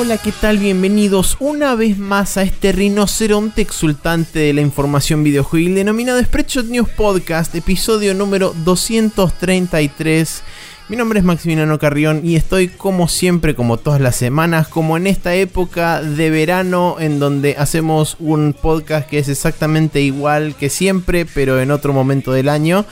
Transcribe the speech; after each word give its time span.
Hola, 0.00 0.16
¿qué 0.16 0.32
tal? 0.32 0.56
Bienvenidos 0.56 1.36
una 1.40 1.74
vez 1.74 1.98
más 1.98 2.38
a 2.38 2.42
este 2.42 2.72
rinoceronte 2.72 3.60
exultante 3.60 4.38
de 4.38 4.54
la 4.54 4.62
información 4.62 5.22
videojuegil 5.22 5.74
denominado 5.74 6.22
Spreadshot 6.24 6.64
News 6.68 6.88
Podcast, 6.88 7.54
episodio 7.54 8.14
número 8.14 8.54
233. 8.64 10.42
Mi 10.88 10.96
nombre 10.96 11.18
es 11.18 11.24
Maximiliano 11.26 11.78
Carrión 11.78 12.22
y 12.24 12.36
estoy 12.36 12.68
como 12.68 13.08
siempre, 13.08 13.54
como 13.54 13.76
todas 13.76 14.00
las 14.00 14.16
semanas, 14.16 14.68
como 14.68 14.96
en 14.96 15.06
esta 15.06 15.34
época 15.34 16.00
de 16.00 16.30
verano 16.30 16.96
en 16.98 17.18
donde 17.18 17.56
hacemos 17.58 18.16
un 18.20 18.54
podcast 18.54 19.06
que 19.06 19.18
es 19.18 19.28
exactamente 19.28 20.00
igual 20.00 20.54
que 20.54 20.70
siempre, 20.70 21.26
pero 21.26 21.60
en 21.60 21.70
otro 21.70 21.92
momento 21.92 22.32
del 22.32 22.48
año. 22.48 22.86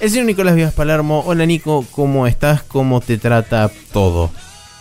El 0.00 0.08
señor 0.08 0.24
Nicolás 0.24 0.56
Vías 0.56 0.72
Palermo. 0.72 1.24
Hola 1.26 1.44
Nico, 1.44 1.84
¿cómo 1.90 2.26
estás? 2.26 2.62
¿Cómo 2.62 3.02
te 3.02 3.18
trata 3.18 3.70
todo? 3.92 4.30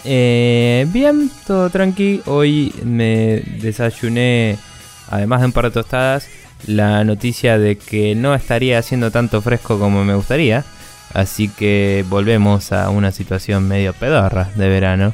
Eh, 0.05 0.85
bien, 0.89 1.31
todo 1.47 1.69
tranqui. 1.69 2.21
Hoy 2.25 2.73
me 2.83 3.41
desayuné, 3.61 4.57
además 5.09 5.41
de 5.41 5.45
un 5.47 5.51
par 5.51 5.65
de 5.65 5.71
tostadas, 5.71 6.27
la 6.67 7.03
noticia 7.03 7.57
de 7.57 7.77
que 7.77 8.15
no 8.15 8.33
estaría 8.35 8.79
haciendo 8.79 9.11
tanto 9.11 9.41
fresco 9.41 9.79
como 9.79 10.03
me 10.03 10.15
gustaría. 10.15 10.63
Así 11.13 11.47
que 11.47 12.03
volvemos 12.09 12.71
a 12.71 12.89
una 12.89 13.11
situación 13.11 13.67
medio 13.67 13.93
pedorra 13.93 14.49
de 14.55 14.69
verano. 14.69 15.13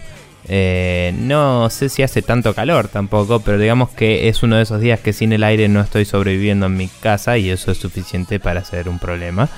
Eh, 0.52 1.13
no 1.19 1.69
sé 1.69 1.89
si 1.89 2.02
hace 2.02 2.21
tanto 2.21 2.55
calor 2.55 2.88
tampoco, 2.88 3.42
pero 3.42 3.59
digamos 3.59 3.89
que 3.89 4.30
es 4.30 4.42
uno 4.42 4.55
de 4.55 4.64
esos 4.64 4.81
días 4.81 4.99
que 4.99 5.14
sin 5.14 5.33
el 5.33 5.44
aire 5.44 5.67
no 5.67 5.81
estoy 5.81 6.05
sobreviviendo 6.05 6.66
en 6.66 6.77
mi 6.77 6.88
casa 6.88 7.38
y 7.38 7.49
eso 7.52 7.71
es 7.71 7.77
suficiente 7.77 8.39
para 8.39 8.64
ser 8.64 8.89
un 8.89 8.97
problema. 8.97 9.49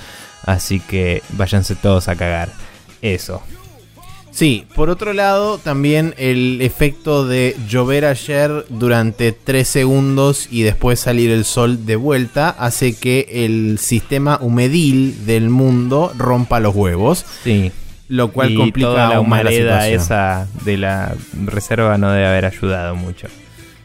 Así 0.44 0.80
que 0.80 1.22
váyanse 1.30 1.76
todos 1.76 2.08
a 2.08 2.16
cagar. 2.16 2.50
Eso. 3.00 3.42
Sí, 4.32 4.66
por 4.74 4.88
otro 4.88 5.12
lado, 5.12 5.58
también 5.58 6.14
el 6.16 6.62
efecto 6.62 7.26
de 7.26 7.54
llover 7.68 8.06
ayer 8.06 8.64
durante 8.70 9.32
3 9.32 9.68
segundos 9.68 10.48
y 10.50 10.62
después 10.62 11.00
salir 11.00 11.30
el 11.30 11.44
sol 11.44 11.84
de 11.84 11.96
vuelta 11.96 12.48
hace 12.48 12.96
que 12.96 13.26
el 13.30 13.78
sistema 13.78 14.38
humedil 14.40 15.26
del 15.26 15.50
mundo 15.50 16.12
rompa 16.16 16.60
los 16.60 16.74
huevos. 16.74 17.26
Sí. 17.44 17.70
Lo 18.08 18.32
cual 18.32 18.52
y 18.52 18.56
complica 18.56 18.88
toda 18.88 19.08
la 19.08 19.16
aún 19.16 19.28
más 19.28 19.44
la 19.44 19.50
humareda 19.50 19.82
situación. 19.82 20.00
esa 20.00 20.48
de 20.64 20.76
la 20.78 21.14
reserva 21.44 21.98
no 21.98 22.10
debe 22.10 22.26
haber 22.26 22.46
ayudado 22.46 22.94
mucho. 22.94 23.28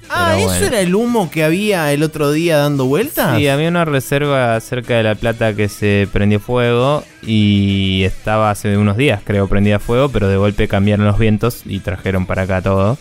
Ah, 0.09 0.35
¿eso 0.37 0.47
bueno. 0.47 0.65
era 0.65 0.79
el 0.81 0.95
humo 0.95 1.29
que 1.29 1.43
había 1.43 1.91
el 1.91 2.03
otro 2.03 2.31
día 2.31 2.57
dando 2.57 2.85
vueltas? 2.85 3.37
Sí, 3.37 3.47
había 3.47 3.69
una 3.69 3.85
reserva 3.85 4.59
cerca 4.59 4.95
de 4.97 5.03
La 5.03 5.15
Plata 5.15 5.53
que 5.53 5.69
se 5.69 6.07
prendió 6.11 6.39
fuego 6.39 7.03
y 7.21 8.03
estaba 8.03 8.51
hace 8.51 8.77
unos 8.77 8.97
días, 8.97 9.21
creo, 9.23 9.47
prendida 9.47 9.79
fuego, 9.79 10.09
pero 10.09 10.27
de 10.27 10.37
golpe 10.37 10.67
cambiaron 10.67 11.05
los 11.05 11.17
vientos 11.17 11.61
y 11.65 11.79
trajeron 11.79 12.25
para 12.25 12.43
acá 12.43 12.61
todo. 12.61 12.97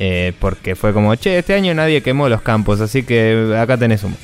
Eh, 0.00 0.32
porque 0.38 0.76
fue 0.76 0.92
como, 0.92 1.14
che, 1.16 1.38
este 1.38 1.54
año 1.54 1.74
nadie 1.74 2.02
quemó 2.02 2.28
los 2.28 2.40
campos, 2.42 2.80
así 2.80 3.02
que 3.02 3.54
acá 3.58 3.76
tenés 3.76 4.04
humo. 4.04 4.16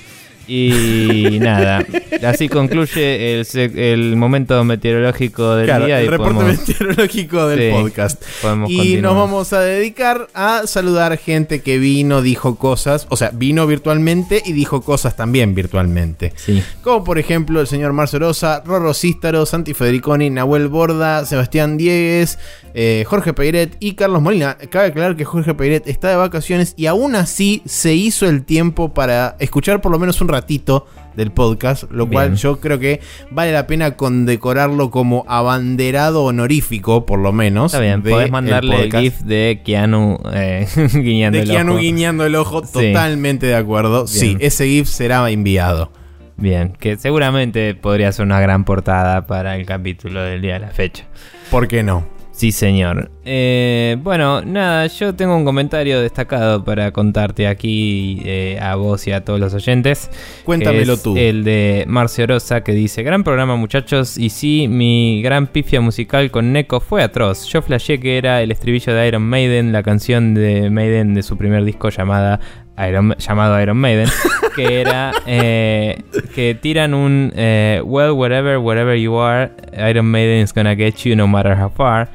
Y 0.47 1.39
nada, 1.41 1.84
así 2.27 2.48
concluye 2.48 3.41
el, 3.41 3.47
el 3.78 4.17
momento 4.17 4.62
meteorológico 4.64 5.55
del 5.56 5.67
Claro, 5.67 5.86
día. 5.86 6.01
y 6.03 6.05
el 6.05 6.11
reporte 6.11 6.34
podemos- 6.34 6.69
meteorológico 6.69 7.48
del 7.48 7.59
Sí, 7.61 7.69
podcast. 7.70 8.23
Y 8.23 8.47
continuar. 8.77 9.03
nos 9.03 9.14
vamos 9.17 9.53
a 9.53 9.61
dedicar 9.61 10.28
a 10.34 10.62
saludar 10.67 11.17
gente 11.19 11.62
que 11.62 11.78
vino, 11.78 12.23
dijo 12.23 12.56
cosas, 12.56 13.06
o 13.11 13.17
sea, 13.17 13.31
vino 13.33 13.67
virtualmente 13.67 14.42
y 14.45 14.52
dijo 14.52 14.83
cosas 14.83 15.17
también 15.17 15.55
virtualmente. 15.55 16.33
Sí. 16.36 16.63
Como 16.83 17.05
por 17.05 17.19
ejemplo 17.19 17.61
el 17.61 17.67
señor 17.67 17.92
Marcio 17.92 18.19
Rosa, 18.19 18.63
Rorro 18.64 18.95
Cístaro, 18.95 19.46
Santi 19.46 19.74
Federiconi, 19.74 20.30
Nahuel 20.30 20.69
Borda, 20.69 21.24
Sebastián 21.27 21.77
Diegues, 21.79 22.39
eh, 22.74 23.05
Jorge 23.07 23.33
Peiret 23.33 23.77
y 23.80 23.95
Carlos 23.95 24.20
Molina. 24.20 24.57
Cabe 24.70 24.89
aclarar 24.89 25.17
que 25.17 25.24
Jorge 25.24 25.55
Peiret 25.55 25.86
está 25.86 26.08
de 26.11 26.17
vacaciones 26.17 26.74
y 26.77 26.86
aún 26.86 27.14
así 27.14 27.63
se 27.67 27.95
hizo 27.95 28.29
el 28.29 28.45
tiempo 28.45 28.92
para 28.92 29.36
escuchar 29.39 29.80
por 29.80 29.92
lo 29.92 29.98
menos 29.98 30.20
un 30.20 30.29
ratito 30.34 30.86
del 31.17 31.30
podcast, 31.30 31.84
lo 31.92 32.08
cual 32.08 32.34
yo 32.34 32.58
creo 32.61 32.80
que 32.80 33.00
vale 33.30 33.52
la 33.52 33.68
pena 33.68 33.92
condecorarlo 33.96 34.90
como 34.90 35.24
abanderado 35.28 36.24
honorífico, 36.24 37.06
por 37.06 37.20
lo 37.20 37.33
menos. 37.33 37.72
Está 37.72 37.80
bien, 37.83 38.02
podés 38.02 38.30
mandarle 38.33 38.84
el. 38.84 38.90
GIF 38.92 39.20
de 39.20 39.62
Keanu 39.64 40.18
eh, 40.33 40.67
guiñando 40.92 41.39
de 41.39 41.45
el 41.45 41.50
Keanu 41.50 41.72
ojo. 41.72 41.80
guiñando 41.80 42.27
el 42.27 42.34
ojo, 42.34 42.62
Sí. 42.64 42.72
totalmente 42.92 43.46
de 43.46 43.55
acuerdo. 43.55 44.06
Sí, 44.08 44.36
ese 44.40 44.67
GIF 44.67 44.89
será 44.89 45.30
enviado. 45.30 45.92
Bien, 46.36 46.72
que 46.80 46.96
seguramente 46.96 47.77
podría 47.77 48.11
ser 48.11 48.27
una 48.27 48.40
gran 48.40 48.64
portada 48.64 49.24
para 49.28 49.55
el 49.56 49.66
capítulo 49.66 50.20
del 50.20 50.42
día 50.42 50.55
de 50.55 50.61
la 50.61 50.70
fecha. 50.70 51.05
¿Por 51.48 51.68
qué 51.68 51.84
no? 51.84 52.08
Sí, 52.34 52.50
señor. 52.50 53.12
Eh, 53.24 53.96
bueno, 54.02 54.42
nada, 54.42 54.89
yo 54.89 55.14
tengo 55.14 55.36
un 55.36 55.45
comentario 55.45 56.00
destacado 56.00 56.64
para 56.64 56.90
contarte 56.90 57.46
aquí 57.46 58.20
eh, 58.24 58.58
a 58.61 58.74
vos 58.74 59.06
y 59.06 59.12
a 59.12 59.24
todos 59.24 59.39
los 59.39 59.55
oyentes. 59.55 60.11
Cuéntamelo 60.45 60.95
es 60.95 61.02
tú. 61.05 61.17
El 61.17 61.45
de 61.45 61.84
Marcio 61.86 62.27
Rosa 62.27 62.64
que 62.64 62.72
dice: 62.72 63.05
Gran 63.05 63.22
programa, 63.22 63.55
muchachos. 63.55 64.18
Y 64.18 64.30
sí, 64.30 64.67
mi 64.67 65.22
gran 65.22 65.46
pifia 65.46 65.80
musical 65.80 66.33
con 66.33 66.52
Neko 66.52 66.80
fue 66.80 67.05
atroz. 67.05 67.46
Yo 67.46 67.62
flashé 67.62 68.00
que 68.00 68.18
era 68.18 68.42
el 68.42 68.51
estribillo 68.51 68.92
de 68.92 69.06
Iron 69.06 69.22
Maiden, 69.22 69.70
la 69.70 69.84
canción 69.84 70.34
de 70.34 70.70
Maiden 70.70 71.14
de 71.14 71.22
su 71.22 71.39
primer 71.39 71.64
disco 71.64 71.89
llamada 71.89 72.40
Iron, 72.79 73.14
llamado 73.18 73.61
Iron 73.61 73.77
Maiden, 73.77 74.08
que 74.57 74.80
era 74.80 75.12
eh, 75.27 76.02
que 76.35 76.55
tiran 76.55 76.95
un 76.95 77.33
eh, 77.36 77.80
Well, 77.85 78.12
wherever, 78.12 78.58
wherever 78.58 78.96
you 78.96 79.17
are, 79.18 79.52
Iron 79.77 80.07
Maiden 80.07 80.42
is 80.42 80.52
gonna 80.52 80.74
get 80.74 80.96
you 81.05 81.14
no 81.14 81.27
matter 81.27 81.57
how 81.61 81.70
far. 81.70 82.08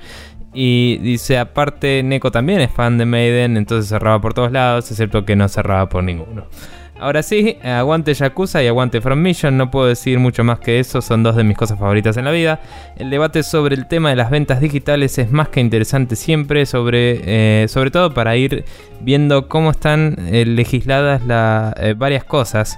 Y 0.53 0.97
dice, 0.97 1.37
aparte, 1.37 2.01
Neko 2.03 2.31
también 2.31 2.59
es 2.59 2.71
fan 2.71 2.97
de 2.97 3.05
Maiden, 3.05 3.55
entonces 3.55 3.89
cerraba 3.89 4.19
por 4.19 4.33
todos 4.33 4.51
lados, 4.51 4.89
excepto 4.89 5.23
que 5.23 5.35
no 5.35 5.47
cerraba 5.47 5.87
por 5.87 6.03
ninguno. 6.03 6.47
Ahora 6.99 7.23
sí, 7.23 7.57
aguante 7.63 8.13
Yakuza 8.13 8.61
y 8.61 8.67
aguante 8.67 8.99
From 8.99 9.19
Mission, 9.21 9.55
no 9.55 9.71
puedo 9.71 9.87
decir 9.87 10.19
mucho 10.19 10.43
más 10.43 10.59
que 10.59 10.79
eso, 10.79 11.01
son 11.01 11.23
dos 11.23 11.37
de 11.37 11.45
mis 11.45 11.55
cosas 11.55 11.79
favoritas 11.79 12.17
en 12.17 12.25
la 12.25 12.31
vida. 12.31 12.59
El 12.97 13.09
debate 13.09 13.41
sobre 13.43 13.75
el 13.75 13.87
tema 13.87 14.09
de 14.09 14.17
las 14.17 14.29
ventas 14.29 14.59
digitales 14.59 15.17
es 15.17 15.31
más 15.31 15.47
que 15.47 15.61
interesante 15.61 16.17
siempre, 16.17 16.65
sobre, 16.65 17.21
eh, 17.63 17.67
sobre 17.69 17.91
todo 17.91 18.13
para 18.13 18.35
ir 18.35 18.65
viendo 18.99 19.47
cómo 19.47 19.71
están 19.71 20.17
eh, 20.27 20.45
legisladas 20.45 21.25
la- 21.25 21.73
eh, 21.79 21.93
varias 21.97 22.25
cosas. 22.25 22.77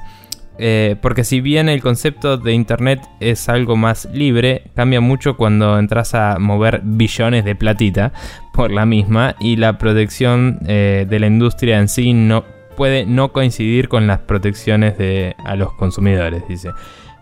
Porque 1.02 1.24
si 1.24 1.42
bien 1.42 1.70
el 1.70 1.82
concepto 1.82 2.38
de 2.38 2.54
internet 2.54 3.00
es 3.20 3.50
algo 3.50 3.76
más 3.76 4.08
libre, 4.14 4.66
cambia 4.76 5.02
mucho 5.02 5.36
cuando 5.36 5.80
entras 5.80 6.14
a 6.14 6.38
mover 6.38 6.82
billones 6.84 7.44
de 7.46 7.56
platita 7.56 8.14
por 8.54 8.70
la 8.70 8.86
misma 8.86 9.36
y 9.40 9.56
la 9.56 9.80
protección 9.80 10.60
de 10.62 11.18
la 11.20 11.26
industria 11.26 11.80
en 11.80 11.88
sí 11.88 12.14
no 12.14 12.44
puede 12.82 13.06
no 13.06 13.32
coincidir 13.32 13.90
con 13.90 14.08
las 14.08 14.22
protecciones 14.22 14.98
de, 14.98 15.36
a 15.46 15.56
los 15.56 15.72
consumidores, 15.74 16.48
dice. 16.48 16.72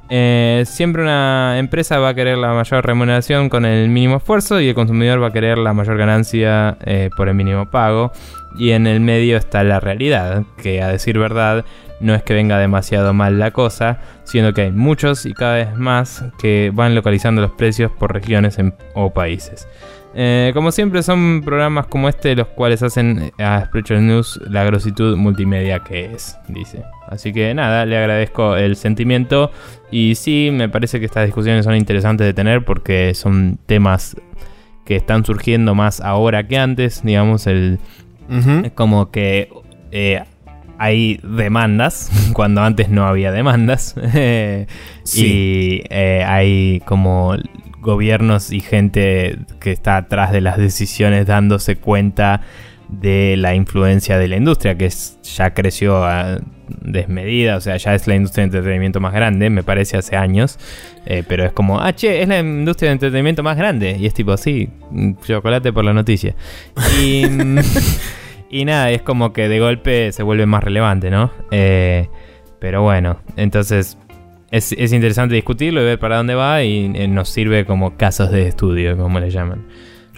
Eh, 0.09 0.64
siempre 0.66 1.02
una 1.02 1.59
empresa 1.59 2.00
va 2.00 2.08
a 2.08 2.14
querer 2.14 2.38
la 2.38 2.53
mayor 2.53 2.86
remuneración 2.86 3.50
con 3.50 3.66
el 3.66 3.90
mínimo 3.90 4.16
esfuerzo 4.16 4.62
y 4.62 4.69
el 4.69 4.74
consumidor 4.74 5.22
va 5.22 5.28
a 5.28 5.34
querer 5.34 5.58
la 5.58 5.74
mayor 5.74 5.98
ganancia 5.98 6.78
eh, 6.86 7.09
por 7.14 7.28
el 7.28 7.36
mínimo 7.36 7.69
pago. 7.69 8.14
Y 8.58 8.72
en 8.72 8.88
el 8.88 9.02
medio 9.02 9.36
está 9.36 9.66
la 9.66 9.81
realidad, 9.81 10.44
que 10.64 10.81
a 10.81 10.88
decir 10.88 11.19
verdad 11.19 11.66
no 12.00 12.16
es 12.16 12.24
que 12.24 12.34
venga 12.34 12.58
demasiado 12.58 13.14
mal 13.14 13.38
la 13.38 13.52
cosa, 13.52 14.00
siendo 14.24 14.53
que 14.53 14.62
hay 14.62 14.72
muchos 14.72 15.25
y 15.25 15.34
cada 15.34 15.56
vez 15.56 15.75
más 15.75 16.24
que 16.42 16.72
van 16.74 16.96
localizando 16.96 17.42
los 17.42 17.52
precios 17.52 17.92
por 17.92 18.14
regiones 18.14 18.58
o 18.94 19.14
países. 19.14 19.68
Eh, 20.16 20.52
como 20.56 20.72
siempre 20.72 21.04
son 21.04 21.44
programas 21.46 21.86
como 21.86 22.10
este 22.10 22.36
los 22.36 22.48
cuales 22.48 22.82
hacen 22.82 23.32
a 23.38 23.64
Spreadshot 23.66 24.00
News 24.00 24.42
la 24.50 24.64
grositud 24.64 25.16
multimedia 25.16 25.80
que 25.80 26.06
es, 26.06 26.38
dice. 26.48 26.84
Así 27.08 27.32
que 27.32 27.54
nada, 27.54 27.86
le 27.86 27.98
agradezco 27.98 28.56
el 28.56 28.76
sentimiento 28.76 29.52
y 29.92 30.16
sí, 30.16 30.50
me 30.52 30.68
parece 30.68 31.00
que 31.00 31.06
estas 31.06 31.26
discusiones 31.26 31.66
son 31.66 31.76
interesantes 31.76 32.26
de 32.26 32.34
tener 32.34 32.66
porque 32.66 33.14
son 33.14 33.60
temas 33.66 34.16
que 34.86 34.96
están 34.96 35.24
surgiendo 35.24 35.76
más 35.76 36.02
ahora 36.02 36.48
que 36.48 36.58
antes, 36.58 37.04
digamos, 37.04 37.46
el, 37.46 37.80
es 38.64 38.72
como 38.72 39.12
que 39.12 39.50
eh, 39.92 40.24
hay 40.80 41.20
demandas 41.24 42.10
cuando 42.34 42.62
antes 42.62 42.90
no 42.90 43.06
había 43.06 43.32
demandas. 43.32 43.96
Sí. 45.04 45.26
Y 45.26 45.84
eh, 45.90 46.24
hay 46.24 46.84
como 46.86 47.36
gobiernos 47.81 48.52
y 48.52 48.60
gente 48.60 49.38
que 49.60 49.72
está 49.72 49.98
atrás 49.98 50.31
de 50.31 50.42
las 50.42 50.58
decisiones 50.58 51.26
dándose 51.28 51.76
cuenta 51.78 52.42
de 52.90 53.36
la 53.38 53.54
influencia 53.54 54.18
de 54.18 54.28
la 54.28 54.36
industria, 54.38 54.76
que 54.76 54.86
es- 54.88 55.20
ya 55.22 55.54
creció 55.54 56.04
a 56.04 56.40
desmedida, 56.81 57.58
o 57.58 57.62
sea, 57.62 57.78
ya 57.78 57.94
es 57.94 58.08
la 58.08 58.16
industria 58.16 58.44
de 58.44 58.46
entretenimiento 58.58 59.00
más 59.00 59.14
grande, 59.14 59.50
me 59.50 59.64
parece 59.64 59.98
hace 59.98 60.16
años, 60.16 60.58
eh, 61.06 61.24
pero 61.28 61.46
es 61.46 61.52
como, 61.52 61.80
ah, 61.80 61.94
che, 61.94 62.22
es 62.22 62.28
la 62.28 62.40
industria 62.40 62.90
de 62.90 62.94
entretenimiento 62.94 63.44
más 63.44 63.58
grande, 63.58 63.96
y 64.00 64.06
es 64.08 64.14
tipo, 64.14 64.36
sí, 64.38 64.70
chocolate 65.24 65.72
por 65.72 65.84
la 65.86 65.94
noticia. 65.94 66.36
Y, 67.02 67.24
y 68.50 68.66
nada, 68.66 68.90
es 68.92 69.02
como 69.04 69.34
que 69.34 69.48
de 69.48 69.60
golpe 69.60 70.12
se 70.12 70.24
vuelve 70.24 70.46
más 70.48 70.64
relevante, 70.64 71.10
¿no? 71.12 71.32
Eh, 71.52 72.08
pero 72.60 72.82
bueno, 72.82 73.20
entonces 73.36 73.98
es, 74.51 74.72
es 74.72 74.94
interesante 74.94 75.36
discutirlo 75.36 75.81
y 75.81 75.86
ver 75.86 76.00
para 76.00 76.18
dónde 76.18 76.36
va 76.36 76.63
y 76.63 76.92
eh, 76.96 77.07
nos 77.07 77.30
sirve 77.30 77.66
como 77.66 77.96
casos 77.98 78.31
de 78.31 78.48
estudio, 78.48 78.98
como 78.98 79.19
le 79.19 79.30
llaman. 79.30 79.66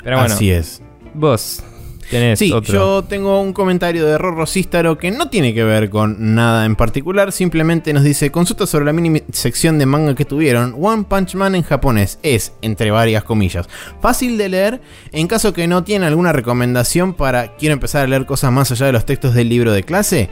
Pero 0.04 0.18
bueno, 0.18 0.33
Así 0.33 0.51
es. 0.51 0.81
vos, 1.13 1.63
tenés 2.12 2.38
Sí, 2.38 2.52
otro. 2.52 2.74
yo 2.74 3.04
tengo 3.04 3.42
un 3.42 3.54
comentario 3.54 4.06
de 4.06 4.18
Rorro 4.18 4.46
Cístaro 4.46 4.98
que 4.98 5.10
no 5.10 5.30
tiene 5.30 5.54
que 5.54 5.63
ver 5.63 5.90
con 5.90 6.36
nada 6.36 6.66
en 6.66 6.75
particular, 6.75 7.31
simplemente 7.31 7.94
nos 7.94 8.04
dice, 8.04 8.30
consulta 8.30 8.68
sobre 8.68 8.86
la 8.86 8.94
mini 8.94 9.24
sección 9.31 9.80
de 9.80 9.88
manga 9.88 10.13
que 10.13 10.25
tuvieron, 10.25 10.75
One 10.80 11.06
Punch 11.10 11.34
Man 11.36 11.56
en 11.56 11.63
japonés 11.63 12.19
es, 12.22 12.54
entre 12.62 12.92
varias 12.92 13.24
comillas, 13.24 13.68
fácil 14.02 14.38
de 14.38 14.50
leer, 14.50 14.81
en 15.12 15.28
caso 15.28 15.54
que 15.54 15.68
no 15.68 15.84
tiene 15.84 16.06
alguna 16.06 16.34
recomendación 16.34 17.13
para 17.13 17.56
quiero 17.56 17.74
empezar 17.74 18.04
a 18.04 18.08
leer 18.08 18.25
cosas 18.25 18.52
más 18.52 18.69
allá 18.72 18.86
de 18.86 18.92
los 18.92 19.06
textos 19.06 19.34
del 19.34 19.50
libro 19.50 19.72
de 19.72 19.84
clase. 19.84 20.30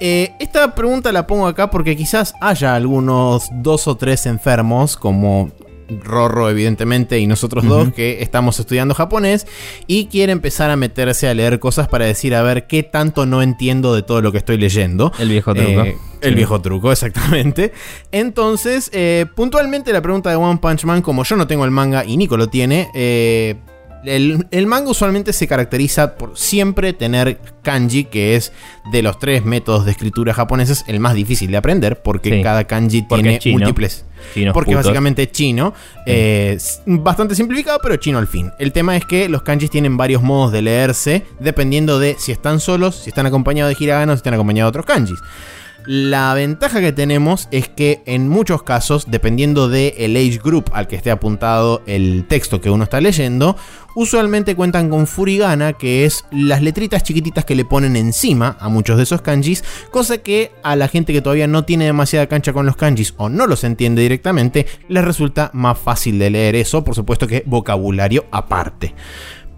Eh, 0.00 0.34
esta 0.38 0.74
pregunta 0.74 1.10
la 1.12 1.26
pongo 1.26 1.46
acá 1.46 1.70
porque 1.70 1.96
quizás 1.96 2.34
haya 2.40 2.74
algunos 2.74 3.48
dos 3.52 3.88
o 3.88 3.96
tres 3.96 4.26
enfermos, 4.26 4.96
como 4.96 5.50
Rorro, 6.00 6.48
evidentemente, 6.50 7.18
y 7.18 7.26
nosotros 7.26 7.64
dos 7.66 7.92
que 7.92 8.22
estamos 8.22 8.58
estudiando 8.60 8.94
japonés 8.94 9.46
y 9.86 10.06
quiere 10.06 10.32
empezar 10.32 10.70
a 10.70 10.76
meterse 10.76 11.28
a 11.28 11.34
leer 11.34 11.58
cosas 11.58 11.88
para 11.88 12.04
decir, 12.04 12.34
a 12.34 12.42
ver, 12.42 12.66
qué 12.66 12.82
tanto 12.82 13.26
no 13.26 13.42
entiendo 13.42 13.94
de 13.94 14.02
todo 14.02 14.22
lo 14.22 14.32
que 14.32 14.38
estoy 14.38 14.58
leyendo. 14.58 15.12
El 15.18 15.28
viejo 15.28 15.54
truco. 15.54 15.68
Eh, 15.84 15.96
el 16.20 16.30
Sí. 16.30 16.34
viejo 16.36 16.60
truco, 16.60 16.92
exactamente. 16.92 17.72
Entonces, 18.12 18.90
eh, 18.92 19.26
puntualmente 19.34 19.92
la 19.92 20.00
pregunta 20.02 20.30
de 20.30 20.36
One 20.36 20.58
Punch 20.62 20.84
Man, 20.84 21.02
como 21.02 21.24
yo 21.24 21.36
no 21.36 21.46
tengo 21.46 21.64
el 21.64 21.70
manga 21.70 22.04
y 22.04 22.16
Nico 22.16 22.36
lo 22.36 22.48
tiene, 22.48 22.88
eh, 22.94 23.56
el, 24.04 24.46
el 24.50 24.66
manga 24.66 24.90
usualmente 24.90 25.32
se 25.32 25.46
caracteriza 25.46 26.16
por 26.16 26.36
siempre 26.38 26.92
tener 26.92 27.38
kanji, 27.62 28.04
que 28.04 28.34
es 28.36 28.52
de 28.90 29.02
los 29.02 29.18
tres 29.18 29.44
métodos 29.44 29.84
de 29.84 29.92
escritura 29.92 30.34
japoneses 30.34 30.84
el 30.88 30.98
más 31.00 31.14
difícil 31.14 31.50
de 31.50 31.56
aprender, 31.56 32.02
porque 32.02 32.30
Sí. 32.36 32.42
cada 32.42 32.64
kanji 32.64 33.02
Porque 33.02 33.22
tiene 33.22 33.38
chino. 33.38 33.58
múltiples 33.58 34.04
porque 34.52 34.70
putos. 34.70 34.84
básicamente 34.86 35.22
es 35.24 35.32
chino. 35.32 35.74
eh, 36.06 36.56
bastante 36.86 37.34
simplificado, 37.34 37.78
pero 37.82 37.96
chino 37.96 38.18
al 38.18 38.26
fin. 38.28 38.50
El 38.58 38.72
tema 38.72 38.96
es 38.96 39.04
que 39.04 39.28
los 39.28 39.42
kanjis 39.42 39.68
tienen 39.70 39.96
varios 39.96 40.22
modos 40.22 40.52
de 40.52 40.62
leerse, 40.62 41.24
dependiendo 41.40 41.98
de 41.98 42.16
si 42.18 42.30
están 42.32 42.60
solos, 42.60 42.96
si 42.96 43.10
están 43.10 43.26
acompañados 43.26 43.76
de 43.76 43.84
hiragana 43.84 44.12
o 44.12 44.16
si 44.16 44.18
están 44.20 44.34
acompañados 44.34 44.72
de 44.72 44.78
otros 44.80 44.86
kanjis. 44.86 45.18
La 45.86 46.32
ventaja 46.34 46.80
que 46.80 46.92
tenemos 46.92 47.48
es 47.50 47.68
que 47.68 48.02
en 48.06 48.28
muchos 48.28 48.62
casos, 48.62 49.06
dependiendo 49.10 49.68
del 49.68 49.94
el 49.96 50.16
age 50.16 50.38
group 50.42 50.70
al 50.72 50.86
que 50.86 50.94
esté 50.94 51.10
apuntado 51.10 51.82
el 51.86 52.24
texto 52.28 52.60
que 52.60 52.70
uno 52.70 52.84
está 52.84 53.00
leyendo, 53.00 53.56
usualmente 53.96 54.54
cuentan 54.54 54.88
con 54.90 55.08
furigana, 55.08 55.72
que 55.72 56.04
es 56.04 56.24
las 56.30 56.62
letritas 56.62 57.02
chiquititas 57.02 57.44
que 57.44 57.56
le 57.56 57.64
ponen 57.64 57.96
encima 57.96 58.56
a 58.60 58.68
muchos 58.68 58.96
de 58.96 59.02
esos 59.02 59.22
kanjis, 59.22 59.64
cosa 59.90 60.18
que 60.18 60.52
a 60.62 60.76
la 60.76 60.86
gente 60.86 61.12
que 61.12 61.20
todavía 61.20 61.48
no 61.48 61.64
tiene 61.64 61.86
demasiada 61.86 62.28
cancha 62.28 62.52
con 62.52 62.64
los 62.64 62.76
kanjis 62.76 63.14
o 63.16 63.28
no 63.28 63.48
los 63.48 63.64
entiende 63.64 64.02
directamente, 64.02 64.66
les 64.88 65.04
resulta 65.04 65.50
más 65.52 65.78
fácil 65.78 66.18
de 66.18 66.30
leer 66.30 66.54
eso, 66.54 66.84
por 66.84 66.94
supuesto 66.94 67.26
que 67.26 67.42
vocabulario 67.44 68.26
aparte. 68.30 68.94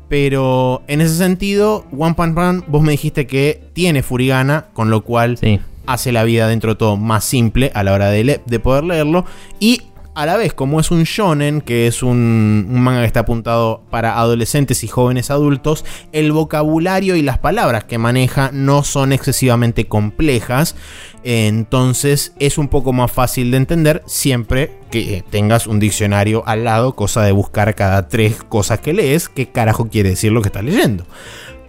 Pero 0.08 0.82
en 0.86 1.00
ese 1.00 1.16
sentido, 1.16 1.86
One 1.96 2.14
Punch 2.14 2.34
Man, 2.34 2.64
vos 2.68 2.82
me 2.82 2.92
dijiste 2.92 3.26
que 3.26 3.62
tiene 3.72 4.02
furigana, 4.02 4.66
con 4.72 4.88
lo 4.88 5.02
cual 5.02 5.36
Sí. 5.38 5.60
Hace 5.86 6.12
la 6.12 6.24
vida 6.24 6.48
dentro 6.48 6.70
de 6.70 6.76
todo 6.76 6.96
más 6.96 7.24
simple 7.24 7.70
a 7.74 7.82
la 7.82 7.92
hora 7.92 8.10
de, 8.10 8.40
de 8.44 8.60
poder 8.60 8.84
leerlo. 8.84 9.24
Y 9.60 9.82
a 10.14 10.26
la 10.26 10.36
vez, 10.36 10.54
como 10.54 10.78
es 10.78 10.90
un 10.92 11.02
shonen, 11.02 11.60
que 11.60 11.88
es 11.88 12.02
un, 12.02 12.68
un 12.70 12.80
manga 12.80 13.00
que 13.00 13.06
está 13.06 13.20
apuntado 13.20 13.82
para 13.90 14.16
adolescentes 14.16 14.84
y 14.84 14.88
jóvenes 14.88 15.30
adultos, 15.30 15.84
el 16.12 16.30
vocabulario 16.30 17.16
y 17.16 17.22
las 17.22 17.38
palabras 17.38 17.84
que 17.84 17.98
maneja 17.98 18.50
no 18.52 18.84
son 18.84 19.12
excesivamente 19.12 19.86
complejas. 19.86 20.76
Entonces 21.24 22.32
es 22.38 22.58
un 22.58 22.68
poco 22.68 22.92
más 22.92 23.10
fácil 23.10 23.50
de 23.50 23.56
entender 23.56 24.02
siempre 24.06 24.78
que 24.90 25.16
eh, 25.16 25.24
tengas 25.28 25.66
un 25.66 25.80
diccionario 25.80 26.44
al 26.46 26.64
lado, 26.64 26.94
cosa 26.94 27.22
de 27.22 27.32
buscar 27.32 27.74
cada 27.74 28.08
tres 28.08 28.36
cosas 28.44 28.78
que 28.78 28.92
lees, 28.92 29.28
qué 29.28 29.48
carajo 29.50 29.88
quiere 29.88 30.10
decir 30.10 30.30
lo 30.30 30.42
que 30.42 30.48
estás 30.48 30.64
leyendo. 30.64 31.04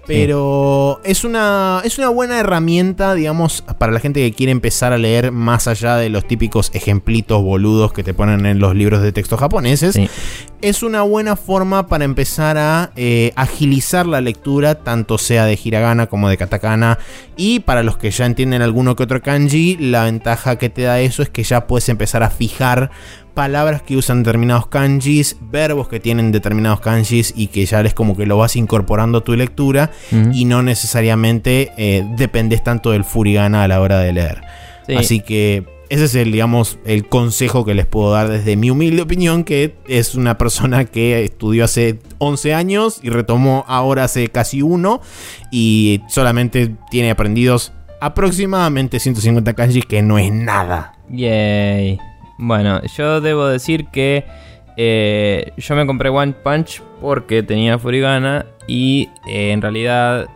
Pero 0.07 1.01
es 1.03 1.23
una, 1.23 1.81
es 1.83 1.97
una 1.97 2.09
buena 2.09 2.39
herramienta, 2.39 3.13
digamos, 3.13 3.63
para 3.77 3.91
la 3.91 3.99
gente 3.99 4.21
que 4.21 4.35
quiere 4.35 4.51
empezar 4.51 4.93
a 4.93 4.97
leer 4.97 5.31
más 5.31 5.67
allá 5.67 5.95
de 5.95 6.09
los 6.09 6.27
típicos 6.27 6.69
ejemplitos 6.73 7.41
boludos 7.41 7.91
que 7.91 8.03
te 8.03 8.13
ponen 8.13 8.45
en 8.45 8.59
los 8.59 8.75
libros 8.75 9.01
de 9.01 9.11
texto 9.11 9.37
japoneses. 9.37 9.95
Sí. 9.95 10.09
Es 10.61 10.83
una 10.83 11.01
buena 11.01 11.35
forma 11.35 11.87
para 11.87 12.05
empezar 12.05 12.57
a 12.57 12.91
eh, 12.95 13.31
agilizar 13.35 14.05
la 14.05 14.21
lectura, 14.21 14.75
tanto 14.75 15.17
sea 15.17 15.45
de 15.45 15.59
hiragana 15.61 16.07
como 16.07 16.29
de 16.29 16.37
katakana. 16.37 16.97
Y 17.35 17.59
para 17.59 17.83
los 17.83 17.97
que 17.97 18.11
ya 18.11 18.25
entienden 18.25 18.61
alguno 18.61 18.95
que 18.95 19.03
otro 19.03 19.21
kanji, 19.21 19.77
la 19.77 20.05
ventaja 20.05 20.57
que 20.57 20.69
te 20.69 20.83
da 20.83 20.99
eso 20.99 21.21
es 21.21 21.29
que 21.29 21.43
ya 21.43 21.67
puedes 21.67 21.89
empezar 21.89 22.23
a 22.23 22.29
fijar 22.29 22.91
palabras 23.35 23.83
que 23.83 23.95
usan 23.95 24.23
determinados 24.23 24.67
kanjis, 24.67 25.37
verbos 25.39 25.87
que 25.87 25.99
tienen 25.99 26.31
determinados 26.31 26.79
kanjis 26.79 27.33
y 27.35 27.47
que 27.47 27.65
ya 27.65 27.83
les 27.83 27.93
como 27.93 28.17
que 28.17 28.25
lo 28.25 28.37
vas 28.37 28.55
incorporando 28.55 29.19
a 29.19 29.23
tu 29.23 29.35
lectura 29.35 29.91
y 30.33 30.45
no 30.45 30.63
necesariamente 30.63 31.71
eh, 31.77 32.03
dependes 32.17 32.63
tanto 32.63 32.91
del 32.91 33.03
furigana 33.03 33.63
a 33.63 33.67
la 33.67 33.81
hora 33.81 33.99
de 33.99 34.13
leer. 34.13 34.41
Sí. 34.87 34.95
Así 34.95 35.19
que 35.19 35.65
ese 35.89 36.05
es 36.05 36.15
el, 36.15 36.31
digamos, 36.31 36.79
el 36.85 37.07
consejo 37.07 37.65
que 37.65 37.75
les 37.75 37.85
puedo 37.85 38.11
dar 38.11 38.29
desde 38.29 38.55
mi 38.55 38.71
humilde 38.71 39.01
opinión, 39.01 39.43
que 39.43 39.75
es 39.87 40.15
una 40.15 40.37
persona 40.37 40.85
que 40.85 41.23
estudió 41.23 41.65
hace 41.65 41.99
11 42.17 42.53
años 42.53 42.99
y 43.03 43.09
retomó 43.09 43.65
ahora 43.67 44.05
hace 44.05 44.29
casi 44.29 44.61
uno 44.61 45.01
y 45.51 46.01
solamente 46.07 46.75
tiene 46.89 47.11
aprendidos 47.11 47.73
aproximadamente 48.01 48.99
150 48.99 49.53
kanji, 49.53 49.81
que 49.81 50.01
no 50.01 50.17
es 50.17 50.31
nada. 50.31 50.93
Yay. 51.09 51.99
Bueno, 52.37 52.81
yo 52.83 53.21
debo 53.21 53.47
decir 53.47 53.87
que 53.87 54.25
eh, 54.77 55.53
yo 55.57 55.75
me 55.75 55.85
compré 55.85 56.09
One 56.09 56.33
Punch 56.33 56.81
porque 57.01 57.43
tenía 57.43 57.79
Furigana 57.79 58.45
y 58.67 59.09
eh, 59.27 59.51
en 59.51 59.61
realidad 59.61 60.27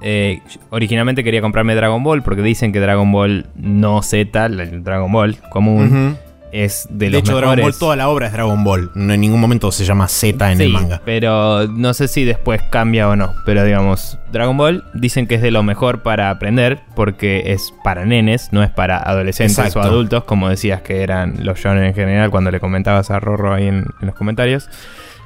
eh, 0.00 0.40
originalmente 0.70 1.22
quería 1.22 1.40
comprarme 1.40 1.74
Dragon 1.74 2.02
Ball 2.02 2.22
porque 2.22 2.42
dicen 2.42 2.72
que 2.72 2.80
Dragon 2.80 3.10
Ball 3.12 3.46
no 3.56 4.02
Z, 4.02 4.46
el 4.46 4.82
Dragon 4.82 5.10
Ball 5.12 5.36
común. 5.50 6.16
Es 6.54 6.86
de, 6.88 7.06
De, 7.06 7.10
los 7.10 7.20
hecho, 7.20 7.32
mejores. 7.32 7.48
Dragon 7.56 7.62
Ball, 7.64 7.78
toda 7.78 7.96
la 7.96 8.08
obra 8.08 8.26
es 8.28 8.32
Dragon 8.32 8.62
Ball. 8.64 8.90
No 8.94 9.12
en 9.12 9.20
ningún 9.20 9.40
momento 9.40 9.72
se 9.72 9.84
llama 9.84 10.08
Z 10.08 10.52
en 10.52 10.58
Sí, 10.58 10.64
el 10.64 10.70
manga. 10.70 11.02
Pero 11.04 11.66
no 11.68 11.92
sé 11.94 12.08
si 12.08 12.24
después 12.24 12.62
cambia 12.70 13.08
o 13.08 13.16
no. 13.16 13.34
Pero 13.44 13.64
digamos, 13.64 14.18
Dragon 14.32 14.56
Ball 14.56 14.84
dicen 14.94 15.26
que 15.26 15.34
es 15.34 15.42
de 15.42 15.50
lo 15.50 15.62
mejor 15.62 16.02
para 16.02 16.30
aprender 16.30 16.80
porque 16.94 17.52
es 17.52 17.74
para 17.82 18.04
nenes, 18.04 18.48
no 18.52 18.62
es 18.62 18.70
para 18.70 18.98
adolescentes 18.98 19.58
Exacto. 19.58 19.80
o 19.80 19.82
adultos, 19.82 20.24
como 20.24 20.48
decías 20.48 20.82
que 20.82 21.02
eran 21.02 21.44
los 21.44 21.58
shonen 21.58 21.84
en 21.84 21.94
general 21.94 22.30
cuando 22.30 22.50
le 22.50 22.60
comentabas 22.60 23.10
a 23.10 23.20
Rorro 23.20 23.52
ahí 23.52 23.66
en, 23.66 23.86
en 24.00 24.06
los 24.06 24.14
comentarios. 24.14 24.68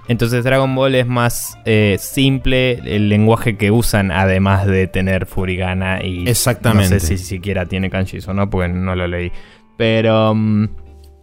Entonces 0.08 0.42
Dragon 0.42 0.74
Ball 0.74 0.94
es 0.94 1.06
más 1.06 1.58
eh, 1.66 1.96
simple 2.00 2.80
el 2.96 3.10
lenguaje 3.10 3.58
que 3.58 3.70
usan, 3.70 4.10
además 4.10 4.66
de 4.66 4.86
tener 4.86 5.26
Furigana 5.26 6.02
y 6.02 6.26
Exactamente. 6.26 6.94
no 6.94 7.00
sé 7.00 7.18
si 7.18 7.18
siquiera 7.18 7.66
tiene 7.66 7.90
kanjis 7.90 8.26
o 8.26 8.32
no, 8.32 8.48
porque 8.48 8.68
no 8.72 8.96
lo 8.96 9.06
leí. 9.06 9.30
Pero 9.76 10.34
mm, 10.34 10.68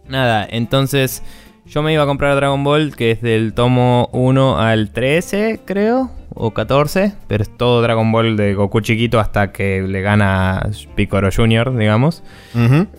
nada, 0.08 0.46
entonces 0.50 1.22
yo 1.66 1.82
me 1.82 1.92
iba 1.92 2.02
a 2.02 2.06
comprar 2.06 2.36
Dragon 2.36 2.62
Ball, 2.62 2.94
que 2.94 3.10
es 3.10 3.20
del 3.22 3.52
tomo 3.52 4.08
1 4.12 4.58
al 4.60 4.90
13, 4.90 5.60
creo, 5.64 6.10
o 6.32 6.52
14, 6.52 7.14
pero 7.26 7.42
es 7.42 7.56
todo 7.56 7.82
Dragon 7.82 8.12
Ball 8.12 8.36
de 8.36 8.54
Goku 8.54 8.80
chiquito 8.80 9.18
hasta 9.18 9.50
que 9.52 9.82
le 9.82 10.00
gana 10.02 10.68
Piccolo 10.94 11.30
Jr., 11.34 11.76
digamos. 11.76 12.22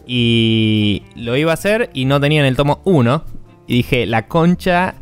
Y 0.05 1.03
lo 1.15 1.35
iba 1.37 1.51
a 1.51 1.53
hacer 1.53 1.89
y 1.93 2.05
no 2.05 2.19
tenían 2.19 2.45
el 2.45 2.55
tomo 2.55 2.81
1. 2.85 3.23
Y 3.67 3.73
dije, 3.77 4.05
la 4.05 4.27
concha 4.27 4.95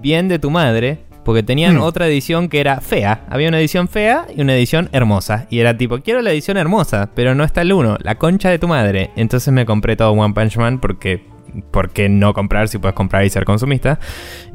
bien 0.00 0.28
de 0.28 0.38
tu 0.38 0.50
madre. 0.50 0.98
Porque 1.24 1.44
tenían 1.44 1.76
Hmm. 1.76 1.82
otra 1.82 2.08
edición 2.08 2.48
que 2.48 2.58
era 2.60 2.80
fea. 2.80 3.24
Había 3.30 3.46
una 3.48 3.60
edición 3.60 3.86
fea 3.86 4.26
y 4.34 4.40
una 4.40 4.56
edición 4.56 4.88
hermosa. 4.90 5.46
Y 5.50 5.60
era 5.60 5.76
tipo, 5.78 6.00
quiero 6.00 6.20
la 6.20 6.32
edición 6.32 6.56
hermosa, 6.56 7.10
pero 7.14 7.36
no 7.36 7.44
está 7.44 7.62
el 7.62 7.72
1. 7.72 7.98
La 8.02 8.16
concha 8.16 8.50
de 8.50 8.58
tu 8.58 8.66
madre. 8.66 9.12
Entonces 9.14 9.52
me 9.52 9.64
compré 9.64 9.94
todo 9.94 10.10
One 10.10 10.34
Punch 10.34 10.56
Man 10.56 10.80
porque... 10.80 11.30
¿Por 11.70 11.90
qué 11.90 12.08
no 12.08 12.32
comprar 12.34 12.68
si 12.68 12.78
puedes 12.78 12.94
comprar 12.94 13.24
y 13.24 13.30
ser 13.30 13.44
consumista? 13.44 13.98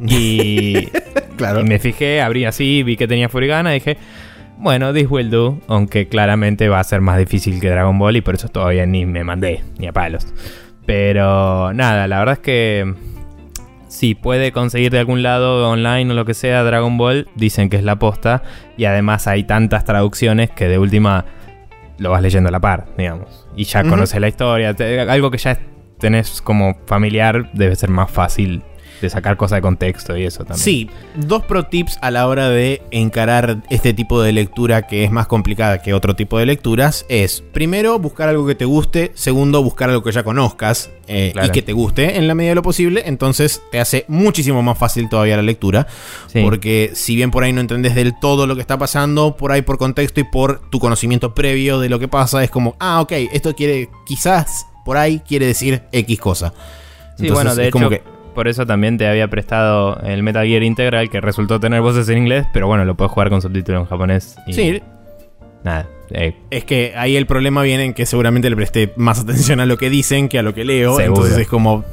Y, 0.07 0.87
Claro. 1.37 1.61
y 1.61 1.63
me 1.65 1.77
fijé, 1.79 2.21
abrí 2.21 2.45
así, 2.45 2.81
vi 2.83 2.97
que 2.97 3.07
tenía 3.07 3.29
Furigana 3.29 3.71
y 3.71 3.79
dije, 3.79 3.97
bueno, 4.57 4.91
this 4.93 5.05
will 5.09 5.29
do, 5.29 5.59
aunque 5.67 6.07
claramente 6.07 6.67
va 6.69 6.79
a 6.79 6.83
ser 6.83 7.01
más 7.01 7.19
difícil 7.19 7.59
que 7.59 7.69
Dragon 7.69 7.97
Ball 7.99 8.15
y 8.15 8.21
por 8.21 8.33
eso 8.35 8.47
todavía 8.49 8.85
ni 8.87 9.05
me 9.05 9.23
mandé, 9.23 9.63
ni 9.77 9.85
a 9.87 9.93
palos. 9.93 10.25
Pero 10.87 11.73
nada, 11.73 12.07
la 12.07 12.19
verdad 12.19 12.33
es 12.33 12.39
que 12.39 12.93
si 13.87 14.15
puede 14.15 14.51
conseguir 14.51 14.91
de 14.91 14.99
algún 14.99 15.21
lado 15.21 15.69
online 15.69 16.11
o 16.11 16.15
lo 16.15 16.25
que 16.25 16.33
sea 16.33 16.63
Dragon 16.63 16.97
Ball, 16.97 17.27
dicen 17.35 17.69
que 17.69 17.77
es 17.77 17.83
la 17.83 17.97
posta 17.99 18.41
y 18.77 18.85
además 18.85 19.27
hay 19.27 19.43
tantas 19.43 19.85
traducciones 19.85 20.49
que 20.49 20.67
de 20.67 20.79
última 20.79 21.25
lo 21.99 22.09
vas 22.11 22.21
leyendo 22.21 22.49
a 22.49 22.51
la 22.51 22.59
par, 22.59 22.85
digamos. 22.97 23.47
Y 23.55 23.63
ya 23.65 23.83
conoces 23.83 24.19
la 24.21 24.27
historia, 24.27 24.73
te- 24.75 24.99
algo 25.01 25.29
que 25.31 25.37
ya 25.37 25.57
tenés 25.99 26.41
como 26.41 26.77
familiar 26.85 27.49
debe 27.53 27.75
ser 27.75 27.89
más 27.89 28.11
fácil 28.11 28.63
de 29.01 29.09
sacar 29.09 29.37
cosas 29.37 29.57
de 29.57 29.61
contexto 29.61 30.17
y 30.17 30.23
eso 30.23 30.39
también. 30.39 30.63
Sí, 30.63 30.89
dos 31.15 31.43
pro 31.43 31.63
tips 31.63 31.97
a 32.01 32.11
la 32.11 32.27
hora 32.27 32.49
de 32.49 32.81
encarar 32.91 33.63
este 33.69 33.93
tipo 33.93 34.21
de 34.21 34.31
lectura 34.31 34.87
que 34.87 35.03
es 35.03 35.11
más 35.11 35.27
complicada 35.27 35.81
que 35.81 35.93
otro 35.93 36.15
tipo 36.15 36.39
de 36.39 36.45
lecturas 36.45 37.05
es, 37.09 37.43
primero, 37.53 37.99
buscar 37.99 38.29
algo 38.29 38.45
que 38.47 38.55
te 38.55 38.65
guste, 38.65 39.11
segundo, 39.13 39.63
buscar 39.63 39.89
algo 39.89 40.03
que 40.03 40.11
ya 40.11 40.23
conozcas 40.23 40.89
eh, 41.07 41.33
y 41.43 41.49
que 41.49 41.61
te 41.61 41.73
guste 41.73 42.17
en 42.17 42.27
la 42.27 42.35
medida 42.35 42.51
de 42.51 42.55
lo 42.55 42.61
posible, 42.63 43.03
entonces 43.05 43.61
te 43.71 43.79
hace 43.79 44.05
muchísimo 44.07 44.61
más 44.61 44.77
fácil 44.77 45.09
todavía 45.09 45.37
la 45.37 45.43
lectura, 45.43 45.87
porque 46.41 46.91
si 46.93 47.15
bien 47.15 47.31
por 47.31 47.43
ahí 47.43 47.53
no 47.53 47.61
entendés 47.61 47.95
del 47.95 48.17
todo 48.19 48.47
lo 48.47 48.55
que 48.55 48.61
está 48.61 48.77
pasando, 48.77 49.37
por 49.37 49.51
ahí 49.51 49.61
por 49.61 49.77
contexto 49.77 50.19
y 50.19 50.23
por 50.23 50.69
tu 50.69 50.79
conocimiento 50.79 51.33
previo 51.33 51.79
de 51.79 51.89
lo 51.89 51.99
que 51.99 52.07
pasa, 52.07 52.43
es 52.43 52.49
como, 52.49 52.75
ah, 52.79 53.01
ok, 53.01 53.11
esto 53.31 53.55
quiere, 53.55 53.89
quizás 54.05 54.67
por 54.87 54.95
ahí 54.95 55.19
quiere 55.19 55.45
decir 55.45 55.81
X 55.91 56.17
cosa. 56.17 56.53
Sí, 57.17 57.29
bueno, 57.29 57.53
de 57.55 57.67
hecho, 57.67 57.89
por 58.33 58.47
eso 58.47 58.65
también 58.65 58.97
te 58.97 59.05
había 59.05 59.27
prestado 59.27 59.99
el 59.99 60.23
Metal 60.23 60.47
Gear 60.47 60.63
Integral, 60.63 61.09
que 61.09 61.19
resultó 61.19 61.59
tener 61.59 61.81
voces 61.81 62.07
en 62.07 62.19
inglés, 62.19 62.45
pero 62.53 62.67
bueno, 62.67 62.85
lo 62.85 62.95
puedes 62.95 63.11
jugar 63.11 63.29
con 63.29 63.41
subtítulos 63.41 63.81
en 63.81 63.87
japonés. 63.87 64.37
Sí. 64.49 64.81
Nada. 65.65 65.89
Eh. 66.11 66.37
Es 66.51 66.63
que 66.63 66.93
ahí 66.95 67.17
el 67.17 67.25
problema 67.25 67.63
viene 67.63 67.83
en 67.83 67.93
que 67.93 68.05
seguramente 68.05 68.49
le 68.49 68.55
presté 68.55 68.93
más 68.95 69.19
atención 69.23 69.59
a 69.59 69.65
lo 69.65 69.75
que 69.75 69.89
dicen 69.89 70.29
que 70.29 70.39
a 70.39 70.41
lo 70.41 70.53
que 70.53 70.63
leo. 70.63 70.97
Entonces 71.01 71.37
es 71.37 71.47
como. 71.49 71.83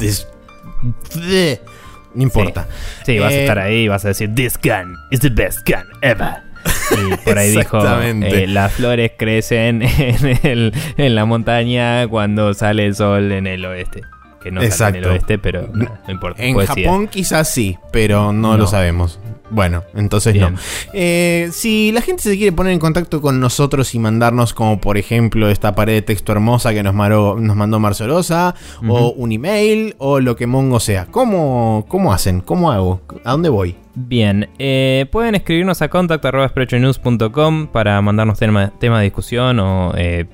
no 2.15 2.23
importa. 2.23 2.69
Sí, 3.05 3.19
vas 3.19 3.33
a 3.33 3.37
estar 3.37 3.59
eh, 3.59 3.63
ahí 3.63 3.77
y 3.79 3.89
vas 3.89 4.05
a 4.05 4.09
decir: 4.09 4.33
This 4.37 4.57
gun 4.63 4.95
is 5.11 5.19
the 5.19 5.31
best 5.31 5.69
gun 5.69 5.83
ever. 6.01 6.45
Y 6.93 7.17
por 7.25 7.39
ahí 7.39 7.51
dijo, 7.51 7.79
eh, 8.03 8.47
las 8.47 8.73
flores 8.73 9.13
crecen 9.17 9.83
en, 9.99 10.73
en, 10.97 11.15
la 11.15 11.25
montaña 11.25 12.07
cuando 12.09 12.55
sale 12.55 12.87
el 12.87 12.95
sol 12.95 13.33
en 13.33 13.47
el 13.47 13.65
oeste 13.65 14.03
que 14.45 14.51
no 14.51 14.63
Exacto. 14.63 14.99
en 14.99 15.05
el 15.05 15.11
oeste, 15.11 15.39
pero 15.39 15.69
no, 15.73 15.89
importa. 16.07 16.43
En 16.43 16.55
Japón 16.67 17.09
quizás 17.09 17.49
sí, 17.49 17.79
pero 17.91 18.33
no, 18.33 18.59
lo 18.59 18.67
sabemos. 18.67 19.19
Bueno, 19.51 19.85
entonces 19.95 20.35
no. 20.37 20.53
Eh, 20.93 21.51
si 21.53 21.93
la 21.93 22.01
gente 22.01 22.23
se 22.23 22.37
quiere 22.37 22.53
poner 22.53 22.73
en 22.73 22.79
contacto 22.79 23.21
con 23.21 23.41
nosotros 23.41 23.95
y 23.95 23.99
mandarnos, 23.99 24.55
como 24.55 24.81
por 24.81 24.97
ejemplo 24.97 25.49
esta 25.49 25.75
pared 25.75 25.95
de 25.95 26.03
texto 26.03 26.33
hermosa 26.33 26.73
que 26.73 26.83
nos, 26.83 26.95
nos 26.95 27.57
mandó 27.57 27.79
Marcelosa, 27.79 28.55
o 28.89 29.13
un 29.13 29.33
email, 29.33 29.95
o 29.99 30.21
lo 30.21 30.37
que 30.37 30.47
Mongo 30.47 30.81
sea, 30.81 31.07
¿cómo, 31.07 31.85
cómo 31.89 32.13
hacen? 32.13 32.41
¿Cómo 32.41 32.73
hago? 32.73 33.03
¿A 33.25 33.33
dónde 33.33 33.49
voy? 33.49 33.77
Bien, 33.97 34.49
eh, 34.59 35.07
pueden 35.13 35.37
escribirnos 35.37 35.81
a 35.81 35.89
contact.sprechonews.com 35.89 37.69
para 37.69 38.03
mandarnos 38.03 38.41
tema, 38.41 38.73
tema, 38.81 38.99
de 38.99 39.05
discusión 39.05 39.61
o 39.61 39.93
eh, 39.97 40.27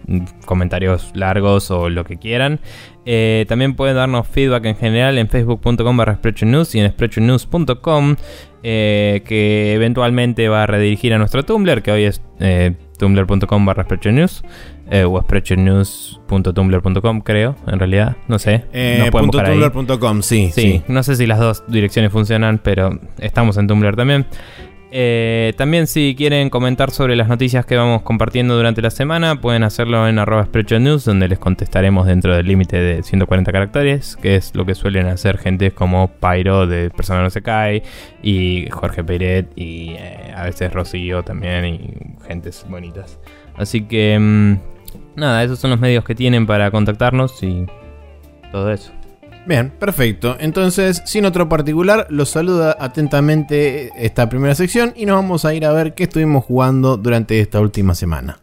comentarios 0.47 1.11
largos 1.15 1.71
o 1.71 1.91
lo 1.91 2.05
que 2.05 2.17
quieran. 2.17 2.61
Eh, 3.07 3.47
también 3.49 3.75
pueden 3.75 3.97
darnos 3.97 4.27
feedback 4.27 4.67
en 4.67 4.77
general 4.77 5.19
en 5.19 5.29
facebook.com 5.29 5.97
barra 5.97 6.21
y 6.23 6.79
en 6.79 6.91
sprechonews.com 6.91 8.17
que 8.63 9.73
eventualmente 9.75 10.49
va 10.49 10.65
a 10.65 10.67
redirigir 10.67 11.15
a 11.15 11.19
nuestro 11.19 11.43
Tumblr 11.45 11.83
que 11.83 11.93
hoy 11.93 12.05
es 12.05 12.21
tumblr.com 12.99 13.65
barra 13.65 13.87
eh, 14.93 15.05
o 15.05 15.21
sprechonews.tumblr.com, 15.23 17.21
creo, 17.21 17.55
en 17.67 17.79
realidad. 17.79 18.17
No 18.27 18.41
sé. 18.41 18.65
Eh, 18.73 19.09
tumblr.com, 19.11 20.23
sí, 20.23 20.51
sí, 20.53 20.83
No 20.89 21.05
sé 21.05 21.15
si 21.17 21.27
las 21.27 21.39
dos 21.39 21.63
direcciones 21.69 22.11
funcionan, 22.13 22.61
pero 22.63 22.99
estamos 23.19 23.57
en 23.57 23.69
Tumblr 23.69 23.95
también. 23.95 24.27
Eh, 24.93 25.53
también 25.57 25.87
si 25.87 26.15
quieren 26.17 26.51
comentar 26.51 26.91
sobre 26.91 27.15
las 27.15 27.29
noticias 27.29 27.65
que 27.65 27.77
vamos 27.77 28.03
compartiendo 28.03 28.57
durante 28.57 28.83
la 28.83 28.91
semana, 28.91 29.41
pueden 29.41 29.63
hacerlo 29.63 30.09
en 30.09 30.19
arroba 30.19 30.49
News, 30.81 31.05
donde 31.05 31.29
les 31.29 31.39
contestaremos 31.39 32.07
dentro 32.07 32.35
del 32.35 32.47
límite 32.47 32.77
de 32.77 33.03
140 33.03 33.53
caracteres, 33.53 34.17
que 34.17 34.35
es 34.35 34.55
lo 34.55 34.67
que 34.67 34.75
suelen 34.75 35.07
hacer 35.07 35.39
gente 35.39 35.71
como 35.71 36.09
Pyro 36.09 36.67
de 36.67 36.91
Persona 36.91 37.23
No 37.23 37.31
Se 37.31 37.43
Cae, 37.43 37.83
y 38.23 38.69
Jorge 38.71 39.05
Peiret, 39.05 39.53
y 39.55 39.91
eh, 39.91 40.35
a 40.37 40.45
veces 40.45 40.73
Rocío 40.73 41.23
también, 41.23 41.65
y 41.67 42.27
gentes 42.27 42.67
bonitas. 42.69 43.19
Así 43.57 43.83
que... 43.83 44.19
Mm, 44.19 44.59
nada, 45.15 45.45
esos 45.45 45.59
son 45.61 45.71
los 45.71 45.79
medios 45.79 46.05
que 46.05 46.17
tienen 46.17 46.47
para 46.47 46.71
contactarnos 46.71 47.41
y 47.43 47.67
todo 48.51 48.73
eso. 48.73 48.93
Bien, 49.47 49.71
perfecto. 49.71 50.37
Entonces, 50.39 51.03
sin 51.07 51.25
otro 51.25 51.49
particular, 51.49 52.07
los 52.11 52.31
saluda 52.31 52.77
atentamente 52.79 53.91
esta 53.97 54.29
primera 54.29 54.55
sección 54.55 54.93
y 54.95 55.07
nos 55.07 55.17
vamos 55.17 55.45
a 55.45 55.55
ir 55.55 55.65
a 55.65 55.73
ver 55.73 55.95
qué 55.95 56.05
estuvimos 56.05 56.45
jugando 56.45 56.97
durante 56.97 57.41
esta 57.41 57.61
última 57.61 57.95
semana. 57.95 58.39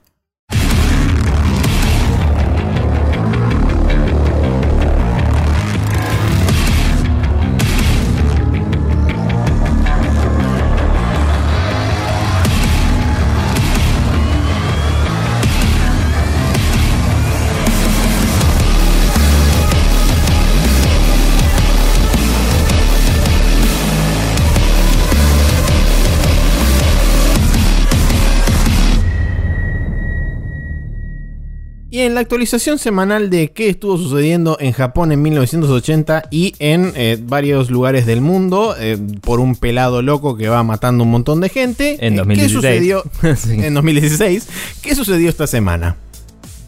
En 32.08 32.16
la 32.16 32.22
actualización 32.22 32.80
semanal 32.80 33.30
de 33.30 33.52
qué 33.52 33.70
estuvo 33.70 33.98
sucediendo 33.98 34.58
en 34.60 34.72
Japón 34.72 35.12
en 35.12 35.22
1980 35.22 36.24
y 36.32 36.56
en 36.58 36.94
eh, 36.96 37.18
varios 37.22 37.70
lugares 37.70 38.06
del 38.06 38.22
mundo 38.22 38.76
eh, 38.80 38.98
por 39.22 39.40
un 39.40 39.56
pelado 39.56 40.02
loco 40.02 40.36
que 40.38 40.48
va 40.50 40.64
matando 40.64 41.04
un 41.04 41.12
montón 41.12 41.42
de 41.42 41.50
gente. 41.50 41.98
En 42.00 42.16
2016. 42.16 42.50
¿Qué 42.50 42.56
sucedió 42.56 43.04
en 43.68 43.74
2016? 43.74 44.48
¿Qué 44.82 44.96
sucedió 44.96 45.30
esta 45.30 45.46
semana? 45.46 45.98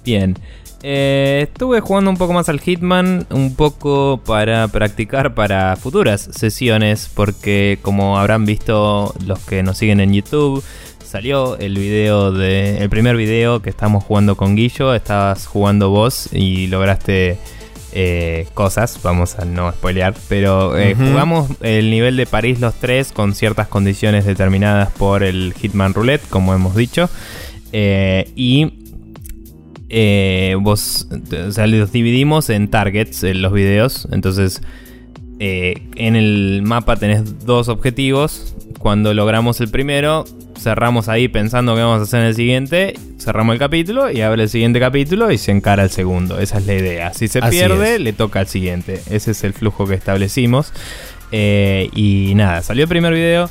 Bien. 0.03 0.37
Eh, 0.81 1.47
estuve 1.49 1.81
jugando 1.81 2.09
un 2.09 2.17
poco 2.17 2.33
más 2.33 2.47
al 2.47 2.61
Hitman, 2.61 3.27
un 3.31 3.55
poco 3.55 4.21
para 4.25 4.67
practicar 4.69 5.33
para 5.33 5.75
futuras 5.75 6.29
sesiones, 6.31 7.09
porque 7.13 7.79
como 7.81 8.17
habrán 8.17 8.45
visto 8.45 9.13
los 9.25 9.39
que 9.39 9.61
nos 9.63 9.77
siguen 9.77 9.99
en 9.99 10.13
YouTube, 10.13 10.63
salió 11.09 11.57
el 11.57 11.75
video 11.75 12.31
de. 12.31 12.77
El 12.77 12.89
primer 12.89 13.17
video 13.17 13.61
que 13.61 13.69
estamos 13.71 14.03
jugando 14.03 14.37
con 14.37 14.55
Guillo. 14.55 14.93
Estabas 14.93 15.47
jugando 15.47 15.89
vos 15.89 16.29
y 16.31 16.67
lograste 16.67 17.39
eh, 17.93 18.47
cosas. 18.53 18.99
Vamos 19.01 19.39
a 19.39 19.45
no 19.45 19.71
spoilear. 19.71 20.13
Pero 20.29 20.77
eh, 20.77 20.95
jugamos 20.95 21.49
el 21.61 21.89
nivel 21.89 22.15
de 22.15 22.27
París 22.27 22.59
los 22.59 22.75
tres 22.75 23.11
con 23.11 23.33
ciertas 23.33 23.67
condiciones 23.67 24.25
determinadas 24.25 24.91
por 24.91 25.23
el 25.23 25.55
Hitman 25.59 25.95
Roulette, 25.95 26.27
como 26.29 26.53
hemos 26.53 26.75
dicho. 26.75 27.09
Eh, 27.71 28.31
y. 28.35 28.71
vos, 30.61 31.07
o 31.47 31.51
sea, 31.51 31.65
los 31.65 31.91
dividimos 31.91 32.51
en 32.51 32.69
targets 32.69 33.23
en 33.23 33.41
los 33.41 33.51
videos. 33.51 34.07
Entonces, 34.11 34.61
en 35.39 36.15
el 36.15 36.61
mapa 36.63 36.97
tenés 36.97 37.45
dos 37.45 37.67
objetivos. 37.67 38.55
Cuando 38.77 39.13
logramos 39.13 39.59
el 39.59 39.69
primero, 39.69 40.23
cerramos 40.59 41.07
ahí 41.09 41.27
pensando 41.27 41.75
que 41.75 41.81
vamos 41.81 42.01
a 42.01 42.03
hacer 42.03 42.21
en 42.21 42.27
el 42.27 42.35
siguiente, 42.35 42.93
cerramos 43.19 43.53
el 43.53 43.59
capítulo 43.59 44.11
y 44.11 44.21
abre 44.21 44.43
el 44.43 44.49
siguiente 44.49 44.79
capítulo 44.79 45.31
y 45.31 45.37
se 45.37 45.51
encara 45.51 45.83
el 45.83 45.89
segundo. 45.89 46.39
Esa 46.39 46.57
es 46.57 46.65
la 46.65 46.73
idea. 46.73 47.13
Si 47.13 47.27
se 47.27 47.41
pierde, 47.41 47.99
le 47.99 48.13
toca 48.13 48.41
al 48.41 48.47
siguiente. 48.47 49.01
Ese 49.09 49.31
es 49.31 49.43
el 49.43 49.53
flujo 49.53 49.87
que 49.87 49.95
establecimos. 49.95 50.73
Eh, 51.31 51.89
y 51.95 52.33
nada, 52.35 52.61
salió 52.61 52.83
el 52.83 52.89
primer 52.89 53.13
video. 53.13 53.49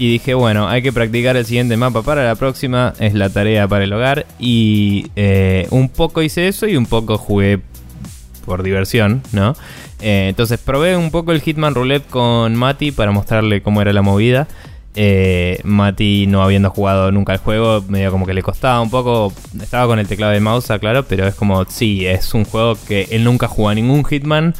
Y 0.00 0.12
dije, 0.12 0.34
bueno, 0.34 0.68
hay 0.68 0.80
que 0.80 0.92
practicar 0.92 1.36
el 1.36 1.44
siguiente 1.44 1.76
mapa 1.76 2.02
para 2.02 2.24
la 2.24 2.36
próxima. 2.36 2.94
Es 3.00 3.14
la 3.14 3.30
tarea 3.30 3.66
para 3.66 3.84
el 3.84 3.92
hogar. 3.92 4.26
Y 4.38 5.06
eh, 5.16 5.66
un 5.70 5.88
poco 5.88 6.22
hice 6.22 6.48
eso 6.48 6.66
y 6.68 6.76
un 6.76 6.86
poco 6.86 7.18
jugué 7.18 7.60
por 8.44 8.62
diversión, 8.62 9.22
¿no? 9.32 9.56
Eh, 10.00 10.26
entonces 10.28 10.60
probé 10.60 10.96
un 10.96 11.10
poco 11.10 11.32
el 11.32 11.40
Hitman 11.40 11.74
Roulette 11.74 12.06
con 12.06 12.54
Mati 12.54 12.92
para 12.92 13.10
mostrarle 13.10 13.60
cómo 13.60 13.82
era 13.82 13.92
la 13.92 14.02
movida. 14.02 14.46
Eh, 14.94 15.60
Mati 15.64 16.26
no 16.26 16.42
habiendo 16.42 16.70
jugado 16.70 17.12
nunca 17.12 17.32
el 17.32 17.38
juego, 17.38 17.84
medio 17.88 18.10
como 18.10 18.26
que 18.26 18.34
le 18.34 18.42
costaba 18.42 18.80
un 18.80 18.90
poco. 18.90 19.32
Estaba 19.60 19.86
con 19.86 19.98
el 19.98 20.08
teclado 20.08 20.32
de 20.32 20.40
mouse, 20.40 20.72
claro, 20.80 21.04
pero 21.04 21.26
es 21.26 21.34
como, 21.34 21.64
sí, 21.66 22.06
es 22.06 22.34
un 22.34 22.44
juego 22.44 22.76
que 22.86 23.08
él 23.10 23.24
nunca 23.24 23.48
jugó 23.48 23.68
a 23.68 23.74
ningún 23.74 24.04
Hitman 24.04 24.54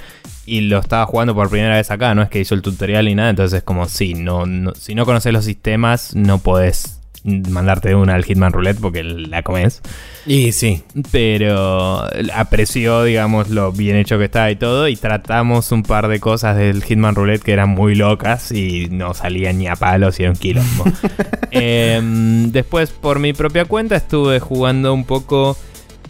y 0.46 0.62
lo 0.62 0.78
estaba 0.78 1.06
jugando 1.06 1.34
por 1.34 1.50
primera 1.50 1.76
vez 1.76 1.90
acá. 1.90 2.14
No 2.14 2.22
es 2.22 2.28
que 2.30 2.40
hizo 2.40 2.54
el 2.54 2.62
tutorial 2.62 3.06
ni 3.06 3.14
nada, 3.14 3.30
entonces 3.30 3.58
es 3.58 3.64
como, 3.64 3.86
sí, 3.88 4.14
no, 4.14 4.44
si 4.74 4.94
no 4.94 5.04
conoces 5.04 5.32
los 5.32 5.44
sistemas, 5.44 6.14
no 6.14 6.38
podés 6.38 6.97
mandarte 7.24 7.94
una 7.94 8.14
al 8.14 8.24
Hitman 8.24 8.52
Roulette 8.52 8.80
porque 8.80 9.02
la 9.02 9.42
comes. 9.42 9.82
Y 10.26 10.52
sí. 10.52 10.82
Pero 11.10 12.04
apreció, 12.34 13.02
digamos, 13.02 13.48
lo 13.48 13.72
bien 13.72 13.96
hecho 13.96 14.18
que 14.18 14.24
está 14.26 14.50
y 14.50 14.56
todo. 14.56 14.88
Y 14.88 14.96
tratamos 14.96 15.72
un 15.72 15.82
par 15.82 16.08
de 16.08 16.20
cosas 16.20 16.56
del 16.56 16.82
Hitman 16.82 17.14
Roulette 17.14 17.42
que 17.42 17.52
eran 17.52 17.70
muy 17.70 17.94
locas 17.94 18.52
y 18.52 18.88
no 18.90 19.14
salían 19.14 19.58
ni 19.58 19.68
a 19.68 19.76
palos 19.76 20.18
y 20.20 20.24
era 20.24 20.32
un 20.32 20.38
quilombo. 20.38 20.84
Em, 21.50 22.52
después, 22.52 22.90
por 22.90 23.18
mi 23.18 23.32
propia 23.32 23.64
cuenta, 23.64 23.96
estuve 23.96 24.38
jugando 24.38 24.92
un 24.92 25.04
poco 25.04 25.56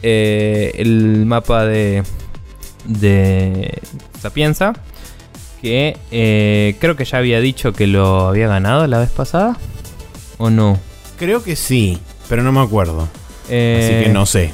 eh, 0.03 0.73
el 0.77 1.27
mapa 1.27 1.65
de, 1.65 2.03
de 2.87 3.79
Sapienza. 4.21 4.73
que 5.63 5.97
eh, 6.11 6.77
creo 6.81 6.97
que 6.97 7.05
ya 7.05 7.19
había 7.19 7.41
dicho 7.41 7.73
que 7.73 7.87
lo 7.87 8.29
había 8.29 8.49
ganado 8.49 8.87
la 8.87 8.99
vez 8.99 9.11
pasada. 9.11 9.57
¿O 10.39 10.51
no? 10.51 10.79
Creo 11.19 11.43
que 11.43 11.57
sí, 11.57 11.99
pero 12.29 12.43
no 12.43 12.53
me 12.53 12.61
acuerdo. 12.61 13.09
Eh, 13.49 13.81
Así 13.99 14.05
que 14.05 14.13
no 14.13 14.27
sé. 14.27 14.53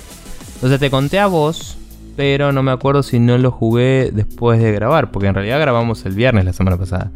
O 0.62 0.68
sea, 0.68 0.78
te 0.78 0.90
conté 0.90 1.18
a 1.18 1.26
vos, 1.26 1.76
pero 2.16 2.52
no 2.52 2.62
me 2.62 2.71
acuerdo 2.73 3.02
si 3.02 3.18
no 3.18 3.37
lo 3.38 3.50
jugué 3.50 4.11
después 4.12 4.61
de 4.61 4.73
grabar, 4.73 5.11
porque 5.11 5.28
en 5.28 5.35
realidad 5.35 5.61
grabamos 5.61 6.04
el 6.06 6.14
viernes 6.14 6.44
la 6.44 6.52
semana 6.52 6.76
pasada. 6.76 7.11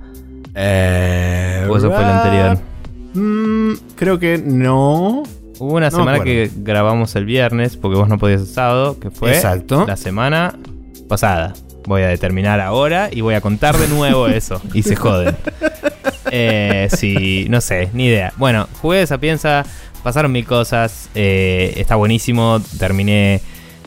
Eh, 0.54 1.66
O 1.70 1.76
eso 1.76 1.88
fue 1.90 1.98
el 2.00 2.04
anterior. 2.04 2.58
Mm, 3.14 3.72
creo 3.96 4.18
que 4.18 4.38
no. 4.38 5.22
Hubo 5.60 5.74
una 5.74 5.90
No 5.90 5.96
semana 5.98 6.20
que 6.22 6.50
grabamos 6.56 7.16
el 7.16 7.24
viernes, 7.24 7.76
porque 7.76 7.96
vos 7.96 8.08
no 8.08 8.18
podías 8.18 8.42
el 8.42 8.46
sábado, 8.46 8.98
que 9.00 9.10
fue 9.10 9.34
Exacto. 9.34 9.84
la 9.86 9.96
semana 9.96 10.54
pasada. 11.08 11.54
Voy 11.88 12.02
a 12.02 12.08
determinar 12.08 12.60
ahora 12.60 13.08
y 13.10 13.22
voy 13.22 13.34
a 13.34 13.40
contar 13.40 13.78
de 13.78 13.88
nuevo 13.88 14.28
eso. 14.28 14.60
Y 14.74 14.82
se 14.82 14.94
joden. 14.94 15.34
Eh, 16.30 16.88
sí, 16.94 17.46
no 17.48 17.62
sé, 17.62 17.88
ni 17.94 18.06
idea. 18.06 18.34
Bueno, 18.36 18.68
jugué 18.82 18.98
de 18.98 19.06
Sapienza, 19.06 19.64
pasaron 20.02 20.30
mil 20.30 20.44
cosas, 20.44 21.08
eh, 21.14 21.72
está 21.76 21.96
buenísimo. 21.96 22.60
Terminé 22.78 23.40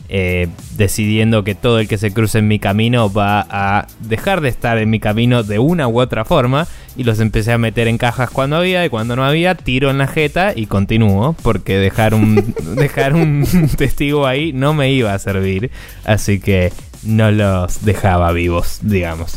eh, 0.08 0.48
decidiendo 0.76 1.44
que 1.44 1.54
todo 1.54 1.78
el 1.78 1.86
que 1.86 1.96
se 1.96 2.12
cruce 2.12 2.40
en 2.40 2.48
mi 2.48 2.58
camino 2.58 3.12
va 3.12 3.46
a 3.48 3.86
dejar 4.00 4.40
de 4.40 4.48
estar 4.48 4.78
en 4.78 4.90
mi 4.90 4.98
camino 4.98 5.44
de 5.44 5.60
una 5.60 5.86
u 5.86 6.00
otra 6.00 6.24
forma. 6.24 6.66
Y 6.96 7.04
los 7.04 7.20
empecé 7.20 7.52
a 7.52 7.58
meter 7.58 7.86
en 7.86 7.98
cajas 7.98 8.30
cuando 8.30 8.56
había 8.56 8.84
y 8.84 8.88
cuando 8.88 9.14
no 9.14 9.24
había, 9.24 9.54
tiro 9.54 9.90
en 9.90 9.98
la 9.98 10.08
jeta 10.08 10.54
y 10.56 10.66
continúo. 10.66 11.36
Porque 11.44 11.78
dejar 11.78 12.14
un, 12.14 12.52
dejar 12.74 13.14
un 13.14 13.46
testigo 13.78 14.26
ahí 14.26 14.52
no 14.52 14.74
me 14.74 14.90
iba 14.90 15.14
a 15.14 15.18
servir. 15.20 15.70
Así 16.04 16.40
que 16.40 16.72
no 17.04 17.30
los 17.30 17.84
dejaba 17.84 18.32
vivos, 18.32 18.78
digamos. 18.82 19.36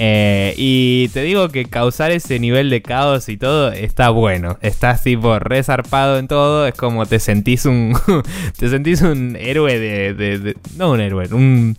Eh, 0.00 0.54
y 0.56 1.08
te 1.08 1.22
digo 1.22 1.48
que 1.48 1.64
causar 1.64 2.12
ese 2.12 2.38
nivel 2.38 2.70
de 2.70 2.82
caos 2.82 3.28
y 3.28 3.36
todo 3.36 3.72
está 3.72 4.10
bueno. 4.10 4.56
Estás 4.62 5.02
tipo 5.02 5.38
resarpado 5.40 6.18
en 6.18 6.28
todo. 6.28 6.68
Es 6.68 6.74
como 6.74 7.04
te 7.06 7.18
sentís 7.18 7.64
un. 7.64 7.98
te 8.58 8.68
sentís 8.68 9.02
un 9.02 9.34
héroe 9.36 9.78
de. 9.78 10.14
de- 10.14 10.38
de- 10.38 10.56
no 10.76 10.92
un 10.92 11.00
héroe, 11.00 11.26
un 11.32 11.76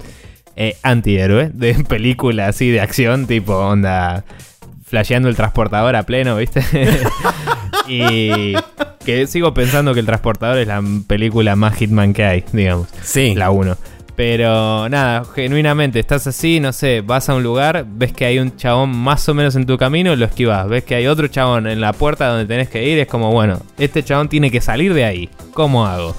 eh, 0.57 0.75
antihéroe 0.83 1.49
de 1.53 1.75
película 1.87 2.47
así 2.47 2.69
de 2.69 2.81
acción, 2.81 3.25
tipo 3.25 3.55
onda. 3.55 4.25
Flasheando 4.83 5.29
el 5.29 5.35
transportador 5.37 5.95
a 5.95 6.03
pleno, 6.03 6.35
¿viste? 6.35 6.61
y 7.87 8.53
que 9.05 9.27
sigo 9.27 9.53
pensando 9.53 9.93
que 9.93 9.99
el 9.99 10.05
transportador 10.05 10.57
es 10.57 10.67
la 10.67 10.81
película 11.07 11.55
más 11.55 11.75
Hitman 11.77 12.13
que 12.13 12.23
hay, 12.25 12.43
digamos. 12.51 12.87
Sí. 13.03 13.33
La 13.35 13.51
1. 13.51 13.77
Pero 14.19 14.89
nada, 14.89 15.23
genuinamente, 15.33 15.97
estás 15.97 16.27
así, 16.27 16.59
no 16.59 16.73
sé, 16.73 16.99
vas 16.99 17.29
a 17.29 17.35
un 17.35 17.41
lugar, 17.41 17.85
ves 17.87 18.11
que 18.11 18.25
hay 18.25 18.37
un 18.37 18.53
chabón 18.57 18.89
más 18.89 19.29
o 19.29 19.33
menos 19.33 19.55
en 19.55 19.65
tu 19.65 19.77
camino, 19.77 20.13
lo 20.13 20.25
esquivas. 20.25 20.67
Ves 20.67 20.83
que 20.83 20.95
hay 20.95 21.07
otro 21.07 21.29
chabón 21.29 21.67
en 21.67 21.79
la 21.79 21.93
puerta 21.93 22.27
donde 22.27 22.45
tenés 22.45 22.67
que 22.67 22.85
ir, 22.85 22.99
es 22.99 23.07
como, 23.07 23.31
bueno, 23.31 23.61
este 23.77 24.03
chabón 24.03 24.27
tiene 24.27 24.51
que 24.51 24.59
salir 24.59 24.93
de 24.93 25.05
ahí. 25.05 25.29
¿Cómo 25.53 25.85
hago? 25.85 26.17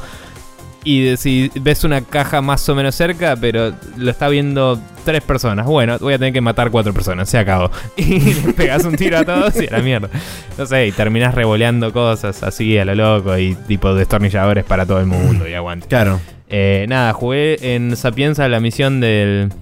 Y 0.83 1.15
si 1.19 1.51
ves 1.61 1.85
una 1.85 2.01
caja 2.01 2.41
más 2.41 2.67
o 2.71 2.75
menos 2.75 2.95
cerca, 2.95 3.37
pero 3.39 3.75
lo 3.99 4.11
está 4.11 4.31
viendo 4.31 4.81
tres 5.05 5.23
personas. 5.23 5.67
Bueno, 5.67 5.99
voy 6.01 6.15
a 6.15 6.19
tener 6.19 6.33
que 6.33 6.41
matar 6.41 6.71
cuatro 6.71 6.95
personas, 6.95 7.29
se 7.29 7.37
acabó. 7.37 7.71
Y 7.99 8.19
le 8.33 8.55
pegas 8.55 8.83
un 8.87 8.97
tiro 8.97 9.19
a 9.19 9.25
todos 9.25 9.61
y 9.61 9.67
a 9.67 9.73
la 9.73 9.81
mierda. 9.81 10.09
No 10.57 10.65
sé, 10.65 10.87
y 10.87 10.93
terminás 10.93 11.35
revoleando 11.35 11.93
cosas 11.93 12.43
así 12.45 12.79
a 12.79 12.87
lo 12.87 12.95
loco 12.95 13.37
y 13.37 13.55
tipo 13.69 13.93
destornilladores 13.93 14.65
para 14.65 14.87
todo 14.87 15.01
el 15.01 15.07
mundo 15.07 15.47
y 15.47 15.53
aguante. 15.53 15.87
Claro. 15.87 16.19
Eh, 16.51 16.87
nada, 16.89 17.13
jugué 17.13 17.75
en 17.75 17.97
Sapienza 17.97 18.49
la 18.49 18.61
misión 18.61 19.01
del. 19.01 19.53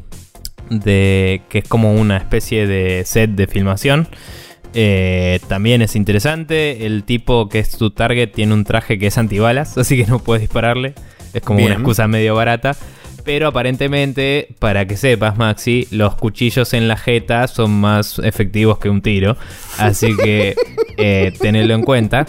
de. 0.71 1.42
que 1.49 1.59
es 1.59 1.68
como 1.68 1.92
una 1.95 2.16
especie 2.16 2.66
de 2.66 3.04
set 3.04 3.30
de 3.30 3.47
filmación. 3.47 4.09
Eh, 4.75 5.40
también 5.49 5.83
es 5.83 5.97
interesante. 5.97 6.87
El 6.87 7.04
tipo 7.04 7.49
que 7.49 7.59
es 7.59 7.76
tu 7.76 7.90
target 7.90 8.33
tiene 8.33 8.54
un 8.54 8.64
traje 8.64 8.99
que 8.99 9.09
es 9.09 9.18
antibalas, 9.18 9.76
así 9.78 9.97
que 9.97 10.07
no 10.07 10.18
puedes 10.18 10.40
dispararle. 10.40 10.94
Es 11.35 11.42
como 11.42 11.59
Bien. 11.59 11.72
una 11.72 11.77
excusa 11.77 12.09
medio 12.09 12.35
barata. 12.35 12.74
Pero 13.29 13.49
aparentemente, 13.49 14.49
para 14.59 14.87
que 14.87 14.97
sepas, 14.97 15.37
Maxi, 15.37 15.87
los 15.91 16.14
cuchillos 16.14 16.73
en 16.73 16.88
la 16.88 16.97
jeta 16.97 17.47
son 17.47 17.79
más 17.79 18.19
efectivos 18.21 18.79
que 18.79 18.88
un 18.88 19.03
tiro. 19.03 19.37
Así 19.77 20.17
que 20.17 20.57
eh, 20.97 21.35
tenedlo 21.38 21.75
en 21.75 21.83
cuenta. 21.83 22.25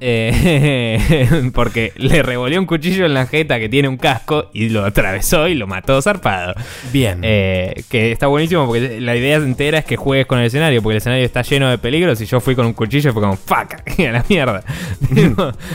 Eh, 0.00 1.50
porque 1.54 1.92
le 1.96 2.22
revolvió 2.22 2.58
un 2.60 2.66
cuchillo 2.66 3.04
en 3.04 3.14
la 3.14 3.26
jeta 3.26 3.58
que 3.58 3.68
tiene 3.68 3.88
un 3.88 3.96
casco 3.96 4.48
y 4.54 4.68
lo 4.68 4.84
atravesó 4.84 5.48
y 5.48 5.54
lo 5.54 5.66
mató 5.66 6.00
zarpado. 6.00 6.54
Bien. 6.92 7.20
Eh, 7.22 7.82
que 7.90 8.12
está 8.12 8.26
buenísimo 8.28 8.66
porque 8.66 9.00
la 9.00 9.16
idea 9.16 9.36
entera 9.36 9.80
es 9.80 9.84
que 9.84 9.96
juegues 9.96 10.26
con 10.26 10.38
el 10.38 10.46
escenario, 10.46 10.82
porque 10.82 10.94
el 10.94 10.98
escenario 10.98 11.26
está 11.26 11.42
lleno 11.42 11.68
de 11.68 11.76
peligros 11.76 12.20
y 12.22 12.26
yo 12.26 12.40
fui 12.40 12.54
con 12.54 12.64
un 12.64 12.72
cuchillo 12.72 13.10
y 13.10 13.12
fue 13.12 13.20
como 13.20 13.36
fuck, 13.36 13.74
y 13.98 14.04
a 14.06 14.12
la 14.12 14.24
mierda. 14.28 14.62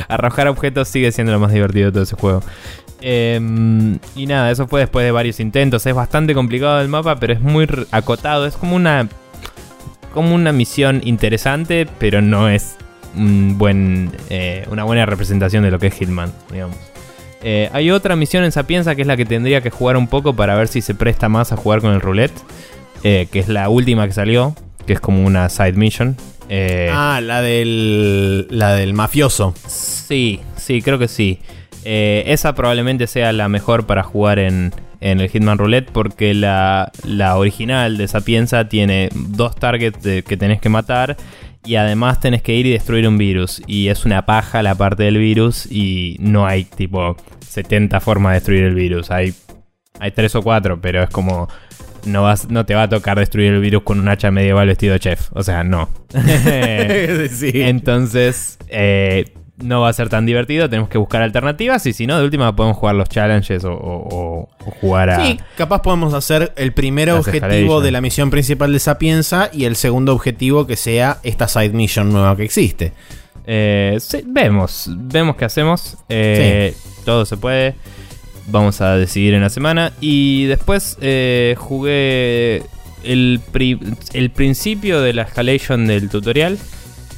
Arrojar 0.08 0.48
objetos 0.48 0.88
sigue 0.88 1.12
siendo 1.12 1.32
lo 1.32 1.40
más 1.40 1.52
divertido 1.52 1.88
de 1.88 1.92
todo 1.92 2.04
ese 2.04 2.16
juego. 2.16 2.42
Eh, 3.06 3.39
y 4.16 4.26
nada, 4.26 4.50
eso 4.50 4.66
fue 4.68 4.80
después 4.80 5.06
de 5.06 5.12
varios 5.12 5.39
intentos. 5.42 5.86
Es 5.86 5.94
bastante 5.94 6.34
complicado 6.34 6.80
el 6.80 6.88
mapa, 6.88 7.18
pero 7.18 7.34
es 7.34 7.42
muy 7.42 7.68
acotado. 7.92 8.46
Es 8.48 8.56
como 8.56 8.76
una. 8.78 9.10
como 10.13 10.34
una 10.34 10.54
misión 10.54 11.02
interesante, 11.04 11.86
pero 12.00 12.22
no 12.22 12.48
es 12.48 12.76
un 13.16 13.58
buen, 13.58 14.12
eh, 14.30 14.66
una 14.72 14.84
buena 14.86 15.06
representación 15.06 15.63
de 15.63 15.72
lo 15.72 15.80
que 15.80 15.88
es 15.88 15.94
Hitman, 15.96 16.32
digamos. 16.52 16.78
Eh, 17.44 17.70
hay 17.74 17.92
otra 17.92 18.16
misión 18.16 18.46
en 18.46 18.54
Sapienza 18.54 18.96
que 18.96 19.02
es 19.02 19.08
la 19.08 19.18
que 19.18 19.26
tendría 19.26 19.60
que 19.60 19.70
jugar 19.70 19.98
un 19.98 20.08
poco 20.08 20.34
para 20.34 20.56
ver 20.56 20.70
si 20.70 20.82
se 20.82 20.96
presta 20.96 21.28
más 21.28 21.52
a 21.52 21.58
jugar 21.58 21.82
con 21.82 21.92
el 21.92 22.00
roulette. 22.00 22.34
eh, 23.04 23.28
que 23.30 23.39
es 23.39 23.50
la 23.50 23.68
última 23.68 24.08
que 24.08 24.13
salió, 24.13 24.56
que 24.88 24.94
es 24.94 25.02
como 25.02 25.26
una 25.26 25.50
side 25.50 25.74
mission. 25.74 26.16
Ah, 26.92 27.20
la 27.22 27.42
del. 27.42 28.48
La 28.50 28.76
del 28.76 28.94
mafioso. 28.94 29.54
Sí, 29.68 30.39
sí, 30.56 30.82
creo 30.82 30.98
que 31.00 31.08
sí. 31.10 31.39
Eh, 31.86 32.24
esa 32.28 32.54
probablemente 32.56 33.08
sea 33.08 33.34
la 33.34 33.50
mejor 33.50 33.86
para 33.86 34.04
jugar 34.04 34.39
en, 34.39 34.72
en 35.02 35.19
el 35.19 35.30
Hitman 35.30 35.58
Roulette 35.58 35.91
porque 35.91 36.34
la, 36.34 36.91
la 37.04 37.36
original 37.38 37.98
de 37.98 38.08
Sapienza 38.08 38.69
tiene 38.69 39.10
dos 39.13 39.56
targets 39.56 40.02
de- 40.02 40.24
que 40.24 40.38
tenés 40.38 40.62
que 40.62 40.69
matar 40.69 41.17
y 41.65 41.76
además 41.76 42.19
tenés 42.19 42.41
que 42.41 42.56
ir 42.56 42.65
y 42.65 42.72
destruir 42.72 43.08
un 43.08 43.17
virus. 43.17 43.62
Y 43.67 43.88
es 43.89 44.06
una 44.06 44.26
paja 44.26 44.63
la 44.63 44.76
parte 44.76 45.04
del 45.04 45.17
virus 45.17 45.65
y 45.72 46.17
no 46.19 46.46
hay 46.46 46.63
tipo 46.65 47.15
70 47.48 48.00
formas 48.00 48.32
de 48.32 48.36
destruir 48.36 48.63
el 48.63 48.76
virus. 48.76 49.12
Hay, 49.12 49.34
hay 50.00 50.12
3 50.12 50.36
o 50.36 50.41
4, 50.41 50.82
pero 50.82 51.04
es 51.04 51.10
como... 51.10 51.48
No, 52.06 52.24
vas, 52.24 52.50
no 52.50 52.65
te 52.65 52.76
va 52.76 52.84
a 52.84 52.89
tocar 52.89 53.17
destruir 53.17 53.54
el 53.54 53.62
virus 53.62 53.84
con 53.84 53.98
un 53.98 54.10
hacha 54.10 54.30
medieval 54.30 54.67
vestido 54.67 54.91
de 54.91 55.00
chef. 55.00 55.30
O 55.32 55.41
sea, 55.41 55.63
no. 55.63 55.88
sí. 57.32 57.52
Entonces, 57.54 58.58
eh, 58.67 59.26
no 59.58 59.82
va 59.82 59.89
a 59.89 59.94
ser 59.94 60.10
tan 60.10 60.26
divertido. 60.26 60.70
Tenemos 60.70 60.89
que 60.89 60.98
buscar 60.98 61.22
alternativas. 61.22 61.86
Y 61.86 61.94
si 61.94 62.08
no, 62.08 62.18
de 62.18 62.26
última 62.26 62.56
podemos 62.56 62.78
jugar 62.78 62.96
los 62.96 63.08
challenges 63.10 63.63
o, 63.63 63.74
o- 63.74 64.08
o- 64.16 64.50
o 64.66 64.72
jugar 64.82 65.10
a. 65.12 65.26
Sí, 65.26 65.39
capaz 65.58 65.82
podemos 65.82 66.13
hacer 66.13 66.52
el 66.56 66.74
primer 66.74 67.10
objetivo 67.12 67.82
de 67.82 67.92
la 67.92 68.02
misión 68.02 68.30
principal 68.30 68.74
de 68.74 68.80
Sapienza 68.80 69.50
y 69.54 69.66
el 69.66 69.76
segundo 69.76 70.13
objetivo 70.13 70.66
que 70.68 70.76
sea 70.76 71.20
esta 71.24 71.48
side 71.48 71.70
mission 71.70 72.12
nueva 72.12 72.36
que 72.36 72.44
existe. 72.44 72.94
Eh, 73.46 73.98
sí, 74.00 74.24
vemos. 74.26 74.89
Vemos 74.89 75.36
qué 75.36 75.46
hacemos. 75.46 75.98
Eh, 76.10 76.74
Todo 77.06 77.26
se 77.26 77.38
puede. 77.38 77.76
Vamos 78.48 78.82
a 78.82 78.96
decidir 78.96 79.34
en 79.36 79.42
la 79.42 79.50
semana. 79.50 79.92
Y 80.02 80.46
después 80.46 80.98
eh, 81.02 81.56
jugué 81.58 82.63
el, 83.04 83.39
pri- 83.52 83.80
el 84.13 84.32
principio 84.32 85.02
de 85.02 85.13
la 85.13 85.24
escalation 85.24 85.86
del 85.88 86.10
tutorial. 86.10 86.58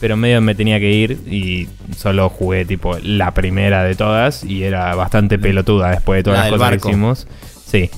Pero 0.06 0.18
medio 0.18 0.40
me 0.40 0.54
tenía 0.54 0.80
que 0.80 0.92
ir 0.92 1.18
y 1.26 1.68
solo 1.98 2.30
jugué 2.30 2.64
tipo 2.64 2.96
la 3.02 3.34
primera 3.34 3.84
de 3.84 3.96
todas 3.96 4.44
y 4.44 4.62
era 4.64 4.94
bastante 4.94 5.40
pelotuda 5.40 5.90
después 5.90 6.20
de 6.20 6.24
todas 6.26 6.38
La 6.38 6.44
las 6.44 6.52
cosas 6.52 6.70
barco. 6.70 6.84
que 6.84 6.90
hicimos. 6.92 7.28
Sí. 7.66 7.90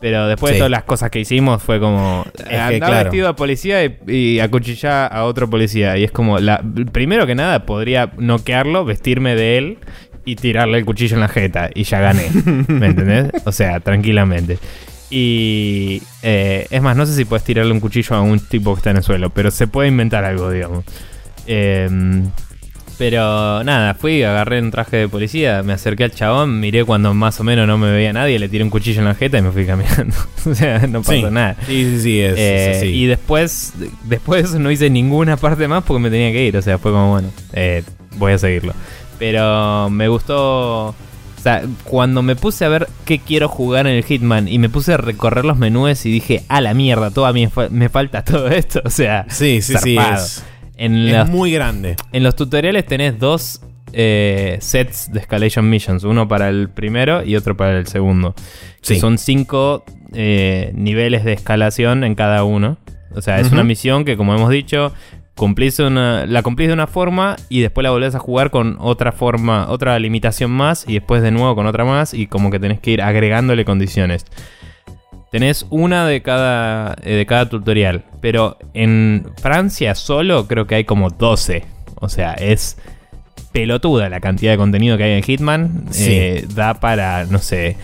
Pero 0.00 0.28
después 0.28 0.50
Sí. 0.50 0.54
de 0.54 0.58
todas 0.60 0.70
las 0.70 0.84
cosas 0.84 1.10
que 1.10 1.18
hicimos 1.18 1.60
fue 1.60 1.80
como 1.80 2.24
andar 2.48 2.76
claro. 2.78 2.94
vestido 3.02 3.26
a 3.26 3.34
policía 3.34 3.84
y, 3.84 3.98
y 4.06 4.38
acuchillar 4.38 5.12
a 5.12 5.24
otro 5.24 5.50
policía. 5.50 5.98
Y 5.98 6.04
es 6.04 6.12
como, 6.12 6.38
la, 6.38 6.62
primero 6.92 7.26
que 7.26 7.34
nada, 7.34 7.66
podría 7.66 8.12
noquearlo, 8.16 8.84
vestirme 8.84 9.34
de 9.34 9.58
él 9.58 9.78
y 10.24 10.36
tirarle 10.36 10.78
el 10.78 10.84
cuchillo 10.84 11.16
en 11.16 11.20
la 11.22 11.28
jeta. 11.28 11.68
Y 11.74 11.82
ya 11.82 11.98
gané. 11.98 12.30
¿Me 12.68 12.86
entendés? 12.86 13.32
O 13.44 13.50
sea, 13.50 13.80
tranquilamente. 13.80 14.56
Y 15.10 16.00
eh, 16.22 16.68
es 16.70 16.80
más, 16.80 16.96
no 16.96 17.06
sé 17.06 17.14
si 17.16 17.24
puedes 17.24 17.42
tirarle 17.42 17.72
un 17.72 17.80
cuchillo 17.80 18.14
a 18.14 18.20
un 18.20 18.38
tipo 18.38 18.72
que 18.74 18.78
está 18.78 18.90
en 18.90 18.98
el 18.98 19.02
suelo, 19.02 19.30
pero 19.30 19.50
se 19.50 19.66
puede 19.66 19.88
inventar 19.88 20.24
algo, 20.24 20.48
digamos. 20.48 20.84
Em, 21.52 22.30
pero 22.98 23.64
nada, 23.64 23.94
fui, 23.94 24.22
agarré 24.22 24.60
un 24.60 24.70
traje 24.70 24.98
de 24.98 25.08
policía, 25.08 25.62
me 25.62 25.72
acerqué 25.72 26.04
al 26.04 26.10
chabón, 26.10 26.60
miré 26.60 26.84
cuando 26.84 27.14
más 27.14 27.40
o 27.40 27.44
menos 27.44 27.66
no 27.66 27.78
me 27.78 27.90
veía 27.90 28.12
nadie, 28.12 28.38
le 28.38 28.48
tiré 28.48 28.62
un 28.62 28.68
cuchillo 28.68 28.98
en 29.00 29.06
la 29.06 29.14
jeta 29.14 29.38
y 29.38 29.42
me 29.42 29.50
fui 29.50 29.64
caminando. 29.66 30.14
o 30.48 30.54
sea, 30.54 30.86
no 30.86 31.00
pasó 31.00 31.12
Sí. 31.14 31.22
nada. 31.30 31.56
Sí, 31.66 31.84
sí, 31.84 32.00
sí, 32.02 32.20
es, 32.20 32.34
Eh, 32.38 32.70
es 32.78 32.82
y 32.84 33.06
después, 33.06 33.72
después 34.04 34.52
no 34.54 34.70
hice 34.70 34.90
ninguna 34.90 35.36
parte 35.38 35.66
más 35.66 35.82
porque 35.84 36.02
me 36.02 36.10
tenía 36.10 36.30
que 36.30 36.44
ir. 36.46 36.56
O 36.58 36.62
sea, 36.62 36.76
fue 36.78 36.92
como, 36.92 37.10
bueno, 37.12 37.28
eh, 37.54 37.82
voy 38.16 38.32
a 38.32 38.38
seguirlo. 38.38 38.74
Pero 39.18 39.88
me 39.90 40.08
gustó 40.08 40.88
O 40.88 40.94
sea, 41.42 41.62
cuando 41.84 42.22
me 42.22 42.36
puse 42.36 42.64
a 42.66 42.68
ver 42.68 42.86
qué 43.06 43.18
quiero 43.18 43.48
jugar 43.48 43.86
en 43.86 43.94
el 43.96 44.04
Hitman 44.04 44.46
y 44.46 44.58
me 44.58 44.68
puse 44.68 44.92
a 44.92 44.98
recorrer 44.98 45.46
los 45.46 45.56
menús 45.56 46.04
y 46.04 46.10
dije, 46.10 46.42
a 46.48 46.60
la 46.60 46.74
mierda, 46.74 47.10
me, 47.32 47.48
fa- 47.48 47.68
me 47.70 47.88
falta 47.88 48.22
todo 48.24 48.48
esto. 48.48 48.82
O 48.84 48.90
sea, 48.90 49.24
Sí, 49.30 49.62
sí. 49.62 49.74
Es, 49.96 50.42
en, 50.80 50.96
es 51.08 51.12
los, 51.16 51.28
muy 51.30 51.52
grande. 51.52 51.96
en 52.12 52.22
los 52.22 52.34
tutoriales 52.36 52.86
tenés 52.86 53.18
dos 53.18 53.60
eh, 53.92 54.56
sets 54.60 55.12
de 55.12 55.20
escalation 55.20 55.68
missions, 55.68 56.04
uno 56.04 56.26
para 56.28 56.48
el 56.48 56.68
primero 56.68 57.24
y 57.24 57.36
otro 57.36 57.56
para 57.56 57.78
el 57.78 57.86
segundo. 57.86 58.34
Que 58.34 58.94
Sí. 58.94 59.00
son 59.00 59.18
cinco 59.18 59.84
eh, 60.12 60.72
niveles 60.74 61.24
de 61.24 61.32
escalación 61.34 62.04
en 62.04 62.14
cada 62.14 62.44
uno. 62.44 62.78
O 63.14 63.20
sea, 63.22 63.40
es 63.40 63.50
una 63.50 63.64
misión 63.64 64.04
que, 64.04 64.16
como 64.16 64.34
hemos 64.34 64.50
dicho, 64.50 64.92
cumplís 65.34 65.78
una, 65.80 66.26
la 66.26 66.42
cumplís 66.42 66.68
de 66.68 66.74
una 66.74 66.86
forma 66.86 67.34
y 67.48 67.60
después 67.60 67.82
la 67.82 67.90
volvés 67.90 68.14
a 68.14 68.18
jugar 68.20 68.50
con 68.50 68.76
otra 68.78 69.10
forma, 69.10 69.68
otra 69.68 69.98
limitación 69.98 70.50
más 70.50 70.84
y 70.86 70.94
después 70.94 71.20
de 71.22 71.30
nuevo 71.32 71.54
con 71.56 71.66
otra 71.66 71.84
más 71.84 72.14
y 72.14 72.26
como 72.28 72.50
que 72.50 72.60
tenés 72.60 72.78
que 72.78 72.92
ir 72.92 73.02
agregándole 73.02 73.64
condiciones. 73.64 74.24
Tenés 75.30 75.66
una 75.70 76.06
de 76.06 76.22
cada, 76.22 76.96
eh, 77.02 77.14
de 77.14 77.26
cada 77.26 77.48
tutorial, 77.48 78.04
pero 78.20 78.58
en 78.74 79.30
Francia 79.40 79.94
solo 79.94 80.48
creo 80.48 80.66
que 80.66 80.74
hay 80.74 80.84
como 80.84 81.10
12. 81.10 81.64
O 81.96 82.08
sea, 82.08 82.32
es 82.34 82.76
pelotuda 83.52 84.08
la 84.08 84.20
cantidad 84.20 84.52
de 84.52 84.58
contenido 84.58 84.96
que 84.96 85.04
hay 85.04 85.12
en 85.12 85.22
Hitman. 85.22 85.84
Sí. 85.90 86.10
Eh, 86.10 86.46
da 86.54 86.74
para, 86.74 87.24
no 87.26 87.38
sé, 87.38 87.76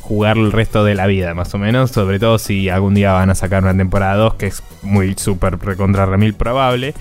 jugar 0.00 0.38
el 0.38 0.50
resto 0.52 0.84
de 0.84 0.94
la 0.94 1.06
vida, 1.06 1.34
más 1.34 1.52
o 1.54 1.58
menos. 1.58 1.90
Sobre 1.90 2.18
todo 2.18 2.38
si 2.38 2.68
algún 2.68 2.94
día 2.94 3.12
van 3.12 3.30
a 3.30 3.34
sacar 3.34 3.62
una 3.62 3.76
temporada 3.76 4.16
2, 4.16 4.34
que 4.34 4.46
es 4.46 4.62
muy 4.82 5.14
súper 5.16 5.58
recontra 5.58 6.06
remil 6.06 6.34
probable. 6.34 6.94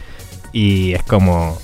Y 0.52 0.94
es 0.94 1.04
como. 1.04 1.58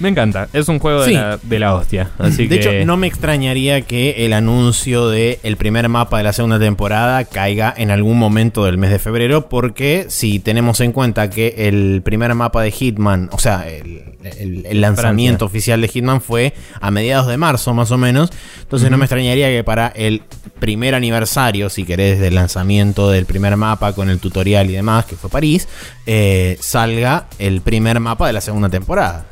Me 0.00 0.08
encanta, 0.08 0.48
es 0.52 0.68
un 0.68 0.80
juego 0.80 1.04
Sí. 1.04 1.10
de, 1.12 1.16
la, 1.20 1.38
de 1.40 1.58
la 1.60 1.74
hostia. 1.74 2.10
Así 2.18 2.48
de 2.48 2.58
que. 2.58 2.78
hecho, 2.78 2.86
no 2.86 2.96
me 2.96 3.06
extrañaría 3.06 3.82
que 3.82 4.26
el 4.26 4.32
anuncio 4.32 5.08
del 5.08 5.38
el 5.44 5.56
primer 5.56 5.88
mapa 5.88 6.18
de 6.18 6.24
la 6.24 6.32
segunda 6.32 6.58
temporada 6.58 7.24
caiga 7.24 7.72
en 7.76 7.92
algún 7.92 8.18
momento 8.18 8.64
del 8.64 8.76
mes 8.76 8.90
de 8.90 8.98
febrero, 8.98 9.48
porque 9.48 10.06
si 10.08 10.40
tenemos 10.40 10.80
en 10.80 10.90
cuenta 10.90 11.30
que 11.30 11.54
el 11.68 12.02
primer 12.04 12.34
mapa 12.34 12.60
de 12.62 12.72
Hitman, 12.72 13.28
o 13.32 13.38
sea, 13.38 13.68
el, 13.68 14.02
el- 14.38 14.66
el 14.66 14.80
lanzamiento 14.80 15.44
oficial 15.44 15.80
de 15.80 15.86
Hitman 15.88 16.20
fue 16.20 16.54
a 16.80 16.90
mediados 16.90 17.28
de 17.28 17.36
marzo 17.36 17.72
más 17.72 17.90
o 17.92 17.98
menos, 17.98 18.30
entonces 18.62 18.90
no 18.90 18.96
me 18.98 19.04
extrañaría 19.04 19.48
que 19.48 19.62
para 19.62 19.88
el 19.88 20.22
primer 20.58 20.96
aniversario, 20.96 21.70
si 21.70 21.84
querés, 21.84 22.18
del 22.18 22.34
lanzamiento 22.34 23.10
del 23.10 23.26
primer 23.26 23.56
mapa 23.56 23.92
con 23.92 24.10
el 24.10 24.18
tutorial 24.18 24.68
y 24.70 24.72
demás, 24.72 25.04
que 25.04 25.14
fue 25.14 25.30
París, 25.30 25.68
eh, 26.06 26.56
salga 26.60 27.26
el 27.38 27.60
primer 27.60 28.00
mapa 28.00 28.26
de 28.26 28.32
la 28.32 28.40
segunda 28.40 28.68
temporada. 28.68 29.26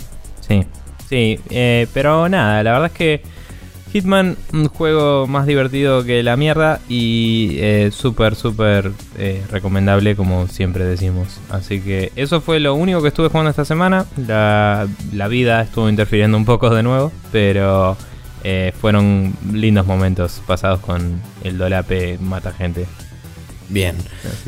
Sí, 0.52 0.66
sí, 1.08 1.40
eh, 1.50 1.86
pero 1.94 2.28
nada, 2.28 2.62
la 2.62 2.72
verdad 2.72 2.86
es 2.86 2.92
que 2.92 3.22
Hitman, 3.92 4.38
un 4.54 4.68
juego 4.68 5.26
más 5.26 5.46
divertido 5.46 6.02
que 6.02 6.22
la 6.22 6.36
mierda 6.38 6.80
y 6.88 7.56
eh, 7.58 7.90
súper, 7.92 8.36
súper 8.36 8.90
eh, 9.18 9.44
recomendable 9.50 10.16
como 10.16 10.48
siempre 10.48 10.86
decimos. 10.86 11.40
Así 11.50 11.80
que 11.80 12.10
eso 12.16 12.40
fue 12.40 12.58
lo 12.58 12.74
único 12.74 13.02
que 13.02 13.08
estuve 13.08 13.28
jugando 13.28 13.50
esta 13.50 13.66
semana. 13.66 14.06
La, 14.26 14.88
la 15.12 15.28
vida 15.28 15.60
estuvo 15.60 15.90
interfiriendo 15.90 16.38
un 16.38 16.46
poco 16.46 16.70
de 16.70 16.82
nuevo, 16.82 17.12
pero 17.32 17.98
eh, 18.44 18.72
fueron 18.80 19.34
lindos 19.52 19.86
momentos 19.86 20.42
pasados 20.46 20.80
con 20.80 21.20
el 21.44 21.58
Dolape 21.58 22.18
Mata 22.18 22.52
Gente. 22.52 22.86
Bien. 23.72 23.96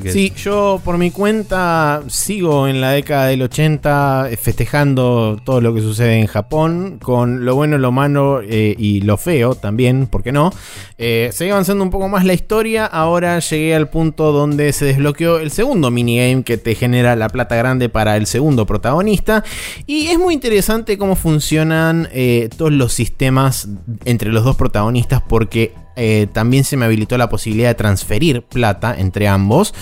Que- 0.02 0.12
Sí, 0.12 0.32
yo 0.36 0.80
por 0.84 0.98
mi 0.98 1.10
cuenta 1.10 2.02
sigo 2.08 2.68
en 2.68 2.80
la 2.80 2.90
década 2.90 3.26
del 3.26 3.42
80 3.42 4.28
eh, 4.30 4.36
festejando 4.36 5.38
todo 5.44 5.60
lo 5.60 5.74
que 5.74 5.80
sucede 5.80 6.18
en 6.20 6.26
Japón, 6.26 6.98
con 7.02 7.44
lo 7.44 7.54
bueno, 7.54 7.78
lo 7.78 7.90
malo 7.90 8.40
eh, 8.42 8.74
y 8.78 9.00
lo 9.00 9.16
feo 9.16 9.54
también, 9.54 10.06
¿por 10.06 10.22
qué 10.22 10.30
no? 10.32 10.52
Eh, 10.98 11.30
seguí 11.32 11.50
avanzando 11.50 11.82
un 11.82 11.90
poco 11.90 12.08
más 12.08 12.24
la 12.24 12.34
historia, 12.34 12.84
ahora 12.86 13.38
llegué 13.38 13.74
al 13.74 13.88
punto 13.88 14.30
donde 14.32 14.72
se 14.72 14.84
desbloqueó 14.84 15.38
el 15.38 15.50
segundo 15.50 15.90
minigame 15.90 16.42
que 16.44 16.56
te 16.58 16.74
genera 16.74 17.16
la 17.16 17.28
plata 17.28 17.56
grande 17.56 17.88
para 17.88 18.16
el 18.16 18.26
segundo 18.26 18.66
protagonista, 18.66 19.42
y 19.86 20.08
es 20.08 20.18
muy 20.18 20.34
interesante 20.34 20.98
cómo 20.98 21.16
funcionan 21.16 22.08
eh, 22.12 22.50
todos 22.56 22.72
los 22.72 22.92
sistemas 22.92 23.68
entre 24.04 24.30
los 24.32 24.44
dos 24.44 24.56
protagonistas 24.56 25.22
porque 25.26 25.72
eh, 25.96 26.26
también 26.32 26.64
se 26.64 26.76
me 26.76 26.84
habilitó 26.84 27.16
la 27.18 27.28
posibilidad 27.28 27.68
de 27.68 27.74
transferir 27.74 28.42
plata 28.42 28.94
entre 28.98 29.28
ambos. 29.28 29.74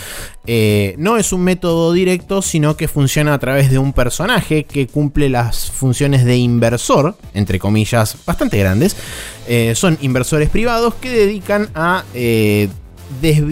Eh, 0.46 0.94
no 0.98 1.16
es 1.16 1.32
un 1.32 1.42
método 1.42 1.92
directo, 1.92 2.42
sino 2.42 2.76
que 2.76 2.88
funciona 2.88 3.34
a 3.34 3.38
través 3.38 3.70
de 3.70 3.78
un 3.78 3.92
personaje 3.92 4.64
que 4.64 4.86
cumple 4.86 5.28
las 5.28 5.70
funciones 5.70 6.24
de 6.24 6.36
inversor, 6.36 7.16
entre 7.34 7.58
comillas, 7.58 8.16
bastante 8.26 8.58
grandes. 8.58 8.96
Eh, 9.48 9.74
son 9.74 9.98
inversores 10.00 10.48
privados 10.50 10.94
que 10.94 11.10
dedican 11.10 11.70
a... 11.74 12.04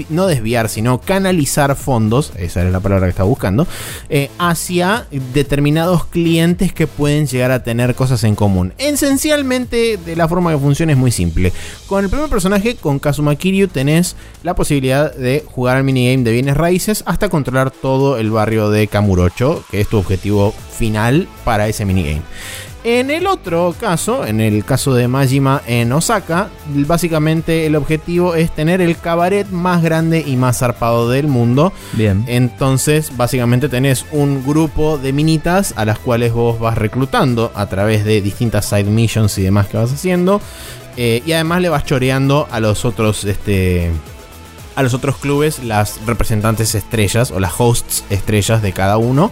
no 0.09 0.27
desviar, 0.27 0.69
sino 0.69 1.01
canalizar 1.01 1.77
fondos, 1.77 2.33
esa 2.37 2.63
era 2.63 2.71
la 2.71 2.81
palabra 2.81 3.07
que 3.07 3.11
estaba 3.11 3.29
buscando, 3.29 3.67
eh, 4.09 4.31
hacia 4.39 5.07
determinados 5.35 6.05
clientes 6.07 6.73
que 6.73 6.87
pueden 6.87 7.27
llegar 7.27 7.51
a 7.51 7.63
tener 7.63 7.95
cosas 7.95 8.25
en 8.25 8.35
común. 8.35 8.73
Esencialmente, 8.79 9.97
de 9.97 10.17
la 10.17 10.29
forma 10.29 10.53
que 10.53 10.59
funciona 10.59 10.93
es 10.93 10.99
muy 10.99 11.11
simple. 11.11 11.53
Con 11.87 12.05
el 12.05 12.11
primer 12.11 12.29
personaje, 12.29 12.77
con 12.77 12.99
Kazuma 12.99 13.35
Kiryu, 13.37 13.69
tenés 13.69 14.17
la 14.43 14.55
posibilidad 14.55 15.15
de 15.15 15.45
jugar 15.47 15.77
al 15.77 15.85
minigame 15.85 16.25
de 16.25 16.33
bienes 16.33 16.57
raíces 16.57 17.03
hasta 17.07 17.29
controlar 17.29 17.71
todo 17.71 18.19
el 18.19 18.31
barrio 18.31 18.71
de 18.71 18.87
Kamurocho, 18.87 19.65
que 19.71 19.81
es 19.81 19.89
tu 19.89 19.99
objetivo 19.99 20.55
final 20.77 21.29
para 21.45 21.69
ese 21.69 21.85
minigame. 21.85 22.23
En 22.83 23.11
el 23.11 23.27
otro 23.27 23.75
caso, 23.79 24.25
en 24.25 24.41
el 24.41 24.65
caso 24.65 24.95
de 24.95 25.07
Majima 25.07 25.61
en 25.67 25.93
Osaka, 25.93 26.49
básicamente 26.67 27.67
el 27.67 27.77
objetivo 27.77 28.35
es 28.35 28.51
tener 28.55 28.81
el 28.81 28.97
cabaret 28.97 29.47
más 29.51 29.83
grande 29.83 30.25
y 30.27 30.37
más 30.37 30.61
zarpado 30.61 31.11
del 31.11 31.27
mundo. 31.27 31.75
Bien. 31.93 32.25
Entonces, 32.27 33.15
básicamente 33.17 33.69
tenés 33.69 34.07
un 34.13 34.43
grupo 34.47 34.97
de 34.97 35.13
minitas 35.13 35.75
a 35.77 35.85
las 35.85 35.99
cuales 35.99 36.33
vos 36.33 36.59
vas 36.59 36.79
reclutando 36.79 37.53
a 37.55 37.67
través 37.67 38.07
de 38.07 38.23
distintas 38.23 38.67
side 38.67 38.85
missions 38.85 39.37
y 39.37 39.43
demás 39.43 39.69
que 39.69 39.77
vas 39.77 39.93
haciendo. 39.93 40.41
Eh, 40.97 41.23
y 41.27 41.33
además 41.33 41.61
le 41.61 41.69
vas 41.69 41.85
choreando 41.85 42.49
a 42.51 42.61
los 42.61 42.87
otros, 42.87 43.25
este, 43.25 43.91
a 44.75 44.83
los 44.83 44.95
otros 44.95 45.19
clubes 45.19 45.63
las 45.63 46.01
representantes 46.07 46.75
estrellas 46.75 47.31
o 47.31 47.41
las 47.41 47.53
hosts 47.59 48.05
estrellas 48.09 48.63
de 48.63 48.73
cada 48.73 48.97
uno. 48.97 49.31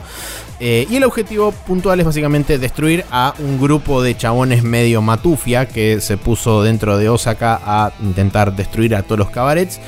Eh, 0.61 0.87
y 0.91 0.97
el 0.97 1.05
objetivo 1.05 1.53
puntual 1.53 2.01
es 2.01 2.07
básicamente 2.07 2.59
destruir 2.59 3.05
a 3.11 3.35
un 3.39 3.61
grupo 3.61 4.03
de 4.03 4.17
chabones 4.17 4.65
medio 4.65 5.03
matufia 5.03 5.69
que 5.69 6.01
se 6.01 6.17
puso 6.17 6.63
dentro 6.63 6.99
de 6.99 7.09
Osaka 7.09 7.61
a 7.65 7.93
intentar 8.03 8.57
destruir 8.57 8.95
a 8.97 9.03
todos 9.03 9.19
los 9.19 9.31
cabarets. 9.31 9.81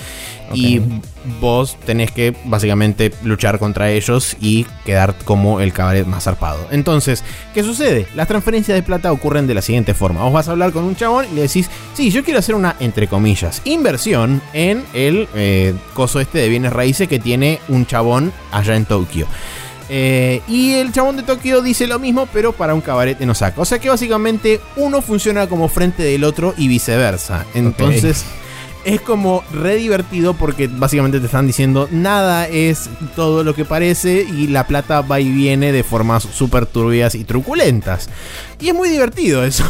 Y 0.53 0.81
vos 1.41 1.77
tenés 1.87 2.11
que 2.11 2.35
básicamente 2.45 3.13
luchar 3.23 3.61
contra 3.61 3.91
ellos 3.91 4.37
y 4.41 4.67
quedar 4.85 5.15
como 5.25 5.61
el 5.61 5.73
cabaret 5.73 6.07
más 6.07 6.25
zarpado. 6.25 6.67
Entonces, 6.73 7.23
¿qué 7.55 7.63
sucede? 7.63 8.09
Las 8.17 8.27
transferencias 8.27 8.75
de 8.75 8.83
plata 8.83 9.13
ocurren 9.13 9.47
de 9.47 9.55
la 9.55 9.63
siguiente 9.63 9.95
forma. 9.95 10.25
Vos 10.25 10.33
vas 10.33 10.49
a 10.49 10.51
hablar 10.51 10.73
con 10.73 10.83
un 10.83 10.97
chabón 10.97 11.27
y 11.31 11.37
le 11.37 11.43
decís, 11.43 11.71
sí, 11.95 12.11
yo 12.11 12.25
quiero 12.25 12.41
hacer 12.41 12.57
una, 12.57 12.75
entre 12.81 13.07
comillas, 13.07 13.63
inversión 13.65 14.43
en 14.53 14.83
el 14.93 15.29
eh, 15.35 15.73
coso 15.95 16.19
este 16.19 16.39
de 16.39 16.49
bienes 16.49 16.73
raíces 16.73 17.07
que 17.07 17.21
tiene 17.21 17.61
un 17.69 17.87
chabón 17.87 18.33
allá 18.51 18.75
en 18.75 18.87
Tokio. 18.87 19.29
Eh, 19.93 20.41
y 20.47 20.75
el 20.75 20.93
chabón 20.93 21.17
de 21.17 21.25
Tokio 21.25 21.63
dice 21.63 21.89
lo 21.89 21.99
mismo, 21.99 22.29
pero 22.33 22.53
para 22.53 22.75
un 22.75 22.81
cabaret 22.81 23.21
en 23.21 23.29
Osaka. 23.29 23.61
O 23.61 23.65
sea 23.65 23.81
que 23.81 23.89
básicamente 23.89 24.61
uno 24.77 25.03
funciona 25.03 25.49
como 25.49 25.69
frente 25.69 26.05
del 26.05 26.23
otro 26.23 26.55
y 26.57 26.69
viceversa. 26.69 27.45
Entonces 27.55 28.25
es 28.85 29.01
como 29.01 29.43
re 29.53 29.77
divertido 29.77 30.35
porque 30.35 30.69
básicamente 30.69 31.21
te 31.21 31.27
están 31.27 31.47
diciendo 31.47 31.89
nada 31.91 32.49
es 32.49 32.89
todo 33.15 33.45
lo 33.45 33.55
que 33.55 33.65
parece 33.65 34.23
y 34.23 34.47
la 34.47 34.67
plata 34.67 35.01
va 35.03 35.21
y 35.21 35.31
viene 35.31 35.73
de 35.73 35.83
formas 35.83 36.23
súper 36.23 36.67
turbias 36.67 37.15
y 37.15 37.25
truculentas. 37.25 38.09
Y 38.61 38.69
es 38.69 38.75
muy 38.75 38.89
divertido 38.89 39.45
eso. 39.45 39.65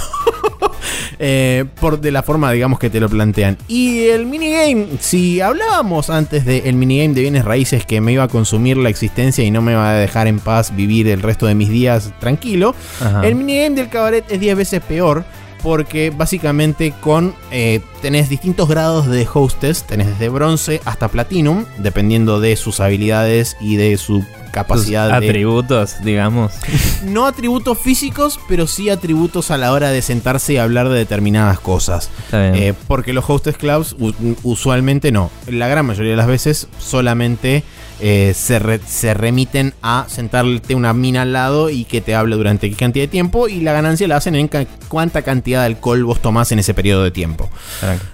Eh, 1.19 1.67
por 1.81 2.01
de 2.01 2.11
la 2.11 2.23
forma, 2.23 2.51
digamos, 2.51 2.79
que 2.79 2.89
te 2.89 2.99
lo 2.99 3.09
plantean. 3.09 3.59
Y 3.69 4.05
el 4.09 4.25
minigame, 4.25 4.87
si 5.01 5.41
hablábamos 5.41 6.09
antes 6.09 6.47
del 6.47 6.75
minigame 6.75 7.15
de 7.15 7.21
bienes 7.21 7.45
raíces 7.45 7.85
que 7.85 8.01
me 8.01 8.13
iba 8.13 8.25
a 8.25 8.29
consumir 8.29 8.79
la 8.79 8.89
existencia 8.89 9.45
y 9.45 9.51
no 9.51 9.61
me 9.61 9.75
va 9.75 9.91
a 9.91 9.95
dejar 9.95 10.29
en 10.29 10.39
paz 10.39 10.75
vivir 10.75 11.09
el 11.09 11.21
resto 11.21 11.47
de 11.47 11.55
mis 11.55 11.69
días 11.69 12.11
tranquilo, 12.21 12.75
Ajá. 13.01 13.27
el 13.27 13.35
minigame 13.35 13.77
del 13.77 13.89
cabaret 13.91 14.25
es 14.31 14.41
10 14.41 14.57
veces 14.57 14.81
peor. 14.81 15.25
Porque 15.63 16.11
básicamente 16.11 16.93
con 17.01 17.35
eh, 17.51 17.81
tenés 18.03 18.29
distintos 18.29 18.69
grados 18.69 19.07
de 19.07 19.27
hostess, 19.33 19.85
tenés 19.85 20.09
desde 20.09 20.29
bronce 20.29 20.81
hasta 20.85 21.09
platinum, 21.09 21.65
dependiendo 21.79 22.41
de 22.41 22.57
sus 22.57 22.81
habilidades 22.81 23.57
y 23.61 23.77
de 23.77 23.97
su 23.99 24.25
capacidad 24.51 25.11
Sus 25.11 25.21
de... 25.21 25.29
atributos, 25.29 25.95
digamos. 26.03 26.53
No 27.05 27.27
atributos 27.27 27.79
físicos, 27.79 28.39
pero 28.49 28.67
sí 28.67 28.91
atributos 28.91 29.51
a 29.51 29.57
la 29.57 29.73
hora 29.73 29.91
de 29.91 30.03
sentarse 30.03 30.55
y 30.55 30.57
hablar 30.59 30.89
de 30.89 30.99
determinadas 30.99 31.59
cosas. 31.59 32.11
Eh, 32.33 32.75
porque 32.87 33.13
los 33.13 33.29
hostess 33.29 33.57
clubs 33.57 33.97
usualmente 34.43 35.11
no. 35.11 35.31
La 35.47 35.69
gran 35.69 35.87
mayoría 35.87 36.11
de 36.11 36.17
las 36.17 36.27
veces 36.27 36.69
solamente 36.79 37.65
eh, 38.01 38.33
se, 38.35 38.59
re- 38.59 38.81
se 38.87 39.15
remiten 39.15 39.75
a 39.83 40.07
sentarte 40.09 40.75
una 40.75 40.93
mina 40.93 41.23
al 41.23 41.33
lado 41.33 41.71
y 41.71 41.85
que 41.85 42.01
te 42.01 42.15
hable 42.15 42.37
durante 42.37 42.69
qué 42.71 42.77
cantidad 42.77 43.05
de 43.05 43.09
tiempo. 43.09 43.49
Y 43.49 43.61
la 43.61 43.73
ganancia 43.73 44.09
la 44.09 44.17
hacen 44.17 44.35
en 44.37 44.49
ca- 44.49 44.67
cuánta 44.89 45.23
cantidad 45.23 45.61
de 45.61 45.67
alcohol 45.67 46.05
vos 46.05 46.21
tomás 46.21 46.51
en 46.53 46.59
ese 46.59 46.75
periodo 46.75 47.03
de 47.05 47.11
tiempo. 47.11 47.49
Tranqui. 47.81 48.05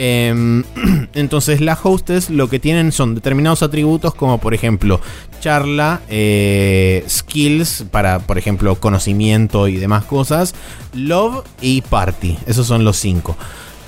Em, 0.00 0.62
entonces 1.14 1.60
las 1.60 1.80
hostess 1.82 2.30
lo 2.30 2.48
que 2.48 2.60
tienen 2.60 2.92
son 2.92 3.16
determinados 3.16 3.64
atributos 3.64 4.14
como 4.14 4.38
por 4.38 4.54
ejemplo 4.54 5.00
charla, 5.40 6.02
eh, 6.08 7.04
skills 7.08 7.84
para 7.90 8.20
por 8.20 8.38
ejemplo 8.38 8.76
conocimiento 8.76 9.66
y 9.66 9.76
demás 9.76 10.04
cosas, 10.04 10.54
love 10.94 11.44
y 11.60 11.80
party. 11.82 12.38
Esos 12.46 12.66
son 12.68 12.84
los 12.84 12.96
cinco. 12.96 13.36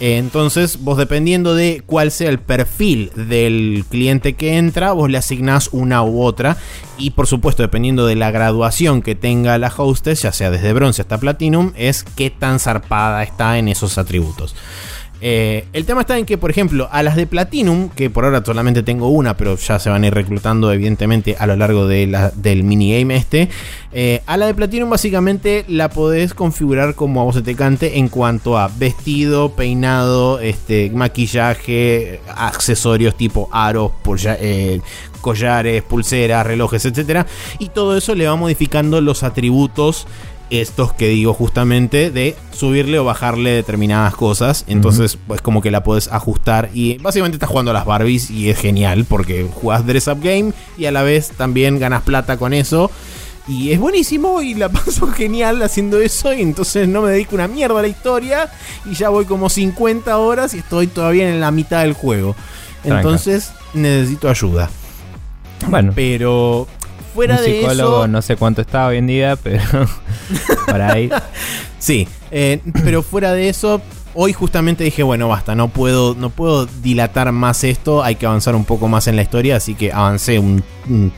Eh, 0.01 0.17
Entonces, 0.17 0.83
vos 0.83 0.97
dependiendo 0.97 1.55
de 1.55 1.83
cuál 1.85 2.11
sea 2.11 2.31
el 2.31 2.39
perfil 2.41 3.13
del 3.15 3.85
cliente 3.89 4.35
que 4.35 4.57
entra, 4.57 4.93
vos 4.93 5.11
le 5.11 5.19
asignás 5.19 5.69
una 5.73 6.03
u 6.03 6.23
otra. 6.23 6.57
Y 6.99 7.11
por 7.11 7.27
supuesto, 7.27 7.63
dependiendo 7.63 8.07
de 8.07 8.17
la 8.17 8.31
graduación 8.31 9.03
que 9.03 9.15
tenga 9.15 9.57
la 9.59 9.73
hostess, 9.75 10.23
ya 10.23 10.33
sea 10.33 10.51
desde 10.51 10.73
bronce 10.73 11.03
hasta 11.03 11.19
platinum, 11.19 11.73
es 11.77 12.05
qué 12.17 12.31
tan 12.31 12.59
zarpada 12.59 13.23
está 13.23 13.59
en 13.59 13.69
esos 13.69 13.99
atributos. 13.99 14.55
Eh, 15.23 15.67
el 15.75 15.85
tema 15.85 16.01
está 16.01 16.17
en 16.19 16.25
que, 16.25 16.39
por 16.39 16.51
ejemplo, 16.51 16.89
a 16.91 17.03
las 17.03 17.15
de 17.15 17.27
Platinum, 17.27 17.91
que 17.91 18.09
por 18.09 18.25
ahora 18.25 18.43
solamente 18.45 18.83
tengo 18.83 19.09
una, 19.09 19.37
pero 19.37 19.57
ya 19.57 19.79
se 19.79 19.91
van 19.91 20.03
a 20.03 20.07
ir 20.07 20.15
reclutando 20.15 20.73
evidentemente 20.73 21.37
a 21.39 21.47
lo 21.47 21.57
largo 21.57 21.87
de 21.87 22.07
la- 22.07 22.31
del 22.31 22.65
minigame 22.65 23.17
este, 23.17 23.51
eh, 23.93 24.23
a 24.27 24.37
la 24.39 24.47
de 24.47 24.55
Platinum 24.55 24.89
básicamente 24.89 25.65
la 25.69 25.91
podés 25.91 26.33
configurar 26.33 26.95
como 26.95 27.21
a 27.21 27.25
vos 27.25 27.35
se 27.35 27.43
te 27.43 27.55
cante 27.55 27.99
en 27.99 28.09
cuanto 28.09 28.57
a 28.57 28.69
vestido, 28.69 29.53
peinado, 29.53 30.41
este, 30.41 30.91
maquillaje, 30.91 32.21
accesorios 32.35 33.15
tipo 33.17 33.49
aros, 33.53 33.93
eh, 34.41 34.81
collares, 35.21 35.83
pulseras, 35.83 36.47
relojes, 36.47 36.85
etc. 36.87 37.27
Y 37.59 37.69
todo 37.69 37.97
eso 37.97 38.15
le 38.15 38.27
va 38.27 38.37
modificando 38.37 39.01
los 39.03 39.23
atributos 39.23 40.07
estos 40.51 40.93
que 40.93 41.09
digo 41.09 41.33
justamente 41.33 42.11
de 42.11 42.37
subirle 42.53 42.99
o 42.99 43.05
bajarle 43.05 43.51
determinadas 43.51 44.15
cosas. 44.15 44.65
Entonces, 44.67 45.19
pues 45.27 45.41
como 45.41 45.63
que 45.63 45.71
la 45.71 45.83
puedes 45.83 46.09
ajustar. 46.09 46.71
Y 46.75 46.99
básicamente 46.99 47.37
estás 47.37 47.49
jugando 47.49 47.71
a 47.71 47.75
las 47.75 47.87
Barbies 47.87 48.31
y 48.31 48.51
es 48.51 48.59
genial 48.59 49.07
porque 49.09 49.49
jugás 49.53 49.87
Dress 49.87 50.09
Up 50.09 50.21
Game 50.21 50.53
y 50.77 50.87
a 50.87 50.93
la 50.93 51.03
vez 51.03 51.31
también 51.37 51.79
ganas 51.79 52.03
plata 52.03 52.37
con 52.37 52.53
eso. 52.53 52.91
Y 53.49 53.73
es 53.73 53.81
buenísimo 53.81 54.43
y 54.43 54.55
la 54.55 54.69
paso 54.71 55.07
genial 55.09 55.63
haciendo 55.63 56.01
eso. 56.01 56.33
Y 56.35 56.43
entonces 56.43 56.89
no 56.89 57.03
me 57.03 57.13
dedico 57.13 57.37
una 57.37 57.49
mierda 57.49 57.79
a 57.79 57.83
la 57.83 57.89
historia. 57.89 58.51
Y 58.91 58.95
ya 58.95 59.09
voy 59.09 59.25
como 59.25 59.49
50 59.49 60.17
horas 60.19 60.55
y 60.55 60.59
estoy 60.59 60.89
todavía 60.89 61.29
en 61.29 61.41
la 61.41 61.51
mitad 61.51 61.83
del 61.83 61.95
juego. 61.95 62.35
Tranca. 62.83 63.01
Entonces 63.01 63.53
necesito 63.75 64.29
ayuda. 64.29 64.71
Bueno, 65.69 65.93
Pero 65.95 66.67
fuera 67.15 67.37
un 67.37 67.43
de 67.43 67.61
psicólogo 67.61 67.99
eso. 68.01 68.09
no 68.09 68.23
sé 68.23 68.37
cuánto 68.37 68.61
está 68.61 68.87
hoy 68.87 68.99
en 68.99 69.07
día, 69.07 69.37
pero 69.43 69.63
por 70.67 70.81
ahí. 70.81 71.11
Sí, 71.79 72.07
eh, 72.31 72.61
pero 72.85 73.03
fuera 73.03 73.33
de 73.33 73.49
eso, 73.49 73.81
hoy 74.15 74.33
justamente 74.33 74.85
dije, 74.85 75.03
bueno, 75.03 75.29
basta, 75.29 75.55
no 75.55 75.69
puedo, 75.69 76.15
no 76.15 76.31
puedo 76.31 76.67
dilatar 76.67 77.31
más 77.33 77.65
esto, 77.65 78.03
hay 78.03 78.17
que 78.17 78.27
avanzar 78.27 78.55
un 78.55 78.65
poco 78.65 78.89
más 78.89 79.07
en 79.07 79.17
la 79.17 79.23
historia, 79.23 79.57
así 79.57 79.75
que 79.75 79.93
avancé 79.93 80.39
un, 80.39 80.63
un 80.89 81.13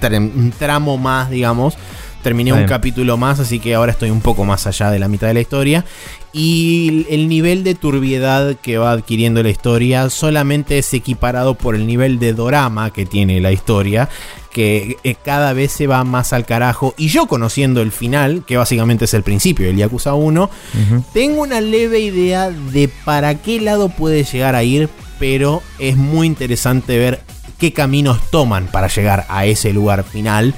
tra- 0.00 0.18
un 0.18 0.52
tramo 0.58 0.96
más, 0.98 1.30
digamos. 1.30 1.74
Terminé 2.22 2.52
un 2.52 2.66
capítulo 2.66 3.16
más, 3.16 3.40
así 3.40 3.60
que 3.60 3.74
ahora 3.74 3.92
estoy 3.92 4.10
un 4.10 4.20
poco 4.20 4.44
más 4.44 4.66
allá 4.66 4.90
de 4.90 4.98
la 4.98 5.08
mitad 5.08 5.26
de 5.28 5.34
la 5.34 5.40
historia. 5.40 5.84
Y 6.32 7.06
el 7.08 7.28
nivel 7.28 7.64
de 7.64 7.74
turbiedad 7.74 8.56
que 8.56 8.76
va 8.76 8.92
adquiriendo 8.92 9.42
la 9.42 9.48
historia 9.50 10.10
solamente 10.10 10.78
es 10.78 10.92
equiparado 10.92 11.54
por 11.54 11.74
el 11.74 11.86
nivel 11.86 12.18
de 12.18 12.34
dorama 12.34 12.92
que 12.92 13.06
tiene 13.06 13.40
la 13.40 13.52
historia, 13.52 14.08
que 14.52 14.98
eh, 15.02 15.14
cada 15.24 15.54
vez 15.54 15.72
se 15.72 15.86
va 15.86 16.04
más 16.04 16.32
al 16.34 16.44
carajo. 16.44 16.94
Y 16.98 17.08
yo 17.08 17.26
conociendo 17.26 17.80
el 17.80 17.90
final, 17.90 18.44
que 18.46 18.58
básicamente 18.58 19.06
es 19.06 19.14
el 19.14 19.22
principio 19.22 19.66
del 19.66 19.76
Yakuza 19.76 20.12
1, 20.14 20.44
Ujú. 20.44 21.04
tengo 21.14 21.40
una 21.42 21.60
leve 21.60 22.00
idea 22.00 22.50
de 22.50 22.88
para 23.04 23.34
qué 23.36 23.60
lado 23.60 23.88
puede 23.88 24.24
llegar 24.24 24.54
a 24.54 24.62
ir, 24.62 24.88
pero 25.18 25.62
es 25.78 25.96
muy 25.96 26.26
interesante 26.26 26.98
ver 26.98 27.22
qué 27.58 27.72
caminos 27.72 28.20
toman 28.30 28.66
para 28.66 28.88
llegar 28.88 29.26
a 29.30 29.46
ese 29.46 29.72
lugar 29.72 30.04
final. 30.04 30.54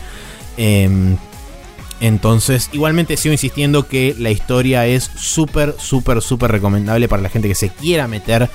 Em, 0.56 1.16
entonces, 2.02 2.68
igualmente 2.72 3.16
sigo 3.16 3.32
insistiendo 3.32 3.86
que 3.86 4.16
la 4.18 4.32
historia 4.32 4.88
es 4.88 5.08
súper, 5.14 5.76
súper, 5.78 6.20
súper 6.20 6.50
recomendable 6.50 7.06
para 7.06 7.22
la 7.22 7.28
gente 7.28 7.46
que 7.46 7.54
se 7.54 7.68
quiera 7.68 8.08
meter 8.08 8.50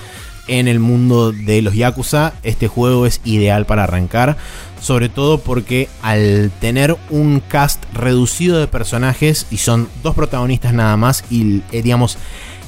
en 0.50 0.68
el 0.68 0.82
mundo 0.82 1.32
de 1.32 1.62
los 1.62 1.74
Yakuza. 1.74 2.34
Este 2.44 2.68
juego 2.68 3.06
es 3.06 3.22
ideal 3.24 3.66
para 3.66 3.86
arrancar. 3.86 4.36
Sobre 4.82 5.08
todo 5.08 5.38
porque 5.38 5.88
al 6.02 6.52
tener 6.60 6.98
un 7.10 7.40
cast 7.40 7.82
reducido 7.94 8.60
de 8.60 8.68
personajes 8.68 9.48
y 9.50 9.60
son 9.60 9.88
dos 10.04 10.14
protagonistas 10.14 10.74
nada 10.74 10.98
más 10.98 11.24
y 11.30 11.62
eh, 11.72 11.82
digamos 11.82 12.18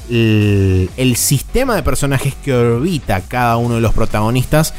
el, 0.08 0.88
el 0.96 1.16
sistema 1.16 1.76
de 1.76 1.82
personajes 1.82 2.34
que 2.42 2.54
orbita 2.54 3.20
cada 3.20 3.58
uno 3.58 3.74
de 3.74 3.82
los 3.82 3.92
protagonistas 3.92 4.72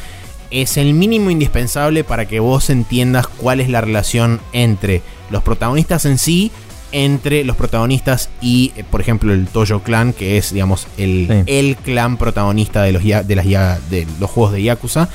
es 0.52 0.78
el 0.78 0.94
mínimo 0.94 1.32
indispensable 1.32 2.04
para 2.04 2.28
que 2.28 2.40
vos 2.40 2.70
entiendas 2.70 3.28
cuál 3.28 3.60
es 3.62 3.70
la 3.70 3.82
relación 3.82 4.40
entre 4.54 5.02
los 5.30 5.42
protagonistas 5.44 6.06
en 6.06 6.18
sí, 6.18 6.52
entre 6.92 7.44
los 7.46 7.56
protagonistas 7.56 8.30
y, 8.42 8.74
eh, 8.76 8.84
por 8.90 9.00
ejemplo, 9.02 9.32
el 9.34 9.48
Toyo 9.48 9.80
Clan, 9.82 10.12
que 10.12 10.38
es, 10.38 10.54
digamos, 10.54 10.88
el, 10.98 11.28
Sí. 11.30 11.44
el 11.60 11.76
clan 11.78 12.18
protagonista 12.18 12.84
de 12.84 12.92
los, 12.92 13.04
de, 13.04 13.36
las, 13.36 13.90
de 13.90 14.08
los 14.20 14.30
juegos 14.30 14.54
de 14.54 14.64
Yakuza. 14.64 15.08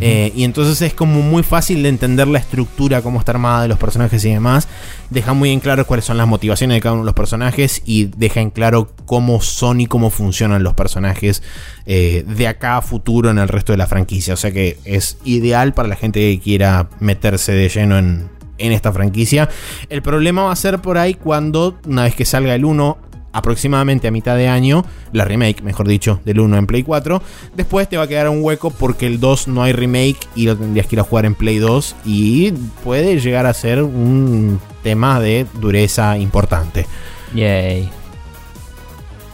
Eh, 0.00 0.32
y 0.36 0.44
entonces 0.44 0.80
es 0.82 0.94
como 0.94 1.20
muy 1.20 1.42
fácil 1.42 1.82
de 1.82 1.88
entender 1.88 2.28
la 2.28 2.38
estructura, 2.38 3.02
cómo 3.02 3.18
está 3.18 3.32
armada 3.32 3.62
de 3.62 3.68
los 3.68 3.78
personajes 3.78 4.24
y 4.24 4.30
demás. 4.30 4.68
Deja 5.10 5.32
muy 5.32 5.50
en 5.50 5.60
claro 5.60 5.86
cuáles 5.86 6.04
son 6.04 6.16
las 6.16 6.28
motivaciones 6.28 6.76
de 6.76 6.80
cada 6.80 6.92
uno 6.92 7.02
de 7.02 7.06
los 7.06 7.14
personajes 7.14 7.82
y 7.84 8.04
deja 8.16 8.40
en 8.40 8.50
claro 8.50 8.92
cómo 9.06 9.40
son 9.40 9.80
y 9.80 9.86
cómo 9.86 10.10
funcionan 10.10 10.62
los 10.62 10.74
personajes 10.74 11.42
eh, 11.86 12.24
de 12.26 12.46
acá 12.46 12.76
a 12.76 12.82
futuro 12.82 13.30
en 13.30 13.38
el 13.38 13.48
resto 13.48 13.72
de 13.72 13.78
la 13.78 13.86
franquicia. 13.86 14.34
O 14.34 14.36
sea 14.36 14.52
que 14.52 14.78
es 14.84 15.18
ideal 15.24 15.74
para 15.74 15.88
la 15.88 15.96
gente 15.96 16.20
que 16.20 16.40
quiera 16.40 16.88
meterse 17.00 17.52
de 17.52 17.68
lleno 17.68 17.98
en, 17.98 18.28
en 18.58 18.72
esta 18.72 18.92
franquicia. 18.92 19.48
El 19.88 20.02
problema 20.02 20.44
va 20.44 20.52
a 20.52 20.56
ser 20.56 20.78
por 20.78 20.98
ahí 20.98 21.14
cuando, 21.14 21.78
una 21.86 22.04
vez 22.04 22.14
que 22.14 22.24
salga 22.24 22.54
el 22.54 22.64
1, 22.64 23.09
aproximadamente 23.32 24.08
a 24.08 24.10
mitad 24.10 24.36
de 24.36 24.48
año, 24.48 24.84
la 25.12 25.24
remake, 25.24 25.62
mejor 25.62 25.88
dicho, 25.88 26.20
del 26.24 26.40
1 26.40 26.56
en 26.56 26.66
Play 26.66 26.82
4. 26.82 27.22
Después 27.54 27.88
te 27.88 27.96
va 27.96 28.04
a 28.04 28.08
quedar 28.08 28.28
un 28.28 28.42
hueco 28.42 28.70
porque 28.70 29.06
el 29.06 29.20
2 29.20 29.48
no 29.48 29.62
hay 29.62 29.72
remake 29.72 30.18
y 30.34 30.46
lo 30.46 30.56
tendrías 30.56 30.86
que 30.86 30.96
ir 30.96 31.00
a 31.00 31.04
jugar 31.04 31.26
en 31.26 31.34
Play 31.34 31.58
2 31.58 31.96
y 32.04 32.52
puede 32.84 33.20
llegar 33.20 33.46
a 33.46 33.54
ser 33.54 33.82
un 33.82 34.60
tema 34.82 35.20
de 35.20 35.46
dureza 35.60 36.16
importante. 36.18 36.86
Yay. 37.34 37.88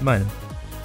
Bueno, 0.00 0.26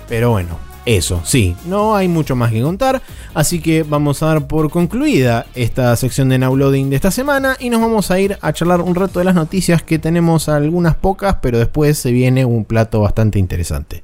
Pero 0.07 0.31
bueno, 0.31 0.57
eso, 0.85 1.21
sí, 1.23 1.55
no 1.65 1.95
hay 1.95 2.07
mucho 2.07 2.35
más 2.35 2.51
que 2.51 2.61
contar, 2.61 3.01
así 3.33 3.59
que 3.59 3.83
vamos 3.83 4.21
a 4.23 4.27
dar 4.27 4.47
por 4.47 4.69
concluida 4.69 5.45
esta 5.55 5.95
sección 5.95 6.29
de 6.29 6.37
Nowloading 6.37 6.89
de 6.89 6.95
esta 6.95 7.11
semana 7.11 7.55
y 7.59 7.69
nos 7.69 7.81
vamos 7.81 8.11
a 8.11 8.19
ir 8.19 8.37
a 8.41 8.53
charlar 8.53 8.81
un 8.81 8.95
rato 8.95 9.19
de 9.19 9.25
las 9.25 9.35
noticias 9.35 9.83
que 9.83 9.99
tenemos 9.99 10.49
algunas 10.49 10.95
pocas, 10.95 11.37
pero 11.41 11.59
después 11.59 11.97
se 11.97 12.11
viene 12.11 12.45
un 12.45 12.65
plato 12.65 13.01
bastante 13.01 13.39
interesante. 13.39 14.03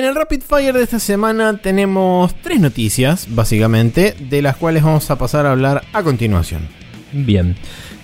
En 0.00 0.06
el 0.06 0.14
Rapid 0.14 0.40
Fire 0.40 0.72
de 0.72 0.82
esta 0.82 0.98
semana 0.98 1.58
tenemos 1.58 2.34
tres 2.36 2.58
noticias, 2.58 3.26
básicamente, 3.28 4.14
de 4.18 4.40
las 4.40 4.56
cuales 4.56 4.82
vamos 4.82 5.10
a 5.10 5.18
pasar 5.18 5.44
a 5.44 5.52
hablar 5.52 5.82
a 5.92 6.02
continuación. 6.02 6.62
bien. 7.12 7.54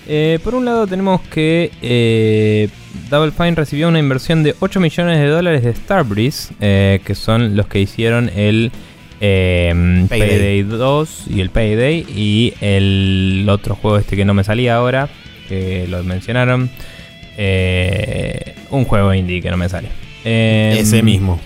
Eh, 0.07 0.39
por 0.45 0.55
un 0.55 0.67
lado 0.67 0.87
tenemos 0.87 1.23
que 1.23 1.73
eh, 1.81 2.69
Double 3.09 3.33
Fine 3.33 3.55
recibió 3.55 3.89
una 3.89 3.99
inversión 3.99 4.43
de 4.43 4.55
8 4.61 4.79
millones 4.79 5.19
de 5.19 5.27
dólares 5.27 5.65
de 5.65 5.75
Starbreeze, 5.75 6.53
eh, 6.61 7.01
que 7.03 7.15
son 7.15 7.57
los 7.57 7.67
que 7.67 7.81
hicieron 7.81 8.31
el 8.37 8.73
Payday. 9.19 10.07
Payday 10.07 10.63
2 10.65 11.25
y 11.31 11.41
el 11.41 11.49
Payday 11.49 12.05
y 12.15 12.53
el 12.61 13.47
otro 13.49 13.75
juego 13.75 13.97
este 13.97 14.17
que 14.17 14.27
no 14.27 14.35
me 14.35 14.45
salía 14.45 14.77
ahora. 14.77 15.09
que 15.49 15.87
lo 15.89 16.05
mencionaron. 16.05 16.69
Un 18.71 18.85
juego 18.85 19.15
indie 19.15 19.41
que 19.41 19.51
no 19.51 19.57
me 19.57 19.71
sale. 19.71 19.89
Em, 20.25 20.77
Ese 20.77 21.03
mismo. 21.03 21.41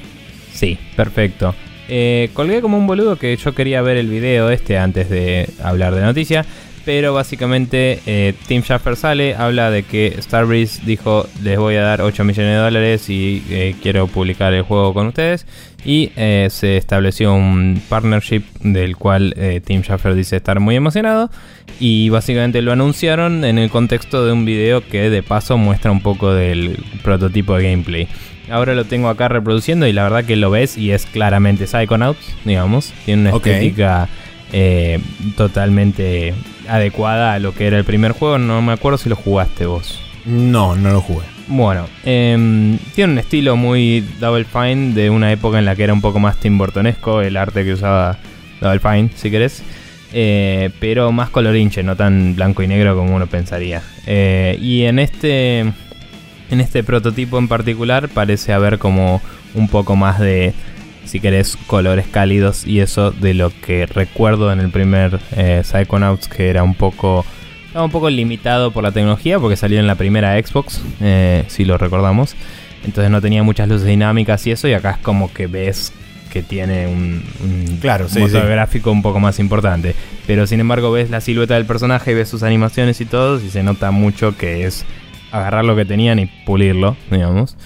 Sí, 0.61 0.77
perfecto. 0.95 1.55
Eh, 1.89 2.29
colgué 2.35 2.61
como 2.61 2.77
un 2.77 2.87
boludo 2.87 3.17
que 3.17 3.35
yo 3.35 3.55
quería 3.55 3.81
ver 3.81 3.97
el 3.97 4.11
video 4.11 4.51
este 4.51 4.77
antes 4.77 5.09
de 5.09 5.49
hablar 5.63 5.95
de 5.95 6.03
noticia. 6.03 6.45
Pero 6.85 7.15
básicamente 7.15 8.01
eh, 8.05 8.35
Tim 8.47 8.63
sale, 8.63 9.35
habla 9.35 9.71
de 9.71 9.85
que 9.85 10.17
Starbreeze 10.19 10.83
dijo 10.85 11.27
les 11.43 11.59
voy 11.59 11.77
a 11.77 11.83
dar 11.83 12.03
8 12.03 12.25
millones 12.25 12.53
de 12.53 12.59
dólares 12.59 13.09
y 13.09 13.43
eh, 13.49 13.75
quiero 13.83 14.07
publicar 14.07 14.53
el 14.53 14.63
juego 14.63 14.93
con 14.93 15.07
ustedes. 15.07 15.47
Y 15.83 16.13
eh, 16.17 16.49
se 16.51 16.77
estableció 16.77 17.33
un 17.33 17.81
partnership 17.89 18.43
del 18.61 18.97
cual 18.97 19.35
Tim 19.65 19.83
Schafer 19.83 20.15
dice 20.15 20.37
estar 20.37 20.61
muy 20.61 20.77
emocionado. 20.77 21.31
Y 21.79 22.11
básicamente 22.11 22.61
lo 22.61 22.73
anunciaron 22.73 23.45
en 23.45 23.57
el 23.57 23.71
contexto 23.71 24.27
de 24.27 24.33
un 24.33 24.45
video 24.45 24.87
que 24.87 25.09
de 25.09 25.23
paso 25.23 25.57
muestra 25.57 25.91
un 25.91 26.03
poco 26.03 26.35
del 26.35 26.77
prototipo 27.03 27.57
de 27.57 27.71
gameplay. 27.71 28.09
Ahora 28.51 28.75
lo 28.75 28.85
tengo 28.85 29.09
acá 29.09 29.29
reproduciendo 29.29 29.87
y 29.87 29.93
la 29.93 30.03
verdad 30.03 30.25
que 30.25 30.37
lo 30.37 30.51
ves 30.51 30.77
y 30.77 30.91
es 30.91 31.07
claramente 31.07 31.67
Psychonauts, 31.67 32.35
digamos. 32.45 32.93
Tiene 33.05 33.23
una 33.29 33.37
estética 33.37 34.09
eh, 34.53 34.99
totalmente 35.37 36.35
adecuada 36.69 37.35
a 37.35 37.39
lo 37.39 37.55
que 37.55 37.67
era 37.67 37.79
el 37.79 37.85
primer 37.85 38.13
juego. 38.13 38.39
No 38.39 38.61
me 38.63 38.73
acuerdo 38.73 38.99
si 38.99 39.09
lo 39.09 39.17
jugaste 39.17 39.67
vos. 39.67 40.01
No, 40.25 40.77
no 40.77 40.91
lo 40.91 41.01
jugué. 41.01 41.25
Bueno, 41.47 41.89
em, 42.05 42.79
tiene 42.95 43.15
un 43.15 43.19
estilo 43.19 43.57
muy 43.57 44.05
Double 44.21 44.45
Fine 44.45 44.93
de 44.95 45.11
una 45.11 45.33
época 45.33 45.59
en 45.59 45.65
la 45.65 45.75
que 45.75 45.83
era 45.83 45.93
un 45.93 46.01
poco 46.01 46.21
más 46.21 46.39
Tim 46.39 46.57
Burtonesco 46.57 47.23
el 47.23 47.37
arte 47.37 47.65
que 47.65 47.73
usaba 47.73 48.19
Double 48.61 48.79
Fine, 48.79 49.11
si 49.17 49.31
querés. 49.31 49.63
Eh, 50.13 50.71
pero 50.81 51.13
más 51.13 51.31
colorinche, 51.31 51.83
no 51.83 51.97
tan 51.97 52.35
blanco 52.35 52.63
y 52.63 52.69
negro 52.69 52.97
como 52.97 53.15
uno 53.15 53.27
pensaría. 53.27 53.83
Eh, 54.07 54.59
y 54.61 54.83
en 54.83 54.99
este, 54.99 55.73
en 56.51 56.61
este 56.61 56.83
prototipo 56.83 57.39
en 57.39 57.49
particular 57.49 58.09
parece 58.09 58.53
haber 58.53 58.79
como 58.79 59.21
un 59.55 59.69
poco 59.69 59.97
más 59.97 60.19
de, 60.19 60.53
si 61.05 61.21
querés, 61.21 61.57
colores 61.67 62.07
cálidos 62.11 62.67
y 62.67 62.81
eso 62.81 63.11
de 63.11 63.35
lo 63.35 63.53
que 63.61 63.87
recuerdo 63.87 64.53
en 64.53 64.61
el 64.61 64.71
primer 64.71 65.21
eh, 65.37 65.63
Psychonauts 65.65 66.29
que 66.29 66.51
era 66.51 66.63
un 66.63 66.75
poco... 66.75 67.25
Estaba 67.67 67.85
un 67.85 67.93
poco 67.93 68.11
limitado 68.11 68.73
por 68.73 68.83
la 68.83 68.91
tecnología 68.91 69.39
porque 69.39 69.57
salió 69.57 69.79
en 69.79 69.87
la 69.87 69.95
primera 69.95 70.37
Xbox, 70.41 70.81
eh, 71.01 71.45
si 71.47 71.65
lo 71.65 71.79
recordamos. 71.79 72.35
Entonces 72.85 73.11
no 73.11 73.21
tenía 73.21 73.45
muchas 73.45 73.69
luces 73.69 73.87
dinámicas 73.87 74.45
y 74.47 74.51
eso. 74.51 74.67
Y 74.67 74.73
acá 74.73 74.93
es 74.93 74.99
como 74.99 75.33
que 75.33 75.47
ves 75.47 75.93
que 76.33 76.43
tiene 76.43 76.89
un, 76.89 77.23
un 77.45 77.79
Claro, 77.81 78.09
sí, 78.09 78.19
motor 78.19 78.43
sí. 78.43 78.49
gráfico 78.49 78.91
un 78.91 79.03
poco 79.03 79.21
más 79.21 79.39
importante. 79.39 79.95
Pero 80.27 80.49
sin 80.49 80.59
embargo 80.59 80.91
ves 80.91 81.11
la 81.11 81.21
silueta 81.21 81.55
del 81.55 81.65
personaje, 81.65 82.13
ves 82.13 82.29
sus 82.29 82.43
animaciones 82.43 83.01
y 83.01 83.05
todo. 83.05 83.41
Y 83.41 83.51
se 83.51 83.63
nota 83.63 83.93
mucho 83.93 84.37
que 84.37 84.67
es 84.67 84.85
agarrar 85.33 85.65
lo 85.65 85.77
que 85.77 85.85
tenían 85.85 86.19
y 86.19 86.27
pulirlo, 86.45 86.97
digamos. 87.11 87.57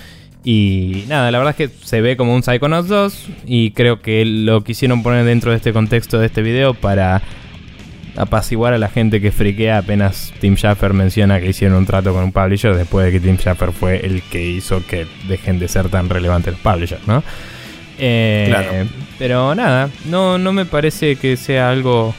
Y 0.45 1.05
nada, 1.09 1.31
la 1.31 1.39
verdad 1.39 1.57
es 1.59 1.71
que 1.71 1.75
se 1.85 2.03
ve 2.03 2.17
como 2.19 2.35
un 2.35 2.43
Psychonauts 2.43 2.89
2 2.89 3.29
y 3.47 3.71
creo 3.71 4.01
que 4.03 4.25
lo 4.27 4.63
quisieron 4.63 5.03
poner 5.03 5.25
dentro 5.25 5.51
de 5.51 5.57
este 5.57 5.73
contexto 5.73 6.19
de 6.19 6.27
este 6.27 6.43
video 6.43 6.75
para 6.75 7.23
apaciguar 8.17 8.75
a 8.75 8.79
la 8.79 8.89
gente 8.89 9.21
que 9.21 9.33
friquea 9.33 9.79
apenas 9.79 10.33
Tim 10.41 10.55
Schafer 10.57 10.93
menciona 10.93 11.41
que 11.41 11.49
hicieron 11.49 11.79
un 11.79 11.87
trato 11.87 12.13
con 12.13 12.25
un 12.25 12.33
publisher 12.33 12.77
después 12.77 13.07
de 13.07 13.13
que 13.13 13.21
Tim 13.21 13.37
Schafer 13.39 13.73
fue 13.73 14.05
el 14.05 14.23
que 14.23 14.45
hizo 14.47 14.87
que 14.87 15.07
dejen 15.29 15.59
de 15.59 15.67
ser 15.67 15.89
tan 15.89 16.09
relevantes 16.09 16.53
los 16.53 16.61
publishers, 16.61 17.07
¿no? 17.09 17.23
Eh, 17.99 18.45
Claro. 18.49 18.89
Pero 19.19 19.55
nada, 19.55 19.89
no, 20.07 20.39
no 20.39 20.53
me 20.53 20.65
parece 20.67 21.17
que 21.17 21.37
sea 21.37 21.71
algo 21.71 22.15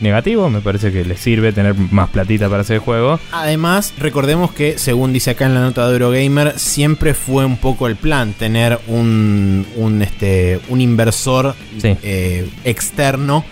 negativo, 0.00 0.48
me 0.50 0.60
parece 0.60 0.92
que 0.92 1.04
les 1.04 1.18
sirve 1.20 1.52
tener 1.52 1.74
más 1.74 2.08
platita 2.10 2.48
para 2.48 2.62
hacer 2.62 2.74
el 2.76 2.80
juego. 2.80 3.18
Además, 3.32 3.92
recordemos 3.98 4.52
que, 4.52 4.78
según 4.78 5.12
dice 5.12 5.30
acá 5.30 5.46
en 5.46 5.54
la 5.54 5.60
nota 5.60 5.86
de 5.88 5.92
Eurogamer, 5.94 6.58
siempre 6.58 7.14
fue 7.14 7.44
un 7.44 7.56
poco 7.56 7.86
el 7.88 7.96
plan 7.96 8.32
tener 8.32 8.78
un, 8.86 9.66
un, 9.76 10.02
este, 10.02 10.60
un 10.68 10.80
inversor 10.80 11.54
Sí. 11.80 11.96
eh, 12.02 12.48
externo 12.64 13.44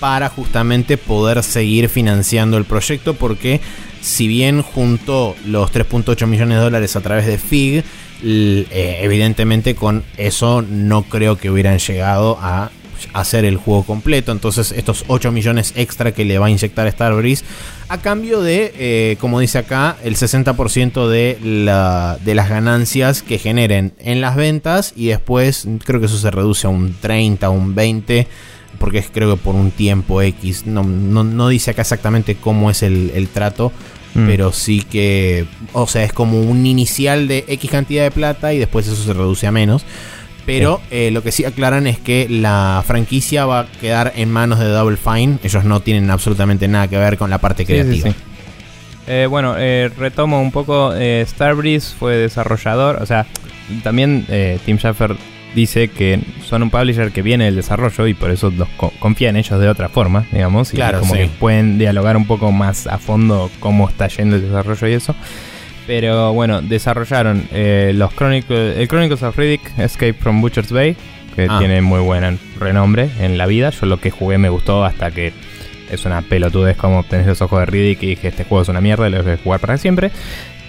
para 0.00 0.28
justamente 0.28 0.98
poder 0.98 1.42
seguir 1.42 1.88
financiando 1.88 2.58
el 2.58 2.64
proyecto 2.64 3.14
porque 3.14 3.60
si 4.02 4.28
bien 4.28 4.60
juntó 4.62 5.34
los 5.46 5.72
3.8 5.72 6.26
millones 6.26 6.58
de 6.58 6.62
dólares 6.64 6.94
a 6.96 7.00
través 7.00 7.26
de 7.26 7.38
FIG, 7.38 7.82
eh, 8.22 8.98
evidentemente 9.02 9.74
con 9.74 10.04
eso 10.16 10.62
no 10.62 11.02
creo 11.02 11.36
que 11.38 11.50
hubieran 11.50 11.78
llegado 11.78 12.38
a 12.40 12.70
hacer 13.12 13.44
el 13.44 13.56
juego 13.56 13.84
completo. 13.84 14.32
Entonces 14.32 14.72
estos 14.72 15.04
8 15.08 15.32
millones 15.32 15.72
extra 15.76 16.12
que 16.12 16.24
le 16.24 16.38
va 16.38 16.46
a 16.46 16.50
inyectar 16.50 16.90
Starbreeze 16.90 17.44
a 17.88 17.98
cambio 17.98 18.40
de, 18.40 18.72
eh, 18.76 19.16
como 19.20 19.40
dice 19.40 19.58
acá, 19.58 19.96
el 20.02 20.16
60% 20.16 21.08
de, 21.08 21.38
la, 21.42 22.18
de 22.24 22.34
las 22.34 22.48
ganancias 22.48 23.22
que 23.22 23.38
generen 23.38 23.92
en 24.00 24.20
las 24.20 24.36
ventas 24.36 24.92
y 24.96 25.06
después 25.06 25.68
creo 25.84 26.00
que 26.00 26.06
eso 26.06 26.18
se 26.18 26.30
reduce 26.30 26.66
a 26.66 26.70
un 26.70 26.94
30, 27.00 27.48
un 27.50 27.74
20 27.74 28.26
porque 28.78 28.98
es 28.98 29.06
creo 29.10 29.36
que 29.36 29.42
por 29.42 29.54
un 29.54 29.70
tiempo 29.70 30.20
X. 30.20 30.66
No, 30.66 30.82
no, 30.82 31.24
no 31.24 31.48
dice 31.48 31.70
acá 31.70 31.82
exactamente 31.82 32.34
cómo 32.34 32.70
es 32.70 32.82
el, 32.82 33.10
el 33.14 33.28
trato, 33.28 33.72
Mm. 34.16 34.26
pero 34.26 34.50
sí 34.50 34.80
que, 34.80 35.46
o 35.74 35.86
sea, 35.86 36.02
es 36.04 36.12
como 36.12 36.40
un 36.40 36.64
inicial 36.64 37.28
de 37.28 37.44
X 37.48 37.70
cantidad 37.70 38.02
de 38.02 38.10
plata 38.10 38.54
y 38.54 38.58
después 38.58 38.86
eso 38.86 39.02
se 39.02 39.12
reduce 39.12 39.46
a 39.46 39.52
menos. 39.52 39.84
Pero 40.46 40.80
eh, 40.90 41.10
lo 41.10 41.22
que 41.22 41.32
sí 41.32 41.44
aclaran 41.44 41.86
es 41.88 41.98
que 41.98 42.28
la 42.30 42.82
franquicia 42.86 43.44
va 43.46 43.60
a 43.60 43.66
quedar 43.80 44.12
en 44.16 44.30
manos 44.30 44.58
de 44.60 44.66
Double 44.66 44.96
Fine. 44.96 45.38
Ellos 45.42 45.64
no 45.64 45.80
tienen 45.80 46.08
absolutamente 46.10 46.68
nada 46.68 46.86
que 46.88 46.96
ver 46.96 47.18
con 47.18 47.28
la 47.30 47.38
parte 47.38 47.66
Sí, 47.66 47.72
sí, 47.72 47.78
creativa. 47.80 48.10
sí. 48.10 48.16
Eh, 49.08 49.26
bueno, 49.28 49.54
eh, 49.58 49.90
retomo 49.98 50.40
un 50.40 50.52
poco. 50.52 50.92
eh, 50.94 51.24
Starbreeze 51.28 51.94
fue 51.98 52.16
desarrollador. 52.16 53.02
O 53.02 53.06
sea, 53.06 53.26
también 53.82 54.24
eh, 54.28 54.58
Tim 54.64 54.78
Schafer 54.78 55.16
dice 55.54 55.88
que 55.88 56.20
son 56.46 56.62
un 56.62 56.70
publisher 56.70 57.10
que 57.12 57.22
viene 57.22 57.46
del 57.46 57.56
desarrollo 57.56 58.06
y 58.06 58.14
por 58.14 58.30
eso 58.30 58.50
los 58.50 58.68
co- 58.76 58.92
confía 58.98 59.30
en 59.30 59.36
ellos 59.36 59.58
de 59.58 59.68
otra 59.68 59.88
forma, 59.88 60.26
digamos. 60.30 60.72
Y 60.72 60.76
Claro, 60.76 61.00
como 61.00 61.14
que 61.14 61.28
pueden 61.40 61.78
dialogar 61.78 62.16
un 62.16 62.26
poco 62.26 62.52
más 62.52 62.86
a 62.86 62.98
fondo 62.98 63.50
cómo 63.58 63.88
está 63.88 64.06
yendo 64.08 64.36
el 64.36 64.42
desarrollo 64.42 64.86
y 64.88 64.92
eso. 64.92 65.14
Pero 65.86 66.32
bueno, 66.32 66.62
desarrollaron 66.62 67.48
eh, 67.52 67.92
los 67.94 68.12
Chronicles, 68.14 68.76
el 68.76 68.88
Chronicles 68.88 69.22
of 69.22 69.36
Riddick, 69.36 69.78
Escape 69.78 70.14
from 70.14 70.40
Butcher's 70.40 70.72
Bay, 70.72 70.96
que 71.36 71.46
Ah. 71.48 71.58
tiene 71.58 71.80
muy 71.80 72.00
buen 72.00 72.38
renombre 72.58 73.08
en 73.20 73.38
la 73.38 73.46
vida. 73.46 73.70
Yo 73.70 73.86
lo 73.86 74.00
que 74.00 74.10
jugué 74.10 74.36
me 74.38 74.48
gustó 74.48 74.84
hasta 74.84 75.10
que 75.12 75.32
es 75.90 76.04
una 76.04 76.22
pelotudez 76.22 76.76
como 76.76 77.04
tenés 77.04 77.26
los 77.28 77.40
ojos 77.42 77.60
de 77.60 77.66
Riddick 77.66 78.02
y 78.02 78.06
dije 78.08 78.28
este 78.28 78.42
juego 78.44 78.62
es 78.62 78.68
una 78.68 78.80
mierda, 78.80 79.08
lo 79.08 79.22
voy 79.22 79.32
a 79.32 79.36
jugar 79.36 79.60
para 79.60 79.78
siempre. 79.78 80.10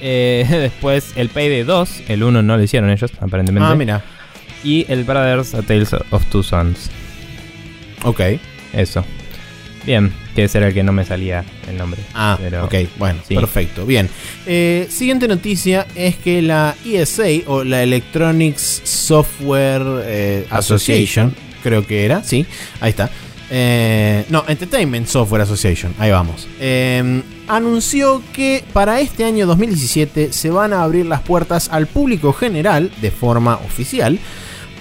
Eh, 0.01 0.45
después 0.49 1.13
el 1.15 1.29
Payday 1.29 1.63
2, 1.63 2.03
el 2.09 2.21
1 2.23 2.43
no 2.43 2.55
lo 2.57 2.61
hicieron 2.61 2.91
ellos, 2.91 3.11
aparentemente. 3.19 3.67
Ah, 3.71 3.75
mira. 3.75 4.03
Y 4.63 4.85
el 4.89 5.03
Brothers 5.03 5.55
A 5.55 5.63
Tales 5.63 5.93
of 5.93 6.25
Two 6.29 6.43
Sons. 6.43 6.91
Ok. 8.03 8.21
Eso. 8.73 9.03
Bien, 9.87 10.11
que 10.35 10.43
ese 10.43 10.57
era 10.57 10.67
el 10.67 10.73
que 10.73 10.83
no 10.83 10.91
me 10.91 11.05
salía 11.05 11.45
el 11.69 11.77
nombre. 11.77 12.01
Ah, 12.13 12.37
Pero- 12.39 12.65
ok, 12.65 12.75
bueno, 12.97 13.21
sí. 13.25 13.35
perfecto. 13.35 13.85
Bien. 13.85 14.09
Eh, 14.45 14.85
siguiente 14.89 15.29
noticia 15.29 15.87
es 15.95 16.17
que 16.17 16.41
la 16.41 16.75
ESA 16.85 17.23
o 17.47 17.63
la 17.63 17.81
Electronics 17.83 18.81
Software 18.83 19.81
eh, 20.03 20.45
Association, 20.49 21.33
creo 21.63 21.87
que 21.87 22.03
era, 22.03 22.21
sí, 22.21 22.45
ahí 22.81 22.89
está. 22.89 23.09
Eh, 23.49 24.25
no, 24.27 24.43
Entertainment 24.45 25.07
Software 25.07 25.43
Association, 25.43 25.93
ahí 25.99 26.11
vamos. 26.11 26.49
Eh, 26.59 27.21
anunció 27.47 28.21
que 28.33 28.65
para 28.73 28.99
este 28.99 29.23
año 29.23 29.47
2017 29.47 30.33
se 30.33 30.49
van 30.49 30.73
a 30.73 30.83
abrir 30.83 31.05
las 31.05 31.21
puertas 31.21 31.69
al 31.71 31.87
público 31.87 32.33
general 32.33 32.91
de 33.01 33.09
forma 33.09 33.55
oficial 33.65 34.19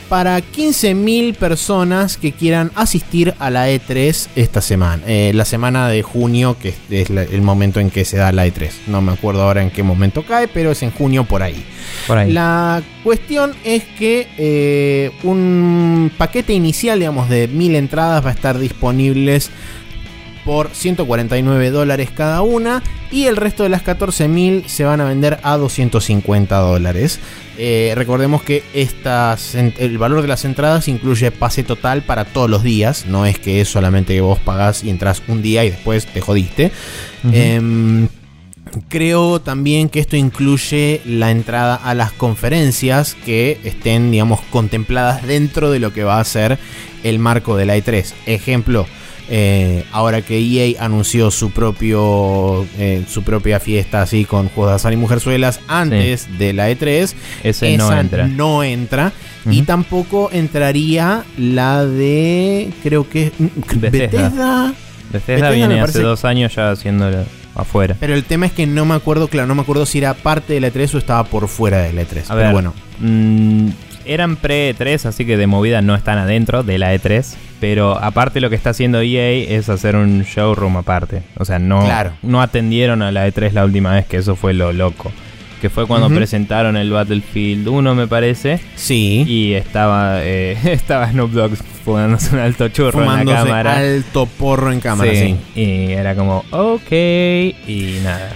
para 0.09 0.41
15.000 0.41 1.35
personas 1.35 2.17
que 2.17 2.33
quieran 2.33 2.71
asistir 2.75 3.35
a 3.39 3.51
la 3.51 3.69
E3 3.69 4.29
esta 4.37 4.61
semana. 4.61 5.03
Eh, 5.07 5.33
la 5.35 5.45
semana 5.45 5.89
de 5.89 6.03
junio, 6.03 6.57
que 6.61 6.75
es- 6.91 7.11
la- 7.11 7.23
el 7.23 7.43
momento 7.43 7.81
en 7.81 7.91
que 7.91 8.05
se 8.05 8.17
da 8.17 8.31
la 8.33 8.47
E3. 8.47 8.71
No 8.87 9.01
me 9.03 9.13
acuerdo 9.13 9.43
ahora 9.43 9.63
en 9.63 9.71
qué 9.71 9.83
momento 9.83 10.25
cae, 10.25 10.49
pero 10.49 10.71
es 10.71 10.83
en 10.83 10.91
junio 10.93 11.25
por 11.25 11.43
ahí. 11.43 11.65
Por 12.07 12.19
ahí. 12.19 12.33
La 12.33 12.83
cuestión 13.03 13.53
es 13.65 13.83
que 13.99 14.29
eh, 14.39 15.11
un 15.25 16.11
paquete 16.17 16.53
inicial, 16.53 16.99
digamos, 16.99 17.29
de 17.29 17.49
1000 17.49 17.75
entradas 17.77 18.25
va 18.25 18.31
a 18.31 18.33
estar 18.33 18.59
disponibles 18.59 19.51
por 20.45 20.71
149 20.73 21.71
dólares 21.71 22.11
cada 22.17 22.43
una 22.43 22.81
y 23.11 23.25
el 23.25 23.37
resto 23.37 23.65
de 23.65 23.69
las 23.69 23.83
14.000 23.83 24.65
se 24.69 24.85
van 24.85 25.01
a 25.01 25.05
vender 25.05 25.41
a 25.43 25.57
250 25.57 26.59
dólares. 26.59 27.19
Eh, 27.59 27.93
recordemos 27.97 28.43
que 28.43 28.63
estas, 28.75 29.55
el 29.55 29.99
valor 29.99 30.23
de 30.23 30.29
las 30.29 30.45
entradas 30.45 30.89
incluye 30.89 31.31
pase 31.31 31.63
total 31.63 32.03
para 32.03 32.25
todos 32.25 32.51
los 32.51 32.63
días, 32.63 33.07
no 33.07 33.27
es 33.27 33.39
que 33.39 33.61
es 33.61 33.69
solamente 33.69 34.15
que 34.15 34.21
vos 34.21 34.39
pagás 34.39 34.85
y 34.85 34.91
entras 34.91 35.23
un 35.29 35.43
día 35.43 35.65
y 35.65 35.71
después 35.71 36.07
te 36.07 36.21
jodiste. 36.21 36.73
Em, 37.33 38.09
Creo 38.89 39.41
también 39.41 39.89
que 39.89 40.01
esto 40.01 40.17
incluye 40.17 41.01
la 41.07 41.31
entrada 41.31 41.77
a 41.77 41.95
las 41.95 42.13
conferencias 42.13 43.17
que 43.25 43.59
estén, 43.65 44.11
digamos, 44.11 44.41
contempladas 44.51 45.27
dentro 45.27 45.71
de 45.71 45.79
lo 45.79 45.93
que 45.93 46.05
va 46.05 46.21
a 46.21 46.25
ser 46.25 46.59
el 47.03 47.19
marco 47.19 47.57
de 47.57 47.65
la 47.65 47.77
E3. 47.77 48.13
Ejemplo, 48.27 48.87
Eh, 49.29 49.85
ahora 49.91 50.23
que 50.23 50.39
EA 50.39 50.85
anunció 50.85 51.31
su 51.33 51.51
propio 51.51 52.65
eh, 52.79 53.03
su 53.09 53.23
propia 53.25 53.59
fiesta 53.59 54.03
así 54.03 54.25
con 54.25 54.49
juegos 54.49 54.71
de 54.73 54.77
azar 54.77 54.93
y 54.93 54.97
mujerzuelas 54.97 55.59
antes 55.67 56.29
de 56.39 56.53
la 56.53 56.71
E3, 56.71 57.13
Ese 57.43 57.77
no 57.77 57.87
esa 57.87 58.01
entra. 58.01 58.27
no 58.29 58.63
entra. 58.63 59.13
Y 59.51 59.63
tampoco 59.63 60.29
entraría 60.33 61.25
la 61.39 61.85
de. 61.87 62.71
Creo 62.83 63.09
que. 63.09 63.33
Bethesda. 63.39 63.91
Bethesda. 63.91 64.75
Bethesda 65.13 65.51
viene 65.51 65.81
hace 65.81 66.03
dos 66.03 66.25
años 66.25 66.55
ya 66.55 66.71
haciéndolo 66.73 67.25
afuera. 67.55 67.97
Pero 67.99 68.15
el 68.15 68.25
tema 68.25 68.47
es 68.47 68.53
que 68.53 68.67
no 68.67 68.85
me 68.85 68.95
acuerdo, 68.95 69.29
claro, 69.29 69.47
no 69.49 69.55
me 69.55 69.63
acuerdo 69.63 69.87
si 69.87 69.99
era 69.99 70.15
parte 70.15 70.53
de 70.55 70.61
la 70.61 70.69
E3 70.73 70.95
o 70.95 70.99
estaba 70.99 71.25
por 71.25 71.49
fuera 71.49 71.83
de 71.83 71.93
la 71.93 72.03
E3. 72.03 72.25
A 72.25 72.35
Pero 72.35 72.37
ver, 72.37 72.53
bueno. 72.53 72.75
mm, 73.01 73.69
eran 74.05 74.37
pre-E3, 74.37 75.05
así 75.07 75.25
que 75.25 75.37
de 75.37 75.47
movida 75.47 75.81
no 75.81 75.95
están 75.95 76.19
adentro 76.19 76.63
de 76.63 76.79
la 76.79 76.95
E3. 76.95 77.25
Pero 77.61 77.97
aparte 77.97 78.41
lo 78.41 78.51
que 78.51 78.57
está 78.57 78.71
haciendo 78.71 79.01
EA 79.01 79.31
es 79.57 79.69
hacer 79.69 79.97
un 79.97 80.23
showroom 80.25 80.77
aparte. 80.77 81.23
O 81.39 81.45
sea, 81.45 81.59
no, 81.59 81.85
Claro. 81.85 82.13
no 82.23 82.43
atendieron 82.43 83.01
a 83.03 83.11
la 83.13 83.27
E3 83.27 83.53
la 83.53 83.65
última 83.65 83.95
vez, 83.95 84.07
que 84.07 84.19
eso 84.19 84.37
fue 84.37 84.53
lo 84.53 84.73
loco. 84.73 85.11
Que 85.61 85.71
fue 85.71 85.87
cuando 85.87 86.11
presentaron 86.11 86.77
el 86.77 86.91
Battlefield 86.91 87.67
1, 87.67 87.95
me 87.95 88.07
parece. 88.07 88.61
Sí. 88.75 89.25
Y 89.27 89.55
estaba, 89.55 90.23
eh, 90.23 90.57
estaba 90.65 91.11
Snoop 91.11 91.31
Dogg 91.33 91.57
fumándose 91.83 92.35
un 92.35 92.41
alto 92.41 92.69
churro 92.69 93.03
en 93.03 93.27
la 93.27 93.35
cámara. 93.37 93.79
alto 93.79 94.27
porro 94.27 94.71
en 94.71 94.81
cámara, 94.81 95.11
sí. 95.13 95.35
Y 95.55 95.93
era 95.93 96.15
como, 96.15 96.45
ok. 96.51 96.93
Y 96.93 98.01
nada. 98.05 98.33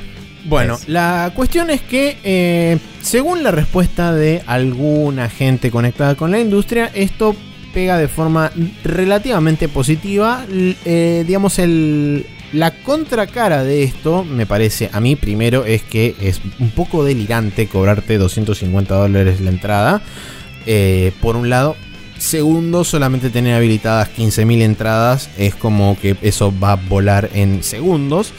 Bueno, 0.47 0.75
Es- 0.77 0.89
la 0.89 1.31
cuestión 1.35 1.69
es 1.69 1.83
que, 1.83 2.17
eh, 2.25 2.79
según 3.03 3.43
la 3.43 3.51
respuesta 3.51 4.15
de 4.15 4.43
alguna 4.47 5.29
gente 5.29 5.71
conectada 5.71 6.15
con 6.15 6.31
la 6.31 6.41
industria, 6.41 6.91
esto 6.95 7.37
pega 7.73 7.99
de 7.99 8.09
forma 8.09 8.53
relativamente 8.85 9.69
positiva. 9.69 10.45
Eh, 10.51 11.25
digamos, 11.27 11.59
el, 11.59 12.27
la 12.53 12.73
contracara 12.73 13.65
de 13.65 13.83
esto, 13.83 14.25
me 14.25 14.47
parece 14.47 14.91
a 14.93 15.01
mí, 15.01 15.17
primero, 15.17 15.65
es 15.65 15.83
que 15.83 16.15
es 16.21 16.41
un 16.59 16.71
poco 16.71 17.05
delirante 17.05 17.67
cobrarte 17.67 18.19
250 18.19 18.95
dólares 18.95 19.41
la 19.41 19.51
entrada. 19.51 20.03
Eh, 20.67 21.13
por 21.21 21.37
un 21.37 21.49
lado. 21.49 21.77
Segundo, 22.19 22.85
solamente 22.85 23.31
tener 23.31 23.55
habilitadas 23.55 24.11
15.000 24.15 24.61
entradas 24.61 25.31
es 25.39 25.55
como 25.55 25.99
que 25.99 26.17
eso 26.21 26.53
va 26.63 26.73
a 26.73 26.77
volar 26.77 27.31
en 27.33 27.63
segundos. 27.63 28.35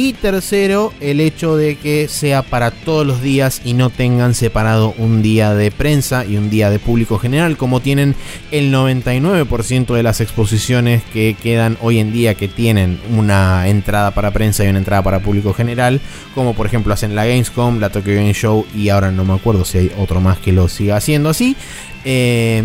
Y 0.00 0.12
tercero, 0.12 0.94
el 1.00 1.18
hecho 1.18 1.56
de 1.56 1.74
que 1.74 2.06
sea 2.06 2.42
para 2.42 2.70
todos 2.70 3.04
los 3.04 3.20
días 3.20 3.60
y 3.64 3.74
no 3.74 3.90
tengan 3.90 4.32
separado 4.32 4.94
un 4.96 5.22
día 5.22 5.54
de 5.54 5.72
prensa 5.72 6.24
y 6.24 6.36
un 6.36 6.50
día 6.50 6.70
de 6.70 6.78
público 6.78 7.18
general, 7.18 7.56
como 7.56 7.80
tienen 7.80 8.14
el 8.52 8.72
99% 8.72 9.92
de 9.92 10.02
las 10.04 10.20
exposiciones 10.20 11.02
que 11.12 11.34
quedan 11.42 11.76
hoy 11.80 11.98
en 11.98 12.12
día 12.12 12.36
que 12.36 12.46
tienen 12.46 13.00
una 13.10 13.66
entrada 13.66 14.12
para 14.12 14.30
prensa 14.30 14.64
y 14.64 14.68
una 14.68 14.78
entrada 14.78 15.02
para 15.02 15.18
público 15.18 15.52
general, 15.52 16.00
como 16.32 16.54
por 16.54 16.66
ejemplo 16.66 16.94
hacen 16.94 17.16
la 17.16 17.26
Gamescom, 17.26 17.80
la 17.80 17.90
Tokyo 17.90 18.14
Game 18.14 18.34
Show 18.34 18.66
y 18.76 18.90
ahora 18.90 19.10
no 19.10 19.24
me 19.24 19.34
acuerdo 19.34 19.64
si 19.64 19.78
hay 19.78 19.92
otro 19.98 20.20
más 20.20 20.38
que 20.38 20.52
lo 20.52 20.68
siga 20.68 20.96
haciendo 20.96 21.28
así. 21.28 21.56
Eh, 22.04 22.62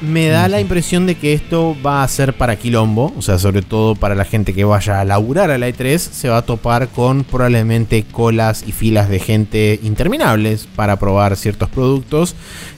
me 0.00 0.28
da 0.28 0.48
la 0.48 0.60
impresión 0.60 1.06
de 1.06 1.14
que 1.14 1.32
esto 1.32 1.76
va 1.84 2.02
a 2.02 2.08
ser 2.08 2.34
para 2.34 2.56
quilombo, 2.56 3.12
o 3.16 3.22
sea, 3.22 3.38
sobre 3.38 3.62
todo 3.62 3.94
para 3.94 4.14
la 4.14 4.24
gente 4.24 4.54
que 4.54 4.64
vaya 4.64 5.00
a 5.00 5.04
laburar 5.04 5.50
a 5.50 5.58
la 5.58 5.68
E3, 5.68 5.98
se 5.98 6.28
va 6.28 6.38
a 6.38 6.42
topar 6.42 6.88
con 6.88 7.24
probablemente 7.24 8.04
colas 8.04 8.64
y 8.66 8.72
filas 8.72 9.08
de 9.08 9.18
gente 9.18 9.80
interminables 9.82 10.68
para 10.74 10.98
probar 10.98 11.36
ciertos 11.36 11.68
productos. 11.70 12.34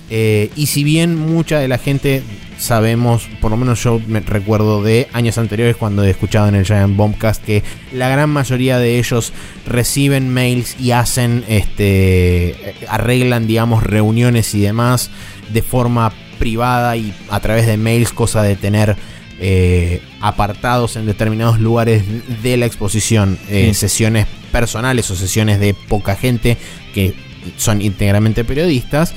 Eh, 0.09 0.51
y 0.55 0.67
si 0.67 0.85
bien 0.85 1.17
mucha 1.17 1.59
de 1.59 1.67
la 1.67 1.79
gente 1.79 2.23
sabemos, 2.59 3.29
por 3.41 3.51
lo 3.51 3.57
menos 3.57 3.83
yo 3.83 4.01
me 4.07 4.21
recuerdo 4.21 4.83
de 4.83 5.09
años 5.12 5.37
anteriores 5.37 5.77
cuando 5.77 6.05
he 6.05 6.11
escuchado 6.11 6.49
en 6.49 6.55
el 6.55 6.64
Giant 6.64 6.97
Bombcast 6.97 7.45
que 7.45 7.64
la 7.93 8.09
gran 8.09 8.31
mayoría 8.31 8.79
de 8.79 8.99
ellos 8.99 9.33
reciben 9.67 10.33
mails 10.33 10.77
y 10.81 10.93
hacen, 10.93 11.45
este, 11.49 12.77
arreglan, 12.89 13.47
digamos, 13.47 13.83
reuniones 13.83 14.55
y 14.55 14.61
demás 14.61 15.11
de 15.53 15.62
forma 15.62 16.12
privada 16.39 16.97
y 16.97 17.12
a 17.30 17.41
través 17.41 17.66
de 17.66 17.76
mails, 17.76 18.12
cosa 18.12 18.43
de 18.43 18.57
tener 18.57 18.97
eh, 19.39 20.01
apartados 20.20 20.97
en 20.97 21.05
determinados 21.07 21.61
lugares 21.61 22.03
de 22.43 22.57
la 22.57 22.66
exposición, 22.66 23.39
eh, 23.51 23.68
Sí. 23.72 23.74
sesiones 23.80 24.26
personales 24.53 25.11
o 25.11 25.16
sesiones 25.16 25.61
de 25.61 25.74
poca 25.74 26.16
gente 26.16 26.57
que 26.95 27.14
son 27.59 27.82
íntegramente 27.82 28.45
periodistas. 28.45 29.12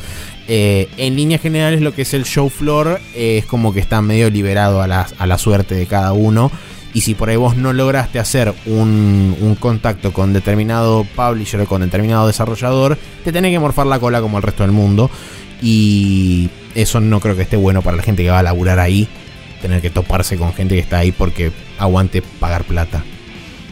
Eh, 0.51 0.89
en 0.97 1.15
líneas 1.15 1.41
generales 1.41 1.79
lo 1.81 1.93
que 1.93 2.01
es 2.01 2.13
el 2.13 2.25
show 2.25 2.49
floor 2.49 2.99
eh, 3.15 3.37
es 3.37 3.45
como 3.45 3.71
que 3.71 3.79
está 3.79 4.01
medio 4.01 4.29
liberado 4.29 4.81
a 4.81 4.87
la, 4.87 5.07
a 5.19 5.27
la 5.27 5.37
suerte 5.37 5.75
de 5.75 5.85
cada 5.85 6.11
uno. 6.13 6.51
Y 6.91 7.01
si 7.01 7.13
por 7.13 7.29
ahí 7.29 7.35
vos 7.35 7.55
no 7.55 7.71
lograste 7.71 8.17
hacer 8.17 8.51
un, 8.65 9.35
un 9.39 9.55
contacto 9.55 10.11
con 10.11 10.33
determinado 10.33 11.05
publisher 11.15 11.61
o 11.61 11.65
con 11.67 11.81
determinado 11.81 12.25
desarrollador, 12.25 12.97
te 13.23 13.31
tenés 13.31 13.51
que 13.51 13.59
morfar 13.59 13.85
la 13.85 13.99
cola 13.99 14.21
como 14.21 14.37
el 14.37 14.43
resto 14.43 14.63
del 14.63 14.71
mundo. 14.71 15.09
Y 15.61 16.49
eso 16.75 16.99
no 16.99 17.19
creo 17.19 17.35
que 17.35 17.41
esté 17.41 17.57
bueno 17.57 17.81
para 17.81 17.97
la 17.97 18.03
gente 18.03 18.23
que 18.23 18.29
va 18.29 18.39
a 18.39 18.43
laburar 18.43 18.79
ahí. 18.79 19.07
Tener 19.61 19.81
que 19.81 19.89
toparse 19.89 20.37
con 20.37 20.53
gente 20.53 20.75
que 20.75 20.81
está 20.81 20.99
ahí 20.99 21.11
porque 21.11 21.51
aguante 21.77 22.21
pagar 22.21 22.63
plata. 22.63 23.03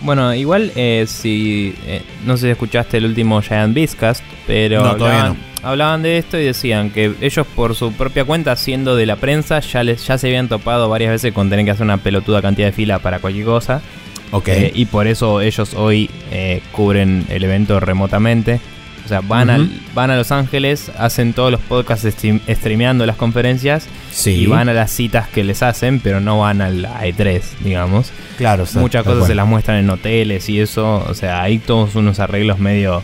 Bueno, 0.02 0.34
igual 0.36 0.72
eh, 0.76 1.06
si... 1.08 1.74
eh, 1.88 2.02
no 2.26 2.38
sé 2.38 2.48
si 2.48 2.52
escuchaste 2.52 2.98
el 2.98 3.06
último 3.06 3.42
Giant 3.42 3.74
Beastcast, 3.74 4.24
pero 4.46 4.98
No, 4.98 5.36
hablaban 5.64 6.04
de 6.04 6.18
esto 6.18 6.38
y 6.38 6.44
decían 6.46 6.92
que 6.92 7.14
ellos 7.20 7.48
por 7.56 7.76
su 7.76 7.92
propia 7.94 8.24
cuenta, 8.24 8.56
siendo 8.56 8.96
de 8.96 9.06
la 9.06 9.16
prensa, 9.16 9.60
ya, 9.60 9.84
les, 9.84 10.06
ya 10.06 10.18
se 10.18 10.28
habían 10.28 10.48
topado 10.48 10.88
varias 10.88 11.12
veces 11.12 11.34
con 11.34 11.50
tener 11.50 11.66
que 11.66 11.72
hacer 11.72 11.84
una 11.84 11.98
pelotuda 11.98 12.42
cantidad 12.42 12.68
de 12.68 12.74
fila 12.74 13.00
para 13.00 13.20
cualquier 13.20 13.46
cosa. 13.46 13.82
Ok. 14.32 14.48
Eh, 14.50 14.72
y 14.76 14.86
por 14.86 15.08
eso 15.08 15.42
ellos 15.42 15.74
hoy 15.74 16.10
eh, 16.32 16.62
cubren 16.72 17.26
el 17.30 17.44
evento 17.44 17.80
remotamente. 17.80 18.60
O 19.08 19.10
sea, 19.10 19.22
van, 19.22 19.50
Ujú. 19.50 19.62
al- 19.62 19.70
van 19.96 20.12
a 20.12 20.18
Los 20.18 20.34
Ángeles, 20.34 20.92
hacen 21.00 21.32
todos 21.32 21.50
los 21.50 21.62
podcasts 21.62 22.06
stream- 22.06 22.42
streameando 22.50 23.06
las 23.06 23.16
conferencias 23.16 23.88
sí. 24.12 24.32
y 24.32 24.46
van 24.48 24.68
a 24.68 24.74
las 24.74 24.92
citas 24.92 25.30
que 25.30 25.46
les 25.46 25.64
hacen, 25.64 26.02
pero 26.02 26.20
no 26.20 26.40
van 26.40 26.62
al 26.62 26.84
E3, 26.86 27.42
digamos. 27.64 28.12
Claro, 28.38 28.64
o 28.64 28.66
sea, 28.66 28.82
Muchas 28.82 29.04
cosas 29.06 29.28
se 29.28 29.36
las 29.36 29.48
muestran 29.48 29.78
en 29.78 29.90
hoteles 29.90 30.50
y 30.50 30.60
eso. 30.60 31.06
O 31.08 31.14
sea, 31.14 31.42
hay 31.42 31.58
todos 31.60 31.96
unos 31.96 32.20
arreglos 32.20 32.60
medio 32.60 33.02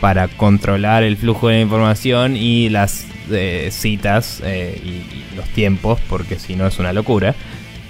para 0.00 0.28
controlar 0.28 1.02
el 1.02 1.16
flujo 1.16 1.48
de 1.48 1.54
la 1.56 1.60
información 1.62 2.36
y 2.36 2.68
las 2.68 3.06
eh, 3.30 3.68
citas 3.72 4.40
eh, 4.44 4.80
y, 4.84 4.88
y 4.88 5.24
los 5.36 5.48
tiempos, 5.50 5.98
porque 6.08 6.38
si 6.38 6.54
no 6.54 6.66
es 6.68 6.78
una 6.78 6.92
locura. 6.92 7.34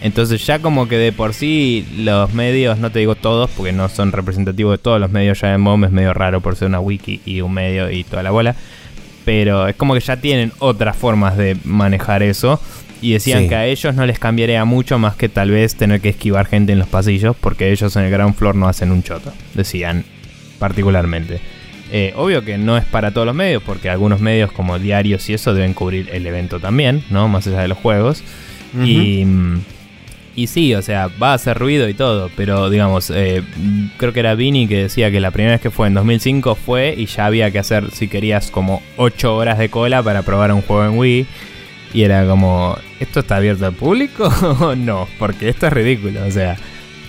Entonces 0.02 0.44
ya 0.44 0.58
como 0.58 0.88
que 0.88 0.98
de 0.98 1.12
por 1.12 1.32
sí 1.32 1.86
los 1.96 2.34
medios, 2.34 2.78
no 2.78 2.90
te 2.90 2.98
digo 2.98 3.14
todos, 3.14 3.48
porque 3.50 3.72
no 3.72 3.88
son 3.88 4.10
representativos 4.12 4.72
de 4.72 4.78
todos 4.82 5.00
los 5.00 5.10
medios, 5.10 5.40
ya 5.40 5.54
en 5.54 5.62
Bomb 5.62 5.84
es 5.84 5.92
medio 5.92 6.12
raro 6.12 6.40
por 6.40 6.56
ser 6.56 6.68
una 6.68 6.80
wiki 6.80 7.20
y 7.24 7.40
un 7.40 7.54
medio 7.54 7.90
y 7.90 8.02
toda 8.04 8.22
la 8.22 8.30
bola. 8.32 8.56
Pero 9.24 9.68
es 9.68 9.76
como 9.76 9.94
que 9.94 10.00
ya 10.00 10.16
tienen 10.16 10.52
otras 10.58 10.96
formas 10.96 11.36
de 11.36 11.56
manejar 11.64 12.22
eso. 12.24 12.60
Y 13.00 13.12
decían 13.14 13.42
Sí. 13.44 13.48
que 13.48 13.54
a 13.56 13.66
ellos 13.66 13.94
no 13.96 14.06
les 14.06 14.18
cambiaría 14.20 14.64
mucho 14.64 14.96
más 14.98 15.16
que 15.16 15.28
tal 15.28 15.50
vez 15.50 15.74
tener 15.74 16.00
que 16.00 16.10
esquivar 16.10 16.46
gente 16.46 16.72
en 16.72 16.78
los 16.78 16.86
pasillos, 16.88 17.34
porque 17.40 17.72
ellos 17.72 17.94
en 17.96 18.04
el 18.04 18.10
ground 18.12 18.34
floor 18.36 18.54
no 18.54 18.68
hacen 18.68 18.92
un 18.92 19.02
choto, 19.02 19.32
decían 19.54 20.04
particularmente. 20.60 21.40
Eh, 21.90 22.12
obvio 22.16 22.44
que 22.44 22.58
no 22.58 22.76
es 22.78 22.84
para 22.84 23.10
todos 23.10 23.26
los 23.26 23.34
medios, 23.34 23.62
porque 23.64 23.90
algunos 23.90 24.20
medios 24.20 24.52
como 24.52 24.78
diarios 24.78 25.28
y 25.28 25.34
eso 25.34 25.52
deben 25.52 25.74
cubrir 25.74 26.08
el 26.12 26.24
evento 26.26 26.60
también, 26.60 27.02
¿no? 27.10 27.26
Más 27.28 27.46
allá 27.46 27.60
de 27.62 27.68
los 27.68 27.78
juegos. 27.78 28.22
Y, 28.84 29.24
mm, 29.24 29.60
y 30.34 30.46
sí, 30.46 30.74
o 30.74 30.82
sea, 30.82 31.08
va 31.22 31.32
a 31.32 31.34
hacer 31.34 31.58
ruido 31.58 31.88
y 31.88 31.94
todo, 31.94 32.30
pero 32.36 32.70
digamos, 32.70 33.10
eh, 33.14 33.42
mm, 33.56 33.86
creo 33.98 34.12
que 34.12 34.20
era 34.20 34.34
Vini 34.34 34.66
que 34.66 34.84
decía 34.84 35.10
que 35.10 35.20
la 35.20 35.30
primera 35.30 35.52
vez 35.54 35.60
que 35.60 35.70
fue 35.70 35.86
en 35.88 35.94
2005 35.94 36.54
fue 36.54 36.94
y 36.96 37.06
ya 37.06 37.26
había 37.26 37.50
que 37.50 37.58
hacer, 37.58 37.90
si 37.90 38.08
querías, 38.08 38.50
como 38.50 38.82
8 38.96 39.36
horas 39.36 39.58
de 39.58 39.68
cola 39.68 40.02
para 40.02 40.22
probar 40.22 40.52
un 40.52 40.62
juego 40.62 40.84
en 40.84 40.98
Wii. 40.98 41.26
Y 41.94 42.02
era 42.04 42.26
como, 42.26 42.76
¿esto 43.00 43.20
está 43.20 43.36
abierto 43.36 43.66
al 43.66 43.74
público 43.74 44.24
o 44.60 44.74
no? 44.74 45.06
Porque 45.18 45.50
esto 45.50 45.66
es 45.66 45.72
ridículo, 45.72 46.24
o 46.26 46.30
sea, 46.30 46.56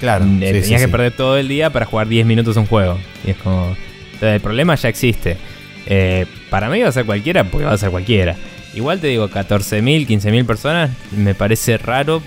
Claro. 0.01 0.25
eh, 0.25 0.29
sí, 0.29 0.39
tenías 0.39 0.65
sí, 0.65 0.73
que 0.73 0.79
sí. 0.85 0.87
perder 0.91 1.13
todo 1.13 1.37
el 1.37 1.47
día 1.47 1.69
para 1.69 1.85
jugar 1.85 2.09
10 2.09 2.25
minutos 2.25 2.57
un 2.57 2.65
juego. 2.65 2.99
Y 3.25 3.31
es 3.31 3.37
como, 3.37 3.75
entonces, 4.07 4.35
el 4.35 4.41
problema 4.41 4.75
ya 4.75 4.89
existe. 4.89 5.37
Eh, 5.85 6.25
para 6.49 6.69
mí 6.69 6.81
va 6.81 6.89
a 6.89 6.91
ser 6.91 7.05
cualquiera 7.05 7.45
porque 7.45 7.65
va 7.65 7.71
a 7.73 7.77
ser 7.77 7.89
cualquiera. 7.91 8.35
Igual 8.75 8.99
te 8.99 9.07
digo, 9.07 9.29
14.000, 9.29 10.05
15.000 10.07 10.45
personas 10.45 10.89
me 11.15 11.35
parece 11.35 11.77
raro 11.77 12.21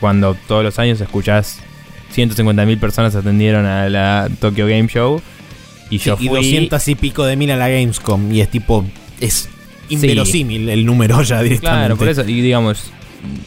cuando 0.00 0.36
todos 0.46 0.64
los 0.64 0.78
años 0.78 1.00
escuchás 1.00 1.60
150.000 2.14 2.78
personas 2.78 3.14
atendieron 3.14 3.66
a 3.66 3.88
la 3.88 4.28
Tokyo 4.40 4.66
Game 4.66 4.88
Show. 4.88 5.20
Y 5.90 5.98
Sí, 5.98 6.06
yo 6.06 6.16
y 6.20 6.28
fui... 6.28 6.36
200 6.36 6.88
y 6.88 6.94
pico 6.94 7.24
de 7.24 7.36
mil 7.36 7.50
a 7.50 7.56
la 7.56 7.68
Gamescom. 7.68 8.32
Y 8.32 8.40
es 8.40 8.50
tipo. 8.50 8.84
Es 9.20 9.48
inverosímil 9.88 10.68
el 10.68 10.86
número 10.86 11.22
ya 11.22 11.42
directamente. 11.42 11.86
Claro, 11.86 11.96
por 11.96 12.08
eso, 12.08 12.22
y 12.22 12.40
digamos, 12.40 12.90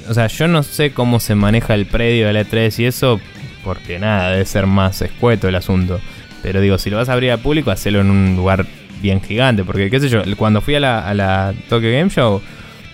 o 0.08 0.14
sea, 0.14 0.28
yo 0.28 0.48
no 0.48 0.64
sé 0.64 0.92
cómo 0.92 1.20
se 1.20 1.36
maneja 1.36 1.74
el 1.74 1.86
predio 1.86 2.28
de 2.28 2.34
la 2.34 2.42
E3 2.42 2.80
y 2.80 2.86
eso, 2.86 3.20
porque 3.64 4.00
nada, 4.00 4.32
debe 4.32 4.46
ser 4.46 4.68
más 4.68 5.02
escueto 5.02 5.48
el 5.48 5.56
asunto. 5.56 6.00
Pero 6.44 6.62
digo, 6.62 6.78
si 6.78 6.90
lo 6.90 6.98
vas 6.98 7.10
a 7.10 7.14
abrir 7.14 7.32
al 7.32 7.40
público, 7.40 7.72
hacelo 7.72 8.02
en 8.02 8.10
un 8.10 8.36
lugar 8.36 8.66
bien 9.02 9.22
gigante, 9.22 9.64
porque 9.64 9.90
qué 9.90 10.00
sé 10.00 10.10
yo, 10.10 10.22
cuando 10.38 10.62
fui 10.62 10.76
a 10.76 10.80
la, 10.80 11.08
a 11.08 11.14
la 11.14 11.54
Tokyo 11.70 11.92
Game 11.92 12.10
Show, 12.10 12.42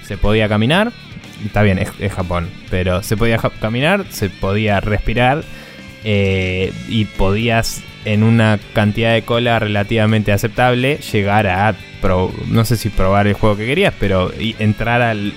se 0.06 0.18
podía 0.18 0.50
caminar, 0.50 0.92
está 1.46 1.62
bien, 1.62 1.80
es, 1.80 2.12
Japón, 2.12 2.50
pero 2.70 3.04
se 3.04 3.18
podía 3.18 3.38
caminar, 3.38 4.06
se 4.10 4.30
podía 4.30 4.80
respirar 4.80 5.44
eh, 6.04 6.72
y 6.88 7.06
podías 7.06 7.82
en 8.06 8.24
una 8.24 8.60
cantidad 8.74 9.14
de 9.14 9.22
cola 9.22 9.60
relativamente 9.60 10.32
aceptable 10.32 10.98
llegar 10.98 11.48
a, 11.48 11.76
no 12.48 12.66
sé 12.66 12.78
si 12.78 12.90
probar 12.90 13.28
el 13.28 13.34
juego 13.34 13.56
que 13.56 13.66
querías, 13.66 13.94
pero 14.00 14.32
entrar 14.60 15.02
al 15.02 15.34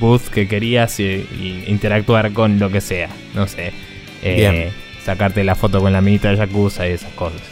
booth 0.00 0.28
que 0.28 0.48
querías 0.48 0.98
y, 1.00 1.64
interactuar 1.66 2.32
con 2.32 2.58
lo 2.58 2.70
que 2.70 2.80
sea, 2.80 3.08
no 3.34 3.46
sé, 3.46 3.72
eh, 4.22 4.72
sacarte 5.04 5.44
la 5.44 5.54
foto 5.54 5.80
con 5.80 5.92
la 5.92 6.00
minita 6.00 6.30
de 6.30 6.36
Yakuza 6.36 6.88
y 6.88 6.92
esas 6.92 7.12
cosas. 7.12 7.42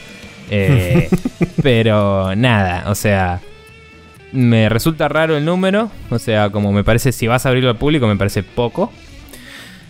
Eh, 0.50 1.08
pero 1.62 2.34
nada, 2.36 2.84
o 2.90 2.94
sea, 2.94 3.40
me 4.36 4.68
resulta 4.68 5.08
raro 5.08 5.36
el 5.36 5.44
número, 5.44 5.90
o 6.10 6.18
sea, 6.18 6.50
como 6.50 6.72
me 6.72 6.84
parece, 6.84 7.12
si 7.12 7.26
vas 7.26 7.46
a 7.46 7.48
abrirlo 7.48 7.70
al 7.70 7.78
público, 7.78 8.06
me 8.06 8.16
parece 8.16 8.42
poco. 8.42 8.92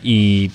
Y 0.02 0.50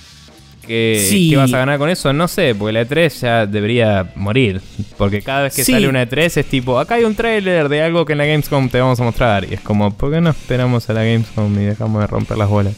¿Qué, 0.66 1.34
vas 1.36 1.54
a 1.54 1.58
ganar 1.58 1.78
con 1.80 1.89
eso? 1.89 2.14
No 2.14 2.28
sé, 2.28 2.56
porque 2.56 2.74
la 2.74 2.84
E3 2.84 3.22
ya 3.22 3.46
debería 3.46 4.12
morir. 4.16 4.62
Porque 4.98 5.22
cada 5.22 5.44
vez 5.44 5.56
que 5.56 5.64
sale 5.64 5.88
una 5.88 6.04
E3 6.08 6.38
es 6.38 6.46
tipo, 6.46 6.80
acá 6.80 6.96
hay 6.96 7.04
un 7.04 7.16
trailer 7.16 7.68
de 7.68 7.82
algo 7.82 8.06
que 8.06 8.14
en 8.14 8.20
la 8.20 8.26
Gamescom 8.26 8.70
te 8.70 8.80
vamos 8.80 9.00
a 9.00 9.04
mostrar. 9.04 9.46
Y 9.50 9.56
es 9.56 9.62
como, 9.62 9.92
¿por 9.92 10.12
qué 10.12 10.22
no 10.22 10.30
esperamos 10.30 10.89
a 10.89 10.94
la 10.94 11.04
Gamescom 11.04 11.54
y 11.60 11.66
dejamos 11.66 12.02
de 12.02 12.08
romper 12.08 12.38
las 12.38 12.48
bolas? 12.48 12.76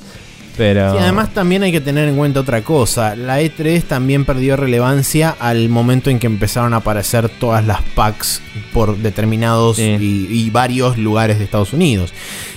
Pero... 0.58 1.00
además 1.00 1.34
también 1.34 1.64
hay 1.64 1.72
que 1.72 1.82
tener 1.82 2.08
en 2.08 2.16
cuenta 2.16 2.40
otra 2.40 2.62
cosa. 2.62 3.16
La 3.16 3.42
E3 3.42 3.84
también 3.84 4.26
perdió 4.26 4.56
relevancia 4.56 5.36
al 5.40 5.70
momento 5.70 6.10
en 6.10 6.20
que 6.20 6.28
empezaron 6.28 6.74
a 6.74 6.78
aparecer 6.78 7.30
todas 7.30 7.66
las 7.66 7.82
packs 7.82 8.42
por 8.72 8.98
determinados 8.98 9.80
y, 9.80 10.50
varios 10.52 10.98
lugares 10.98 11.40
de 11.40 11.46
Estados 11.46 11.74
Unidos. 11.74 12.14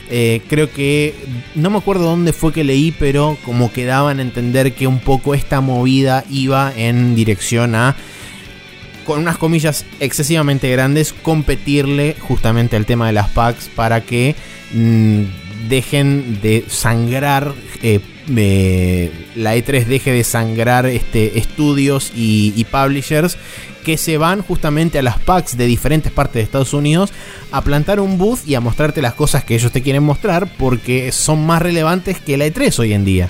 Eh, 0.09 0.43
creo 0.49 0.71
que 0.71 1.15
no 1.55 1.71
me 1.71 1.79
acuerdo 1.79 2.05
dónde 2.05 2.33
fue 2.33 2.53
que 2.53 2.63
leí, 2.63 2.93
pero 2.93 3.37
como 3.45 3.73
que 3.73 3.87
daban 3.87 4.19
a 4.19 4.23
entender 4.23 4.75
que 4.75 4.87
un 4.87 5.01
poco 5.01 5.35
esta 5.35 5.61
movida 5.61 6.25
iba 6.31 6.73
en 6.77 7.15
dirección 7.17 7.75
a 7.75 7.97
con 9.07 9.21
unas 9.21 9.39
comillas 9.39 9.87
excesivamente 10.01 10.69
grandes, 10.71 11.15
competirle 11.23 12.17
justamente 12.19 12.77
al 12.77 12.87
tema 12.87 13.07
de 13.07 13.13
las 13.13 13.29
packs 13.29 13.71
para 13.75 14.01
que 14.03 14.35
mm, 14.73 15.23
dejen 15.69 16.41
de 16.43 16.65
sangrar, 16.69 17.55
eh, 17.83 18.01
la 19.37 19.57
E3 19.57 19.85
deje 19.85 20.13
de 20.13 20.25
sangrar 20.25 20.87
este, 20.87 21.39
estudios 21.39 22.13
y, 22.15 22.65
publishers 22.71 23.37
que 23.85 23.97
se 23.97 24.19
van 24.19 24.43
justamente 24.43 24.99
a 24.99 25.03
las 25.03 25.21
packs 25.21 25.57
de 25.57 25.67
diferentes 25.67 26.11
partes 26.11 26.35
de 26.35 26.43
Estados 26.43 26.75
Unidos 26.75 27.13
a 27.53 27.63
plantar 27.63 28.01
un 28.01 28.19
booth 28.19 28.41
y 28.45 28.57
a 28.57 28.61
mostrarte 28.61 29.01
las 29.01 29.15
cosas 29.15 29.45
que 29.45 29.55
ellos 29.55 29.71
te 29.71 29.81
quieren 29.83 30.03
mostrar 30.03 30.49
porque 30.59 31.13
son 31.13 31.47
más 31.47 31.63
relevantes 31.63 32.19
que 32.19 32.37
la 32.37 32.47
E3 32.47 32.77
hoy 32.81 32.93
en 32.95 33.05
día. 33.05 33.29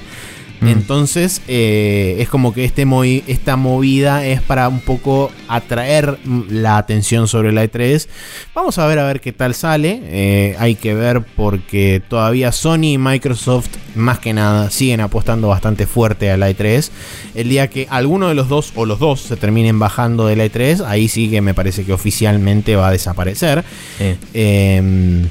Mm. 0.61 0.69
Entonces, 0.69 1.43
eh, 1.49 2.17
es 2.19 2.29
como 2.29 2.55
que 2.55 2.65
este 2.65 2.87
esta 3.27 3.57
movida 3.57 4.25
es 4.25 4.41
para 4.41 4.69
un 4.69 4.81
poco 4.81 5.31
atraer 5.49 6.19
la 6.49 6.79
atención 6.79 7.29
sobre 7.29 7.53
la 7.53 7.65
E3. 7.65 8.09
Vamos 8.55 8.79
a 8.79 8.87
ver 8.87 8.99
a 8.99 9.07
ver 9.07 9.21
qué 9.21 9.33
tal 9.33 9.55
sale. 9.55 10.01
Eh, 10.05 10.57
hay 10.59 10.77
que 10.77 10.95
ver 10.95 11.23
porque 11.37 12.03
todavía 12.09 12.53
Sony 12.53 12.93
y 12.93 12.99
Microsoft, 12.99 13.69
más 13.95 14.19
que 14.19 14.33
nada, 14.33 14.71
siguen 14.71 15.01
apostando 15.01 15.49
bastante 15.49 15.87
fuerte 15.87 16.31
a 16.31 16.37
la 16.37 16.51
E3. 16.51 16.91
El 17.35 17.49
día 17.49 17.69
que 17.69 17.87
alguno 17.91 18.29
de 18.29 18.35
los 18.35 18.49
dos 18.49 18.73
o 18.77 18.87
los 18.87 18.99
dos 18.99 19.21
se 19.21 19.37
terminen 19.37 19.79
bajando 19.79 20.27
de 20.27 20.37
la 20.37 20.47
E3, 20.47 20.85
ahí 20.87 21.09
sí 21.09 21.29
que 21.29 21.41
me 21.41 21.55
parece 21.55 21.85
que 21.85 21.93
oficialmente 21.93 22.77
va 22.77 22.89
a 22.89 22.93
desaparecer. 22.93 23.65
Eh, 23.99 25.27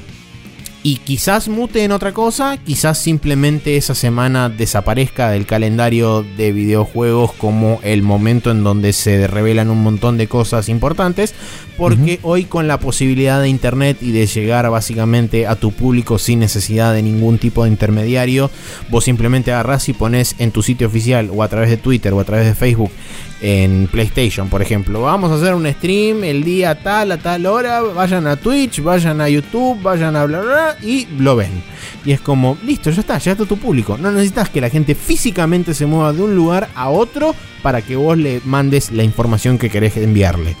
y 0.86 0.98
quizás 0.98 1.48
mute 1.48 1.82
en 1.82 1.90
otra 1.90 2.12
cosa, 2.12 2.58
quizás 2.58 2.98
simplemente 2.98 3.76
esa 3.76 3.96
semana 3.96 4.48
desaparezca 4.48 5.30
del 5.30 5.44
calendario 5.44 6.24
de 6.36 6.52
videojuegos 6.52 7.32
como 7.32 7.80
el 7.82 8.02
momento 8.02 8.52
en 8.52 8.62
donde 8.62 8.92
se 8.92 9.26
revelan 9.26 9.70
un 9.70 9.82
montón 9.82 10.16
de 10.16 10.28
cosas 10.28 10.68
importantes, 10.68 11.34
porque 11.76 12.20
hoy 12.22 12.44
con 12.44 12.68
la 12.68 12.78
posibilidad 12.78 13.42
de 13.42 13.48
internet 13.48 13.98
y 14.00 14.12
de 14.12 14.28
llegar 14.28 14.70
básicamente 14.70 15.48
a 15.48 15.56
tu 15.56 15.72
público 15.72 16.20
sin 16.20 16.38
necesidad 16.38 16.94
de 16.94 17.02
ningún 17.02 17.38
tipo 17.38 17.64
de 17.64 17.70
intermediario, 17.70 18.48
vos 18.88 19.02
simplemente 19.02 19.50
agarrás 19.50 19.88
y 19.88 19.92
pones 19.92 20.36
en 20.38 20.52
tu 20.52 20.62
sitio 20.62 20.86
oficial 20.86 21.30
o 21.34 21.42
a 21.42 21.48
través 21.48 21.68
de 21.68 21.78
Twitter 21.78 22.12
o 22.12 22.20
a 22.20 22.24
través 22.24 22.46
de 22.46 22.54
Facebook 22.54 22.92
en 23.40 23.88
PlayStation, 23.90 24.48
por 24.48 24.62
ejemplo. 24.62 25.02
Vamos 25.02 25.30
a 25.30 25.34
hacer 25.34 25.54
un 25.54 25.70
stream 25.70 26.24
el 26.24 26.42
día 26.42 26.74
tal 26.74 27.12
a 27.12 27.18
tal 27.18 27.46
hora. 27.46 27.80
Vayan 27.82 28.26
a 28.26 28.36
Twitch, 28.36 28.82
vayan 28.82 29.20
a 29.20 29.28
YouTube, 29.28 29.80
vayan 29.82 30.16
a 30.16 30.24
bla 30.24 30.40
bla, 30.40 30.76
y 30.82 31.06
lo 31.18 31.36
ven. 31.36 31.62
Y 32.04 32.12
es 32.12 32.20
como, 32.20 32.56
listo, 32.64 32.90
ya 32.90 33.00
está, 33.00 33.18
ya 33.18 33.32
está 33.32 33.44
tu 33.44 33.56
público. 33.56 33.98
No 33.98 34.10
necesitas 34.10 34.48
que 34.48 34.60
la 34.60 34.70
gente 34.70 34.94
físicamente 34.94 35.74
se 35.74 35.86
mueva 35.86 36.12
de 36.12 36.22
un 36.22 36.34
lugar 36.34 36.68
a 36.74 36.88
otro 36.88 37.34
para 37.62 37.82
que 37.82 37.96
vos 37.96 38.16
le 38.16 38.40
mandes 38.44 38.92
la 38.92 39.02
información 39.02 39.58
que 39.58 39.70
querés 39.70 39.96
enviarle. 39.96 40.56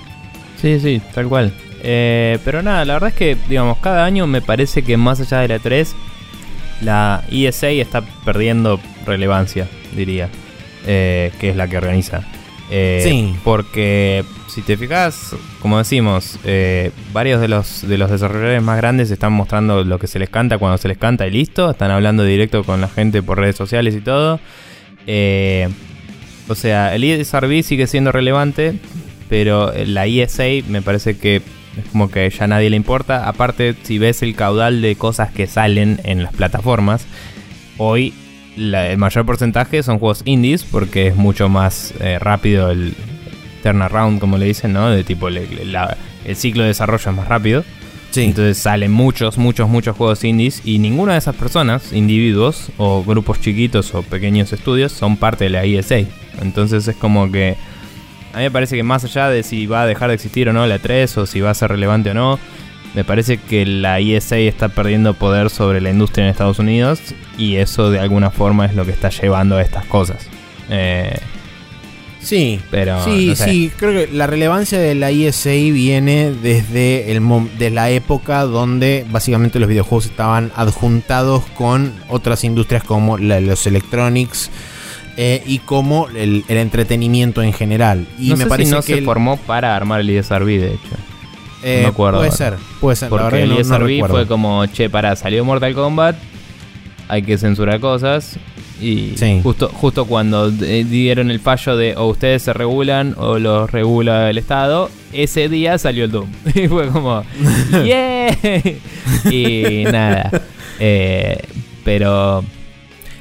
Sí, 0.60 0.80
sí, 0.80 1.00
tal 1.14 1.28
cual. 1.28 1.52
Eh, 1.82 2.38
pero 2.44 2.62
nada, 2.62 2.84
la 2.84 2.94
verdad 2.94 3.10
es 3.10 3.14
que, 3.14 3.36
digamos, 3.48 3.78
cada 3.78 4.04
año 4.04 4.26
me 4.26 4.42
parece 4.42 4.82
que 4.82 4.96
más 4.96 5.20
allá 5.20 5.40
de 5.40 5.48
la 5.48 5.58
3, 5.58 5.94
la 6.80 7.24
ESA 7.30 7.68
está 7.68 8.02
perdiendo 8.24 8.80
relevancia, 9.06 9.68
diría. 9.94 10.28
Eh, 10.88 11.32
que 11.40 11.50
es 11.50 11.56
la 11.56 11.66
que 11.66 11.76
organiza. 11.76 12.22
Eh, 12.70 13.00
sí. 13.04 13.36
Porque 13.44 14.24
si 14.48 14.62
te 14.62 14.76
fijas, 14.76 15.36
como 15.60 15.78
decimos, 15.78 16.38
eh, 16.44 16.90
varios 17.12 17.40
de 17.40 17.48
los, 17.48 17.86
de 17.86 17.98
los 17.98 18.10
desarrolladores 18.10 18.62
más 18.62 18.76
grandes 18.78 19.10
están 19.10 19.32
mostrando 19.32 19.84
lo 19.84 19.98
que 19.98 20.06
se 20.06 20.18
les 20.18 20.30
canta 20.30 20.58
cuando 20.58 20.78
se 20.78 20.88
les 20.88 20.98
canta 20.98 21.26
y 21.26 21.30
listo. 21.30 21.70
Están 21.70 21.90
hablando 21.90 22.24
directo 22.24 22.64
con 22.64 22.80
la 22.80 22.88
gente 22.88 23.22
por 23.22 23.38
redes 23.38 23.56
sociales 23.56 23.94
y 23.94 24.00
todo. 24.00 24.40
Eh, 25.06 25.68
o 26.48 26.54
sea, 26.54 26.94
el 26.94 27.04
ESRB 27.04 27.62
sigue 27.62 27.86
siendo 27.86 28.12
relevante, 28.12 28.74
pero 29.28 29.72
la 29.84 30.06
ESA 30.06 30.44
me 30.68 30.82
parece 30.82 31.18
que 31.18 31.36
es 31.36 31.90
como 31.92 32.10
que 32.10 32.28
ya 32.30 32.44
a 32.44 32.48
nadie 32.48 32.70
le 32.70 32.76
importa. 32.76 33.28
Aparte, 33.28 33.74
si 33.82 33.98
ves 33.98 34.22
el 34.22 34.34
caudal 34.34 34.80
de 34.80 34.96
cosas 34.96 35.30
que 35.32 35.46
salen 35.46 36.00
en 36.04 36.22
las 36.22 36.32
plataformas, 36.32 37.06
hoy 37.78 38.14
el 38.56 38.98
mayor 38.98 39.26
porcentaje 39.26 39.82
son 39.82 39.98
juegos 39.98 40.22
indies 40.24 40.64
porque 40.64 41.08
es 41.08 41.16
mucho 41.16 41.48
más 41.48 41.92
eh, 42.00 42.18
rápido 42.18 42.70
el 42.70 42.94
turnaround, 43.62 44.20
como 44.20 44.38
le 44.38 44.46
dicen, 44.46 44.72
¿no? 44.72 44.90
De 44.90 45.04
tipo, 45.04 45.28
el 45.28 45.46
ciclo 46.34 46.62
de 46.62 46.68
desarrollo 46.68 47.10
es 47.10 47.16
más 47.16 47.28
rápido. 47.28 47.64
Sí. 48.10 48.22
Entonces 48.22 48.56
salen 48.56 48.92
muchos, 48.92 49.36
muchos, 49.36 49.68
muchos 49.68 49.96
juegos 49.96 50.24
indies 50.24 50.62
y 50.64 50.78
ninguna 50.78 51.12
de 51.12 51.18
esas 51.18 51.36
personas, 51.36 51.92
individuos 51.92 52.70
o 52.78 53.04
grupos 53.04 53.40
chiquitos 53.40 53.94
o 53.94 54.02
pequeños 54.02 54.52
estudios, 54.52 54.92
son 54.92 55.16
parte 55.16 55.44
de 55.44 55.50
la 55.50 55.64
ESA. 55.64 55.98
Entonces 56.40 56.88
es 56.88 56.96
como 56.96 57.30
que 57.30 57.56
a 58.32 58.38
mí 58.38 58.44
me 58.44 58.50
parece 58.50 58.76
que 58.76 58.82
más 58.82 59.04
allá 59.04 59.28
de 59.28 59.42
si 59.42 59.66
va 59.66 59.82
a 59.82 59.86
dejar 59.86 60.08
de 60.08 60.14
existir 60.14 60.48
o 60.48 60.52
no 60.52 60.66
la 60.66 60.78
3 60.78 61.18
o 61.18 61.26
si 61.26 61.40
va 61.40 61.50
a 61.50 61.54
ser 61.54 61.70
relevante 61.70 62.10
o 62.10 62.14
no, 62.14 62.38
me 62.96 63.04
parece 63.04 63.36
que 63.36 63.66
la 63.66 64.00
ESA 64.00 64.38
está 64.38 64.70
perdiendo 64.70 65.12
poder 65.12 65.50
sobre 65.50 65.82
la 65.82 65.90
industria 65.90 66.24
en 66.24 66.30
Estados 66.30 66.58
Unidos 66.58 66.98
y 67.36 67.56
eso 67.56 67.90
de 67.90 68.00
alguna 68.00 68.30
forma 68.30 68.64
es 68.64 68.74
lo 68.74 68.86
que 68.86 68.90
está 68.90 69.10
llevando 69.10 69.58
a 69.58 69.62
estas 69.62 69.84
cosas. 69.84 70.26
Eh, 70.70 71.14
sí, 72.22 72.58
pero 72.70 73.04
sí, 73.04 73.36
sí, 73.36 73.70
creo 73.76 73.92
que 73.92 74.12
la 74.14 74.26
relevancia 74.26 74.78
de 74.78 74.94
la 74.94 75.10
ESA 75.10 75.50
viene 75.50 76.32
desde, 76.32 77.12
el, 77.12 77.22
de 77.58 77.68
la 77.68 77.90
época 77.90 78.44
donde 78.44 79.04
básicamente 79.10 79.60
los 79.60 79.68
videojuegos 79.68 80.06
estaban 80.06 80.50
adjuntados 80.56 81.44
con 81.54 81.92
otras 82.08 82.44
industrias 82.44 82.82
como 82.82 83.18
los 83.18 83.66
electronics. 83.66 84.50
Eh, 85.18 85.42
y 85.46 85.60
como 85.60 86.08
el, 86.08 86.44
entretenimiento 86.46 87.42
en 87.42 87.54
general. 87.54 88.06
Y 88.18 88.34
me 88.34 88.44
parece 88.44 88.72
no 88.72 88.82
que 88.82 88.96
se 88.96 89.02
formó 89.02 89.38
para 89.38 89.74
armar 89.74 90.00
el 90.00 90.10
ESRB, 90.10 90.44
de 90.44 90.74
hecho. 90.74 90.96
Eh, 91.68 91.84
acuerdo. 91.84 92.18
Puede 92.18 92.30
ser, 92.30 92.54
puede 92.80 92.94
ser. 92.94 93.08
Porque 93.08 93.42
el 93.42 93.50
ESRB 93.50 94.06
fue 94.06 94.26
como, 94.28 94.64
che, 94.66 94.88
para, 94.88 95.16
salió 95.16 95.44
Mortal 95.44 95.74
Kombat, 95.74 96.16
hay 97.08 97.22
que 97.22 97.36
censurar 97.36 97.80
cosas. 97.80 98.38
Y 98.80 99.14
justo, 99.42 99.68
justo 99.72 100.04
cuando 100.04 100.50
dieron 100.50 101.30
el 101.30 101.40
fallo 101.40 101.76
de 101.76 101.96
o 101.96 102.06
ustedes 102.06 102.42
se 102.42 102.52
regulan 102.52 103.14
o 103.16 103.38
los 103.38 103.70
regula 103.72 104.30
el 104.30 104.38
Estado, 104.38 104.90
ese 105.12 105.48
día 105.48 105.76
salió 105.78 106.04
el 106.04 106.12
Doom. 106.12 106.30
y 106.54 106.68
fue 106.68 106.88
como, 106.88 107.24
¡yeah! 107.84 108.28
y 109.28 109.84
nada. 109.90 110.30
Eh, 110.78 111.42
pero, 111.84 112.44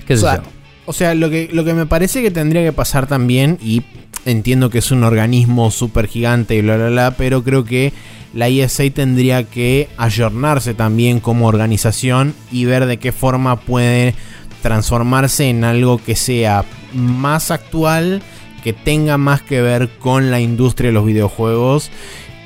¿qué 0.06 0.18
sé 0.18 0.24
yo? 0.24 0.55
O 0.86 0.94
sea, 0.94 1.16
lo 1.16 1.30
que, 1.30 1.50
lo 1.52 1.64
que 1.64 1.74
me 1.74 1.86
parece 1.86 2.22
que 2.22 2.32
tendría 2.32 2.64
que 2.64 2.74
pasar 2.74 3.08
también, 3.08 3.58
y 3.62 3.84
entiendo 4.26 4.70
que 4.70 4.80
es 4.80 4.92
un 4.92 5.04
organismo 5.04 5.72
súper 5.72 6.08
gigante 6.08 6.56
y 6.56 6.62
bla, 6.62 6.78
bla, 6.78 6.90
bla, 6.90 7.12
pero 7.12 7.44
creo 7.44 7.64
que 7.64 7.94
la 8.34 8.50
ESA 8.50 8.84
tendría 8.94 9.44
que 9.44 9.88
ayornarse 9.98 10.74
también 10.74 11.20
como 11.20 11.48
organización 11.48 12.36
y 12.52 12.66
ver 12.66 12.86
de 12.86 12.98
qué 12.98 13.12
forma 13.12 13.62
puede 13.62 14.14
transformarse 14.62 15.50
en 15.50 15.64
algo 15.64 16.04
que 16.04 16.16
sea 16.16 16.66
más 16.94 17.52
actual, 17.52 18.22
que 18.64 18.74
tenga 18.74 19.18
más 19.18 19.42
que 19.42 19.62
ver 19.62 19.90
con 20.00 20.32
la 20.32 20.40
industria 20.40 20.90
de 20.90 20.94
los 20.94 21.06
videojuegos 21.06 21.92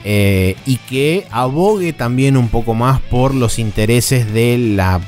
eh, 0.04 0.56
y 0.66 0.78
que 0.78 1.26
abogue 1.32 1.94
también 1.94 2.38
un 2.38 2.50
poco 2.50 2.74
más 2.74 3.02
por 3.02 3.34
los 3.34 3.58
intereses 3.58 4.32
de 4.32 4.58
la 4.58 5.02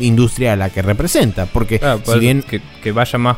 industria 0.00 0.52
a 0.52 0.56
la 0.56 0.70
que 0.70 0.82
representa. 0.82 1.46
Porque 1.46 1.78
Claro, 1.78 2.00
si 2.04 2.18
bien 2.18 2.42
que, 2.42 2.60
que 2.82 2.92
vaya 2.92 3.18
más 3.18 3.36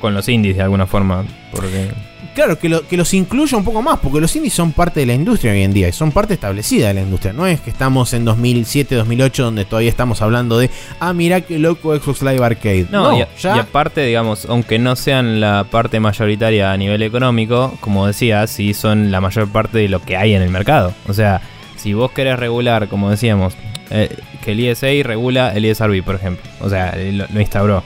con 0.00 0.14
los 0.14 0.28
indies 0.28 0.56
de 0.56 0.62
alguna 0.62 0.86
forma. 0.86 1.24
Porque. 1.52 1.90
Claro, 2.34 2.58
que, 2.58 2.70
lo- 2.70 2.88
que 2.88 2.96
los 2.96 3.12
incluya 3.12 3.58
un 3.58 3.64
poco 3.64 3.82
más, 3.82 3.98
porque 3.98 4.18
los 4.18 4.34
indies 4.34 4.54
son 4.54 4.72
parte 4.72 5.00
de 5.00 5.06
la 5.06 5.12
industria 5.12 5.52
hoy 5.52 5.62
en 5.64 5.74
día 5.74 5.88
y 5.88 5.92
son 5.92 6.12
parte 6.12 6.32
establecida 6.32 6.88
de 6.88 6.94
la 6.94 7.02
industria. 7.02 7.34
No 7.34 7.46
es 7.46 7.60
que 7.60 7.68
estamos 7.68 8.14
en 8.14 8.24
2007, 8.24 8.94
2008, 8.94 9.44
donde 9.44 9.66
todavía 9.66 9.90
estamos 9.90 10.22
hablando 10.22 10.58
de, 10.58 10.70
ah, 10.98 11.12
mira 11.12 11.42
qué 11.42 11.58
loco 11.58 11.94
Xbox 11.94 12.22
Live 12.22 12.42
Arcade. 12.42 12.86
No, 12.90 13.18
y, 13.18 13.20
a- 13.20 13.28
ya. 13.38 13.56
y 13.56 13.58
aparte, 13.58 14.00
digamos, 14.06 14.46
aunque 14.46 14.78
no 14.78 14.96
sean 14.96 15.40
la 15.42 15.64
parte 15.70 16.00
mayoritaria 16.00 16.72
a 16.72 16.76
nivel 16.78 17.02
económico, 17.02 17.76
como 17.80 18.06
decía, 18.06 18.46
sí 18.46 18.72
son 18.72 19.10
la 19.10 19.20
mayor 19.20 19.48
parte 19.48 19.76
de 19.78 19.90
lo 19.90 20.00
que 20.00 20.16
hay 20.16 20.32
en 20.34 20.40
el 20.40 20.48
mercado. 20.48 20.94
O 21.08 21.12
sea, 21.12 21.42
si 21.82 21.92
vos 21.94 22.10
querés 22.12 22.38
regular, 22.38 22.88
como 22.88 23.10
decíamos, 23.10 23.54
eh, 23.90 24.14
que 24.44 24.52
el 24.52 24.60
ESA 24.60 24.86
regula 25.02 25.52
el 25.54 25.64
ESRB, 25.64 26.02
por 26.02 26.14
ejemplo. 26.14 26.50
O 26.60 26.68
sea, 26.70 26.94
lo, 26.96 27.26
lo 27.32 27.40
instauró. 27.40 27.82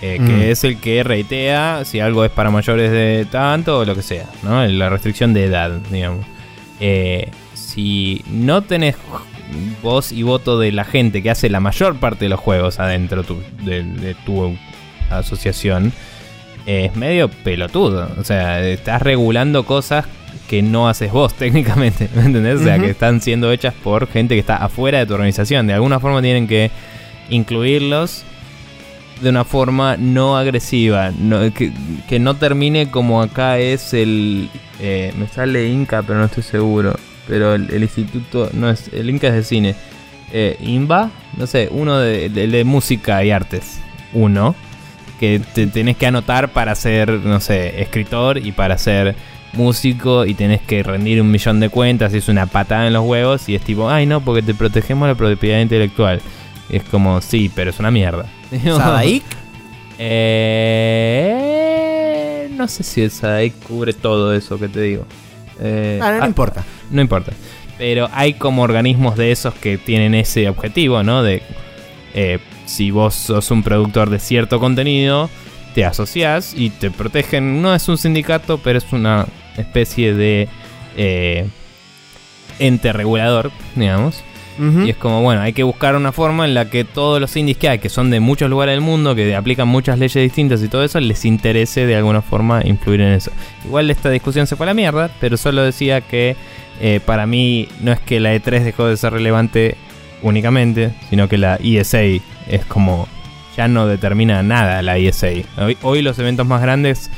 Eh, 0.00 0.18
Mm. 0.20 0.26
Que 0.26 0.50
es 0.50 0.64
el 0.64 0.78
que 0.78 1.02
reitea 1.04 1.84
si 1.84 2.00
algo 2.00 2.24
es 2.24 2.30
para 2.32 2.50
mayores 2.50 2.90
de 2.90 3.24
tanto 3.30 3.78
o 3.80 3.84
lo 3.84 3.94
que 3.94 4.02
sea, 4.02 4.26
¿no? 4.42 4.64
La 4.66 4.88
restricción 4.88 5.32
de 5.32 5.44
edad, 5.44 5.70
digamos. 5.90 6.26
Eh, 6.80 7.28
si 7.54 8.22
no 8.28 8.62
tenés 8.62 8.96
voz 9.82 10.10
y 10.10 10.22
voto 10.24 10.58
de 10.58 10.72
la 10.72 10.84
gente 10.84 11.22
que 11.22 11.30
hace 11.30 11.48
la 11.50 11.60
mayor 11.60 12.00
parte 12.00 12.24
de 12.24 12.30
los 12.30 12.40
juegos 12.40 12.80
adentro 12.80 13.22
tu- 13.22 13.42
de, 13.62 13.84
de 13.84 14.14
tu 14.26 14.56
asociación, 15.10 15.92
es 16.66 16.94
medio 16.96 17.28
pelotudo. 17.28 18.08
O 18.18 18.24
sea, 18.24 18.60
estás 18.66 19.02
regulando 19.02 19.64
cosas 19.64 20.06
que 20.48 20.62
no 20.62 20.88
haces 20.88 21.10
vos 21.12 21.34
técnicamente, 21.38 22.08
¿me 22.14 22.22
entendés? 22.24 22.60
O 22.60 22.64
sea, 22.64 22.78
que 22.78 22.90
están 22.90 23.20
siendo 23.20 23.50
hechas 23.52 23.74
por 23.82 24.06
gente 24.08 24.34
que 24.34 24.40
está 24.40 24.56
afuera 24.56 24.98
de 24.98 25.06
tu 25.06 25.14
organización. 25.14 25.66
De 25.66 25.72
alguna 25.74 25.98
forma 26.00 26.20
tienen 26.22 26.46
que 26.46 26.70
incluirlos 27.30 28.24
de 29.20 29.28
una 29.30 29.44
forma 29.44 29.96
no 29.96 30.36
agresiva, 30.36 31.12
no- 31.16 31.52
que, 31.54 31.72
que 32.08 32.18
no 32.18 32.34
termine 32.36 32.90
como 32.90 33.22
acá 33.22 33.58
es 33.58 33.94
el... 33.94 34.48
eh, 34.80 35.12
me 35.16 35.28
sale 35.28 35.68
Inca, 35.68 36.02
pero 36.02 36.18
no 36.18 36.24
estoy 36.26 36.42
seguro. 36.42 36.94
Pero 37.28 37.54
el, 37.54 37.70
el 37.70 37.82
instituto, 37.84 38.50
no 38.52 38.68
es, 38.68 38.90
el 38.92 39.08
Inca 39.08 39.28
es 39.28 39.34
de 39.34 39.44
cine. 39.44 39.74
Eh, 40.32 40.56
INBA, 40.60 41.10
no 41.36 41.46
sé, 41.46 41.68
uno 41.70 41.98
de, 41.98 42.28
de- 42.30 42.48
de 42.48 42.64
música 42.64 43.22
y 43.24 43.30
artes. 43.30 43.78
Uno, 44.12 44.56
que 45.20 45.40
te 45.54 45.68
tenés 45.68 45.96
que 45.96 46.06
anotar 46.06 46.48
para 46.48 46.74
ser, 46.74 47.10
no 47.12 47.38
sé, 47.38 47.80
escritor 47.80 48.38
y 48.38 48.50
para 48.50 48.76
ser 48.76 49.14
músico 49.52 50.24
y 50.24 50.34
tenés 50.34 50.60
que 50.62 50.82
rendir 50.82 51.20
un 51.20 51.30
millón 51.30 51.60
de 51.60 51.68
cuentas 51.68 52.14
y 52.14 52.18
es 52.18 52.28
una 52.28 52.46
patada 52.46 52.86
en 52.86 52.92
los 52.92 53.04
huevos 53.04 53.48
y 53.48 53.54
es 53.54 53.62
tipo, 53.62 53.88
ay 53.90 54.06
no, 54.06 54.20
porque 54.20 54.42
te 54.42 54.54
protegemos 54.54 55.08
la 55.08 55.14
propiedad 55.14 55.60
intelectual. 55.60 56.20
Y 56.68 56.76
es 56.76 56.84
como, 56.84 57.20
sí, 57.20 57.50
pero 57.54 57.70
es 57.70 57.78
una 57.78 57.90
mierda. 57.90 58.26
Sadaik, 58.64 59.24
Eh, 61.22 62.48
no 62.56 62.66
sé 62.68 62.82
si 62.82 63.02
el 63.02 63.10
Sadaik 63.10 63.58
cubre 63.60 63.92
todo 63.92 64.32
eso 64.34 64.58
que 64.58 64.68
te 64.68 64.80
digo. 64.80 65.04
Eh, 65.60 65.98
ah, 66.02 66.12
no, 66.12 66.18
no 66.18 66.24
ah, 66.24 66.28
importa. 66.28 66.64
no 66.90 67.00
importa. 67.00 67.32
Pero 67.78 68.08
hay 68.12 68.34
como 68.34 68.62
organismos 68.62 69.16
de 69.16 69.32
esos 69.32 69.54
que 69.54 69.78
tienen 69.78 70.14
ese 70.14 70.48
objetivo, 70.48 71.02
¿no? 71.02 71.22
De 71.22 71.42
eh, 72.14 72.38
si 72.66 72.90
vos 72.90 73.14
sos 73.14 73.50
un 73.50 73.62
productor 73.62 74.10
de 74.10 74.18
cierto 74.18 74.60
contenido, 74.60 75.28
te 75.74 75.84
asociás 75.84 76.54
y 76.56 76.70
te 76.70 76.90
protegen. 76.90 77.60
No 77.62 77.74
es 77.74 77.88
un 77.88 77.98
sindicato, 77.98 78.58
pero 78.58 78.78
es 78.78 78.92
una 78.92 79.26
especie 79.56 80.14
de 80.14 80.48
eh, 80.96 81.46
ente 82.58 82.92
regulador, 82.92 83.50
digamos. 83.74 84.22
Y 84.58 84.90
es 84.90 84.96
como, 84.96 85.22
bueno, 85.22 85.40
hay 85.40 85.54
que 85.54 85.62
buscar 85.62 85.96
una 85.96 86.12
forma 86.12 86.44
en 86.44 86.54
la 86.54 86.68
que 86.68 86.84
todos 86.84 87.20
los 87.20 87.34
indies 87.36 87.56
que 87.56 87.68
hay, 87.68 87.78
que 87.78 87.88
son 87.88 88.10
de 88.10 88.20
muchos 88.20 88.50
lugares 88.50 88.74
del 88.74 88.82
mundo, 88.82 89.14
que 89.14 89.34
aplican 89.34 89.66
muchas 89.66 89.98
leyes 89.98 90.22
distintas 90.22 90.62
y 90.62 90.68
todo 90.68 90.84
eso, 90.84 91.00
les 91.00 91.24
interese 91.24 91.86
de 91.86 91.96
alguna 91.96 92.22
forma 92.22 92.60
influir 92.64 93.00
en 93.00 93.12
eso. 93.12 93.32
Igual 93.64 93.90
esta 93.90 94.10
discusión 94.10 94.46
se 94.46 94.54
fue 94.54 94.66
a 94.66 94.68
la 94.68 94.74
mierda, 94.74 95.10
pero 95.20 95.36
solo 95.36 95.62
decía 95.62 96.02
que 96.02 96.36
eh, 96.80 97.00
para 97.04 97.26
mí 97.26 97.68
no 97.80 97.92
es 97.92 98.00
que 98.00 98.20
la 98.20 98.34
E3 98.34 98.62
dejó 98.62 98.86
de 98.86 98.96
ser 98.96 99.14
relevante 99.14 99.76
únicamente, 100.22 100.92
sino 101.08 101.28
que 101.28 101.38
la 101.38 101.56
ESA 101.56 102.02
es 102.02 102.64
como, 102.68 103.08
ya 103.56 103.68
no 103.68 103.86
determina 103.86 104.42
nada 104.42 104.82
la 104.82 104.98
ESA. 104.98 105.28
Hoy, 105.58 105.78
hoy 105.82 106.02
los 106.02 106.18
eventos 106.18 106.46
más 106.46 106.60
grandes 106.60 107.10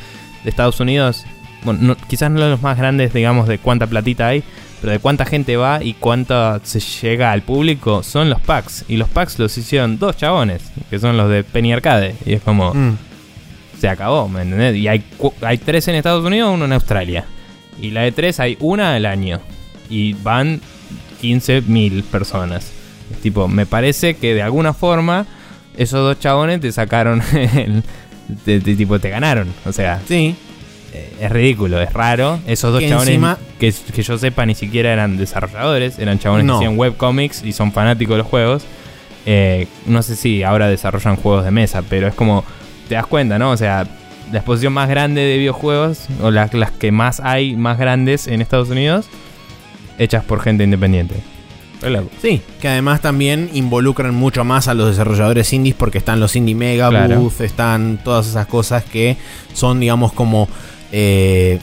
de 0.44 0.50
Estados 0.50 0.80
Unidos, 0.80 1.26
bueno, 1.64 1.80
no- 1.82 1.96
quizás 2.08 2.30
no 2.30 2.40
los 2.40 2.62
más 2.62 2.76
grandes, 2.78 3.12
digamos, 3.12 3.48
de 3.48 3.58
cuánta 3.58 3.86
platita 3.86 4.28
hay, 4.28 4.42
pero 4.80 4.92
de 4.92 4.98
cuánta 4.98 5.24
gente 5.24 5.56
va 5.56 5.82
y 5.82 5.94
cuánta 5.94 6.60
se 6.62 6.78
llega 6.80 7.32
al 7.32 7.42
público 7.42 8.02
son 8.02 8.28
los 8.30 8.40
packs. 8.40 8.84
Y 8.88 8.96
los 8.98 9.08
packs 9.08 9.38
los 9.38 9.56
hicieron 9.56 9.98
dos 9.98 10.16
chabones, 10.16 10.62
que 10.90 10.98
son 10.98 11.16
los 11.16 11.30
de 11.30 11.42
Penny 11.44 11.72
Arcade. 11.72 12.14
Y 12.26 12.34
es 12.34 12.42
como, 12.42 12.74
Mm. 12.74 12.96
se 13.80 13.88
acabó, 13.88 14.28
¿me 14.28 14.42
entendés? 14.42 14.76
Y 14.76 14.86
hay, 14.88 15.02
tres 15.64 15.88
en 15.88 15.94
Estados 15.96 16.24
Unidos, 16.24 16.52
uno 16.54 16.66
en 16.66 16.72
Australia. 16.74 17.24
Y 17.80 17.90
la 17.90 18.02
de 18.02 18.12
tres 18.12 18.40
hay 18.40 18.56
una 18.60 18.94
al 18.94 19.06
año. 19.06 19.40
Y 19.90 20.12
van 20.14 20.60
15.000 21.22 22.02
personas. 22.04 22.70
Es 23.12 23.18
tipo, 23.20 23.48
me 23.48 23.66
parece 23.66 24.14
que 24.16 24.34
de 24.34 24.42
alguna 24.42 24.72
forma 24.74 25.26
esos 25.76 26.00
dos 26.00 26.18
chabones 26.20 26.60
te 26.60 26.70
sacaron 26.72 27.22
el... 27.32 27.82
te- 28.44 28.60
te- 28.60 28.74
tipo, 28.76 28.98
te 28.98 29.10
ganaron. 29.10 29.48
O 29.66 29.72
sea, 29.72 30.00
Sí, 30.06 30.34
es 31.20 31.30
ridículo, 31.30 31.80
es 31.80 31.92
raro. 31.92 32.38
Esos 32.46 32.72
dos 32.72 32.80
Que 32.80 32.88
chabones 32.88 33.08
encima- 33.08 33.38
que, 33.58 33.72
que 33.94 34.02
yo 34.02 34.18
sepa 34.18 34.46
ni 34.46 34.54
siquiera 34.54 34.92
eran 34.92 35.16
desarrolladores, 35.16 35.98
eran 35.98 36.18
chabones 36.18 36.46
No. 36.46 36.58
que 36.58 36.64
hacían 36.66 36.78
webcomics 36.78 37.42
y 37.44 37.52
son 37.52 37.72
fanáticos 37.72 38.14
de 38.14 38.18
los 38.18 38.26
juegos. 38.26 38.64
Eh, 39.26 39.66
no 39.86 40.02
sé 40.02 40.16
si 40.16 40.42
ahora 40.42 40.68
desarrollan 40.68 41.16
juegos 41.16 41.44
de 41.44 41.50
mesa, 41.50 41.82
pero 41.88 42.06
es 42.08 42.14
como, 42.14 42.44
te 42.88 42.94
das 42.94 43.06
cuenta, 43.06 43.38
¿no? 43.38 43.50
O 43.50 43.56
sea, 43.56 43.86
la 44.32 44.38
exposición 44.38 44.72
más 44.72 44.88
grande 44.88 45.20
de 45.22 45.38
videojuegos, 45.38 46.06
o 46.22 46.30
las, 46.30 46.52
las 46.54 46.70
que 46.72 46.92
más 46.92 47.20
hay, 47.20 47.56
más 47.56 47.78
grandes 47.78 48.26
en 48.26 48.40
Estados 48.42 48.68
Unidos, 48.70 49.06
hechas 49.98 50.24
por 50.24 50.40
gente 50.40 50.64
independiente. 50.64 51.14
Sí. 52.22 52.40
Que 52.62 52.68
además 52.68 53.02
también 53.02 53.50
involucran 53.52 54.14
mucho 54.14 54.42
más 54.42 54.68
a 54.68 54.74
los 54.74 54.88
desarrolladores 54.88 55.52
indies 55.52 55.74
porque 55.74 55.98
están 55.98 56.18
los 56.18 56.34
Indie 56.34 56.54
Mega 56.54 56.88
Claro. 56.88 57.20
Booth, 57.20 57.42
están 57.42 57.98
todas 58.02 58.26
esas 58.26 58.46
cosas 58.46 58.84
que 58.84 59.18
son, 59.52 59.80
digamos, 59.80 60.14
como 60.14 60.48
eh, 60.96 61.58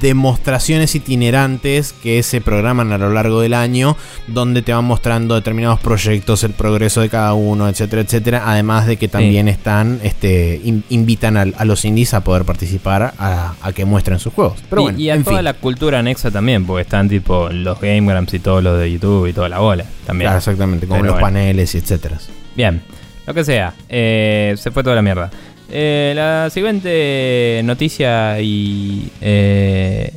demostraciones 0.00 0.94
itinerantes 0.94 1.92
que 1.92 2.22
se 2.22 2.40
programan 2.40 2.92
a 2.92 2.98
lo 2.98 3.10
largo 3.10 3.40
del 3.40 3.54
año, 3.54 3.96
donde 4.28 4.62
te 4.62 4.72
van 4.72 4.84
mostrando 4.84 5.34
determinados 5.34 5.80
proyectos, 5.80 6.44
el 6.44 6.52
progreso 6.52 7.00
de 7.00 7.08
cada 7.08 7.34
uno, 7.34 7.68
etcétera, 7.68 8.02
etcétera. 8.02 8.42
Además 8.46 8.86
de 8.86 8.96
que 8.98 9.08
también 9.08 9.48
están, 9.48 9.98
este, 10.04 10.60
in- 10.62 10.84
invitan 10.90 11.36
a, 11.36 11.64
los 11.64 11.84
indies 11.84 12.14
a 12.14 12.22
poder 12.22 12.44
participar 12.44 13.14
a, 13.18 13.54
a 13.60 13.72
que 13.72 13.84
muestren 13.84 14.18
sus 14.18 14.32
juegos. 14.32 14.62
Pero 14.70 14.82
y, 14.82 14.84
bueno, 14.84 14.98
y 15.00 15.10
a 15.10 15.14
en 15.14 15.24
toda 15.24 15.36
fin. 15.38 15.44
la 15.44 15.54
cultura 15.54 15.98
anexa 15.98 16.30
también, 16.30 16.64
porque 16.64 16.82
están 16.82 17.08
tipo 17.08 17.48
los 17.48 17.80
Game 17.80 18.02
Grumps 18.12 18.34
y 18.34 18.38
todos 18.38 18.62
los 18.62 18.78
de 18.78 18.92
YouTube 18.92 19.26
y 19.26 19.32
toda 19.32 19.48
la 19.48 19.58
bola. 19.58 19.84
También. 20.06 20.26
Claro, 20.26 20.38
exactamente, 20.38 20.86
como 20.86 21.00
Pero 21.00 21.06
los 21.14 21.20
bueno. 21.20 21.26
paneles 21.26 21.74
y 21.74 21.78
etcétera. 21.78 22.18
Bien, 22.54 22.80
lo 23.26 23.34
que 23.34 23.44
sea, 23.44 23.74
eh, 23.88 24.54
se 24.56 24.70
fue 24.70 24.82
toda 24.84 24.94
la 24.96 25.02
mierda. 25.02 25.30
Eh, 25.70 26.12
la 26.14 26.50
siguiente 26.50 27.60
noticia 27.64 28.40
y, 28.40 29.08
eh, 29.20 30.12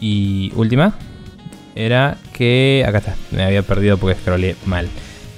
y 0.00 0.52
última 0.54 0.94
era 1.74 2.16
que. 2.32 2.84
Acá 2.86 2.98
está, 2.98 3.16
me 3.30 3.42
había 3.44 3.62
perdido 3.62 3.96
porque 3.98 4.18
scrollé 4.20 4.56
mal. 4.66 4.88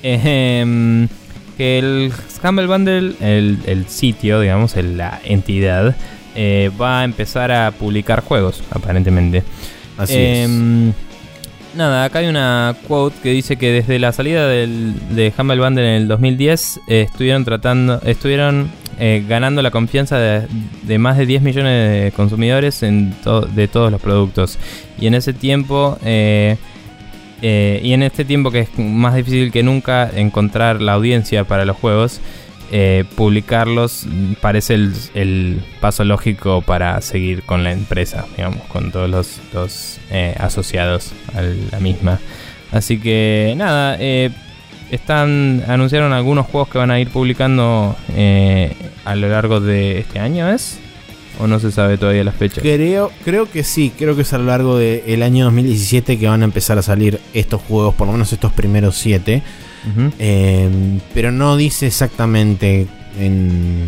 Que 0.03 1.79
el 1.79 2.13
Humble 2.43 2.67
Bundle, 2.67 3.13
el, 3.21 3.59
el 3.67 3.87
sitio, 3.89 4.41
digamos, 4.41 4.77
el- 4.77 4.97
la 4.97 5.21
entidad, 5.25 5.95
eh, 6.35 6.71
va 6.81 7.01
a 7.01 7.05
empezar 7.05 7.53
a 7.53 7.71
publicar 7.71 8.23
juegos, 8.25 8.63
aparentemente. 8.71 9.45
Así 9.97 10.15
es. 10.17 10.51
Nada, 11.77 12.05
acá 12.05 12.21
hay 12.21 12.27
una 12.27 12.75
quote 12.89 13.17
que 13.23 13.31
dice 13.31 13.57
que 13.57 13.71
desde 13.71 13.99
la 14.01 14.13
salida 14.13 14.47
del, 14.49 14.95
de 15.15 15.33
Humble 15.37 15.59
Bundle 15.61 15.97
en 15.97 16.03
el 16.03 16.09
2010 16.09 16.81
eh, 16.89 17.07
estuvieron 17.09 17.45
tratando, 17.45 18.01
estuvieron 18.05 18.71
eh, 19.07 19.23
ganando 19.29 19.61
la 19.61 19.71
confianza 19.71 20.17
de, 20.19 20.99
más 20.99 21.19
de 21.19 21.27
10 21.27 21.43
millones 21.43 22.05
de 22.05 22.13
consumidores 22.13 22.83
en 22.83 23.13
to- 23.23 23.43
de 23.43 23.69
todos 23.69 23.93
los 23.93 24.01
productos. 24.01 24.59
Y 24.99 25.07
en 25.09 25.13
ese 25.13 25.35
tiempo, 25.35 25.99
eh, 26.03 26.57
eh, 27.43 27.83
y 27.85 27.93
en 27.93 28.03
este 28.03 28.25
tiempo 28.25 28.51
que 28.51 28.61
es 28.61 28.79
más 28.79 29.15
difícil 29.15 29.53
que 29.53 29.63
nunca 29.63 30.09
encontrar 30.11 30.81
la 30.81 30.95
audiencia 30.95 31.45
para 31.45 31.67
los 31.67 31.77
juegos, 31.77 32.23
publicarlos 33.15 34.07
parece 34.41 34.75
el, 34.75 35.61
paso 35.83 36.03
lógico 36.03 36.63
para 36.63 36.99
seguir 37.03 37.43
con 37.43 37.63
la 37.63 37.73
empresa, 37.73 38.25
digamos, 38.37 38.63
con 38.69 38.91
todos 38.91 39.11
los, 39.11 40.01
asociados 40.39 41.13
a 41.37 41.43
la 41.43 41.79
misma. 41.79 42.21
Así 42.73 42.99
que 42.99 43.53
nada, 43.57 43.99
están 44.91 45.63
anunciaron 45.69 46.13
algunos 46.13 46.47
juegos 46.47 46.69
que 46.69 46.79
van 46.79 46.91
a 46.91 47.01
ir 47.01 47.09
publicando 47.09 47.97
eh, 48.15 48.75
a 49.05 49.15
lo 49.17 49.29
largo 49.29 49.61
de 49.61 49.99
este 50.01 50.19
año, 50.21 50.49
¿es? 50.51 50.79
¿O 51.41 51.47
no 51.49 51.59
se 51.59 51.73
sabe 51.73 51.99
todavía 51.99 52.23
las 52.23 52.37
fechas? 52.37 52.61
Creo, 52.63 53.11
creo 53.25 53.51
que 53.51 53.65
sí, 53.65 53.93
creo 53.99 54.15
que 54.15 54.23
es 54.23 54.33
a 54.33 54.39
lo 54.39 54.45
largo 54.45 54.79
del 54.79 55.23
año 55.23 55.47
2017 55.47 56.17
que 56.19 56.29
van 56.29 56.43
a 56.43 56.45
empezar 56.45 56.79
a 56.79 56.83
salir 56.83 57.19
estos 57.35 57.61
juegos, 57.63 57.95
por 57.95 58.07
lo 58.07 58.13
menos 58.13 58.33
estos 58.33 58.53
primeros 58.53 58.97
siete. 58.97 59.43
Eh, 60.19 60.69
pero 61.13 61.31
no 61.33 61.57
dice 61.57 61.87
exactamente 61.89 62.87
en... 63.21 63.85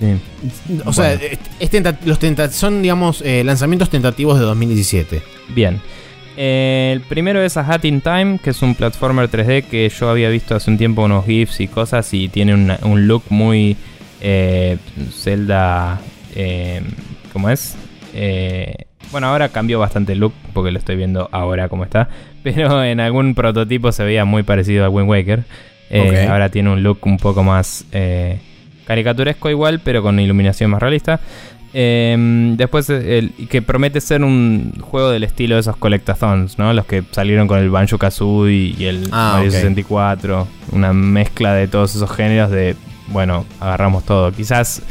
Sí. 0.00 0.80
O 0.84 0.92
sea, 0.92 1.10
Bueno. 1.16 1.22
es- 1.30 1.38
es 1.60 1.70
tenta- 1.70 1.98
los 2.04 2.18
tenta- 2.18 2.50
son, 2.50 2.82
digamos, 2.82 3.22
eh, 3.24 3.44
lanzamientos 3.44 3.88
tentativos 3.90 4.38
de 4.38 4.44
2017. 4.44 5.22
Bien. 5.54 5.80
Eh, 6.36 6.90
el 6.92 7.00
primero 7.02 7.40
es 7.42 7.56
A 7.56 7.60
Hat 7.60 7.84
in 7.84 8.00
Time, 8.00 8.38
que 8.42 8.50
es 8.50 8.62
un 8.62 8.74
platformer 8.74 9.28
3D 9.30 9.64
que 9.64 9.88
yo 9.88 10.08
había 10.10 10.28
visto 10.30 10.54
hace 10.56 10.70
un 10.70 10.78
tiempo 10.78 11.02
unos 11.04 11.24
GIFs 11.24 11.60
y 11.60 11.68
cosas 11.68 12.12
y 12.12 12.28
tiene 12.28 12.54
una- 12.54 12.78
un 12.82 13.06
look 13.06 13.24
muy 13.30 13.76
eh, 14.20 14.78
Zelda... 15.12 16.00
Eh, 16.34 16.80
¿Cómo 17.32 17.50
es? 17.50 17.76
Eh, 18.14 18.74
bueno, 19.12 19.26
ahora 19.28 19.48
cambió 19.50 19.78
bastante 19.78 20.12
el 20.12 20.18
look 20.20 20.32
porque 20.52 20.70
lo 20.72 20.78
estoy 20.78 20.96
viendo 20.96 21.28
ahora 21.32 21.68
como 21.68 21.84
está. 21.84 22.08
Pero 22.42 22.82
en 22.84 23.00
algún 23.00 23.34
prototipo 23.34 23.92
se 23.92 24.02
veía 24.04 24.24
muy 24.24 24.42
parecido 24.42 24.84
al 24.84 24.90
Wind 24.90 25.08
Waker. 25.08 25.44
Ahora 26.28 26.48
tiene 26.48 26.70
un 26.70 26.82
look 26.82 26.98
un 27.06 27.18
poco 27.18 27.42
más 27.44 27.84
caricaturesco 28.86 29.48
igual, 29.50 29.80
pero 29.80 30.02
con 30.02 30.18
iluminación 30.20 30.70
más 30.70 30.80
realista. 30.80 31.20
Eh, 31.76 32.54
después, 32.56 32.88
el, 32.88 33.32
que 33.50 33.60
promete 33.60 34.00
ser 34.00 34.22
un 34.22 34.72
juego 34.80 35.10
del 35.10 35.24
estilo 35.24 35.56
de 35.56 35.60
esos 35.62 35.76
Collectathons, 35.76 36.56
¿no? 36.56 36.72
Los 36.72 36.86
que 36.86 37.02
salieron 37.10 37.48
con 37.48 37.58
el 37.58 37.68
Banjo 37.68 37.98
Kazooie 37.98 38.76
y 38.78 38.84
el 38.84 39.08
Ah, 39.10 39.32
Mario 39.34 39.48
ok. 39.50 39.54
64. 39.56 40.46
Una 40.70 40.92
mezcla 40.92 41.52
de 41.52 41.66
todos 41.66 41.96
esos 41.96 42.10
géneros 42.12 42.52
de, 42.52 42.76
bueno, 43.08 43.44
agarramos 43.58 44.04
todo. 44.04 44.30
Quizás 44.30 44.82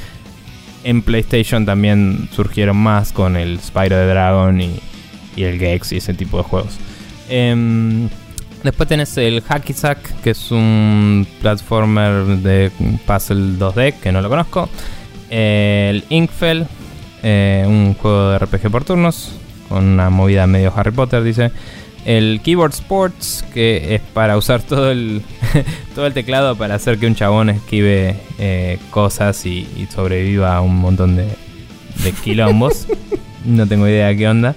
en 0.83 1.01
PlayStation 1.01 1.65
también 1.65 2.27
surgieron 2.33 2.75
más 2.75 3.13
con 3.13 3.37
el 3.37 3.59
Spyro 3.61 3.95
the 3.95 4.05
Dragon 4.05 4.59
y, 4.59 4.77
y 5.37 5.43
el 5.43 5.57
Gex 5.57 5.93
y 5.93 5.97
ese 5.97 6.13
tipo 6.13 6.35
de 6.37 6.43
juegos. 6.43 6.77
Em, 7.29 8.09
después 8.61 8.89
tenés 8.89 9.17
el 9.17 9.41
Hacky 9.41 9.71
Sack, 9.71 10.21
que 10.21 10.31
es 10.31 10.51
un 10.51 11.25
platformer 11.41 12.25
de 12.39 12.71
puzzle 13.07 13.57
2D, 13.57 13.93
que 14.01 14.11
no 14.11 14.21
lo 14.21 14.27
conozco. 14.27 14.67
El 15.35 16.03
Inkfell, 16.09 16.67
eh, 17.23 17.63
un 17.67 17.95
juego 17.95 18.29
de 18.31 18.39
RPG 18.39 18.69
por 18.69 18.83
turnos, 18.83 19.31
con 19.67 19.83
una 19.85 20.09
movida 20.11 20.45
medio 20.45 20.71
Harry 20.75 20.91
Potter, 20.91 21.23
dice. 21.23 21.51
El 22.05 22.41
Keyboard 22.43 22.73
Sports, 22.73 23.45
que 23.53 23.95
es 23.95 24.01
para 24.13 24.37
usar 24.37 24.61
todo 24.61 24.91
el, 24.91 25.21
todo 25.95 26.05
el 26.05 26.13
teclado 26.13 26.55
para 26.57 26.75
hacer 26.75 26.97
que 26.99 27.07
un 27.07 27.15
chabón 27.15 27.49
esquive 27.49 28.17
eh, 28.39 28.77
cosas 28.91 29.45
y, 29.45 29.59
y 29.77 29.87
sobreviva 29.91 30.55
a 30.57 30.61
un 30.61 30.75
montón 30.75 31.15
de, 31.15 31.25
de 32.03 32.11
quilombos. 32.23 32.87
no 33.45 33.65
tengo 33.67 33.87
idea 33.87 34.13
qué 34.15 34.27
onda. 34.27 34.53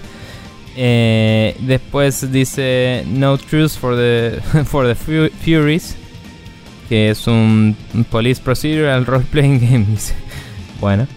Eh, 0.75 1.55
después 1.61 2.31
dice 2.31 3.03
No 3.07 3.37
Truth 3.37 3.71
for 3.79 3.95
the, 3.95 4.39
for 4.65 4.85
the 4.85 4.93
Fu- 4.93 5.31
Furies, 5.43 5.95
que 6.89 7.09
es 7.09 7.25
un 7.27 7.75
un 7.95 8.03
Police 8.03 8.41
Procedural 8.41 9.05
Role 9.05 9.23
Playing 9.31 9.59
Game. 9.59 9.85
dice. 9.89 10.13
Bueno. 10.79 11.07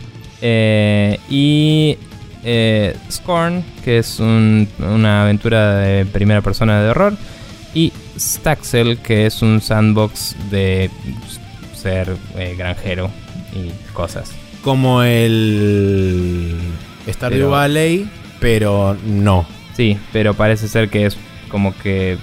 Eh, 0.42 1.18
y 1.28 1.98
eh, 2.44 2.96
Scorn, 3.10 3.62
que 3.84 3.98
es 3.98 4.18
un- 4.20 4.66
una 4.78 5.22
aventura 5.22 5.76
de 5.76 6.06
primera 6.06 6.40
persona 6.40 6.80
de 6.82 6.88
horror. 6.90 7.14
Y 7.74 7.92
Staxel, 8.18 8.98
que 8.98 9.26
es 9.26 9.42
un 9.42 9.60
sandbox 9.60 10.34
de 10.50 10.90
ser 11.74 12.16
eh, 12.36 12.54
granjero 12.58 13.10
y 13.54 13.70
cosas. 13.92 14.32
Como 14.62 15.02
el 15.02 16.56
Stardew 17.08 17.50
Valley, 17.50 18.08
pero 18.40 18.96
no. 19.06 19.46
Sí, 19.76 19.96
pero 20.12 20.34
parece 20.34 20.68
ser 20.68 20.88
que 20.90 21.06
es 21.06 21.16
como 21.48 21.74
que... 21.78 22.18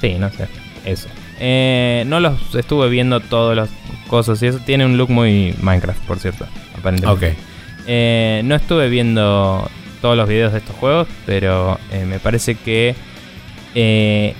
Sí, 0.00 0.14
no 0.18 0.30
sé. 0.30 0.48
Eso. 0.84 1.08
Eh, 1.38 2.04
no 2.06 2.20
los 2.20 2.54
estuve 2.54 2.88
viendo 2.88 3.20
todos 3.20 3.54
los 3.54 3.68
cosas 4.10 4.42
y 4.42 4.48
eso 4.48 4.58
tiene 4.58 4.84
un 4.84 4.98
look 4.98 5.08
muy 5.08 5.54
Minecraft, 5.62 6.02
por 6.02 6.18
cierto, 6.18 6.44
aparentemente. 6.76 7.28
Ok. 7.28 7.36
Eh, 7.86 8.42
no 8.44 8.56
estuve 8.56 8.88
viendo 8.88 9.70
todos 10.02 10.16
los 10.16 10.28
videos 10.28 10.52
de 10.52 10.58
estos 10.58 10.74
juegos, 10.76 11.06
pero 11.24 11.78
eh, 11.92 12.04
me 12.04 12.18
parece 12.18 12.56
que 12.56 12.96
eh, 13.74 14.34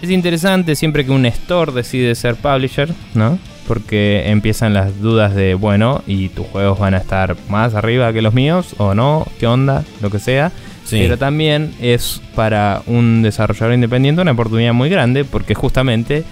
es 0.00 0.10
interesante 0.10 0.76
siempre 0.76 1.04
que 1.04 1.10
un 1.10 1.26
store 1.26 1.72
decide 1.72 2.14
ser 2.14 2.36
publisher, 2.36 2.88
¿no? 3.14 3.38
Porque 3.66 4.30
empiezan 4.30 4.72
las 4.72 5.00
dudas 5.00 5.34
de, 5.34 5.54
bueno, 5.54 6.02
¿y 6.06 6.28
tus 6.28 6.46
juegos 6.46 6.78
van 6.78 6.94
a 6.94 6.98
estar 6.98 7.36
más 7.48 7.74
arriba 7.74 8.12
que 8.12 8.22
los 8.22 8.32
míos 8.32 8.76
o 8.78 8.94
no? 8.94 9.26
¿Qué 9.40 9.46
onda? 9.46 9.84
Lo 10.00 10.08
que 10.10 10.20
sea. 10.20 10.52
Sí. 10.84 11.00
Pero 11.00 11.18
también 11.18 11.74
es 11.80 12.22
para 12.34 12.82
un 12.86 13.22
desarrollador 13.22 13.74
independiente 13.74 14.22
una 14.22 14.32
oportunidad 14.32 14.72
muy 14.72 14.88
grande 14.88 15.24
porque 15.24 15.54
justamente 15.54 16.24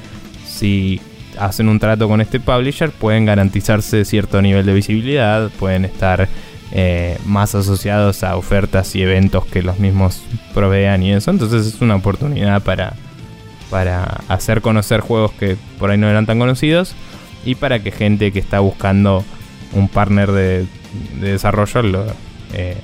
si 0.46 0.98
hacen 1.38 1.68
un 1.68 1.78
trato 1.78 2.08
con 2.08 2.20
este 2.20 2.40
publisher 2.40 2.90
pueden 2.90 3.24
garantizarse 3.24 4.04
cierto 4.04 4.40
nivel 4.42 4.66
de 4.66 4.72
visibilidad, 4.72 5.50
pueden 5.58 5.84
estar 5.84 6.28
eh, 6.72 7.18
más 7.24 7.54
asociados 7.54 8.24
a 8.24 8.36
ofertas 8.36 8.94
y 8.96 9.02
eventos 9.02 9.46
que 9.46 9.62
los 9.62 9.78
mismos 9.78 10.22
provean 10.54 11.02
y 11.02 11.12
eso. 11.12 11.30
Entonces 11.30 11.66
es 11.66 11.80
una 11.80 11.96
oportunidad 11.96 12.62
para, 12.62 12.94
para 13.70 14.20
hacer 14.28 14.60
conocer 14.60 15.00
juegos 15.00 15.32
que 15.32 15.56
por 15.78 15.90
ahí 15.90 15.98
no 15.98 16.08
eran 16.08 16.26
tan 16.26 16.38
conocidos 16.38 16.94
y 17.44 17.54
para 17.54 17.78
que 17.78 17.92
gente 17.92 18.32
que 18.32 18.38
está 18.38 18.60
buscando 18.60 19.24
un 19.72 19.88
partner 19.88 20.32
de, 20.32 20.66
de 21.20 21.32
desarrollo 21.32 21.82
lo, 21.82 22.06
eh, 22.52 22.76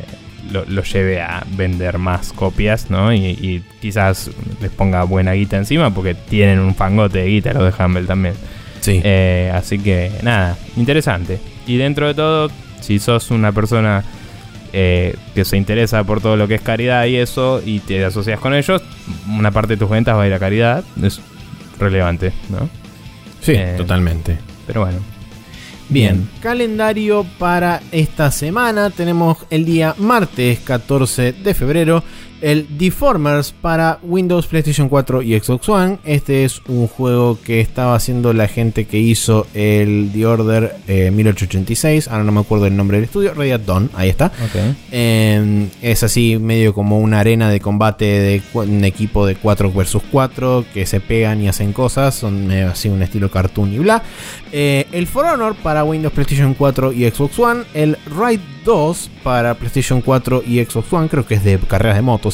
lo, 0.51 0.65
lo 0.65 0.83
lleve 0.83 1.21
a 1.21 1.45
vender 1.57 1.99
más 1.99 2.33
copias, 2.33 2.91
¿no? 2.91 3.13
Y, 3.13 3.27
y 3.27 3.63
quizás 3.81 4.31
les 4.61 4.71
ponga 4.71 5.05
buena 5.05 5.33
guita 5.33 5.57
encima 5.57 5.93
porque 5.93 6.15
tienen 6.15 6.59
un 6.59 6.75
fangote 6.75 7.19
de 7.19 7.27
guita 7.27 7.53
los 7.53 7.77
de 7.77 7.85
Humble 7.85 8.05
también. 8.05 8.35
Sí. 8.81 9.01
Eh, 9.05 9.51
así 9.55 9.79
que 9.79 10.11
nada, 10.23 10.59
interesante. 10.77 11.39
Y 11.67 11.77
dentro 11.77 12.09
de 12.09 12.15
todo, 12.15 12.51
si 12.81 12.99
sos 12.99 13.31
una 13.31 13.53
persona 13.53 14.03
eh, 14.73 15.15
que 15.35 15.45
se 15.45 15.57
interesa 15.57 16.03
por 16.05 16.21
todo 16.21 16.37
lo 16.37 16.49
que 16.49 16.57
es 16.57 16.63
caridad 16.63 17.05
y 17.07 17.17
eso, 17.17 17.63
y 17.65 17.79
te 17.79 18.05
asocias 18.05 18.41
con 18.41 18.55
ellos, 18.55 18.83
una 19.29 19.51
parte 19.51 19.75
de 19.75 19.77
tus 19.77 19.89
ventas 19.89 20.17
va 20.17 20.23
a 20.23 20.27
ir 20.27 20.35
a 20.35 20.39
caridad. 20.39 20.85
Es 21.03 21.21
relevante, 21.79 22.33
¿no? 22.49 22.69
sí, 23.41 23.53
eh, 23.53 23.75
totalmente. 23.77 24.39
Pero 24.67 24.83
bueno. 24.83 25.12
Bien, 25.93 26.27
calendario 26.41 27.27
para 27.39 27.83
esta 27.93 28.31
semana. 28.31 28.89
Tenemos 28.89 29.37
el 29.51 29.67
día 29.67 29.95
martes 29.99 30.61
14 30.61 31.35
de 31.35 31.53
febrero 31.53 32.03
el 32.43 32.67
Deformers 32.77 33.53
para 33.53 33.99
Windows, 34.03 34.47
PlayStation 34.47 34.89
4 34.89 35.23
y 35.23 35.39
Xbox 35.39 35.69
One. 35.69 35.99
Este 36.05 36.45
es 36.45 36.61
un 36.67 36.89
juego 36.89 37.39
que 37.43 37.61
estaba 37.61 37.95
haciendo 37.95 38.33
la 38.33 38.49
gente 38.49 38.85
que 38.85 38.99
hizo 38.99 39.47
el 39.55 40.11
The 40.13 40.27
Order 40.27 40.77
eh, 40.89 41.11
1886. 41.11 42.09
Ahora 42.09 42.25
no 42.25 42.33
me 42.33 42.41
acuerdo 42.41 42.67
el 42.67 42.77
nombre 42.77 42.99
del 42.99 43.05
estudio. 43.05 43.33
Radiant 43.33 43.65
Dawn, 43.65 43.91
ahí 43.95 44.09
está. 44.09 44.33
Eh, 44.91 45.69
es 45.81 46.03
así 46.03 46.39
medio 46.39 46.75
como 46.75 46.99
una 46.99 47.21
arena 47.21 47.49
de 47.49 47.61
combate 47.61 48.05
de 48.05 48.43
un 48.55 48.85
equipo 48.85 49.25
de 49.25 49.37
4 49.37 49.73
versus 49.73 50.03
4 50.11 50.65
que 50.75 50.85
se 50.85 51.01
pegan 51.01 51.41
y 51.41 51.49
hacen 51.49 51.73
cosas. 51.73 52.17
Son 52.17 52.49
medio 52.49 52.71
así 52.71 52.89
un 52.89 53.03
estilo 53.03 53.31
cartoon 53.31 53.73
y 53.73 53.79
bla. 53.79 54.03
Eh, 54.51 54.87
el 54.93 55.07
For 55.07 55.25
Honor 55.27 55.55
para 55.55 55.85
Windows, 55.85 56.13
PlayStation 56.13 56.55
4 56.55 56.93
y 56.93 57.09
Xbox 57.09 57.39
One. 57.39 57.63
El 57.73 57.97
Ride 58.07 58.43
2 58.65 59.11
para 59.23 59.55
PlayStation 59.55 60.01
4 60.01 60.43
y 60.47 60.65
Xbox 60.65 60.93
One. 60.93 61.09
Creo 61.09 61.27
que 61.27 61.35
es 61.35 61.45
de 61.45 61.59
carreras 61.59 61.97
de 61.97 62.03
motos 62.03 62.32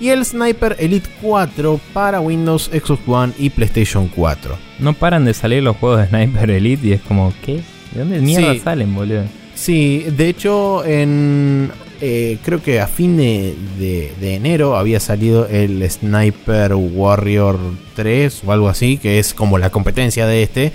Y 0.00 0.08
el 0.08 0.24
Sniper 0.24 0.76
Elite 0.78 1.08
4 1.20 1.80
para 1.92 2.20
Windows, 2.20 2.70
Xbox 2.72 3.00
One 3.06 3.32
y 3.38 3.50
PlayStation 3.50 4.08
4. 4.08 4.56
No 4.78 4.92
paran 4.94 5.24
de 5.24 5.34
salir 5.34 5.62
los 5.62 5.76
juegos 5.76 6.00
de 6.00 6.08
Sniper 6.08 6.50
Elite 6.50 6.86
y 6.88 6.92
es 6.92 7.00
como, 7.02 7.32
¿qué? 7.44 7.60
¿De 7.92 7.98
dónde 8.00 8.20
mierda 8.20 8.52
Sí. 8.54 8.60
salen, 8.60 8.94
boludo? 8.94 9.24
Sí, 9.54 10.04
de 10.16 10.28
hecho, 10.28 10.84
en 10.84 11.70
eh, 12.04 12.38
creo 12.44 12.60
que 12.60 12.80
a 12.80 12.88
fin 12.88 13.16
de, 13.16 13.54
de- 13.78 14.12
de 14.20 14.34
enero 14.34 14.76
había 14.76 14.98
salido 14.98 15.46
el 15.46 15.88
Sniper 15.88 16.74
Warrior 16.74 17.58
3 17.94 18.42
o 18.44 18.50
algo 18.50 18.68
así, 18.68 18.96
que 18.98 19.20
es 19.20 19.34
como 19.34 19.56
la 19.58 19.70
competencia 19.70 20.26
de 20.26 20.42
este. 20.42 20.72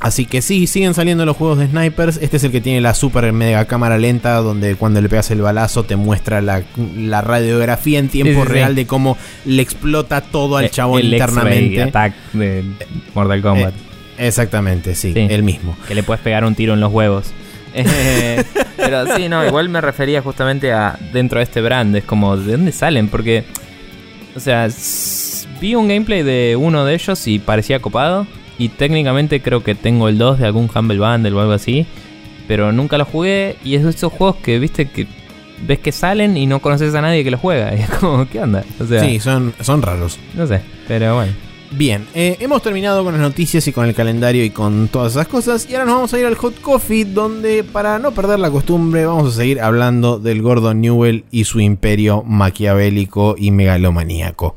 Así 0.00 0.26
que 0.26 0.42
sí, 0.42 0.66
siguen 0.66 0.94
saliendo 0.94 1.24
los 1.26 1.36
juegos 1.36 1.58
de 1.58 1.66
snipers. 1.68 2.18
Este 2.22 2.36
es 2.38 2.44
el 2.44 2.52
que 2.52 2.60
tiene 2.60 2.80
la 2.80 2.94
super 2.94 3.32
mega 3.32 3.64
cámara 3.66 3.98
lenta, 3.98 4.34
donde 4.36 4.74
cuando 4.76 5.00
le 5.00 5.08
pegas 5.08 5.30
el 5.30 5.40
balazo 5.40 5.84
te 5.84 5.96
muestra 5.96 6.40
la, 6.40 6.62
la 6.96 7.20
radiografía 7.20 7.98
en 7.98 8.08
tiempo 8.08 8.32
Sí, 8.32 8.36
sí, 8.40 8.46
sí. 8.46 8.52
real 8.52 8.74
de 8.74 8.86
cómo 8.86 9.16
le 9.44 9.62
explota 9.62 10.20
todo 10.20 10.56
al 10.56 10.66
Eh, 10.66 10.70
chabón 10.70 11.00
el 11.00 11.12
internamente. 11.12 11.82
Attack 11.82 12.14
de 12.32 12.64
Mortal 13.14 13.42
Kombat. 13.42 13.74
Exactamente, 14.18 14.94
sí, 14.94 15.12
Sí. 15.12 15.26
el 15.30 15.42
mismo. 15.42 15.76
que 15.86 15.94
le 15.94 16.02
puedes 16.02 16.20
pegar 16.22 16.44
un 16.44 16.54
tiro 16.54 16.74
en 16.74 16.80
los 16.80 16.92
huevos. 16.92 17.26
Eh, 17.74 18.42
pero 18.76 19.14
sí, 19.16 19.28
no, 19.28 19.46
igual 19.46 19.68
me 19.68 19.80
refería 19.80 20.22
justamente 20.22 20.72
a 20.72 20.98
dentro 21.12 21.38
de 21.38 21.44
este 21.44 21.60
brand, 21.60 21.94
es 21.94 22.04
como, 22.04 22.36
¿de 22.36 22.52
dónde 22.52 22.72
salen? 22.72 23.08
Porque, 23.08 23.44
o 24.34 24.40
sea, 24.40 24.68
vi 25.60 25.74
un 25.74 25.86
gameplay 25.86 26.22
de 26.22 26.56
uno 26.58 26.84
de 26.84 26.94
ellos 26.94 27.26
y 27.28 27.38
parecía 27.38 27.80
copado. 27.80 28.26
Y 28.58 28.70
técnicamente 28.70 29.40
creo 29.40 29.62
que 29.62 29.74
tengo 29.74 30.08
el 30.08 30.18
2 30.18 30.40
de 30.40 30.46
algún 30.46 30.68
Humble 30.74 30.98
Bundle 30.98 31.32
o 31.32 31.40
algo 31.40 31.52
así. 31.52 31.86
Pero 32.46 32.72
nunca 32.72 32.98
lo 32.98 33.04
jugué 33.04 33.56
y 33.64 33.74
es 33.74 33.84
de 33.84 33.90
esos 33.90 34.12
juegos 34.12 34.36
que, 34.36 34.58
viste, 34.58 34.88
que 34.88 35.06
ves 35.66 35.78
que 35.78 35.92
salen 35.92 36.36
y 36.36 36.46
no 36.46 36.60
conoces 36.60 36.94
a 36.94 37.00
nadie 37.00 37.24
que 37.24 37.30
lo 37.30 37.38
juega. 37.38 37.74
Y 37.76 37.80
es 37.80 37.90
como, 37.90 38.28
¿qué 38.28 38.40
onda? 38.40 38.64
O 38.80 38.86
sea, 38.86 39.00
sí, 39.04 39.20
son, 39.20 39.54
son 39.60 39.82
raros. 39.82 40.18
No 40.34 40.46
sé, 40.46 40.60
pero 40.86 41.16
bueno. 41.16 41.32
Bien, 41.70 42.06
eh, 42.14 42.36
hemos 42.40 42.62
terminado 42.62 43.04
con 43.04 43.12
las 43.12 43.20
noticias 43.20 43.68
y 43.68 43.72
con 43.72 43.86
el 43.86 43.94
calendario 43.94 44.42
y 44.42 44.50
con 44.50 44.88
todas 44.88 45.12
esas 45.12 45.28
cosas. 45.28 45.68
Y 45.68 45.74
ahora 45.74 45.84
nos 45.84 45.94
vamos 45.96 46.14
a 46.14 46.18
ir 46.18 46.24
al 46.24 46.34
Hot 46.34 46.60
Coffee, 46.62 47.04
donde 47.04 47.62
para 47.62 47.98
no 47.98 48.12
perder 48.12 48.38
la 48.38 48.50
costumbre 48.50 49.04
vamos 49.04 49.34
a 49.34 49.36
seguir 49.36 49.60
hablando 49.60 50.18
del 50.18 50.40
gordo 50.40 50.72
Newell 50.72 51.26
y 51.30 51.44
su 51.44 51.60
imperio 51.60 52.22
maquiavélico 52.22 53.34
y 53.36 53.50
megalomaníaco. 53.50 54.56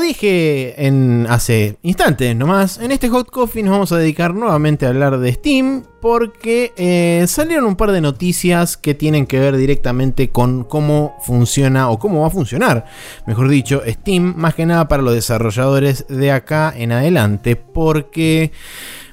Dije 0.00 0.86
en 0.86 1.26
hace 1.28 1.78
instantes 1.82 2.34
nomás, 2.34 2.78
en 2.78 2.92
este 2.92 3.08
Hot 3.08 3.30
Coffee 3.30 3.62
nos 3.62 3.72
vamos 3.72 3.92
a 3.92 3.98
dedicar 3.98 4.34
nuevamente 4.34 4.86
a 4.86 4.90
hablar 4.90 5.18
de 5.18 5.32
Steam 5.32 5.84
porque 6.00 6.72
eh, 6.76 7.24
salieron 7.26 7.64
un 7.66 7.76
par 7.76 7.92
de 7.92 8.00
noticias 8.00 8.76
que 8.76 8.94
tienen 8.94 9.26
que 9.26 9.40
ver 9.40 9.56
directamente 9.56 10.30
con 10.30 10.64
cómo 10.64 11.16
funciona 11.22 11.90
o 11.90 11.98
cómo 11.98 12.20
va 12.20 12.28
a 12.28 12.30
funcionar, 12.30 12.86
mejor 13.26 13.48
dicho, 13.48 13.82
Steam, 13.86 14.34
más 14.36 14.54
que 14.54 14.66
nada 14.66 14.88
para 14.88 15.02
los 15.02 15.14
desarrolladores 15.14 16.06
de 16.08 16.32
acá 16.32 16.72
en 16.76 16.92
adelante, 16.92 17.56
porque... 17.56 18.52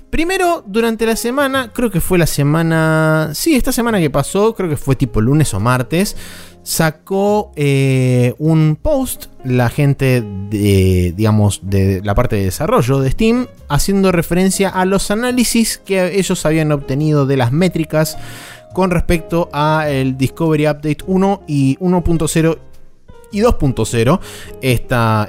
Primero, 0.09 0.63
durante 0.67 1.07
la 1.07 1.15
semana, 1.15 1.71
creo 1.73 1.89
que 1.89 1.99
fue 1.99 2.19
la 2.19 2.27
semana... 2.27 3.31
Sí, 3.33 3.55
esta 3.55 3.71
semana 3.71 3.99
que 3.99 4.11
pasó, 4.11 4.53
creo 4.53 4.69
que 4.69 4.77
fue 4.77 4.95
tipo 4.95 5.19
lunes 5.19 5.51
o 5.55 5.59
martes, 5.59 6.15
sacó 6.63 7.51
eh, 7.55 8.33
un 8.39 8.77
post 8.81 9.25
la 9.43 9.69
gente 9.69 10.23
de, 10.49 11.13
digamos, 11.15 11.61
de 11.63 12.01
la 12.03 12.15
parte 12.15 12.37
de 12.37 12.45
desarrollo 12.45 12.99
de 12.99 13.11
Steam, 13.11 13.47
haciendo 13.67 14.11
referencia 14.11 14.69
a 14.69 14.85
los 14.85 15.11
análisis 15.11 15.77
que 15.77 16.17
ellos 16.17 16.45
habían 16.45 16.71
obtenido 16.71 17.25
de 17.25 17.37
las 17.37 17.51
métricas 17.51 18.17
con 18.73 18.89
respecto 18.89 19.49
a 19.53 19.85
Discovery 19.85 20.67
Update 20.67 21.03
1 21.05 21.43
y 21.47 21.77
1.0 21.77 22.57
y 23.33 23.41
2.0. 23.41 24.19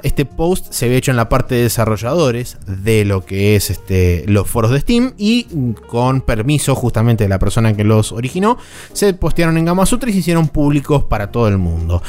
Este 0.03 0.25
post 0.25 0.71
se 0.71 0.85
había 0.85 0.97
hecho 0.97 1.11
en 1.11 1.17
la 1.17 1.27
parte 1.27 1.55
de 1.55 1.63
desarrolladores 1.63 2.57
de 2.67 3.03
lo 3.03 3.25
que 3.25 3.55
es 3.55 3.69
este, 3.69 4.23
los 4.27 4.47
foros 4.47 4.71
de 4.71 4.79
Steam 4.79 5.13
y 5.17 5.47
con 5.87 6.21
permiso 6.21 6.75
justamente 6.75 7.25
de 7.25 7.29
la 7.29 7.39
persona 7.39 7.75
que 7.75 7.83
los 7.83 8.11
originó, 8.11 8.57
se 8.93 9.13
postearon 9.13 9.57
en 9.57 9.65
Gamasutra 9.65 10.09
y 10.09 10.13
se 10.13 10.19
hicieron 10.19 10.47
públicos 10.47 11.03
para 11.03 11.31
todo 11.31 11.47
el 11.47 11.57
mundo. 11.57 12.01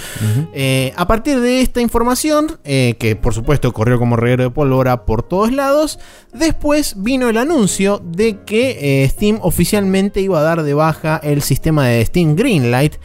Eh, 0.52 0.92
a 0.96 1.06
partir 1.06 1.40
de 1.40 1.62
esta 1.62 1.80
información, 1.80 2.58
eh, 2.64 2.94
que 2.98 3.16
por 3.16 3.34
supuesto 3.34 3.72
corrió 3.72 3.98
como 3.98 4.16
reguero 4.16 4.44
de 4.44 4.50
pólvora 4.50 5.04
por 5.06 5.22
todos 5.22 5.52
lados, 5.52 5.98
después 6.32 7.02
vino 7.02 7.28
el 7.28 7.38
anuncio 7.38 8.02
de 8.04 8.40
que 8.44 9.02
eh, 9.02 9.08
Steam 9.08 9.38
oficialmente 9.42 10.20
iba 10.20 10.38
a 10.38 10.42
dar 10.42 10.62
de 10.62 10.74
baja 10.74 11.18
el 11.22 11.42
sistema 11.42 11.86
de 11.86 12.04
Steam 12.04 12.36
Greenlight 12.36 12.96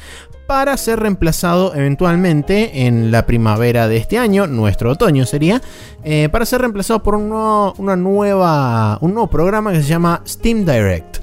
para 0.52 0.76
ser 0.76 1.00
reemplazado 1.00 1.74
eventualmente 1.76 2.86
en 2.86 3.10
la 3.10 3.26
primavera 3.26 3.88
de 3.88 3.96
este 3.96 4.18
año, 4.18 4.48
nuestro 4.48 4.92
otoño 4.92 5.26
sería, 5.26 5.62
eh, 6.04 6.28
para 6.30 6.46
ser 6.46 6.60
reemplazado 6.60 7.02
por 7.02 7.16
un 7.16 7.30
nuevo, 7.30 7.74
una 7.78 7.96
nueva, 7.96 8.98
un 9.00 9.14
nuevo 9.14 9.30
programa 9.30 9.72
que 9.72 9.82
se 9.82 9.88
llama 9.88 10.22
Steam 10.28 10.66
Direct 10.66 11.20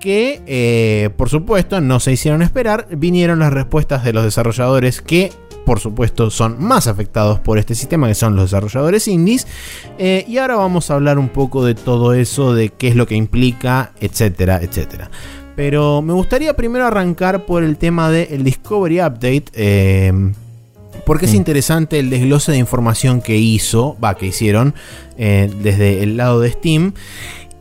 que 0.00 0.40
eh, 0.46 1.10
por 1.18 1.28
supuesto 1.28 1.82
no 1.82 2.00
se 2.00 2.12
hicieron 2.12 2.40
esperar, 2.40 2.86
vinieron 2.96 3.40
las 3.40 3.52
respuestas 3.52 4.04
de 4.04 4.14
los 4.14 4.24
desarrolladores 4.24 5.02
que 5.02 5.32
por 5.66 5.80
supuesto 5.80 6.30
son 6.30 6.56
más 6.58 6.86
afectados 6.86 7.40
por 7.40 7.58
este 7.58 7.74
sistema, 7.74 8.06
que 8.06 8.14
son 8.14 8.36
los 8.36 8.52
desarrolladores 8.52 9.08
indies. 9.08 9.46
Eh, 9.98 10.24
y 10.28 10.38
ahora 10.38 10.54
vamos 10.54 10.90
a 10.90 10.94
hablar 10.94 11.18
un 11.18 11.28
poco 11.28 11.64
de 11.64 11.74
todo 11.74 12.14
eso, 12.14 12.54
de 12.54 12.70
qué 12.70 12.88
es 12.88 12.94
lo 12.94 13.06
que 13.06 13.16
implica, 13.16 13.92
etcétera, 14.00 14.60
etcétera. 14.62 15.10
Pero 15.56 16.02
me 16.02 16.12
gustaría 16.12 16.54
primero 16.54 16.86
arrancar 16.86 17.46
por 17.46 17.64
el 17.64 17.78
tema 17.78 18.10
del 18.10 18.44
Discovery 18.44 19.00
Update. 19.00 19.44
Eh, 19.54 20.12
porque 21.06 21.26
es 21.26 21.34
interesante 21.34 21.98
el 21.98 22.10
desglose 22.10 22.52
de 22.52 22.58
información 22.58 23.20
que 23.20 23.36
hizo, 23.36 23.96
va, 24.02 24.16
que 24.16 24.26
hicieron 24.26 24.74
eh, 25.16 25.50
desde 25.62 26.02
el 26.02 26.16
lado 26.16 26.40
de 26.40 26.50
Steam. 26.50 26.92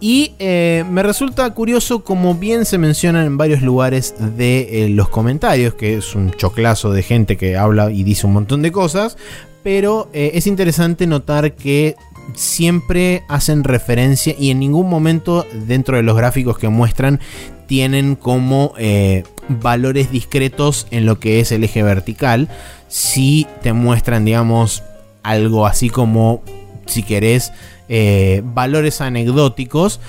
Y 0.02 0.34
eh, 0.40 0.84
me 0.90 1.04
resulta 1.04 1.50
curioso, 1.54 2.04
como 2.04 2.36
bien 2.36 2.66
se 2.66 2.78
menciona 2.78 3.24
en 3.24 3.38
varios 3.38 3.62
lugares 3.62 4.16
de 4.36 4.88
los 4.90 5.10
comentarios, 5.10 5.76
que 5.76 5.96
es 5.96 6.16
un 6.16 6.32
choclazo 6.32 6.92
de 6.92 7.02
gente 7.02 7.38
que 7.38 7.56
habla 7.56 7.92
y 7.92 8.04
dice 8.04 8.28
un 8.28 8.34
montón 8.34 8.62
de 8.62 8.72
cosas, 8.72 9.16
pero 9.64 10.10
es 10.12 10.48
interesante 10.48 11.08
notar 11.08 11.54
que 11.54 11.96
siempre 12.34 13.24
hacen 13.28 13.64
referencia 13.64 14.36
y 14.38 14.50
en 14.50 14.60
ningún 14.60 14.90
momento 14.90 15.46
dentro 15.68 15.98
de 15.98 16.04
los 16.04 16.18
gráficos 16.18 16.58
que 16.58 16.70
muestran 16.70 17.20
tienen 17.68 18.16
como 18.16 18.74
eh, 18.78 19.24
valores 19.48 20.12
discretos 20.12 20.88
en 20.92 21.06
lo 21.06 21.20
que 21.20 21.40
es 21.40 21.52
el 21.52 21.64
eje 21.64 21.84
vertical. 21.84 22.50
Si 22.88 23.48
te 23.62 23.74
muestran, 23.74 24.26
digamos, 24.26 24.84
algo 25.24 25.66
así 25.66 25.90
como, 25.90 26.42
si 26.86 27.04
querés, 27.04 27.52
eh, 27.90 28.42
valores 28.44 29.02
anecdóticos. 29.02 30.00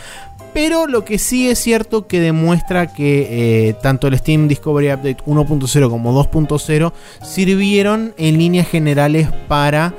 Pero 0.52 0.86
lo 0.86 1.04
que 1.04 1.18
sí 1.18 1.50
es 1.50 1.58
cierto 1.58 2.06
que 2.06 2.18
demuestra 2.18 2.94
que 2.94 3.68
eh, 3.68 3.74
tanto 3.82 4.06
el 4.08 4.16
Steam 4.16 4.48
Discovery 4.48 4.90
Update 4.90 5.22
1.0 5.26 5.90
como 5.90 6.24
2.0 6.24 6.92
sirvieron 7.22 8.14
en 8.16 8.38
líneas 8.38 8.66
generales 8.66 9.28
para 9.48 9.92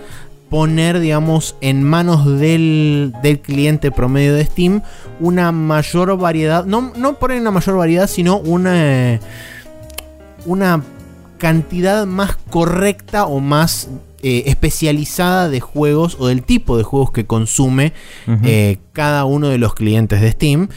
poner, 0.50 1.00
digamos, 1.00 1.56
en 1.62 1.84
manos 1.84 2.26
del, 2.40 3.14
cliente 3.44 3.92
promedio 3.92 4.34
de 4.34 4.46
Steam 4.46 4.82
una 5.20 5.52
mayor 5.52 6.18
variedad, 6.18 6.66
no, 6.66 6.94
no 6.96 7.16
poner 7.16 7.42
una 7.42 7.52
mayor 7.52 7.78
variedad, 7.78 8.08
sino 8.08 8.38
una, 8.38 9.20
una 10.46 10.84
cantidad 11.38 12.06
más 12.06 12.38
correcta 12.50 13.26
o 13.26 13.40
más 13.40 13.90
eh, 14.24 14.44
especializada 14.48 15.48
de 15.50 15.60
juegos 15.60 16.18
o 16.20 16.28
del 16.28 16.44
tipo 16.44 16.78
de 16.78 16.84
juegos 16.84 17.12
que 17.12 17.26
consume 17.26 17.94
eh, 18.44 18.78
cada 18.92 19.26
uno 19.26 19.50
de 19.50 19.58
los 19.58 19.76
clientes 19.76 20.22
de 20.22 20.32
Steam. 20.32 20.70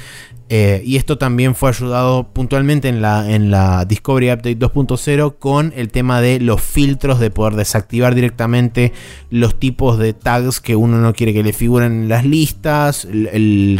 Eh, 0.52 0.82
y 0.84 0.96
esto 0.96 1.16
también 1.16 1.54
fue 1.54 1.70
ayudado 1.70 2.24
puntualmente 2.32 2.88
en 2.88 3.00
la, 3.00 3.32
en 3.32 3.52
la 3.52 3.84
Discovery 3.84 4.32
Update 4.32 4.58
2.0 4.58 5.36
con 5.38 5.72
el 5.76 5.90
tema 5.90 6.20
de 6.20 6.40
los 6.40 6.60
filtros 6.60 7.20
de 7.20 7.30
poder 7.30 7.54
desactivar 7.54 8.16
directamente 8.16 8.92
los 9.30 9.60
tipos 9.60 9.96
de 9.96 10.12
tags 10.12 10.60
que 10.60 10.74
uno 10.74 10.98
no 10.98 11.12
quiere 11.12 11.32
que 11.32 11.44
le 11.44 11.52
figuren 11.52 11.92
en 11.92 12.08
las 12.08 12.24
listas. 12.24 13.06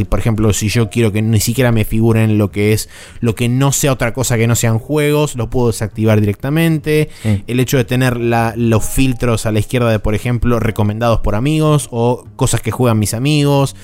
por 0.09 0.21
ejemplo, 0.21 0.53
si 0.53 0.69
yo 0.69 0.91
quiero 0.91 1.11
que 1.11 1.23
ni 1.23 1.41
siquiera 1.41 1.73
me 1.73 1.85
figuren 1.85 2.39
lo 2.39 2.53
que 2.53 2.73
es 2.73 2.89
lo 3.19 3.35
que 3.35 3.49
no 3.49 3.73
sea 3.73 3.93
otra 3.93 4.13
cosa 4.13 4.37
que 4.37 4.47
no 4.47 4.55
sean 4.55 4.79
juegos, 4.79 5.35
lo 5.35 5.51
puedo 5.51 5.67
desactivar 5.67 6.21
directamente. 6.21 7.11
El 7.49 7.59
hecho 7.59 7.79
de 7.79 7.85
tener 7.85 8.17
los 8.17 8.85
filtros 8.85 9.45
a 9.45 9.51
la 9.51 9.59
izquierda 9.59 9.91
de, 9.91 9.99
por 9.99 10.15
ejemplo, 10.15 10.61
recomendados 10.61 11.19
por 11.19 11.35
amigos 11.35 11.89
o 11.91 12.25
cosas 12.37 12.61
que 12.61 12.71
juegan 12.71 13.01
mis 13.01 13.13
amigos. 13.13 13.75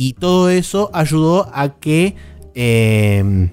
Y 0.00 0.14
todo 0.14 0.48
eso 0.48 0.88
ayudó 0.94 1.50
a 1.52 1.74
que 1.78 2.14
eh, 2.54 3.50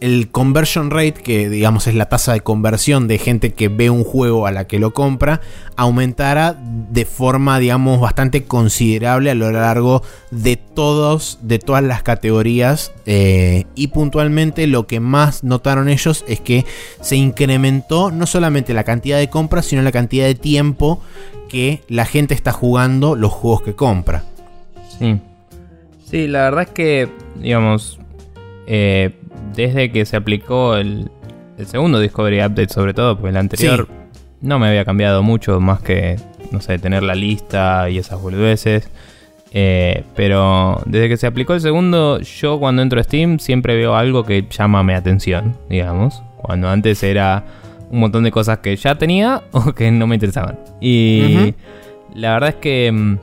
el 0.00 0.28
conversion 0.32 0.90
rate, 0.90 1.22
que 1.22 1.48
digamos 1.48 1.86
es 1.86 1.94
la 1.94 2.08
tasa 2.08 2.32
de 2.32 2.40
conversión 2.40 3.06
de 3.06 3.18
gente 3.18 3.52
que 3.52 3.68
ve 3.68 3.88
un 3.88 4.02
juego 4.02 4.48
a 4.48 4.50
la 4.50 4.66
que 4.66 4.80
lo 4.80 4.92
compra, 4.92 5.40
aumentara 5.76 6.60
de 6.90 7.04
forma, 7.04 7.60
digamos, 7.60 8.00
bastante 8.00 8.42
considerable 8.42 9.30
a 9.30 9.36
lo 9.36 9.52
largo 9.52 10.02
de 10.32 10.56
todos, 10.56 11.38
de 11.40 11.60
todas 11.60 11.84
las 11.84 12.02
categorías. 12.02 12.90
Eh, 13.06 13.66
y 13.76 13.86
puntualmente 13.86 14.66
lo 14.66 14.88
que 14.88 14.98
más 14.98 15.44
notaron 15.44 15.88
ellos 15.88 16.24
es 16.26 16.40
que 16.40 16.66
se 17.00 17.14
incrementó 17.14 18.10
no 18.10 18.26
solamente 18.26 18.74
la 18.74 18.82
cantidad 18.82 19.18
de 19.18 19.30
compras, 19.30 19.66
sino 19.66 19.82
la 19.82 19.92
cantidad 19.92 20.26
de 20.26 20.34
tiempo 20.34 21.00
que 21.48 21.84
la 21.86 22.06
gente 22.06 22.34
está 22.34 22.50
jugando 22.50 23.14
los 23.14 23.30
juegos 23.30 23.62
que 23.62 23.76
compra. 23.76 24.24
Sí. 24.98 25.20
Sí, 26.14 26.28
la 26.28 26.42
verdad 26.42 26.62
es 26.62 26.70
que, 26.70 27.08
digamos, 27.34 27.98
eh, 28.68 29.16
desde 29.52 29.90
que 29.90 30.06
se 30.06 30.14
aplicó 30.14 30.76
el, 30.76 31.10
segundo 31.66 31.98
Discovery 31.98 32.38
Update, 32.38 32.68
sobre 32.68 32.94
todo, 32.94 33.18
pues 33.18 33.32
el 33.32 33.36
anterior 33.36 33.88
no 34.40 34.60
me 34.60 34.68
había 34.68 34.84
cambiado 34.84 35.24
mucho, 35.24 35.58
más 35.58 35.82
que, 35.82 36.14
no 36.52 36.60
sé, 36.60 36.78
tener 36.78 37.02
la 37.02 37.16
lista 37.16 37.90
y 37.90 37.98
esas 37.98 38.22
boludeces. 38.22 38.88
Eh, 39.50 40.04
pero 40.14 40.80
desde 40.86 41.08
que 41.08 41.16
se 41.16 41.26
aplicó 41.26 41.54
el 41.54 41.60
segundo, 41.60 42.20
yo 42.20 42.60
cuando 42.60 42.82
entro 42.82 43.00
a 43.00 43.02
Steam 43.02 43.40
siempre 43.40 43.74
veo 43.74 43.96
algo 43.96 44.22
que 44.22 44.46
llama 44.48 44.84
mi 44.84 44.92
atención, 44.92 45.56
digamos. 45.68 46.22
Cuando 46.36 46.68
antes 46.68 47.02
era 47.02 47.42
un 47.90 47.98
montón 47.98 48.22
de 48.22 48.30
cosas 48.30 48.58
que 48.58 48.76
ya 48.76 48.94
tenía 48.94 49.42
o 49.50 49.72
que 49.72 49.90
no 49.90 50.06
me 50.06 50.14
interesaban. 50.14 50.60
Y 50.80 51.54
la 52.14 52.34
verdad 52.34 52.50
es 52.50 52.54
que 52.54 52.92
mm, 52.92 53.18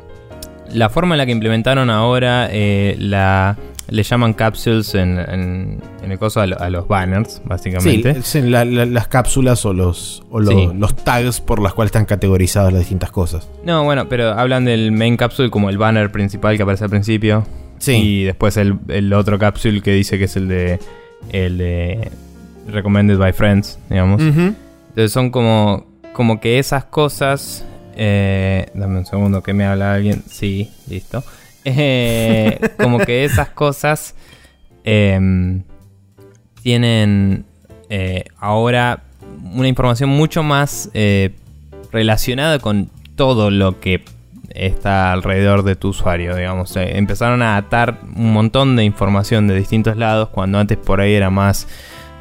la 0.74 0.89
forma 0.89 1.15
en 1.15 1.19
la 1.19 1.26
que 1.26 1.32
implementaron 1.32 1.89
ahora 1.89 2.47
eh, 2.51 2.95
la 2.99 3.57
le 3.91 4.03
llaman 4.03 4.34
capsules 4.34 4.95
en, 4.95 5.82
el 6.01 6.17
coso 6.17 6.39
a, 6.39 6.69
los 6.69 6.88
banners, 6.88 7.41
básicamente. 7.43 8.22
Sí, 8.24 8.41
las 8.41 9.07
cápsulas 9.09 9.65
o, 9.65 9.74
los, 9.74 10.24
los 10.32 10.95
tags 10.95 11.41
por 11.41 11.61
las 11.61 11.74
cuales 11.74 11.89
están 11.89 12.05
categorizadas 12.05 12.72
las 12.72 12.84
distintas 12.84 13.11
cosas. 13.11 13.49
No, 13.65 13.84
bueno, 13.84 14.07
pero 14.07 14.30
hablan 14.30 14.63
del 14.63 14.93
main 14.93 15.17
capsule 15.17 15.49
como 15.49 15.69
el 15.69 15.78
banner 15.78 16.09
principal 16.09 16.55
que 16.55 16.63
aparece 16.63 16.86
al 16.86 16.89
principio. 16.89 17.45
Sí. 17.80 17.91
Y 17.91 18.24
después 18.24 18.55
el, 18.55 19.13
otro 19.13 19.38
capsule 19.38 19.82
que 19.82 19.91
dice 19.91 20.17
que 20.17 20.24
es 20.24 20.38
el 20.38 20.47
de. 20.47 20.80
El 21.30 21.57
de. 21.57 22.11
Recommended 22.67 23.17
by 23.17 23.34
Friends, 23.34 23.78
digamos. 23.89 24.22
Entonces 24.22 25.11
son 25.11 25.32
como. 25.32 25.86
Como 26.13 26.39
que 26.39 26.59
esas 26.59 26.86
cosas. 26.86 27.65
Eh, 27.95 28.67
dame 28.73 28.99
un 28.99 29.05
segundo 29.05 29.43
que 29.43 29.53
me 29.53 29.65
habla 29.65 29.93
alguien. 29.93 30.23
Sí, 30.29 30.69
listo. 30.87 31.23
Eh, 31.63 32.59
como 32.81 32.99
que 32.99 33.23
esas 33.23 33.49
cosas 33.49 34.15
em, 34.83 35.63
tienen 36.63 37.45
eh, 37.89 38.25
ahora 38.39 39.03
una 39.53 39.67
información 39.67 40.09
mucho 40.09 40.43
más 40.43 40.89
eh, 40.93 41.35
relacionada 41.91 42.59
con 42.59 42.89
todo 43.15 43.51
lo 43.51 43.79
que 43.79 44.03
está 44.55 45.11
alrededor 45.11 45.63
de 45.63 45.75
tu 45.75 45.89
usuario, 45.89 46.35
digamos. 46.35 46.75
empezaron 46.75 47.41
a 47.41 47.57
atar 47.57 47.99
un 48.15 48.33
montón 48.33 48.75
de 48.75 48.83
información 48.83 49.47
de 49.47 49.55
distintos 49.55 49.95
lados 49.97 50.29
cuando 50.29 50.57
antes 50.57 50.77
por 50.77 50.99
ahí 50.99 51.13
era 51.13 51.29
más 51.29 51.67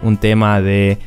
un 0.02 0.16
tema 0.16 0.60
de 0.60 0.98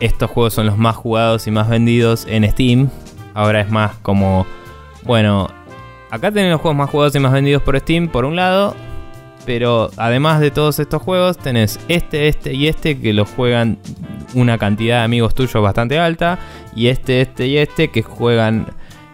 estos 0.00 0.30
juegos 0.30 0.54
son 0.54 0.66
los 0.66 0.76
más 0.78 0.96
jugados 0.96 1.46
y 1.46 1.52
más 1.52 1.68
vendidos 1.68 2.26
en 2.28 2.50
Steam. 2.50 2.90
Ahora 3.34 3.60
es 3.60 3.70
más 3.70 3.96
como, 4.02 4.46
bueno, 5.04 5.48
acá 6.10 6.30
tenés 6.30 6.50
los 6.50 6.60
juegos 6.60 6.76
más 6.76 6.90
jugados 6.90 7.14
y 7.14 7.20
más 7.20 7.32
vendidos 7.32 7.62
por 7.62 7.78
Steam, 7.78 8.08
por 8.08 8.24
un 8.24 8.36
lado. 8.36 8.74
Pero 9.44 9.90
además 9.96 10.40
de 10.40 10.52
todos 10.52 10.78
estos 10.78 11.02
juegos, 11.02 11.36
tenés 11.36 11.80
este, 11.88 12.28
este 12.28 12.54
y 12.54 12.68
este 12.68 13.00
que 13.00 13.12
los 13.12 13.28
juegan 13.28 13.78
una 14.34 14.56
cantidad 14.56 14.98
de 14.98 15.04
amigos 15.04 15.34
tuyos 15.34 15.60
bastante 15.62 15.98
alta. 15.98 16.38
Y 16.76 16.86
este, 16.86 17.20
este 17.20 17.46
y 17.46 17.58
este 17.58 17.88
que 17.88 18.02
juegan 18.02 18.66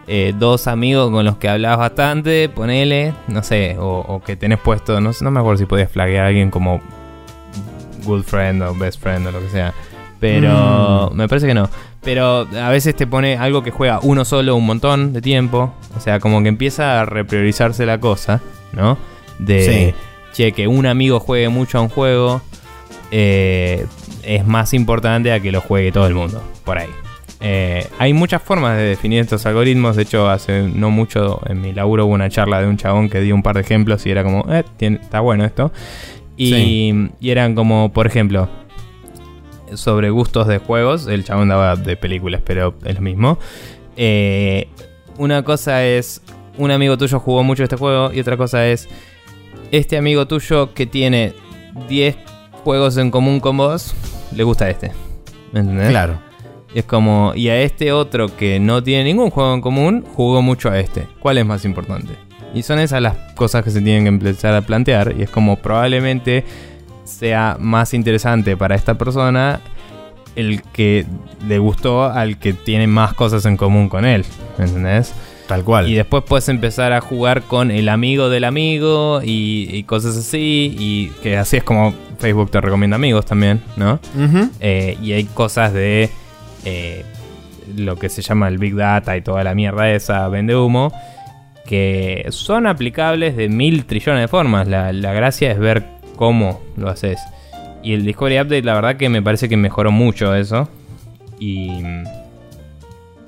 eh, 0.07 0.33
dos 0.37 0.67
amigos 0.67 1.11
con 1.11 1.25
los 1.25 1.37
que 1.37 1.49
hablas 1.49 1.77
bastante, 1.77 2.49
ponele, 2.49 3.13
no 3.27 3.43
sé, 3.43 3.75
o, 3.79 4.21
que 4.25 4.35
tenés 4.35 4.59
puesto, 4.59 4.99
no, 4.99 5.11
no 5.21 5.31
me 5.31 5.39
acuerdo 5.39 5.59
si 5.59 5.65
podías 5.67 5.91
flaguear 5.91 6.25
a 6.25 6.27
alguien 6.29 6.49
como 6.49 6.81
good 8.05 8.23
friend 8.23 8.63
o 8.63 8.73
best 8.73 8.99
friend 8.99 9.27
o 9.27 9.31
lo 9.31 9.39
que 9.39 9.49
sea. 9.49 9.73
Pero 10.19 11.11
mm. 11.11 11.15
me 11.15 11.27
parece 11.27 11.45
que 11.45 11.53
no. 11.53 11.69
Pero 12.01 12.47
a 12.57 12.69
veces 12.69 12.95
te 12.95 13.07
pone 13.07 13.37
algo 13.37 13.61
que 13.61 13.71
juega 13.71 13.99
uno 14.01 14.23
solo 14.25 14.55
un 14.55 14.65
montón 14.65 15.13
de 15.13 15.21
tiempo. 15.21 15.73
O 15.97 15.99
sea, 15.99 16.19
como 16.19 16.41
que 16.41 16.49
empieza 16.49 17.01
a 17.01 17.05
repriorizarse 17.05 17.85
la 17.85 17.99
cosa, 17.99 18.41
¿no? 18.71 18.97
De, 19.37 19.93
che, 20.33 20.51
que 20.51 20.67
un 20.67 20.85
amigo 20.85 21.19
juegue 21.19 21.49
mucho 21.49 21.77
a 21.77 21.81
un 21.81 21.89
juego 21.89 22.41
eh, 23.11 23.85
es 24.23 24.45
más 24.45 24.73
importante 24.73 25.31
a 25.31 25.39
que 25.39 25.51
lo 25.51 25.61
juegue 25.61 25.91
todo 25.91 26.07
el 26.07 26.13
mundo, 26.13 26.41
por 26.63 26.77
ahí. 26.77 26.89
Eh, 27.41 27.87
hay 27.97 28.11
muchas 28.11 28.41
formas 28.41 28.75
de 28.77 28.83
definir 28.83 29.21
estos 29.21 29.45
algoritmos. 29.45 29.95
De 29.95 30.03
hecho, 30.03 30.29
hace 30.29 30.63
no 30.63 30.91
mucho 30.91 31.41
en 31.47 31.61
mi 31.61 31.73
laburo 31.73 32.05
hubo 32.05 32.13
una 32.13 32.29
charla 32.29 32.61
de 32.61 32.67
un 32.67 32.77
chabón 32.77 33.09
que 33.09 33.21
dio 33.21 33.33
un 33.33 33.43
par 33.43 33.55
de 33.55 33.61
ejemplos 33.61 34.05
y 34.05 34.11
era 34.11 34.23
como, 34.23 34.45
eh, 34.51 34.63
está 34.79 35.21
bueno 35.21 35.45
esto. 35.45 35.71
Y, 36.35 37.09
y 37.19 37.31
eran 37.31 37.53
como, 37.53 37.91
por 37.91 38.07
ejemplo, 38.07 38.49
sobre 39.75 40.09
gustos 40.09 40.47
de 40.47 40.57
juegos. 40.59 41.07
El 41.07 41.23
chabón 41.23 41.49
daba 41.49 41.75
de 41.75 41.95
películas, 41.97 42.41
pero 42.43 42.75
es 42.83 42.95
lo 42.95 43.01
mismo. 43.01 43.39
Eh, 43.97 44.67
una 45.17 45.43
cosa 45.43 45.85
es, 45.85 46.21
un 46.57 46.71
amigo 46.71 46.97
tuyo 46.97 47.19
jugó 47.19 47.43
mucho 47.43 47.63
este 47.63 47.75
juego 47.75 48.11
y 48.13 48.19
otra 48.19 48.37
cosa 48.37 48.67
es, 48.67 48.87
este 49.71 49.97
amigo 49.97 50.27
tuyo 50.27 50.73
que 50.73 50.85
tiene 50.85 51.33
10 51.87 52.15
juegos 52.63 52.97
en 52.97 53.11
común 53.11 53.39
con 53.39 53.57
vos, 53.57 53.93
le 54.35 54.43
gusta 54.43 54.69
este. 54.69 54.91
¿Me 55.51 55.61
entendés? 55.61 55.89
Claro. 55.89 56.19
Y 56.73 56.79
es 56.79 56.85
como, 56.85 57.33
y 57.35 57.49
a 57.49 57.59
este 57.61 57.91
otro 57.91 58.35
que 58.35 58.59
no 58.59 58.83
tiene 58.83 59.05
ningún 59.05 59.31
juego 59.31 59.53
en 59.53 59.61
común, 59.61 60.05
jugó 60.13 60.41
mucho 60.41 60.69
a 60.69 60.79
este. 60.79 61.07
¿Cuál 61.19 61.39
es 61.39 61.45
más 61.45 61.65
importante? 61.65 62.13
Y 62.53 62.63
son 62.63 62.79
esas 62.79 63.01
las 63.01 63.15
cosas 63.35 63.63
que 63.63 63.71
se 63.71 63.81
tienen 63.81 64.03
que 64.03 64.09
empezar 64.09 64.53
a 64.53 64.61
plantear. 64.61 65.15
Y 65.17 65.23
es 65.23 65.29
como 65.29 65.57
probablemente 65.57 66.45
sea 67.09 67.57
más 67.59 67.93
interesante 67.93 68.55
para 68.55 68.75
esta 68.75 68.97
persona 68.97 69.59
el 70.35 70.61
que 70.61 71.05
le 71.47 71.59
gustó 71.59 72.05
al 72.05 72.37
que 72.37 72.53
tiene 72.53 72.87
más 72.87 73.13
cosas 73.13 73.45
en 73.45 73.57
común 73.57 73.89
con 73.89 74.05
él. 74.05 74.23
¿Entendés? 74.57 75.13
Tal 75.47 75.63
cual. 75.63 75.89
Y 75.89 75.95
después 75.95 76.23
puedes 76.25 76.47
empezar 76.47 76.93
a 76.93 77.01
jugar 77.01 77.41
con 77.41 77.71
el 77.71 77.89
amigo 77.89 78.29
del 78.29 78.43
amigo 78.43 79.21
y, 79.23 79.83
cosas 79.83 80.15
así. 80.15 80.75
Y 80.77 81.07
que 81.21 81.37
así 81.37 81.57
es 81.57 81.63
como 81.63 81.93
Facebook 82.19 82.51
te 82.51 82.61
recomienda 82.61 82.95
amigos 82.95 83.25
también, 83.25 83.61
¿no? 83.75 83.99
Eh, 84.59 84.97
y 85.01 85.13
hay 85.13 85.25
cosas 85.25 85.73
de 85.73 86.09
eh, 86.65 87.03
lo 87.75 87.97
que 87.97 88.09
se 88.09 88.21
llama 88.21 88.47
el 88.47 88.59
Big 88.59 88.75
Data 88.75 89.17
y 89.17 89.21
toda 89.21 89.43
la 89.43 89.55
mierda 89.55 89.89
esa, 89.91 90.27
vende 90.29 90.55
humo, 90.55 90.93
que 91.65 92.27
son 92.29 92.67
aplicables 92.67 93.35
de 93.35 93.49
mil 93.49 93.85
trillones 93.85 94.21
de 94.21 94.27
formas. 94.27 94.67
La, 94.67 94.93
la 94.93 95.13
gracia 95.13 95.51
es 95.51 95.57
ver 95.57 95.98
cómo 96.19 96.59
lo 96.75 96.89
haces. 96.89 97.17
Y 97.81 97.93
el 97.93 98.03
Discovery 98.03 98.41
Update, 98.41 98.63
la 98.63 98.73
verdad 98.73 98.97
que 98.97 99.07
me 99.07 99.21
parece 99.21 99.47
que 99.47 99.55
mejoró 99.55 99.89
mucho 99.89 100.35
eso. 100.35 100.67
Y. 101.39 101.71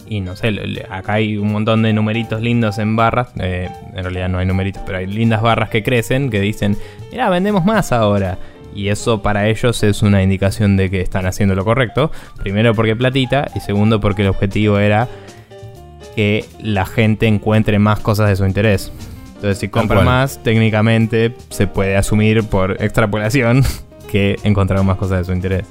Y 0.09 0.19
no 0.19 0.35
sé, 0.35 0.53
acá 0.89 1.13
hay 1.13 1.37
un 1.37 1.53
montón 1.53 1.83
de 1.83 1.93
numeritos 1.93 2.41
lindos 2.41 2.79
en 2.79 2.97
barras. 2.97 3.29
Eh, 3.39 3.69
en 3.95 4.03
realidad 4.03 4.27
no 4.27 4.39
hay 4.39 4.45
numeritos, 4.45 4.83
pero 4.85 4.97
hay 4.97 5.07
lindas 5.07 5.41
barras 5.41 5.69
que 5.69 5.83
crecen 5.83 6.29
que 6.29 6.41
dicen: 6.41 6.75
Mira, 7.11 7.29
vendemos 7.29 7.63
más 7.63 7.93
ahora. 7.93 8.37
Y 8.75 8.89
eso 8.89 9.21
para 9.21 9.47
ellos 9.47 9.83
es 9.83 10.01
una 10.01 10.21
indicación 10.21 10.75
de 10.75 10.89
que 10.89 10.99
están 10.99 11.25
haciendo 11.25 11.55
lo 11.55 11.63
correcto. 11.63 12.11
Primero 12.43 12.75
porque 12.75 12.97
platita 12.97 13.49
y 13.55 13.61
segundo 13.61 14.01
porque 14.01 14.23
el 14.23 14.27
objetivo 14.27 14.79
era 14.79 15.07
que 16.13 16.43
la 16.61 16.85
gente 16.85 17.27
encuentre 17.27 17.79
más 17.79 18.01
cosas 18.01 18.27
de 18.27 18.35
su 18.35 18.45
interés. 18.45 18.91
Entonces, 19.41 19.57
si 19.57 19.69
compra 19.69 20.01
más, 20.01 20.37
técnicamente 20.43 21.35
se 21.49 21.65
puede 21.65 21.97
asumir 21.97 22.43
por 22.43 22.73
extrapolación 22.79 23.63
que 24.11 24.35
encontraron 24.43 24.85
más 24.85 24.97
cosas 24.97 25.17
de 25.17 25.23
su 25.23 25.33
interés. 25.33 25.65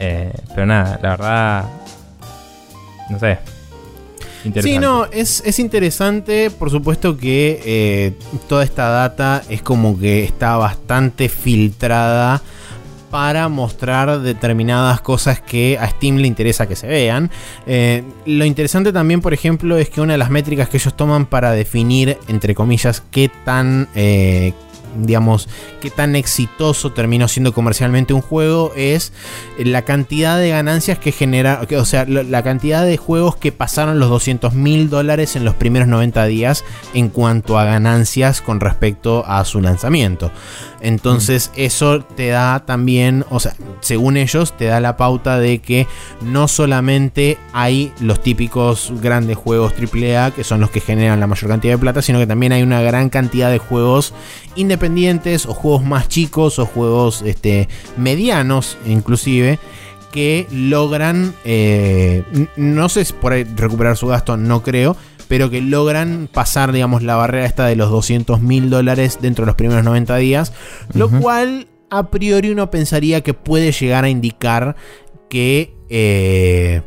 Eh, 0.00 0.32
pero 0.54 0.64
nada, 0.64 0.98
la 1.02 1.10
verdad. 1.10 1.64
No 3.10 3.18
sé. 3.18 3.40
Sí, 4.62 4.78
no, 4.78 5.04
es, 5.04 5.42
es, 5.44 5.58
interesante. 5.58 6.50
Por 6.50 6.70
supuesto 6.70 7.14
que 7.18 7.60
eh, 7.66 8.12
toda 8.48 8.64
esta 8.64 8.88
data 8.88 9.42
es 9.50 9.60
como 9.60 9.98
que 9.98 10.24
está 10.24 10.56
bastante 10.56 11.28
filtrada 11.28 12.40
para 13.10 13.48
mostrar 13.48 14.20
determinadas 14.20 15.00
cosas 15.00 15.40
que 15.40 15.78
a 15.78 15.88
Steam 15.88 16.16
le 16.16 16.26
interesa 16.26 16.66
que 16.66 16.76
se 16.76 16.86
vean. 16.86 17.30
Eh, 17.66 18.02
lo 18.26 18.44
interesante 18.44 18.92
también, 18.92 19.20
por 19.20 19.34
ejemplo, 19.34 19.76
es 19.76 19.88
que 19.88 20.00
una 20.00 20.14
de 20.14 20.18
las 20.18 20.30
métricas 20.30 20.68
que 20.68 20.76
ellos 20.76 20.96
toman 20.96 21.26
para 21.26 21.52
definir, 21.52 22.18
entre 22.28 22.54
comillas, 22.54 23.02
qué 23.10 23.30
tan... 23.44 23.88
Eh, 23.94 24.52
digamos, 24.96 25.48
qué 25.80 25.90
tan 25.90 26.16
exitoso 26.16 26.92
terminó 26.92 27.28
siendo 27.28 27.52
comercialmente 27.52 28.14
un 28.14 28.20
juego 28.20 28.72
es 28.76 29.12
la 29.58 29.82
cantidad 29.82 30.38
de 30.38 30.50
ganancias 30.50 30.98
que 30.98 31.12
genera, 31.12 31.66
o 31.76 31.84
sea, 31.84 32.04
la 32.06 32.42
cantidad 32.42 32.84
de 32.84 32.96
juegos 32.96 33.36
que 33.36 33.52
pasaron 33.52 33.98
los 33.98 34.10
200 34.10 34.54
mil 34.54 34.90
dólares 34.90 35.36
en 35.36 35.44
los 35.44 35.54
primeros 35.54 35.88
90 35.88 36.24
días 36.26 36.64
en 36.94 37.08
cuanto 37.08 37.58
a 37.58 37.64
ganancias 37.64 38.40
con 38.40 38.60
respecto 38.60 39.24
a 39.26 39.44
su 39.44 39.60
lanzamiento. 39.60 40.30
Entonces 40.80 41.50
mm. 41.54 41.60
eso 41.60 42.00
te 42.00 42.28
da 42.28 42.64
también, 42.64 43.24
o 43.30 43.40
sea, 43.40 43.54
según 43.80 44.16
ellos, 44.16 44.56
te 44.56 44.66
da 44.66 44.80
la 44.80 44.96
pauta 44.96 45.38
de 45.38 45.58
que 45.58 45.86
no 46.22 46.48
solamente 46.48 47.38
hay 47.52 47.92
los 48.00 48.22
típicos 48.22 48.92
grandes 49.00 49.36
juegos 49.36 49.72
AAA, 49.72 50.32
que 50.32 50.44
son 50.44 50.60
los 50.60 50.70
que 50.70 50.80
generan 50.80 51.20
la 51.20 51.26
mayor 51.26 51.50
cantidad 51.50 51.74
de 51.74 51.78
plata, 51.78 52.02
sino 52.02 52.18
que 52.18 52.26
también 52.26 52.52
hay 52.52 52.62
una 52.62 52.80
gran 52.80 53.10
cantidad 53.10 53.50
de 53.50 53.58
juegos 53.58 54.14
independientes 54.54 54.77
o 54.78 55.54
juegos 55.54 55.84
más 55.84 56.08
chicos 56.08 56.58
o 56.58 56.66
juegos 56.66 57.22
este, 57.22 57.68
medianos 57.96 58.78
inclusive 58.86 59.58
que 60.12 60.46
logran, 60.50 61.34
eh, 61.44 62.24
no 62.56 62.88
sé 62.88 63.04
si 63.04 63.12
por 63.12 63.32
ahí 63.32 63.44
recuperar 63.44 63.96
su 63.96 64.06
gasto, 64.06 64.36
no 64.36 64.62
creo, 64.62 64.96
pero 65.28 65.50
que 65.50 65.60
logran 65.60 66.28
pasar, 66.32 66.72
digamos, 66.72 67.02
la 67.02 67.16
barrera 67.16 67.44
esta 67.44 67.66
de 67.66 67.76
los 67.76 67.90
200 67.90 68.40
mil 68.40 68.70
dólares 68.70 69.18
dentro 69.20 69.44
de 69.44 69.48
los 69.48 69.56
primeros 69.56 69.84
90 69.84 70.16
días, 70.16 70.52
lo 70.94 71.10
cual 71.10 71.68
a 71.90 72.10
priori 72.10 72.50
uno 72.50 72.70
pensaría 72.70 73.20
que 73.20 73.34
puede 73.34 73.72
llegar 73.72 74.04
a 74.04 74.08
indicar 74.08 74.76
que... 75.28 75.74
Eh, 75.90 76.82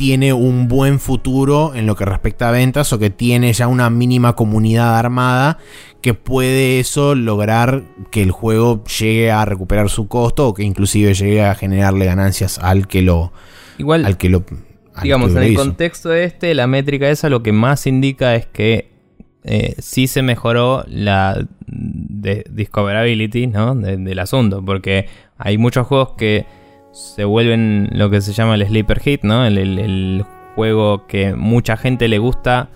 tiene 0.00 0.32
un 0.32 0.66
buen 0.66 0.98
futuro 0.98 1.74
en 1.74 1.84
lo 1.84 1.94
que 1.94 2.06
respecta 2.06 2.48
a 2.48 2.52
ventas 2.52 2.90
o 2.94 2.98
que 2.98 3.10
tiene 3.10 3.52
ya 3.52 3.68
una 3.68 3.90
mínima 3.90 4.34
comunidad 4.34 4.98
armada 4.98 5.58
que 6.00 6.14
puede 6.14 6.80
eso 6.80 7.14
lograr 7.14 7.82
que 8.10 8.22
el 8.22 8.30
juego 8.30 8.82
llegue 8.84 9.30
a 9.30 9.44
recuperar 9.44 9.90
su 9.90 10.08
costo 10.08 10.48
o 10.48 10.54
que 10.54 10.62
inclusive 10.62 11.14
llegue 11.14 11.42
a 11.42 11.54
generarle 11.54 12.06
ganancias 12.06 12.58
al 12.58 12.86
que 12.86 13.02
lo 13.02 13.32
igual 13.78 14.04
al 14.04 14.16
que 14.16 14.28
lo 14.28 14.44
digamos 15.02 15.30
en 15.32 15.42
el 15.42 15.54
contexto 15.54 16.08
de 16.08 16.24
este 16.24 16.54
la 16.54 16.66
métrica 16.66 17.08
esa 17.08 17.28
lo 17.28 17.42
que 17.42 17.52
más 17.52 17.86
indica 17.86 18.34
es 18.34 18.46
que 18.46 18.90
eh, 19.44 19.74
sí 19.78 20.06
se 20.06 20.22
mejoró 20.22 20.84
la 20.86 21.46
discoverability 21.66 23.46
¿no? 23.46 23.74
del 23.74 24.18
asunto 24.18 24.64
porque 24.64 25.06
hay 25.38 25.56
muchos 25.56 25.86
juegos 25.86 26.12
que 26.18 26.46
se 26.92 27.24
vuelven 27.24 27.88
lo 27.92 28.10
que 28.10 28.20
se 28.20 28.32
llama 28.32 28.54
el 28.54 28.66
sleeper 28.66 29.00
hit, 29.00 29.22
¿no? 29.22 29.46
El, 29.46 30.24
juego 30.56 31.06
que 31.06 31.34
mucha 31.34 31.76
gente 31.76 32.08
le 32.08 32.18
gusta, 32.18 32.70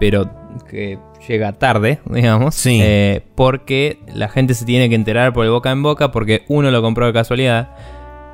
pero 0.00 0.28
que 0.68 0.98
llega 1.26 1.52
tarde, 1.52 2.00
digamos. 2.06 2.54
Sí. 2.54 2.78
Eh, 2.82 3.22
porque 3.34 3.98
la 4.14 4.28
gente 4.28 4.54
se 4.54 4.64
tiene 4.64 4.88
que 4.88 4.94
enterar 4.94 5.32
por 5.32 5.44
el 5.44 5.50
boca 5.50 5.70
en 5.70 5.82
boca, 5.82 6.12
porque 6.12 6.44
uno 6.48 6.70
lo 6.70 6.82
compró 6.82 7.06
de 7.06 7.12
casualidad. 7.12 7.70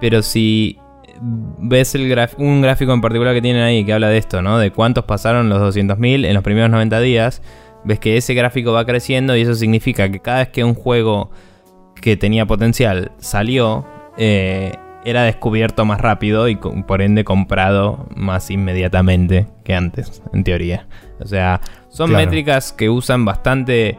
Pero 0.00 0.22
si 0.22 0.78
ves 1.20 1.94
el 1.94 2.28
un 2.38 2.62
gráfico 2.62 2.92
en 2.92 3.00
particular 3.00 3.34
que 3.34 3.42
tienen 3.42 3.62
ahí 3.62 3.84
que 3.84 3.92
habla 3.92 4.08
de 4.08 4.18
esto, 4.18 4.42
¿no? 4.42 4.58
De 4.58 4.70
cuántos 4.70 5.04
pasaron 5.04 5.48
los 5.48 5.76
200.000 5.76 6.26
en 6.26 6.34
los 6.34 6.42
primeros 6.42 6.70
90 6.70 7.00
días, 7.00 7.42
ves 7.84 7.98
que 7.98 8.16
ese 8.16 8.34
gráfico 8.34 8.72
va 8.72 8.84
creciendo 8.84 9.36
y 9.36 9.42
eso 9.42 9.54
significa 9.54 10.10
que 10.10 10.20
cada 10.20 10.38
vez 10.38 10.48
que 10.48 10.64
un 10.64 10.74
juego 10.74 11.30
que 12.00 12.16
tenía 12.16 12.46
potencial 12.46 13.12
salió, 13.18 13.84
eh, 14.16 14.72
era 15.04 15.22
descubierto 15.22 15.84
más 15.84 16.00
rápido 16.00 16.48
y 16.48 16.56
por 16.56 17.02
ende 17.02 17.24
comprado 17.24 18.06
más 18.14 18.50
inmediatamente 18.50 19.46
que 19.64 19.74
antes, 19.74 20.22
en 20.32 20.44
teoría. 20.44 20.86
O 21.20 21.26
sea, 21.26 21.60
son 21.99 22.12
métricas 22.12 22.72
que 22.72 22.88
usan 22.88 23.24
bastante 23.24 23.99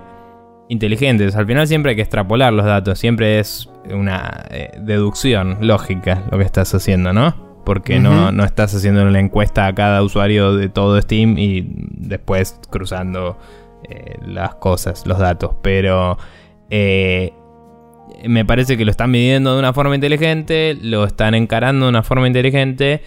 inteligentes. 0.70 1.36
Al 1.36 1.46
final 1.46 1.68
siempre 1.68 1.90
hay 1.90 1.96
que 1.98 2.02
extrapolar 2.02 2.54
los 2.54 2.66
datos, 2.66 2.98
siempre 2.98 3.40
es 3.40 3.70
una 3.92 4.46
eh, 4.52 4.72
deducción 4.80 5.58
lógica 5.60 6.24
lo 6.32 6.38
que 6.38 6.46
estás 6.46 6.74
haciendo, 6.74 7.12
¿no? 7.12 7.36
Porque 7.66 8.00
no, 8.00 8.32
no, 8.32 8.46
estás 8.46 8.74
haciendo 8.74 9.04
una 9.04 9.20
encuesta 9.20 9.68
a 9.68 9.76
cada 9.76 10.02
usuario 10.02 10.56
de 10.56 10.70
todo 10.70 11.00
Steam 11.02 11.38
y 11.38 11.66
después 11.68 12.58
cruzando 12.70 13.38
eh, 13.90 14.16
las 14.26 14.56
cosas, 14.56 15.06
los 15.06 15.20
datos. 15.20 15.56
Pero 15.62 16.18
eh, 16.70 17.34
me 18.26 18.46
parece 18.46 18.78
que 18.78 18.86
lo 18.86 18.92
están 18.92 19.12
midiendo 19.12 19.54
de 19.54 19.60
una 19.60 19.74
forma 19.74 19.94
inteligente, 19.94 20.78
lo 20.82 21.04
están 21.04 21.36
encarando 21.36 21.88
de 21.88 21.90
una 21.90 22.02
forma 22.02 22.28
inteligente 22.28 23.04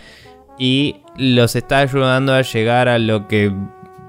y 0.59 0.97
los 1.17 1.57
está 1.57 1.79
ayudando 1.79 2.35
a 2.35 2.43
llegar 2.43 2.89
a 2.89 2.99
lo 2.99 3.27
que 3.27 3.53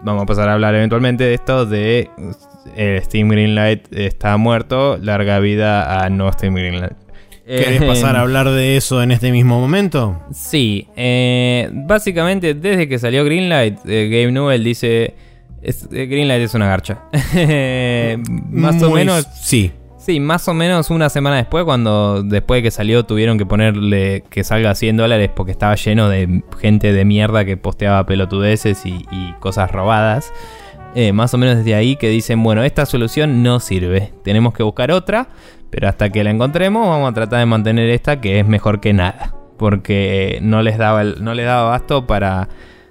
vamos 0.04 0.24
a 0.24 0.26
pasar 0.26 0.49
a 0.49 0.54
hablar 0.54 0.76
eventualmente 0.76 1.24
de 1.24 1.34
esto 1.34 1.66
de 1.66 2.10
eh, 2.76 3.01
Steam 3.04 3.30
Greenlight 3.30 3.91
está 3.91 4.38
muerto, 4.38 4.97
larga 4.97 5.39
vida 5.39 6.04
a 6.04 6.10
no 6.10 6.32
Steam 6.32 6.54
Greenlight. 6.56 6.93
¿Querés 7.45 7.82
eh, 7.82 7.86
pasar 7.86 8.16
a 8.16 8.22
hablar 8.22 8.49
de 8.49 8.78
eso 8.78 9.04
en 9.04 9.12
este 9.12 9.32
mismo 9.32 9.60
momento? 9.60 10.22
Sí, 10.34 10.88
eh, 10.95 11.70
básicamente 11.74 12.54
desde 12.54 12.88
que 12.88 12.99
salió 12.99 13.26
Greenlight, 13.26 13.80
Game 13.84 14.32
Newell 14.32 14.64
dice 14.64 15.16
Greenlight 15.89 16.41
es 16.41 16.54
una 16.54 16.68
garcha. 16.68 17.04
Más 18.49 18.82
o 18.82 18.91
menos. 18.91 19.28
Sí. 19.41 19.72
Sí, 20.04 20.20
más 20.20 20.49
o 20.49 20.54
menos 20.54 20.89
una 20.89 21.08
semana 21.08 21.38
después, 21.38 21.64
cuando 21.64 22.24
después 22.24 22.58
de 22.58 22.64
que 22.64 22.72
salió 22.72 23.06
tuvieron 23.06 23.38
que 23.38 23.45
ponerle 23.45 24.26
que 24.30 24.43
salga 24.43 24.72
a 24.72 24.76
100 24.76 24.97
dólares 24.97 25.32
porque 25.34 25.54
estaba 25.54 25.76
lleno 25.76 26.10
de 26.10 26.43
gente 26.60 26.91
de 26.91 27.06
mierda 27.06 27.45
que 27.45 27.56
posteaba 27.56 28.06
pelotudeces 28.06 28.86
y, 28.86 29.06
cosas 29.39 29.72
robadas. 29.72 30.34
Eh, 30.93 31.14
más 31.14 31.34
o 31.34 31.38
menos 31.38 31.56
desde 31.56 31.76
ahí 31.76 31.95
que 31.95 32.10
dicen, 32.10 32.43
bueno, 32.43 32.66
esta 32.66 32.86
solución 32.86 33.43
no 33.43 33.62
sirve, 33.62 34.12
tenemos 34.26 34.54
que 34.54 34.62
buscar 34.64 34.91
otra, 34.91 35.30
pero 35.70 35.88
hasta 35.88 36.10
que 36.10 36.22
la 36.26 36.32
encontremos 36.32 36.86
vamos 36.86 37.10
a 37.10 37.14
tratar 37.14 37.39
de 37.39 37.45
mantener 37.45 37.89
esta 37.89 38.20
que 38.20 38.41
es 38.41 38.45
mejor 38.45 38.82
que 38.82 38.91
nada, 38.91 39.34
porque 39.58 40.38
no 40.41 40.62
les 40.64 40.78
daba, 40.78 41.06
no 41.06 41.34
les 41.34 41.45
daba 41.45 41.70
basto 41.70 42.06
para 42.08 42.49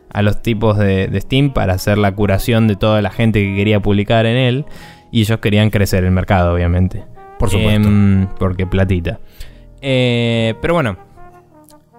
a 0.08 0.22
los 0.22 0.40
tipos 0.40 0.78
de, 0.78 1.08
de 1.08 1.20
Steam 1.20 1.52
para 1.52 1.74
hacer 1.74 1.98
la 1.98 2.14
curación 2.14 2.68
de 2.68 2.76
toda 2.76 3.02
la 3.02 3.10
gente 3.10 3.42
que 3.42 3.54
quería 3.54 3.80
publicar 3.80 4.24
en 4.24 4.36
él. 4.38 4.66
Y 5.12 5.20
ellos 5.20 5.38
querían 5.38 5.70
crecer 5.70 6.02
el 6.02 6.10
mercado, 6.10 6.52
obviamente. 6.52 7.04
Por 7.38 7.50
supuesto. 7.50 7.86
Em, 7.88 8.26
porque 8.38 8.66
platita. 8.66 9.20
Eh, 9.80 10.54
pero 10.60 10.74
bueno. 10.74 10.96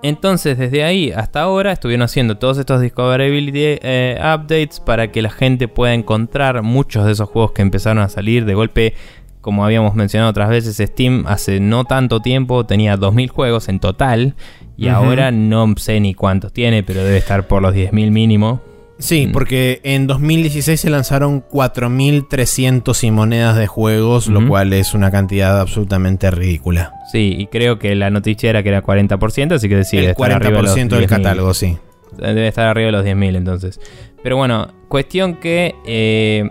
Entonces, 0.01 0.57
desde 0.57 0.83
ahí 0.83 1.11
hasta 1.11 1.41
ahora 1.41 1.71
estuvieron 1.71 2.03
haciendo 2.03 2.37
todos 2.37 2.57
estos 2.57 2.81
Discoverability 2.81 3.79
eh, 3.81 4.17
updates 4.19 4.81
para 4.81 5.11
que 5.13 5.21
la 5.21 5.29
gente 5.29 5.69
pueda 5.69 5.93
encontrar 5.93 6.61
muchos 6.61 7.05
de 7.05 7.13
esos 7.13 7.29
juegos 7.29 7.53
que 7.53 7.61
empezaron 7.61 8.03
a 8.03 8.09
salir. 8.09 8.43
De 8.43 8.53
golpe, 8.53 8.95
como 9.39 9.63
habíamos 9.63 9.95
mencionado 9.95 10.31
otras 10.31 10.49
veces, 10.49 10.75
Steam 10.75 11.25
hace 11.27 11.61
no 11.61 11.85
tanto 11.85 12.19
tiempo 12.19 12.65
tenía 12.65 12.97
2.000 12.97 13.29
juegos 13.29 13.69
en 13.69 13.79
total. 13.79 14.35
Y 14.75 14.89
ahora 14.89 15.31
no 15.31 15.73
sé 15.77 15.99
ni 15.99 16.13
cuántos 16.13 16.51
tiene, 16.51 16.83
pero 16.83 17.03
debe 17.03 17.17
estar 17.17 17.47
por 17.47 17.61
los 17.61 17.73
10.000 17.73 18.11
mínimo. 18.11 18.61
Sí, 19.03 19.27
mm. 19.27 19.31
porque 19.33 19.81
en 19.83 20.07
2016 20.07 20.79
se 20.79 20.89
lanzaron 20.89 21.43
4.300 21.43 23.03
y 23.03 23.11
monedas 23.11 23.57
de 23.57 23.67
juegos, 23.67 24.27
lo 24.27 24.47
cual 24.47 24.71
es 24.71 24.93
una 24.93 25.11
cantidad 25.11 25.59
absolutamente 25.59 26.31
ridícula. 26.31 26.93
Sí, 27.11 27.35
y 27.37 27.47
creo 27.47 27.79
que 27.79 27.95
la 27.95 28.09
noticia 28.09 28.49
era 28.49 28.63
que 28.63 28.69
era 28.69 28.81
40%, 28.81 29.55
así 29.55 29.67
que 29.67 29.75
decir, 29.75 30.05
El 30.05 30.15
40% 30.15 30.87
del 30.87 31.07
catálogo, 31.07 31.53
sí. 31.53 31.77
Debe 32.17 32.47
estar 32.47 32.65
arriba 32.65 32.85
de 32.85 32.91
los 32.93 33.05
10.000 33.05 33.35
entonces. 33.35 33.81
Pero 34.23 34.37
bueno, 34.37 34.69
cuestión 34.87 35.35
que... 35.35 35.75
Eh, 35.85 36.49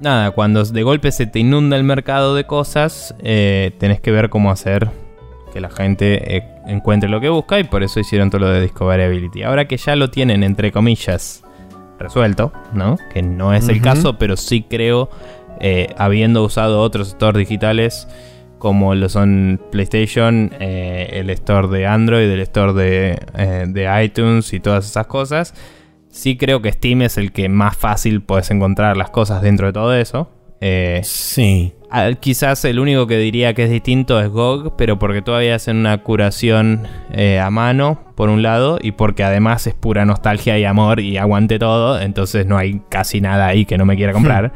nada, 0.00 0.32
cuando 0.32 0.62
de 0.62 0.82
golpe 0.82 1.10
se 1.10 1.26
te 1.26 1.38
inunda 1.38 1.78
el 1.78 1.84
mercado 1.84 2.34
de 2.34 2.44
cosas, 2.44 3.14
eh, 3.22 3.70
tenés 3.78 4.00
que 4.00 4.10
ver 4.10 4.28
cómo 4.28 4.50
hacer 4.50 4.90
que 5.54 5.60
la 5.60 5.70
gente 5.70 6.36
eh, 6.36 6.42
encuentre 6.66 7.08
lo 7.08 7.20
que 7.20 7.30
busca 7.30 7.58
y 7.60 7.64
por 7.64 7.82
eso 7.82 7.98
hicieron 7.98 8.28
todo 8.28 8.42
lo 8.42 8.50
de 8.50 8.60
Discoverability. 8.60 9.44
Ahora 9.44 9.66
que 9.66 9.78
ya 9.78 9.96
lo 9.96 10.10
tienen, 10.10 10.42
entre 10.42 10.70
comillas, 10.70 11.43
resuelto, 11.98 12.52
¿no? 12.72 12.96
Que 13.12 13.22
no 13.22 13.54
es 13.54 13.68
el 13.68 13.80
caso, 13.80 14.18
pero 14.18 14.36
sí 14.36 14.64
creo, 14.68 15.10
eh, 15.60 15.88
habiendo 15.96 16.42
usado 16.44 16.80
otros 16.80 17.10
stores 17.10 17.38
digitales 17.38 18.08
como 18.58 18.94
lo 18.94 19.10
son 19.10 19.60
PlayStation, 19.70 20.50
eh, 20.58 21.10
el 21.12 21.28
store 21.28 21.68
de 21.68 21.86
Android, 21.86 22.30
el 22.30 22.40
store 22.40 22.72
de, 22.72 23.18
eh, 23.36 23.66
de, 23.68 24.04
iTunes 24.04 24.54
y 24.54 24.60
todas 24.60 24.86
esas 24.86 25.06
cosas, 25.06 25.54
sí 26.08 26.38
creo 26.38 26.62
que 26.62 26.72
Steam 26.72 27.02
es 27.02 27.18
el 27.18 27.30
que 27.32 27.50
más 27.50 27.76
fácil 27.76 28.22
puedes 28.22 28.50
encontrar 28.50 28.96
las 28.96 29.10
cosas 29.10 29.42
dentro 29.42 29.66
de 29.66 29.74
todo 29.74 29.94
eso. 29.94 30.30
Sí. 31.02 31.74
Ah, 31.96 32.10
quizás 32.18 32.64
el 32.64 32.80
único 32.80 33.06
que 33.06 33.18
diría 33.18 33.54
que 33.54 33.62
es 33.62 33.70
distinto 33.70 34.20
es 34.20 34.28
GOG, 34.28 34.74
pero 34.74 34.98
porque 34.98 35.22
todavía 35.22 35.54
hacen 35.54 35.76
una 35.76 35.98
curación 35.98 36.88
eh, 37.12 37.38
a 37.38 37.50
mano, 37.50 38.00
por 38.16 38.30
un 38.30 38.42
lado, 38.42 38.80
y 38.82 38.90
porque 38.90 39.22
además 39.22 39.68
es 39.68 39.74
pura 39.74 40.04
nostalgia 40.04 40.58
y 40.58 40.64
amor 40.64 40.98
y 40.98 41.18
aguante 41.18 41.56
todo, 41.60 42.00
entonces 42.00 42.46
no 42.46 42.58
hay 42.58 42.82
casi 42.88 43.20
nada 43.20 43.46
ahí 43.46 43.64
que 43.64 43.78
no 43.78 43.84
me 43.84 43.94
quiera 43.94 44.12
comprar. 44.12 44.52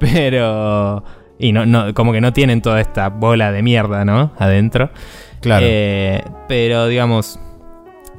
pero... 0.00 1.04
Y 1.38 1.52
no, 1.52 1.66
no, 1.66 1.94
como 1.94 2.12
que 2.12 2.20
no 2.20 2.32
tienen 2.32 2.62
toda 2.62 2.80
esta 2.80 3.10
bola 3.10 3.52
de 3.52 3.62
mierda, 3.62 4.04
¿no? 4.04 4.32
Adentro. 4.36 4.90
Claro. 5.40 5.64
Eh, 5.68 6.24
pero 6.48 6.88
digamos, 6.88 7.38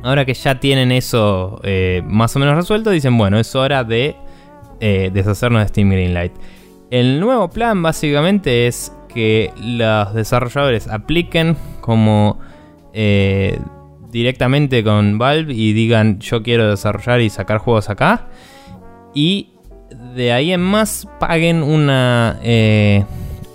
ahora 0.03 0.23
que 0.23 0.33
ya 0.35 0.61
tienen 0.61 0.93
eso 0.93 1.59
eh, 1.65 2.01
más 2.05 2.33
o 2.37 2.39
menos 2.39 2.55
resuelto, 2.55 2.91
dicen, 2.91 3.17
bueno, 3.17 3.37
es 3.39 3.53
hora 3.55 3.83
de 3.83 4.15
deshacernos 4.79 5.61
de 5.63 5.67
Steam 5.67 5.89
Greenlight. 5.89 6.31
El 6.93 7.19
nuevo 7.19 7.49
plan 7.49 7.81
básicamente 7.81 8.67
es 8.67 8.95
que 9.11 9.51
los 9.59 10.13
desarrolladores 10.13 10.87
apliquen 10.87 11.57
como 11.81 12.39
eh, 12.93 13.57
directamente 14.11 14.83
con 14.83 15.17
Valve 15.17 15.55
y 15.55 15.73
digan 15.73 16.19
yo 16.19 16.43
quiero 16.43 16.69
desarrollar 16.69 17.21
y 17.21 17.31
sacar 17.31 17.57
juegos 17.57 17.89
acá. 17.89 18.27
Y 19.15 19.49
de 20.13 20.33
ahí 20.33 20.51
en 20.51 20.61
más 20.61 21.07
paguen 21.19 21.63
una, 21.63 22.37
eh, 22.43 23.03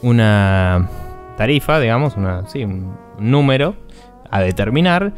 una 0.02 0.90
tarifa, 1.36 1.78
digamos, 1.78 2.16
un 2.16 2.96
número 3.20 3.76
a 4.32 4.40
determinar 4.40 5.12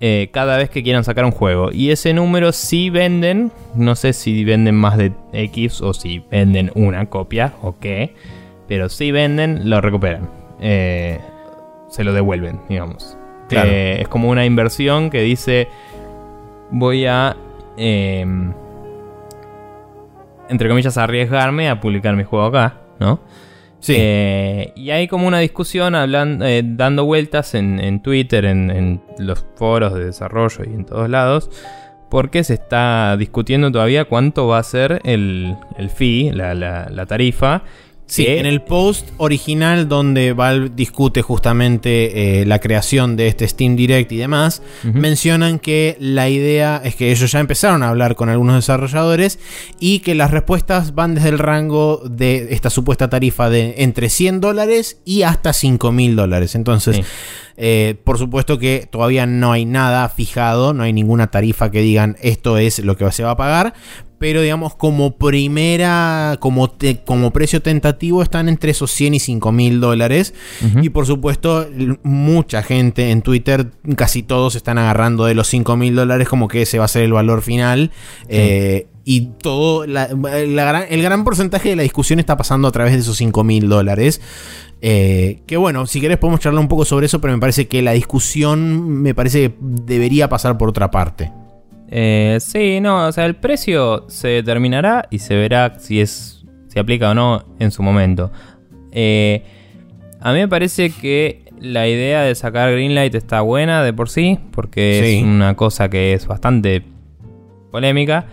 eh, 0.00 0.28
cada 0.32 0.58
vez 0.58 0.70
que 0.70 0.82
quieran 0.82 1.04
sacar 1.04 1.24
un 1.24 1.30
juego. 1.30 1.70
Y 1.72 1.90
ese 1.90 2.12
número 2.12 2.52
si 2.52 2.90
venden, 2.90 3.52
no 3.74 3.94
sé 3.94 4.12
si 4.12 4.44
venden 4.44 4.74
más 4.74 4.98
de 4.98 5.12
X 5.32 5.80
o 5.80 5.94
si 5.94 6.24
venden 6.30 6.70
una 6.74 7.06
copia 7.06 7.54
o 7.62 7.78
qué, 7.78 8.14
pero 8.68 8.88
si 8.88 9.12
venden, 9.12 9.70
lo 9.70 9.80
recuperan. 9.80 10.28
Eh, 10.60 11.20
se 11.88 12.04
lo 12.04 12.12
devuelven, 12.12 12.60
digamos. 12.68 13.16
Eh, 13.50 13.98
es 14.00 14.08
como 14.08 14.30
una 14.30 14.44
inversión 14.44 15.10
que 15.10 15.20
dice, 15.20 15.68
voy 16.70 17.06
a, 17.06 17.36
em, 17.76 18.52
entre 20.48 20.68
comillas, 20.68 20.98
arriesgarme 20.98 21.68
a 21.68 21.80
publicar 21.80 22.16
mi 22.16 22.24
juego 22.24 22.46
acá, 22.46 22.80
¿no? 22.98 23.20
Eh, 23.88 24.72
y 24.76 24.90
hay 24.90 25.08
como 25.08 25.26
una 25.26 25.40
discusión 25.40 25.94
hablando, 25.94 26.44
eh, 26.46 26.62
dando 26.64 27.04
vueltas 27.04 27.54
en, 27.54 28.00
Twitter, 28.02 28.44
en, 28.44 29.02
los 29.18 29.44
foros 29.56 29.94
de 29.94 30.06
desarrollo 30.06 30.64
y 30.64 30.74
en 30.74 30.84
todos 30.84 31.08
lados, 31.08 31.50
porque 32.10 32.44
se 32.44 32.54
está 32.54 33.16
discutiendo 33.16 33.70
todavía 33.70 34.04
cuánto 34.04 34.46
va 34.46 34.58
a 34.58 34.62
ser 34.62 35.00
el, 35.04 35.56
el 35.76 35.90
fee, 35.90 36.30
la, 36.32 36.54
la 36.54 37.06
tarifa. 37.06 37.62
Sí, 38.06 38.26
que- 38.26 38.38
en 38.38 38.44
el 38.46 38.60
post 38.60 39.08
original 39.16 39.88
donde 39.88 40.34
Valve 40.34 40.70
discute 40.76 41.22
justamente 41.22 42.40
eh, 42.42 42.44
la 42.46 42.58
creación 42.58 43.16
de 43.16 43.28
este 43.28 43.48
Steam 43.48 43.76
Direct 43.76 44.12
y 44.12 44.18
demás, 44.18 44.60
mencionan 44.82 45.58
que 45.58 45.96
la 45.98 46.28
idea 46.28 46.80
es 46.84 46.96
que 46.96 47.10
ellos 47.10 47.32
ya 47.32 47.40
empezaron 47.40 47.82
a 47.82 47.88
hablar 47.88 48.14
con 48.14 48.28
algunos 48.28 48.56
desarrolladores 48.56 49.38
y 49.80 50.00
que 50.00 50.14
las 50.14 50.30
respuestas 50.30 50.94
van 50.94 51.14
desde 51.14 51.30
el 51.30 51.38
rango 51.38 52.02
de 52.08 52.48
esta 52.52 52.68
supuesta 52.70 53.08
tarifa 53.08 53.48
de 53.48 53.76
entre 53.78 54.10
100 54.10 54.40
dólares 54.40 54.98
y 55.06 55.22
hasta 55.22 55.52
5 55.54 55.90
mil 55.90 56.14
dólares. 56.14 56.54
Entonces, 56.54 56.96
Sí. 56.96 57.02
eh, 57.56 57.96
por 58.04 58.18
supuesto 58.18 58.58
que 58.58 58.86
todavía 58.90 59.24
no 59.26 59.50
hay 59.52 59.64
nada 59.64 60.06
fijado, 60.10 60.74
no 60.74 60.82
hay 60.82 60.92
ninguna 60.92 61.30
tarifa 61.30 61.70
que 61.70 61.80
digan 61.80 62.16
esto 62.20 62.58
es 62.58 62.80
lo 62.80 62.96
que 62.98 63.10
se 63.12 63.22
va 63.24 63.30
a 63.32 63.36
pagar. 63.36 63.72
Pero 64.24 64.40
digamos, 64.40 64.74
como 64.74 65.18
primera, 65.18 66.38
como, 66.40 66.70
te- 66.70 67.02
como 67.04 67.30
precio 67.30 67.60
tentativo, 67.60 68.22
están 68.22 68.48
entre 68.48 68.70
esos 68.70 68.90
100 68.90 69.12
y 69.12 69.18
5 69.20 69.52
mil 69.52 69.80
dólares. 69.82 70.32
Y 70.82 70.88
por 70.88 71.04
supuesto, 71.04 71.68
mucha 72.04 72.62
gente 72.62 73.10
en 73.10 73.20
Twitter, 73.20 73.72
casi 73.96 74.22
todos 74.22 74.54
están 74.54 74.78
agarrando 74.78 75.26
de 75.26 75.34
los 75.34 75.46
5 75.48 75.76
mil 75.76 75.94
dólares 75.94 76.26
como 76.26 76.48
que 76.48 76.62
ese 76.62 76.78
va 76.78 76.86
a 76.86 76.88
ser 76.88 77.02
el 77.02 77.12
valor 77.12 77.42
final. 77.42 77.90
Eh, 78.28 78.86
y 79.04 79.26
todo, 79.42 79.86
la- 79.86 80.08
la 80.08 80.64
gran- 80.64 80.86
el 80.88 81.02
gran 81.02 81.22
porcentaje 81.22 81.68
de 81.68 81.76
la 81.76 81.82
discusión 81.82 82.18
está 82.18 82.38
pasando 82.38 82.66
a 82.66 82.72
través 82.72 82.94
de 82.94 83.00
esos 83.00 83.18
5 83.18 83.44
mil 83.44 83.68
dólares. 83.68 84.22
Eh, 84.80 85.42
que 85.46 85.58
bueno, 85.58 85.84
si 85.84 86.00
querés 86.00 86.16
podemos 86.16 86.40
charlar 86.40 86.62
un 86.62 86.68
poco 86.68 86.86
sobre 86.86 87.04
eso, 87.04 87.20
pero 87.20 87.34
me 87.34 87.40
parece 87.40 87.68
que 87.68 87.82
la 87.82 87.92
discusión 87.92 88.88
me 89.02 89.14
parece 89.14 89.50
que 89.50 89.54
debería 89.60 90.30
pasar 90.30 90.56
por 90.56 90.70
otra 90.70 90.90
parte. 90.90 91.30
Eh, 91.90 92.38
sí, 92.40 92.80
no, 92.80 93.06
o 93.06 93.12
sea, 93.12 93.26
el 93.26 93.36
precio 93.36 94.04
se 94.08 94.28
determinará 94.28 95.06
y 95.10 95.18
se 95.18 95.36
verá 95.36 95.78
si 95.78 96.00
es 96.00 96.44
si 96.68 96.78
aplica 96.80 97.10
o 97.10 97.14
no 97.14 97.44
en 97.60 97.70
su 97.70 97.82
momento. 97.82 98.32
Eh, 98.90 99.44
a 100.20 100.32
mí 100.32 100.38
me 100.40 100.48
parece 100.48 100.90
que 100.90 101.44
la 101.60 101.86
idea 101.86 102.22
de 102.22 102.34
sacar 102.34 102.72
Greenlight 102.72 103.14
está 103.14 103.42
buena 103.42 103.84
de 103.84 103.92
por 103.92 104.08
sí, 104.08 104.38
porque 104.50 105.00
Sí. 105.04 105.16
es 105.18 105.22
una 105.22 105.54
cosa 105.54 105.88
que 105.88 106.14
es 106.14 106.26
bastante 106.26 106.82
polémica. 107.70 108.26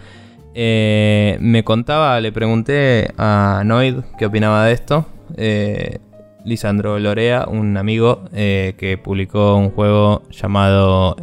Eh, 0.56 1.38
me 1.40 1.64
contaba, 1.64 2.19
le 2.19 2.32
pregunté 2.32 3.11
a 3.18 3.61
Noid 3.64 3.98
qué 4.18 4.26
opinaba 4.26 4.65
de 4.65 4.73
esto. 4.73 5.06
Eh, 5.38 5.99
Lisandro 6.44 6.98
Lorea, 6.98 7.45
un 7.48 7.78
amigo 7.78 8.23
que 8.34 8.99
publicó 9.03 9.56
un 9.56 9.69
juego 9.69 10.23
llamado 10.32 11.15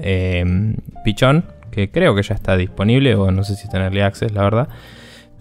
Pichón, 1.04 1.44
que 1.78 1.90
creo 1.90 2.14
que 2.16 2.22
ya 2.22 2.34
está 2.34 2.56
disponible, 2.56 3.14
o 3.14 3.30
no 3.30 3.44
sé 3.44 3.54
si 3.54 3.64
está 3.64 3.76
en 3.76 3.84
Early 3.84 4.00
Access, 4.00 4.32
la 4.32 4.42
verdad. 4.42 4.68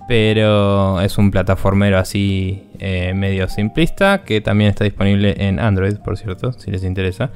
Pero 0.08 1.02
es 1.02 1.18
un 1.18 1.32
plataformero 1.32 1.98
así 1.98 2.64
eh, 2.80 3.14
medio 3.16 3.48
simplista, 3.50 4.24
que 4.24 4.40
también 4.40 4.70
está 4.70 4.84
disponible 4.84 5.36
en 5.38 5.60
Android, 5.60 5.96
por 5.98 6.18
cierto, 6.18 6.54
si 6.54 6.70
les 6.70 6.84
interesa. 6.84 7.32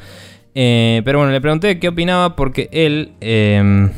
Eh, 0.53 1.01
pero 1.03 1.17
bueno, 1.17 1.33
le 1.33 1.41
pregunté 1.41 1.79
qué 1.79 1.87
opinaba 1.87 2.35
porque 2.35 2.69
él... 2.71 3.13
eh, 3.21 3.89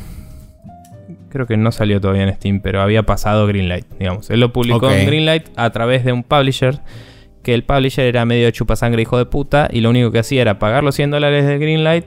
creo 1.28 1.46
que 1.48 1.56
no 1.56 1.72
salió 1.72 2.00
todavía 2.00 2.22
en 2.22 2.32
Steam, 2.32 2.60
pero 2.60 2.80
había 2.80 3.02
pasado 3.02 3.48
Greenlight, 3.48 3.86
digamos. 3.98 4.30
Él 4.30 4.38
lo 4.38 4.52
publicó 4.52 4.88
en 4.90 5.04
Greenlight 5.04 5.48
a 5.56 5.68
través 5.70 6.04
de 6.04 6.12
un 6.12 6.22
publisher, 6.22 6.78
que 7.42 7.54
el 7.54 7.64
publisher 7.64 8.04
era 8.04 8.24
medio 8.24 8.48
chupasangre 8.52 9.02
hijo 9.02 9.18
de 9.18 9.26
puta, 9.26 9.68
y 9.68 9.80
lo 9.80 9.90
único 9.90 10.12
que 10.12 10.20
hacía 10.20 10.42
era 10.42 10.60
pagar 10.60 10.84
los 10.84 10.94
100 10.94 11.10
dólares 11.10 11.44
de 11.44 11.58
Greenlight 11.58 12.04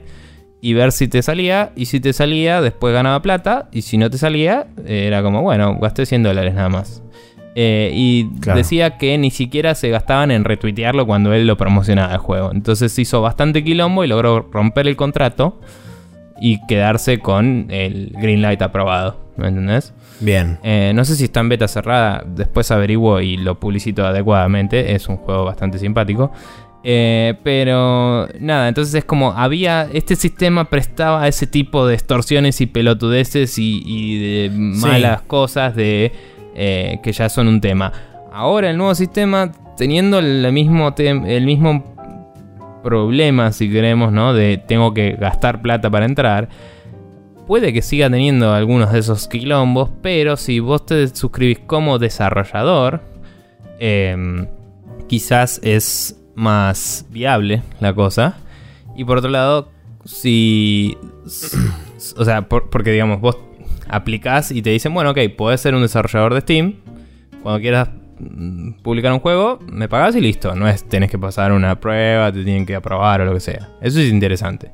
y 0.60 0.74
ver 0.74 0.92
si 0.92 1.08
te 1.08 1.22
salía, 1.22 1.70
y 1.76 1.86
si 1.86 2.00
te 2.00 2.12
salía, 2.12 2.60
después 2.60 2.92
ganaba 2.92 3.22
plata, 3.22 3.68
y 3.72 3.82
si 3.82 3.96
no 3.98 4.10
te 4.10 4.18
salía, 4.18 4.66
era 4.86 5.22
como, 5.22 5.42
bueno, 5.42 5.78
gasté 5.80 6.04
100 6.06 6.22
dólares 6.24 6.54
nada 6.54 6.68
más. 6.68 7.02
Eh, 7.54 7.90
y 7.92 8.28
Claro. 8.40 8.58
decía 8.58 8.98
que 8.98 9.18
ni 9.18 9.30
siquiera 9.30 9.74
se 9.74 9.88
gastaban 9.90 10.30
en 10.30 10.44
retuitearlo 10.44 11.06
cuando 11.06 11.32
él 11.32 11.46
lo 11.46 11.56
promocionaba 11.56 12.12
el 12.12 12.18
juego. 12.18 12.52
Entonces 12.52 12.96
hizo 12.98 13.20
bastante 13.20 13.64
quilombo 13.64 14.04
y 14.04 14.08
logró 14.08 14.48
romper 14.52 14.86
el 14.86 14.94
contrato 14.96 15.60
y 16.40 16.64
quedarse 16.66 17.18
con 17.18 17.66
el 17.70 18.12
Greenlight 18.16 18.62
aprobado. 18.62 19.16
¿Me 19.36 19.48
entendés? 19.48 19.92
Bien. 20.20 20.58
Eh, 20.62 20.92
no 20.94 21.04
sé 21.04 21.16
si 21.16 21.24
está 21.24 21.40
en 21.40 21.48
beta 21.48 21.66
cerrada, 21.68 22.24
después 22.26 22.70
averiguo 22.70 23.20
y 23.20 23.36
lo 23.36 23.58
publicito 23.58 24.04
adecuadamente. 24.06 24.94
Es 24.94 25.08
un 25.08 25.16
juego 25.16 25.44
bastante 25.44 25.78
simpático. 25.78 26.30
Eh, 26.84 27.34
pero 27.42 28.28
nada, 28.38 28.68
entonces 28.68 28.94
es 28.94 29.04
como 29.04 29.32
había. 29.32 29.88
Este 29.92 30.16
sistema 30.16 30.64
prestaba 30.64 31.26
ese 31.26 31.46
tipo 31.46 31.86
de 31.86 31.94
extorsiones 31.94 32.60
y 32.60 32.66
pelotudeces 32.66 33.58
y, 33.58 33.82
y 33.84 34.18
de 34.18 34.50
malas 34.50 35.22
cosas 35.22 35.74
de 35.74 36.12
eh, 36.54 36.98
que 37.02 37.12
ya 37.12 37.28
son 37.28 37.48
un 37.48 37.60
tema. 37.60 37.92
Ahora 38.32 38.70
el 38.70 38.76
nuevo 38.76 38.94
sistema, 38.94 39.52
teniendo 39.76 40.18
el 40.18 40.52
mismo, 40.52 40.94
el 40.98 41.46
mismo 41.46 41.94
problema, 42.82 43.52
si 43.52 43.70
queremos, 43.70 44.12
¿no? 44.12 44.34
De 44.34 44.58
tengo 44.58 44.92
que 44.92 45.12
gastar 45.12 45.62
plata 45.62 45.90
para 45.90 46.04
entrar. 46.06 46.48
Puede 47.46 47.72
que 47.72 47.80
siga 47.80 48.10
teniendo 48.10 48.52
algunos 48.52 48.92
de 48.92 48.98
esos 48.98 49.28
quilombos, 49.28 49.90
pero 50.02 50.36
si 50.36 50.60
vos 50.60 50.84
te 50.84 51.08
suscribís 51.08 51.60
como 51.60 51.98
desarrollador, 51.98 53.02
em, 53.78 54.46
quizás 55.06 55.60
es 55.62 56.17
más 56.38 57.04
viable 57.10 57.62
la 57.80 57.92
cosa. 57.92 58.36
Y 58.96 59.04
por 59.04 59.18
otro 59.18 59.30
lado, 59.30 59.70
si... 60.04 60.96
O 62.16 62.24
sea, 62.24 62.48
por- 62.48 62.70
porque 62.70 62.92
digamos, 62.92 63.20
vos 63.20 63.36
aplicás 63.88 64.50
y 64.52 64.62
te 64.62 64.70
dicen, 64.70 64.94
bueno, 64.94 65.10
ok, 65.10 65.18
podés 65.36 65.60
ser 65.60 65.74
un 65.74 65.82
desarrollador 65.82 66.34
de 66.34 66.40
Steam. 66.40 66.74
Cuando 67.42 67.60
quieras 67.60 67.90
mm, 68.20 68.72
publicar 68.82 69.12
un 69.12 69.18
juego, 69.20 69.58
me 69.70 69.88
pagás 69.88 70.14
y 70.16 70.20
listo. 70.20 70.54
No 70.54 70.68
es 70.68 70.84
tenés 70.88 71.10
que 71.10 71.18
pasar 71.18 71.52
una 71.52 71.80
prueba, 71.80 72.30
te 72.32 72.44
tienen 72.44 72.64
que 72.66 72.76
aprobar 72.76 73.20
o 73.20 73.24
lo 73.24 73.34
que 73.34 73.40
sea. 73.40 73.68
Eso 73.80 74.00
es 74.00 74.10
interesante. 74.10 74.70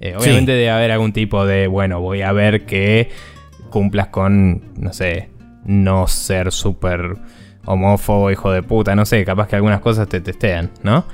Eh, 0.00 0.14
Sí. 0.18 0.24
obviamente 0.24 0.52
debe 0.52 0.70
haber 0.70 0.90
algún 0.92 1.12
tipo 1.14 1.46
de, 1.46 1.66
bueno, 1.66 2.00
voy 2.00 2.20
a 2.22 2.32
ver 2.32 2.66
que 2.66 3.08
cumplas 3.70 4.08
con, 4.08 4.62
no 4.78 4.92
sé, 4.92 5.30
no 5.64 6.06
ser 6.06 6.52
súper 6.52 7.16
homófobo, 7.66 8.30
hijo 8.30 8.50
de 8.50 8.62
puta, 8.62 8.94
no 8.94 9.04
sé, 9.04 9.24
capaz 9.24 9.48
que 9.48 9.56
algunas 9.56 9.80
cosas 9.80 10.08
te 10.08 10.20
testean, 10.20 10.70
¿no? 10.82 11.04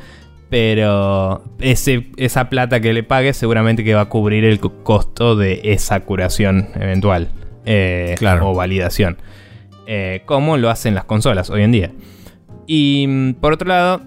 Pero 0.50 1.42
ese, 1.60 2.08
esa 2.18 2.50
plata 2.50 2.80
que 2.80 2.92
le 2.92 3.02
pagues 3.02 3.36
seguramente 3.38 3.84
que 3.84 3.94
va 3.94 4.02
a 4.02 4.08
cubrir 4.10 4.44
el 4.44 4.60
co- 4.60 4.82
costo 4.84 5.34
de 5.34 5.60
esa 5.64 6.00
curación 6.00 6.68
eventual. 6.74 7.28
eh, 7.64 8.14
Claro. 8.18 8.50
O 8.50 8.54
validación. 8.54 9.16
Eh, 9.86 10.22
como 10.26 10.58
lo 10.58 10.68
hacen 10.68 10.94
las 10.94 11.04
consolas 11.04 11.48
hoy 11.48 11.62
en 11.62 11.72
día. 11.72 11.90
Y 12.66 13.06
mm, 13.08 13.32
por 13.34 13.54
otro 13.54 13.68
lado, 13.68 14.02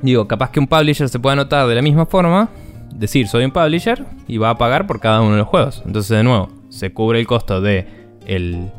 digo, 0.00 0.26
capaz 0.26 0.50
que 0.50 0.60
un 0.60 0.66
publisher 0.66 1.08
se 1.10 1.18
pueda 1.20 1.34
anotar 1.34 1.66
de 1.68 1.74
la 1.74 1.82
misma 1.82 2.06
forma, 2.06 2.48
decir 2.94 3.28
soy 3.28 3.44
un 3.44 3.50
publisher 3.50 4.02
y 4.26 4.38
va 4.38 4.50
a 4.50 4.58
pagar 4.58 4.86
por 4.86 4.98
cada 4.98 5.20
uno 5.20 5.32
de 5.32 5.38
los 5.38 5.46
juegos. 5.48 5.82
Entonces, 5.84 6.16
de 6.16 6.22
nuevo, 6.24 6.48
se 6.70 6.92
cubre 6.94 7.20
el 7.20 7.26
costo 7.26 7.60
de 7.60 7.86
el, 8.26 8.70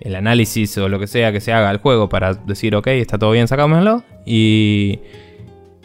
el 0.00 0.14
análisis 0.14 0.76
o 0.78 0.88
lo 0.88 0.98
que 0.98 1.06
sea 1.06 1.32
que 1.32 1.40
se 1.40 1.52
haga 1.52 1.70
al 1.70 1.78
juego 1.78 2.08
para 2.08 2.34
decir, 2.34 2.74
ok, 2.74 2.86
está 2.88 3.18
todo 3.18 3.32
bien, 3.32 3.48
sacámoslo. 3.48 4.02
Y, 4.24 5.00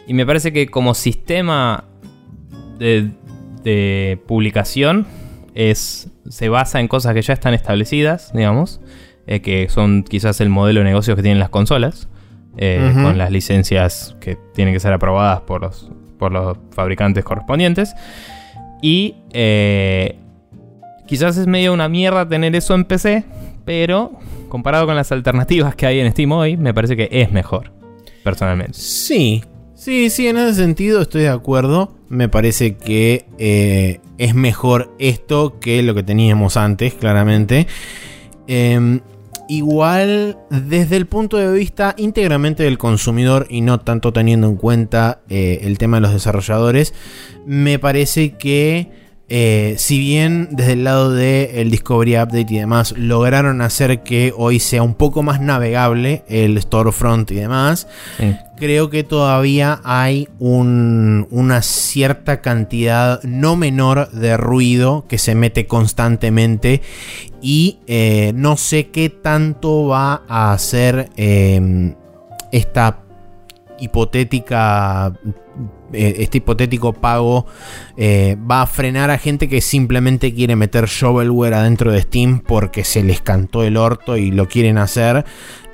y 0.06 0.14
me 0.14 0.24
parece 0.26 0.52
que 0.52 0.68
como 0.68 0.94
sistema 0.94 1.84
de, 2.78 3.10
de 3.62 4.18
publicación 4.26 5.06
es, 5.54 6.10
se 6.28 6.48
basa 6.48 6.80
en 6.80 6.88
cosas 6.88 7.14
que 7.14 7.22
ya 7.22 7.32
están 7.32 7.54
establecidas, 7.54 8.32
digamos, 8.32 8.80
eh, 9.26 9.40
que 9.40 9.68
son 9.68 10.04
quizás 10.04 10.40
el 10.40 10.50
modelo 10.50 10.80
de 10.80 10.84
negocios 10.84 11.16
que 11.16 11.22
tienen 11.22 11.40
las 11.40 11.48
consolas, 11.48 12.08
eh, 12.58 12.90
con 12.94 13.18
las 13.18 13.30
licencias 13.30 14.16
que 14.20 14.38
tienen 14.54 14.72
que 14.72 14.80
ser 14.80 14.92
aprobadas 14.92 15.42
por 15.42 15.60
los, 15.60 15.90
por 16.18 16.32
los 16.32 16.56
fabricantes 16.70 17.24
correspondientes. 17.24 17.94
Y 18.80 19.16
eh, 19.32 20.18
quizás 21.06 21.36
es 21.36 21.46
medio 21.46 21.72
una 21.72 21.88
mierda 21.88 22.28
tener 22.28 22.54
eso 22.54 22.74
en 22.74 22.84
PC, 22.84 23.24
pero 23.66 24.12
comparado 24.48 24.86
con 24.86 24.96
las 24.96 25.12
alternativas 25.12 25.74
que 25.74 25.84
hay 25.84 25.98
en 26.00 26.10
Steam 26.12 26.32
hoy, 26.32 26.56
me 26.56 26.72
parece 26.72 26.96
que 26.96 27.08
es 27.10 27.30
mejor, 27.32 27.72
personalmente. 28.24 28.78
Sí, 28.78 29.44
sí, 29.74 30.08
sí, 30.08 30.28
en 30.28 30.38
ese 30.38 30.54
sentido 30.54 31.02
estoy 31.02 31.22
de 31.22 31.28
acuerdo. 31.28 31.92
Me 32.08 32.28
parece 32.28 32.76
que 32.76 33.26
eh, 33.38 34.00
es 34.16 34.34
mejor 34.34 34.94
esto 34.98 35.58
que 35.60 35.82
lo 35.82 35.94
que 35.94 36.04
teníamos 36.04 36.56
antes, 36.56 36.94
claramente. 36.94 37.66
Em, 38.46 39.00
igual, 39.48 40.38
desde 40.48 40.96
el 40.96 41.06
punto 41.06 41.36
de 41.36 41.52
vista 41.52 41.96
íntegramente 41.98 42.62
del 42.62 42.78
consumidor 42.78 43.48
y 43.50 43.62
no 43.62 43.80
tanto 43.80 44.12
teniendo 44.12 44.46
en 44.46 44.56
cuenta 44.56 45.22
eh, 45.28 45.58
el 45.62 45.76
tema 45.76 45.96
de 45.96 46.02
los 46.02 46.12
desarrolladores, 46.12 46.94
me 47.44 47.80
parece 47.80 48.36
que 48.36 49.05
eh, 49.28 49.74
si 49.78 49.98
bien 49.98 50.50
desde 50.52 50.74
el 50.74 50.84
lado 50.84 51.12
del 51.12 51.50
el 51.52 51.70
Discovery 51.72 52.16
Update 52.16 52.46
y 52.48 52.58
demás 52.58 52.94
lograron 52.96 53.60
hacer 53.60 54.04
que 54.04 54.32
hoy 54.36 54.60
sea 54.60 54.84
un 54.84 54.94
poco 54.94 55.24
más 55.24 55.40
navegable 55.40 56.22
el 56.28 56.60
storefront 56.62 57.32
y 57.32 57.34
demás, 57.34 57.88
creo 58.56 58.88
que 58.88 59.02
todavía 59.02 59.80
hay 59.82 60.28
una 60.38 61.62
cierta 61.62 62.40
cantidad 62.40 63.20
no 63.24 63.56
menor 63.56 64.10
de 64.12 64.36
ruido 64.36 65.06
que 65.08 65.18
se 65.18 65.34
mete 65.34 65.66
constantemente 65.66 66.82
y 67.42 67.80
eh, 67.88 68.32
no 68.34 68.56
sé 68.56 68.90
qué 68.90 69.10
tanto 69.10 69.88
va 69.88 70.22
a 70.28 70.52
hacer 70.52 71.10
eh, 71.16 71.94
esta 72.52 73.00
hipotética 73.80 75.12
este 75.96 76.38
hipotético 76.38 76.92
pago 76.92 77.46
eh, 77.96 78.36
va 78.50 78.62
a 78.62 78.66
frenar 78.66 79.10
a 79.10 79.18
gente 79.18 79.48
que 79.48 79.60
simplemente 79.60 80.34
quiere 80.34 80.56
meter 80.56 80.86
shovelware 80.86 81.54
adentro 81.54 81.92
de 81.92 82.02
Steam 82.02 82.40
porque 82.40 82.84
se 82.84 83.02
les 83.02 83.20
cantó 83.20 83.64
el 83.64 83.76
orto 83.76 84.16
y 84.16 84.30
lo 84.30 84.46
quieren 84.46 84.78
hacer. 84.78 85.24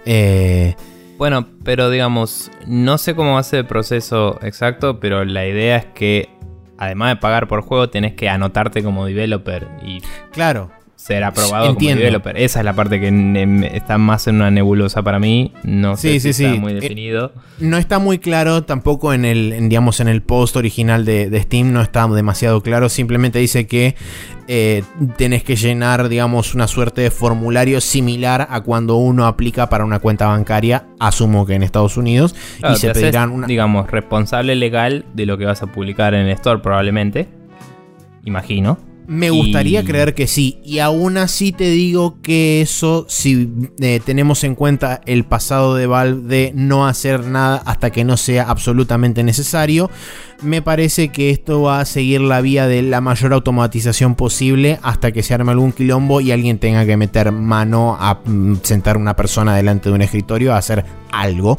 Eh, 0.04 0.74
bueno, 1.18 1.46
pero 1.64 1.90
digamos, 1.90 2.50
no 2.66 2.98
sé 2.98 3.14
cómo 3.14 3.34
va 3.34 3.40
a 3.40 3.44
ser 3.44 3.60
el 3.60 3.66
proceso 3.66 4.38
exacto, 4.42 4.98
pero 4.98 5.24
la 5.24 5.46
idea 5.46 5.76
es 5.76 5.86
que 5.86 6.28
además 6.78 7.10
de 7.10 7.16
pagar 7.16 7.46
por 7.48 7.62
juego, 7.62 7.90
tenés 7.90 8.14
que 8.14 8.28
anotarte 8.28 8.82
como 8.82 9.06
developer. 9.06 9.68
Y 9.84 10.00
claro 10.32 10.81
ser 11.02 11.24
aprobado 11.24 11.74
como 11.74 11.88
developer. 11.88 12.36
Esa 12.36 12.60
es 12.60 12.64
la 12.64 12.74
parte 12.74 13.00
que 13.00 13.70
está 13.74 13.98
más 13.98 14.28
en 14.28 14.36
una 14.36 14.52
nebulosa 14.52 15.02
para 15.02 15.18
mí. 15.18 15.52
No 15.64 15.96
sé 15.96 16.20
si 16.20 16.28
está 16.28 16.54
muy 16.54 16.72
eh, 16.72 16.76
definido. 16.76 17.32
no 17.58 17.76
está 17.76 17.98
muy 17.98 18.18
claro 18.18 18.62
tampoco 18.62 19.12
en 19.12 19.24
el, 19.24 19.68
digamos, 19.68 19.98
en 19.98 20.06
el 20.06 20.22
post 20.22 20.56
original 20.56 21.04
de, 21.04 21.40
Steam, 21.42 21.72
no 21.72 21.80
está 21.80 22.06
demasiado 22.06 22.62
claro. 22.62 22.88
Simplemente 22.88 23.40
dice 23.40 23.66
que 23.66 23.96
eh, 24.46 24.84
tenés 25.16 25.42
que 25.42 25.56
llenar, 25.56 26.08
digamos, 26.08 26.54
una 26.54 26.68
suerte 26.68 27.00
de 27.00 27.10
formulario 27.10 27.80
similar 27.80 28.46
a 28.48 28.60
cuando 28.60 28.94
uno 28.94 29.26
aplica 29.26 29.68
para 29.68 29.84
una 29.84 29.98
cuenta 29.98 30.28
bancaria, 30.28 30.86
asumo 31.00 31.46
que 31.46 31.54
en 31.54 31.64
Estados 31.64 31.96
Unidos, 31.96 32.36
y 32.72 32.76
se 32.76 32.92
pedirán 32.92 33.30
una... 33.32 33.48
digamos, 33.48 33.90
responsable 33.90 34.54
legal 34.54 35.04
de 35.14 35.26
lo 35.26 35.36
que 35.36 35.46
vas 35.46 35.62
a 35.62 35.66
publicar 35.66 36.14
en 36.14 36.26
el 36.26 36.30
store 36.30 36.60
probablemente. 36.60 37.26
Imagino. 38.24 38.91
Me 39.06 39.30
gustaría 39.30 39.84
creer 39.84 40.14
que 40.14 40.26
sí. 40.26 40.60
Y 40.64 40.78
aún 40.78 41.16
así 41.16 41.52
te 41.52 41.70
digo 41.70 42.20
que 42.22 42.62
eso, 42.62 43.06
si 43.08 43.50
eh, 43.80 44.00
tenemos 44.04 44.44
en 44.44 44.54
cuenta 44.54 45.00
el 45.06 45.24
pasado 45.24 45.74
de 45.74 45.86
Valve 45.86 46.28
de 46.28 46.52
no 46.54 46.86
hacer 46.86 47.24
nada 47.24 47.62
hasta 47.66 47.90
que 47.90 48.04
no 48.04 48.16
sea 48.16 48.44
absolutamente 48.44 49.22
necesario, 49.22 49.90
me 50.42 50.62
parece 50.62 51.08
que 51.08 51.30
esto 51.30 51.62
va 51.62 51.80
a 51.80 51.84
seguir 51.84 52.20
la 52.20 52.40
vía 52.40 52.66
de 52.66 52.82
la 52.82 53.00
mayor 53.00 53.32
automatización 53.32 54.14
posible 54.14 54.78
hasta 54.82 55.12
que 55.12 55.22
se 55.22 55.34
arme 55.34 55.52
algún 55.52 55.72
quilombo 55.72 56.20
y 56.20 56.32
alguien 56.32 56.58
tenga 56.58 56.84
que 56.84 56.96
meter 56.96 57.32
mano 57.32 57.96
a 57.98 58.20
mm, 58.24 58.56
sentar 58.62 58.96
una 58.96 59.16
persona 59.16 59.56
delante 59.56 59.88
de 59.88 59.94
un 59.94 60.02
escritorio 60.02 60.52
a 60.52 60.58
hacer 60.58 60.84
algo. 61.10 61.58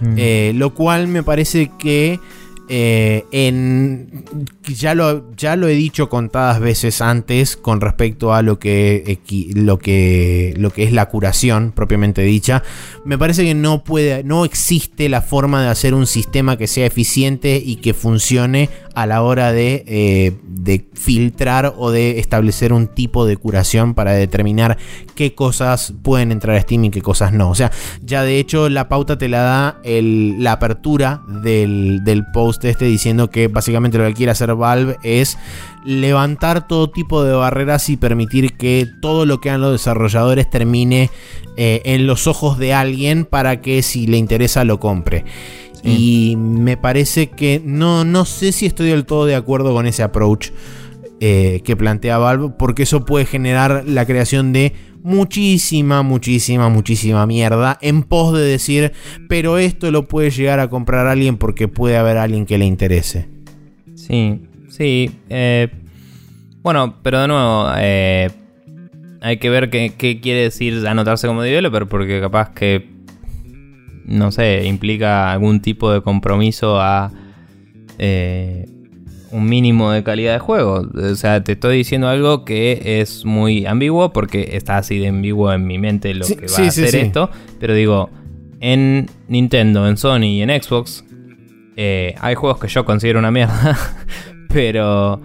Mm. 0.00 0.14
Eh, 0.16 0.52
lo 0.54 0.74
cual 0.74 1.08
me 1.08 1.22
parece 1.22 1.70
que 1.78 2.20
eh, 2.68 3.24
en, 3.32 4.24
ya, 4.64 4.94
lo, 4.94 5.34
ya 5.36 5.56
lo 5.56 5.68
he 5.68 5.74
dicho 5.74 6.08
contadas 6.08 6.60
veces 6.60 7.00
antes 7.00 7.56
con 7.56 7.80
respecto 7.80 8.34
a 8.34 8.42
lo 8.42 8.58
que, 8.58 9.18
lo 9.54 9.78
que, 9.78 10.54
lo 10.56 10.70
que 10.70 10.84
es 10.84 10.92
la 10.92 11.06
curación 11.06 11.72
propiamente 11.72 12.22
dicha. 12.22 12.62
Me 13.04 13.16
parece 13.18 13.44
que 13.44 13.54
no, 13.54 13.84
puede, 13.84 14.22
no 14.24 14.44
existe 14.44 15.08
la 15.08 15.22
forma 15.22 15.62
de 15.62 15.68
hacer 15.68 15.94
un 15.94 16.06
sistema 16.06 16.56
que 16.56 16.66
sea 16.66 16.86
eficiente 16.86 17.62
y 17.64 17.76
que 17.76 17.94
funcione 17.94 18.68
a 18.98 19.06
la 19.06 19.22
hora 19.22 19.52
de, 19.52 19.84
eh, 19.86 20.36
de 20.42 20.84
filtrar 20.92 21.72
o 21.76 21.92
de 21.92 22.18
establecer 22.18 22.72
un 22.72 22.88
tipo 22.88 23.26
de 23.26 23.36
curación 23.36 23.94
para 23.94 24.10
determinar 24.10 24.76
qué 25.14 25.36
cosas 25.36 25.94
pueden 26.02 26.32
entrar 26.32 26.56
a 26.56 26.60
Steam 26.60 26.86
y 26.86 26.90
qué 26.90 27.00
cosas 27.00 27.32
no. 27.32 27.48
O 27.48 27.54
sea, 27.54 27.70
ya 28.02 28.24
de 28.24 28.40
hecho 28.40 28.68
la 28.68 28.88
pauta 28.88 29.16
te 29.16 29.28
la 29.28 29.42
da 29.42 29.80
la 29.84 30.50
apertura 30.50 31.22
del, 31.28 32.02
del 32.02 32.24
post 32.32 32.64
este 32.64 32.86
diciendo 32.86 33.30
que 33.30 33.46
básicamente 33.46 33.98
lo 33.98 34.06
que 34.08 34.14
quiere 34.14 34.32
hacer 34.32 34.52
Valve 34.56 34.96
es 35.04 35.38
levantar 35.84 36.66
todo 36.66 36.90
tipo 36.90 37.22
de 37.22 37.34
barreras 37.34 37.88
y 37.90 37.96
permitir 37.96 38.56
que 38.56 38.84
todo 39.00 39.26
lo 39.26 39.40
que 39.40 39.50
hagan 39.50 39.60
los 39.60 39.72
desarrolladores 39.72 40.50
termine 40.50 41.08
eh, 41.56 41.82
en 41.84 42.06
los 42.06 42.26
ojos 42.26 42.58
de 42.58 42.74
alguien 42.74 43.24
para 43.24 43.60
que 43.60 43.82
si 43.82 44.06
le 44.06 44.16
interesa 44.16 44.64
lo 44.64 44.80
compre. 44.80 45.24
Y 45.84 46.36
me 46.36 46.76
parece 46.76 47.30
que 47.30 47.62
no, 47.64 48.04
no 48.04 48.24
sé 48.24 48.52
si 48.52 48.66
estoy 48.66 48.90
del 48.90 49.06
todo 49.06 49.26
de 49.26 49.34
acuerdo 49.34 49.72
con 49.72 49.86
ese 49.86 50.02
approach 50.02 50.50
eh, 51.20 51.62
que 51.64 51.76
plantea 51.76 52.18
Valve, 52.18 52.50
porque 52.58 52.84
eso 52.84 53.04
puede 53.04 53.26
generar 53.26 53.84
la 53.86 54.06
creación 54.06 54.52
de 54.52 54.72
muchísima, 55.02 56.02
muchísima, 56.02 56.68
muchísima 56.68 57.26
mierda 57.26 57.78
en 57.80 58.02
pos 58.02 58.36
de 58.36 58.44
decir, 58.44 58.92
pero 59.28 59.58
esto 59.58 59.90
lo 59.90 60.06
puede 60.06 60.30
llegar 60.30 60.60
a 60.60 60.68
comprar 60.68 61.06
alguien 61.06 61.36
porque 61.36 61.68
puede 61.68 61.96
haber 61.96 62.18
alguien 62.18 62.46
que 62.46 62.58
le 62.58 62.66
interese. 62.66 63.28
Sí, 63.94 64.42
sí. 64.68 65.10
Eh, 65.28 65.68
bueno, 66.62 66.96
pero 67.02 67.20
de 67.20 67.28
nuevo, 67.28 67.68
eh, 67.78 68.30
hay 69.20 69.38
que 69.38 69.50
ver 69.50 69.70
qué, 69.70 70.20
quiere 70.20 70.42
decir 70.42 70.86
anotarse 70.86 71.26
como 71.26 71.42
developer, 71.42 71.86
porque 71.86 72.20
capaz 72.20 72.50
que, 72.50 72.88
no 74.08 74.32
sé, 74.32 74.64
implica 74.66 75.32
algún 75.32 75.60
tipo 75.60 75.92
de 75.92 76.02
compromiso 76.02 76.80
a... 76.80 77.12
Eh, 77.98 78.66
un 79.30 79.48
mínimo 79.48 79.90
de 79.92 80.02
calidad 80.02 80.32
de 80.32 80.38
juego. 80.38 80.88
O 80.94 81.14
sea, 81.14 81.42
te 81.44 81.52
estoy 81.52 81.78
diciendo 81.78 82.08
algo 82.08 82.44
que 82.44 83.00
es 83.00 83.24
muy 83.24 83.66
ambiguo 83.66 84.12
porque 84.12 84.50
está 84.52 84.78
así 84.78 84.98
de 84.98 85.08
ambiguo 85.08 85.52
en 85.52 85.66
mi 85.66 85.78
mente 85.78 86.14
lo 86.14 86.26
que 86.26 86.46
va 86.46 86.64
a 86.64 86.68
hacer 86.68 86.94
esto. 86.94 87.30
Pero 87.60 87.74
digo, 87.74 88.10
en 88.60 89.08
Nintendo, 89.28 89.88
en 89.88 89.96
Sony 89.96 90.24
y 90.24 90.42
en 90.42 90.62
Xbox 90.62 91.04
eh, 91.76 92.14
hay 92.20 92.34
juegos 92.34 92.58
que 92.58 92.68
yo 92.68 92.84
considero 92.84 93.18
una 93.18 93.30
mierda. 93.30 93.76
pero 94.48 95.20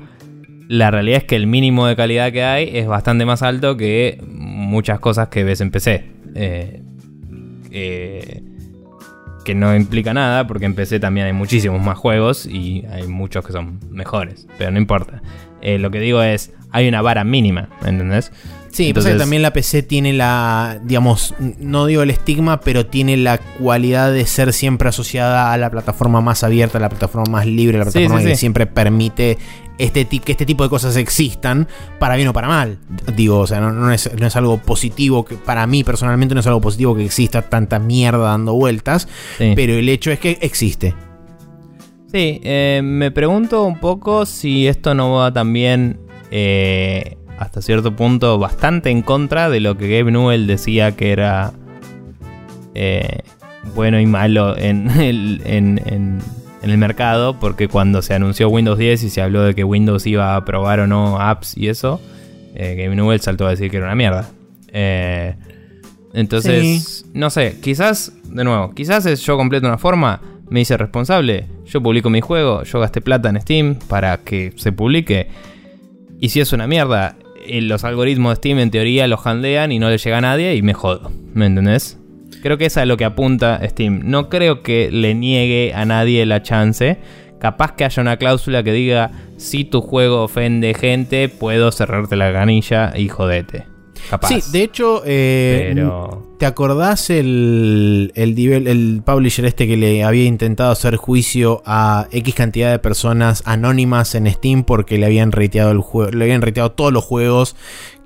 la 0.68 0.92
realidad 0.92 1.20
es 1.20 1.24
que 1.24 1.36
el 1.36 1.48
mínimo 1.48 1.88
de 1.88 1.96
calidad 1.96 2.32
que 2.32 2.44
hay 2.44 2.70
es 2.74 2.88
bastante 2.88 3.26
más 3.26 3.42
alto 3.42 3.78
que 3.78 4.22
muchas 4.28 5.00
cosas 5.00 5.30
que 5.30 5.44
ves 5.44 5.62
en 5.62 5.72
PC. 5.72 6.06
eh, 6.36 6.82
eh 7.72 8.44
que 9.44 9.56
no 9.56 9.76
implica 9.76 10.14
nada, 10.14 10.48
porque 10.48 10.66
en 10.66 10.76
PC 10.76 11.00
también 11.00 11.28
hay 11.28 11.34
muchísimos 11.34 11.82
más 11.82 11.98
juegos 11.98 12.46
y 12.46 12.86
hay 12.92 13.08
muchos 13.08 13.46
que 13.46 13.52
son 13.52 13.80
mejores, 13.90 14.48
pero 14.58 14.72
no 14.72 14.78
importa. 14.78 15.22
Eh, 15.62 15.80
lo 15.80 15.92
que 15.92 16.00
digo 16.00 16.22
es, 16.22 16.52
hay 16.72 16.88
una 16.88 17.02
vara 17.02 17.24
mínima, 17.24 17.70
¿entendés? 17.86 18.32
Sí, 18.74 18.88
Entonces, 18.88 19.20
también 19.20 19.44
la 19.44 19.54
PC 19.54 19.84
tiene 19.84 20.14
la, 20.14 20.80
digamos, 20.84 21.36
no 21.60 21.86
digo 21.86 22.02
el 22.02 22.10
estigma, 22.10 22.60
pero 22.60 22.88
tiene 22.88 23.18
la 23.18 23.38
cualidad 23.38 24.12
de 24.12 24.26
ser 24.26 24.52
siempre 24.52 24.90
asociada 24.90 25.54
a 25.54 25.58
la 25.58 25.70
plataforma 25.70 26.22
más 26.22 26.44
abierta, 26.44 26.80
a 26.80 26.82
la 26.82 26.90
plataforma 26.90 27.32
más 27.32 27.46
libre, 27.46 27.78
la 27.78 27.86
plataforma 27.86 28.24
que 28.24 28.36
siempre 28.36 28.66
permite 28.66 29.38
este, 29.78 30.06
que 30.06 30.32
este 30.32 30.46
tipo 30.46 30.64
de 30.64 30.70
cosas 30.70 30.96
existan, 30.96 31.68
para 32.00 32.16
bien 32.16 32.28
o 32.28 32.34
para 32.34 32.48
mal. 32.48 32.78
Digo, 33.16 33.40
o 33.40 33.48
sea, 33.48 33.60
no, 33.62 33.92
es, 33.92 34.08
algo 34.36 34.58
positivo, 34.58 35.26
que 35.26 35.36
para 35.36 35.66
mí 35.68 35.84
personalmente 35.84 36.36
no 36.36 36.42
es 36.42 36.48
algo 36.48 36.62
positivo 36.62 36.96
que 36.96 37.06
exista 37.06 37.42
tanta 37.44 37.80
mierda 37.80 38.30
dando 38.30 38.54
vueltas, 38.54 39.08
pero 39.38 39.74
el 39.74 39.90
hecho 39.90 40.12
es 40.12 40.20
que 40.20 40.38
existe. 40.42 40.94
Sí, 42.12 42.40
eh, 42.44 42.82
me 42.84 43.10
pregunto 43.10 43.64
un 43.64 43.80
poco 43.80 44.26
si 44.26 44.68
esto 44.68 44.94
no 44.94 45.14
va 45.14 45.34
también... 45.34 46.00
Eh, 46.36 47.18
hasta 47.38 47.62
cierto 47.62 47.96
punto 47.96 48.38
bastante 48.38 48.90
en 48.90 49.02
contra 49.02 49.50
de 49.50 49.60
lo 49.60 49.78
que 49.78 49.90
Gabe 49.90 50.12
Newell 50.12 50.48
decía 50.48 50.96
que 50.96 51.12
era 51.12 51.52
eh, 52.74 53.20
bueno 53.76 54.00
y 54.00 54.06
malo 54.06 54.58
en 54.58 54.90
el, 55.00 55.42
en, 55.46 56.22
el 56.72 56.78
mercado, 56.78 57.40
porque 57.40 57.68
cuando 57.68 58.02
se 58.02 58.14
anunció 58.14 58.50
Windows 58.50 58.78
10 58.78 59.04
y 59.04 59.10
se 59.10 59.22
habló 59.22 59.44
de 59.44 59.54
que 59.54 59.64
Windows 59.64 60.06
iba 60.08 60.36
a 60.36 60.46
probar 60.46 60.80
o 60.80 60.88
no 60.88 61.20
apps 61.20 61.58
y 61.58 61.68
eso, 61.68 62.00
eh, 62.56 62.76
Gabe 62.76 62.96
Newell 62.96 63.20
saltó 63.20 63.46
a 63.46 63.50
decir 63.50 63.70
que 63.70 63.78
era 63.78 63.88
una 63.88 63.96
mierda. 63.96 64.30
Eh, 64.72 65.36
entonces, 66.14 67.06
no 67.14 67.30
sé, 67.30 67.60
quizás, 67.62 68.14
de 68.24 68.44
nuevo, 68.44 68.74
quizás 68.74 69.06
es 69.06 69.22
yo 69.26 69.36
completo 69.36 69.68
una 69.68 69.78
forma, 69.78 70.22
me 70.50 70.62
hice 70.62 70.78
responsable, 70.78 71.48
yo 71.66 71.82
publico 71.82 72.10
mi 72.10 72.22
juego, 72.22 72.64
yo 72.64 72.80
gasté 72.80 73.02
plata 73.02 73.30
en 73.30 73.42
Steam 73.42 73.76
para 73.88 74.18
que 74.18 74.54
se 74.56 74.72
publique. 74.72 75.28
Y 76.20 76.30
si 76.30 76.40
es 76.40 76.54
una 76.54 76.68
mierda, 76.68 77.18
eh, 77.46 77.62
los 77.62 77.84
algoritmos 77.84 78.34
de 78.34 78.36
Steam 78.36 78.60
en 78.60 78.72
teoría 78.72 79.08
los 79.08 79.26
handean 79.26 79.72
y 79.72 79.80
no 79.80 79.90
le 79.90 79.98
llega 79.98 80.20
a 80.20 80.22
nadie 80.22 80.56
y 80.56 80.62
me 80.62 80.74
jodo. 80.74 81.12
¿Me 81.34 81.48
entendés? 81.48 81.98
Creo 82.44 82.58
que 82.58 82.66
es 82.66 82.76
lo 82.86 82.98
que 82.98 83.06
apunta 83.06 83.60
Steam. 83.68 84.02
No 84.04 84.28
creo 84.28 84.62
que 84.64 84.92
le 84.92 85.16
niegue 85.16 85.74
a 85.74 85.86
nadie 85.86 86.26
la 86.26 86.44
chance. 86.44 87.00
Capaz 87.40 87.72
que 87.76 87.86
haya 87.86 88.02
una 88.02 88.18
cláusula 88.18 88.64
que 88.64 88.74
diga, 88.74 89.12
si 89.38 89.64
tu 89.64 89.80
juego 89.82 90.24
ofende 90.24 90.74
gente, 90.74 91.30
puedo 91.30 91.72
cerrarte 91.72 92.18
la 92.18 92.32
ganilla 92.32 92.92
y 92.98 93.08
jodete. 93.08 93.66
Capaz. 94.10 94.28
Sí, 94.28 94.42
de 94.52 94.64
hecho, 94.64 95.02
eh, 95.06 95.74
¿te 96.38 96.46
acordás 96.46 97.10
el, 97.10 98.12
el, 98.16 98.36
nivel- 98.36 98.68
el 98.68 99.02
publisher 99.06 99.46
este 99.46 99.66
que 99.66 99.78
le 99.78 100.04
había 100.04 100.26
intentado 100.26 100.72
hacer 100.74 100.98
juicio 100.98 101.62
a 101.66 102.08
X 102.12 102.36
cantidad 102.36 102.70
de 102.72 102.80
personas 102.80 103.44
anónimas 103.46 104.14
en 104.16 104.30
Steam 104.30 104.66
porque 104.66 104.98
le 104.98 105.06
habían 105.06 105.32
rateado 105.32 105.72
el 105.72 105.80
juego, 105.80 106.12
le 106.12 106.26
habían 106.26 106.42
rateado 106.42 106.74
todos 106.74 106.92
los 106.92 107.06
juegos 107.06 107.56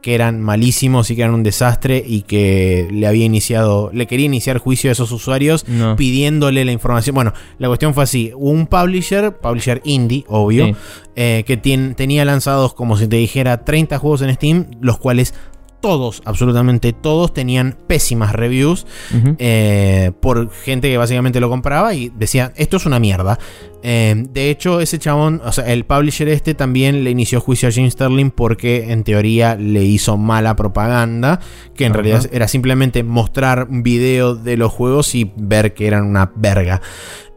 que 0.01 0.15
eran 0.15 0.41
malísimos 0.41 1.09
y 1.11 1.15
que 1.15 1.21
eran 1.23 1.33
un 1.33 1.43
desastre 1.43 2.03
y 2.05 2.21
que 2.21 2.87
le 2.91 3.07
había 3.07 3.25
iniciado, 3.25 3.89
le 3.93 4.05
quería 4.07 4.25
iniciar 4.27 4.57
juicio 4.59 4.89
a 4.89 4.93
esos 4.93 5.11
usuarios 5.11 5.67
No. 5.67 5.95
pidiéndole 5.95 6.63
la 6.65 6.71
información. 6.71 7.13
Bueno, 7.15 7.33
la 7.59 7.67
cuestión 7.67 7.93
fue 7.93 8.03
así: 8.03 8.31
un 8.35 8.67
publisher, 8.67 9.35
publisher 9.37 9.81
indie, 9.83 10.23
obvio, 10.27 10.67
Sí. 10.67 10.75
eh, 11.15 11.43
que 11.45 11.57
tenía 11.57 12.23
lanzados, 12.25 12.73
como 12.73 12.97
si 12.97 13.07
te 13.07 13.15
dijera, 13.17 13.65
30 13.65 13.97
juegos 13.97 14.21
en 14.21 14.33
Steam, 14.33 14.67
los 14.81 14.97
cuales 14.97 15.33
todos, 15.87 16.21
absolutamente 16.25 16.91
todos, 16.91 17.33
tenían 17.33 17.77
pésimas 17.87 18.33
reviews 18.33 18.85
eh, 19.37 20.11
por 20.19 20.51
gente 20.51 20.89
que 20.89 20.97
básicamente 20.97 21.39
lo 21.39 21.47
compraba 21.47 21.93
y 21.93 22.09
decía, 22.09 22.51
esto 22.57 22.75
es 22.75 22.85
una 22.85 22.99
mierda. 22.99 23.39
Eh, 23.83 24.25
de 24.29 24.49
hecho, 24.49 24.81
ese 24.81 24.99
chabón, 24.99 25.41
o 25.45 25.51
sea, 25.53 25.63
el 25.71 25.85
publisher 25.85 26.27
este 26.27 26.55
también 26.55 27.05
le 27.05 27.11
inició 27.11 27.39
juicio 27.39 27.69
a 27.69 27.71
James 27.71 27.93
Sterling 27.93 28.31
porque 28.31 28.91
en 28.91 29.05
teoría 29.05 29.55
le 29.55 29.81
hizo 29.81 30.17
mala 30.17 30.57
propaganda, 30.57 31.39
que 31.73 31.85
en 31.85 31.93
realidad 31.93 32.27
era 32.33 32.49
simplemente 32.49 33.03
mostrar 33.03 33.67
un 33.69 33.81
video 33.81 34.35
de 34.35 34.57
los 34.57 34.73
juegos 34.73 35.15
y 35.15 35.31
ver 35.37 35.73
que 35.73 35.87
eran 35.87 36.03
una 36.03 36.33
verga. 36.35 36.81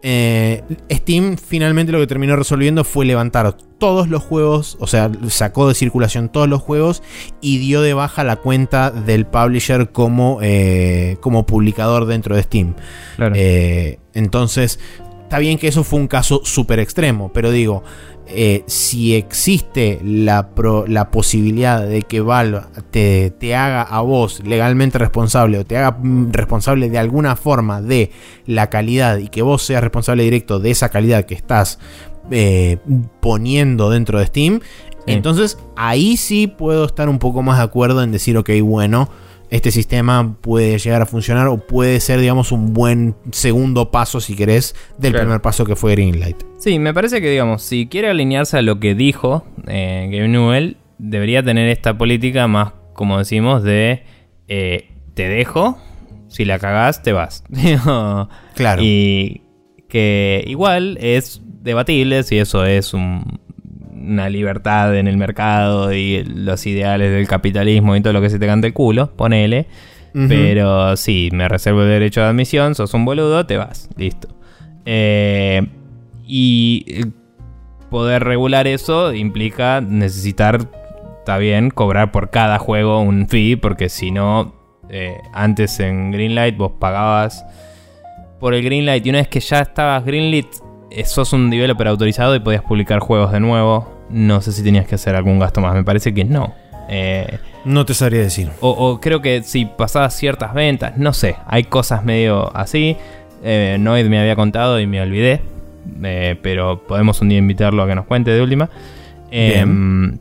Eh, 0.02 0.62
Steam 0.90 1.36
finalmente 1.36 1.92
lo 1.92 1.98
que 1.98 2.06
terminó 2.06 2.34
resolviendo 2.34 2.84
fue 2.84 3.04
levantar 3.04 3.54
todos 3.78 4.08
los 4.08 4.22
juegos, 4.22 4.76
o 4.80 4.86
sea, 4.86 5.10
sacó 5.28 5.68
de 5.68 5.74
circulación 5.74 6.30
todos 6.30 6.48
los 6.48 6.62
juegos 6.62 7.02
y 7.40 7.58
dio 7.58 7.82
de 7.82 7.92
baja 7.92 8.24
la 8.24 8.36
cuenta 8.36 8.90
del 8.90 9.26
publisher 9.26 9.90
como, 9.90 10.38
eh, 10.42 11.16
como 11.20 11.44
publicador 11.44 12.06
dentro 12.06 12.34
de 12.34 12.42
Steam. 12.42 12.74
Claro. 13.16 13.34
Eh, 13.36 13.98
entonces, 14.14 14.80
está 15.22 15.38
bien 15.38 15.58
que 15.58 15.68
eso 15.68 15.84
fue 15.84 16.00
un 16.00 16.08
caso 16.08 16.42
súper 16.44 16.78
extremo, 16.78 17.30
pero 17.32 17.50
digo, 17.50 17.82
eh, 18.32 18.64
si 18.66 19.14
existe 19.14 20.00
la, 20.04 20.50
pro- 20.54 20.86
la 20.86 21.10
posibilidad 21.10 21.86
de 21.86 22.02
que 22.02 22.20
Valve 22.20 22.60
te, 22.90 23.30
te 23.30 23.54
haga 23.54 23.82
a 23.82 24.00
vos 24.00 24.40
legalmente 24.44 24.98
responsable 24.98 25.58
o 25.58 25.64
te 25.64 25.76
haga 25.76 25.98
mm, 26.00 26.32
responsable 26.32 26.88
de 26.90 26.98
alguna 26.98 27.36
forma 27.36 27.80
de 27.82 28.10
la 28.46 28.70
calidad 28.70 29.18
y 29.18 29.28
que 29.28 29.42
vos 29.42 29.62
seas 29.62 29.82
responsable 29.82 30.22
directo 30.24 30.58
de 30.60 30.70
esa 30.70 30.88
calidad 30.88 31.24
que 31.24 31.34
estás 31.34 31.78
eh, 32.30 32.78
poniendo 33.20 33.90
dentro 33.90 34.18
de 34.18 34.26
Steam, 34.26 34.60
Sí. 35.06 35.12
entonces 35.14 35.56
ahí 35.76 36.16
sí 36.18 36.46
puedo 36.46 36.84
estar 36.84 37.08
un 37.08 37.18
poco 37.18 37.42
más 37.42 37.56
de 37.56 37.64
acuerdo 37.64 38.02
en 38.02 38.12
decir, 38.12 38.36
ok, 38.36 38.50
bueno, 38.62 39.08
este 39.50 39.70
sistema 39.70 40.36
puede 40.40 40.78
llegar 40.78 41.02
a 41.02 41.06
funcionar 41.06 41.48
o 41.48 41.58
puede 41.66 41.98
ser, 42.00 42.20
digamos, 42.20 42.52
un 42.52 42.72
buen 42.72 43.14
segundo 43.32 43.90
paso, 43.90 44.20
si 44.20 44.36
querés, 44.36 44.74
del 44.98 45.12
Claro. 45.12 45.26
primer 45.26 45.42
paso 45.42 45.64
que 45.64 45.76
fue 45.76 45.92
Greenlight. 45.92 46.36
Sí, 46.58 46.78
me 46.78 46.94
parece 46.94 47.20
que, 47.20 47.30
digamos, 47.30 47.62
si 47.62 47.86
quiere 47.88 48.08
alinearse 48.08 48.56
a 48.58 48.62
lo 48.62 48.78
que 48.80 48.94
dijo 48.94 49.44
eh, 49.66 50.08
Gabe 50.12 50.28
Newell, 50.28 50.76
debería 50.98 51.42
tener 51.42 51.68
esta 51.68 51.96
política 51.98 52.46
más, 52.46 52.72
como 52.94 53.18
decimos, 53.18 53.62
de 53.62 54.04
eh, 54.48 54.90
te 55.14 55.28
dejo, 55.28 55.78
si 56.28 56.44
la 56.44 56.58
cagás, 56.58 57.02
te 57.02 57.12
vas. 57.12 57.42
Claro. 58.54 58.82
Y 58.84 59.42
que 59.88 60.44
igual 60.46 60.96
es 61.00 61.40
debatible 61.62 62.22
si 62.22 62.38
eso 62.38 62.64
es 62.64 62.94
un- 62.94 63.40
una 64.00 64.28
libertad 64.28 64.96
en 64.96 65.06
el 65.06 65.16
mercado 65.16 65.92
y 65.92 66.24
los 66.24 66.66
ideales 66.66 67.12
del 67.12 67.28
capitalismo 67.28 67.94
y 67.96 68.00
todo 68.00 68.12
lo 68.12 68.20
que 68.20 68.30
se 68.30 68.38
te 68.38 68.46
cante 68.46 68.68
el 68.68 68.72
culo, 68.72 69.14
ponele. 69.14 69.66
Pero 70.12 70.96
sí, 70.96 71.28
me 71.32 71.48
reservo 71.48 71.82
el 71.82 71.88
derecho 71.88 72.20
de 72.20 72.26
admisión, 72.26 72.74
sos 72.74 72.94
un 72.94 73.04
boludo, 73.04 73.46
te 73.46 73.56
vas, 73.56 73.88
listo. 73.96 74.28
Eh, 74.84 75.64
y 76.26 76.84
eh, 76.88 77.04
poder 77.90 78.24
regular 78.24 78.66
eso 78.66 79.14
implica 79.14 79.80
necesitar, 79.80 80.68
está 81.18 81.38
bien, 81.38 81.70
cobrar 81.70 82.10
por 82.10 82.30
cada 82.30 82.58
juego 82.58 83.00
un 83.00 83.28
fee, 83.28 83.56
porque 83.56 83.88
si 83.88 84.10
no, 84.10 84.54
eh, 84.88 85.16
antes 85.32 85.78
en 85.78 86.10
Greenlight 86.10 86.56
vos 86.56 86.72
pagabas 86.80 87.44
por 88.40 88.54
el 88.54 88.64
Greenlight 88.64 89.06
y 89.06 89.10
una 89.10 89.18
vez 89.18 89.28
que 89.28 89.40
ya 89.40 89.60
estabas 89.60 90.04
Greenlit, 90.04 90.48
sos 91.04 91.32
un 91.32 91.50
developer 91.50 91.86
autorizado 91.88 92.34
y 92.34 92.40
podías 92.40 92.62
publicar 92.62 92.98
juegos 93.00 93.32
de 93.32 93.40
nuevo. 93.40 93.88
No 94.10 94.40
sé 94.40 94.52
si 94.52 94.62
tenías 94.62 94.86
que 94.86 94.96
hacer 94.96 95.14
algún 95.14 95.38
gasto 95.38 95.60
más, 95.60 95.74
me 95.74 95.84
parece 95.84 96.12
que 96.12 96.24
no. 96.24 96.52
Eh, 96.88 97.38
No 97.64 97.84
te 97.86 97.94
sabría 97.94 98.20
decir. 98.20 98.50
o, 98.60 98.70
o 98.70 99.00
creo 99.00 99.22
que 99.22 99.42
si 99.44 99.64
pasabas 99.64 100.14
ciertas 100.16 100.52
ventas, 100.54 100.96
no 100.96 101.12
sé, 101.12 101.36
hay 101.46 101.64
cosas 101.64 102.04
medio 102.04 102.54
así. 102.56 102.96
Eh, 103.42 103.76
Noid 103.80 104.06
me 104.06 104.18
había 104.20 104.34
contado 104.36 104.80
y 104.80 104.86
me 104.86 105.00
olvidé. 105.00 105.40
eh, 106.02 106.36
pero 106.42 106.82
podemos 106.86 107.20
un 107.20 107.28
día 107.28 107.38
invitarlo 107.38 107.82
a 107.82 107.86
que 107.86 107.94
nos 107.94 108.06
cuente 108.06 108.30
de 108.32 108.42
última. 108.42 108.68
Eh, 109.30 109.64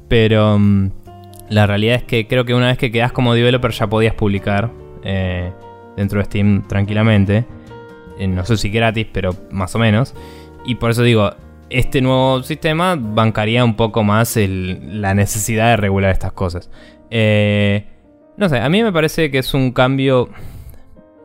pero 0.07 0.59
mm, 0.59 0.91
la 1.49 1.65
realidad 1.65 1.95
es 1.95 2.03
que 2.03 2.27
creo 2.27 2.45
que 2.45 2.53
una 2.53 2.67
vez 2.67 2.77
que 2.77 2.91
quedas 2.91 3.11
como 3.11 3.33
developer 3.33 3.71
ya 3.71 3.87
podías 3.87 4.13
publicar 4.13 4.69
eh, 5.03 5.51
dentro 5.97 6.19
de 6.19 6.25
Steam 6.25 6.67
tranquilamente. 6.67 7.45
Eh, 8.19 8.27
no 8.27 8.45
sé 8.45 8.55
si 8.57 8.69
gratis, 8.69 9.07
pero 9.11 9.31
más 9.49 9.73
o 9.75 9.79
menos. 9.79 10.13
Y 10.69 10.75
por 10.75 10.91
eso 10.91 11.01
digo, 11.01 11.31
este 11.71 11.99
nuevo 11.99 12.43
sistema 12.43 12.95
bancaría 12.95 13.65
un 13.65 13.75
poco 13.75 14.03
más 14.03 14.37
la 14.37 15.15
necesidad 15.15 15.71
de 15.71 15.77
regular 15.77 16.11
estas 16.11 16.31
cosas. 16.31 16.69
Eh, 17.09 17.87
no 18.37 18.47
sé, 18.49 18.59
a 18.59 18.69
mí 18.69 18.83
me 18.83 18.93
parece 18.93 19.31
que 19.31 19.39
es 19.39 19.55
un 19.55 19.71
cambio 19.71 20.29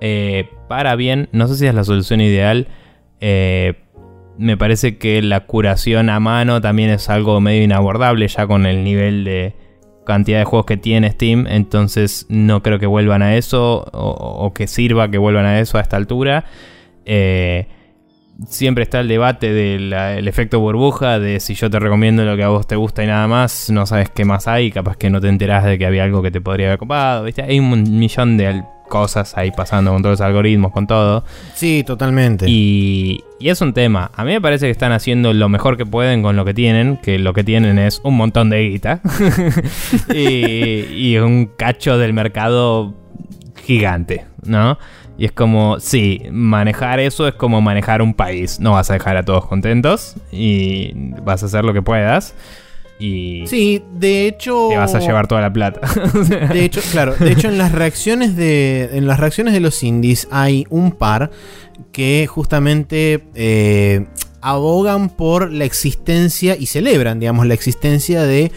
eh, 0.01 0.49
para 0.67 0.97
bien. 0.97 1.29
No 1.33 1.47
sé 1.47 1.57
si 1.57 1.67
es 1.67 1.75
la 1.75 1.85
solución 1.85 2.23
ideal. 2.23 2.69
Eh, 3.21 3.75
me 4.39 4.57
parece 4.57 4.97
que 4.97 5.21
la 5.21 5.41
curación 5.41 6.09
a 6.09 6.21
mano 6.21 6.63
también 6.63 6.89
es 6.89 7.11
algo 7.11 7.39
medio 7.43 7.65
inabordable 7.65 8.27
ya 8.29 8.47
con 8.47 8.65
el 8.65 8.83
nivel 8.83 9.25
de 9.25 9.55
cantidad 10.07 10.39
de 10.39 10.45
juegos 10.47 10.65
que 10.65 10.79
tiene 10.79 11.11
Steam. 11.11 11.47
Entonces 11.49 12.25
no 12.31 12.63
creo 12.63 12.79
que 12.79 12.87
vuelvan 12.87 13.21
a 13.21 13.37
eso 13.37 13.85
o, 13.93 14.09
o 14.09 14.55
que 14.55 14.69
sirva 14.69 15.11
que 15.11 15.19
vuelvan 15.19 15.45
a 15.45 15.61
eso 15.61 15.77
a 15.77 15.83
esta 15.83 15.99
altura. 15.99 16.47
Eh, 17.05 17.69
siempre 18.49 18.85
está 18.85 19.01
el 19.01 19.09
debate 19.09 19.53
del 19.53 20.29
efecto 20.29 20.61
burbuja, 20.61 21.19
de 21.19 21.41
si 21.41 21.55
yo 21.55 21.71
te 21.71 21.79
recomiendo 21.79 22.25
lo 22.25 22.37
que 22.37 22.43
a 22.43 22.49
vos 22.49 22.67
te 22.67 22.77
gusta 22.77 23.05
y 23.05 23.07
nada 23.07 23.27
más, 23.29 23.71
no 23.71 23.87
sabes 23.87 24.11
qué 24.11 24.25
más 24.25 24.49
hay, 24.49 24.71
capaz 24.71 24.97
que 24.97 25.11
no 25.11 25.21
te 25.21 25.29
enterás 25.29 25.65
de 25.65 25.79
que 25.79 25.87
había 25.87 26.05
algo 26.05 26.23
que 26.23 26.31
te 26.31 26.41
podría 26.41 26.69
haber 26.69 26.79
copado, 26.79 27.25
¿viste? 27.25 27.43
Hay 27.43 27.59
un 27.59 27.99
millón 27.99 28.37
de 28.37 28.65
cosas 28.89 29.37
ahí 29.37 29.51
pasando 29.51 29.93
con 29.93 30.03
todos 30.03 30.15
los 30.15 30.21
algoritmos, 30.21 30.73
con 30.73 30.87
todo. 30.87 31.25
Sí, 31.55 31.85
totalmente. 31.87 32.47
Y, 32.49 33.25
y 33.41 33.49
es 33.49 33.61
un 33.61 33.73
tema. 33.73 34.11
A 34.15 34.25
mí 34.25 34.33
me 34.33 34.41
parece 34.41 34.67
que 34.67 34.73
están 34.73 34.93
haciendo 34.93 35.33
lo 35.33 35.49
mejor 35.49 35.77
que 35.77 35.87
pueden 35.87 36.23
con 36.23 36.37
lo 36.37 36.45
que 36.45 36.55
tienen, 36.55 36.99
que 36.99 37.19
lo 37.19 37.33
que 37.33 37.45
tienen 37.45 37.79
es 37.79 38.01
un 38.05 38.17
montón 38.17 38.51
de 38.51 38.69
guita 38.69 39.01
y, 40.15 41.11
y 41.13 41.17
un 41.19 41.47
cacho 41.57 41.99
del 41.99 42.13
mercado 42.13 42.95
gigante, 43.65 44.27
¿no? 44.45 44.79
Y 45.17 45.25
es 45.27 45.33
como, 45.33 45.79
sí, 45.79 46.23
manejar 46.31 46.99
eso 47.01 47.29
es 47.29 47.35
como 47.35 47.61
manejar 47.61 48.03
un 48.03 48.15
país. 48.15 48.59
No 48.59 48.73
vas 48.73 48.91
a 48.91 48.95
dejar 48.95 49.17
a 49.17 49.23
todos 49.25 49.47
contentos 49.47 50.17
y 50.33 50.93
vas 51.23 51.43
a 51.43 51.47
hacer 51.47 51.65
lo 51.65 51.73
que 51.73 51.83
puedas 51.83 52.35
y 52.99 53.47
Sí, 53.47 53.83
de 53.93 54.27
hecho. 54.27 54.69
te 54.71 54.77
vas 54.77 54.95
a 54.95 55.01
llevar 55.01 55.27
toda 55.27 55.41
la 55.41 55.53
plata. 55.53 55.81
De 56.53 56.65
hecho, 56.65 56.81
claro, 56.93 57.15
de 57.19 57.33
hecho 57.33 57.49
en 57.49 57.59
las 57.59 57.73
reacciones 57.73 58.37
de. 58.37 58.91
En 58.93 59.07
las 59.07 59.19
reacciones 59.19 59.53
de 59.53 59.61
los 59.61 59.83
indies 59.83 60.29
hay 60.31 60.67
un 60.71 60.93
par 60.93 61.31
que 61.93 62.27
justamente 62.29 63.25
eh, 63.35 64.07
abogan 64.41 65.09
por 65.09 65.51
la 65.53 65.65
existencia 65.65 66.57
y 66.57 66.67
celebran, 66.67 67.19
digamos, 67.19 67.47
la 67.47 67.55
existencia 67.55 68.23
de 68.23 68.53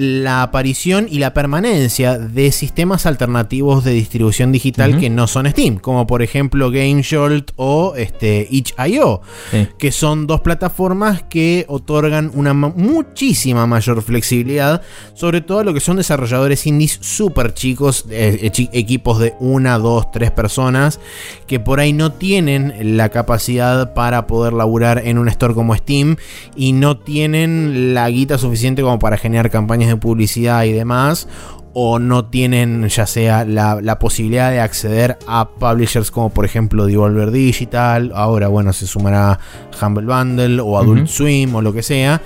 la 0.00 0.42
aparición 0.44 1.08
y 1.10 1.18
la 1.18 1.34
permanencia 1.34 2.18
de 2.18 2.52
sistemas 2.52 3.04
alternativos 3.04 3.82
de 3.82 3.90
distribución 3.94 4.52
digital 4.52 4.96
que 5.00 5.10
no 5.10 5.26
son 5.26 5.50
Steam, 5.50 5.78
como 5.78 6.06
por 6.06 6.22
ejemplo 6.22 6.70
GameJolt 6.70 7.50
o 7.56 7.94
este, 7.96 8.46
itch.io, 8.48 9.22
Sí. 9.50 9.66
que 9.76 9.90
son 9.90 10.28
dos 10.28 10.40
plataformas 10.42 11.24
que 11.24 11.64
otorgan 11.68 12.30
una 12.34 12.54
ma- 12.54 12.72
muchísima 12.76 13.66
mayor 13.66 14.00
flexibilidad, 14.02 14.82
sobre 15.14 15.40
todo 15.40 15.58
a 15.58 15.64
lo 15.64 15.74
que 15.74 15.80
son 15.80 15.96
desarrolladores 15.96 16.64
indies 16.68 16.98
súper 17.00 17.52
chicos, 17.54 18.04
eh, 18.08 18.52
eh, 18.56 18.68
equipos 18.72 19.18
de 19.18 19.34
una, 19.40 19.78
dos, 19.78 20.12
tres 20.12 20.30
personas, 20.30 21.00
que 21.48 21.58
por 21.58 21.80
ahí 21.80 21.92
no 21.92 22.12
tienen 22.12 22.96
la 22.96 23.08
capacidad 23.08 23.94
para 23.94 24.28
poder 24.28 24.52
laburar 24.52 25.02
en 25.04 25.18
un 25.18 25.26
store 25.28 25.54
como 25.54 25.74
Steam 25.74 26.18
y 26.54 26.72
no 26.72 26.98
tienen 26.98 27.94
la 27.94 28.08
guita 28.10 28.38
suficiente 28.38 28.82
como 28.82 29.00
para 29.00 29.16
generar 29.16 29.50
campañas 29.50 29.87
de 29.88 29.96
publicidad 29.96 30.64
y 30.64 30.72
demás. 30.72 31.28
O 31.74 31.98
no 31.98 32.24
tienen 32.24 32.88
ya 32.88 33.06
sea 33.06 33.44
la, 33.44 33.80
la 33.80 33.98
posibilidad 33.98 34.50
de 34.50 34.60
acceder 34.60 35.18
a 35.28 35.50
publishers 35.50 36.10
como 36.10 36.30
por 36.30 36.44
ejemplo 36.44 36.86
Devolver 36.86 37.30
Digital. 37.30 38.10
Ahora 38.14 38.48
bueno 38.48 38.72
se 38.72 38.86
sumará 38.86 39.38
Humble 39.80 40.06
Bundle 40.06 40.60
o 40.60 40.78
Adult. 40.78 41.06
Swim 41.06 41.54
o 41.54 41.62
lo 41.62 41.72
que 41.72 41.82
sea. 41.82 42.20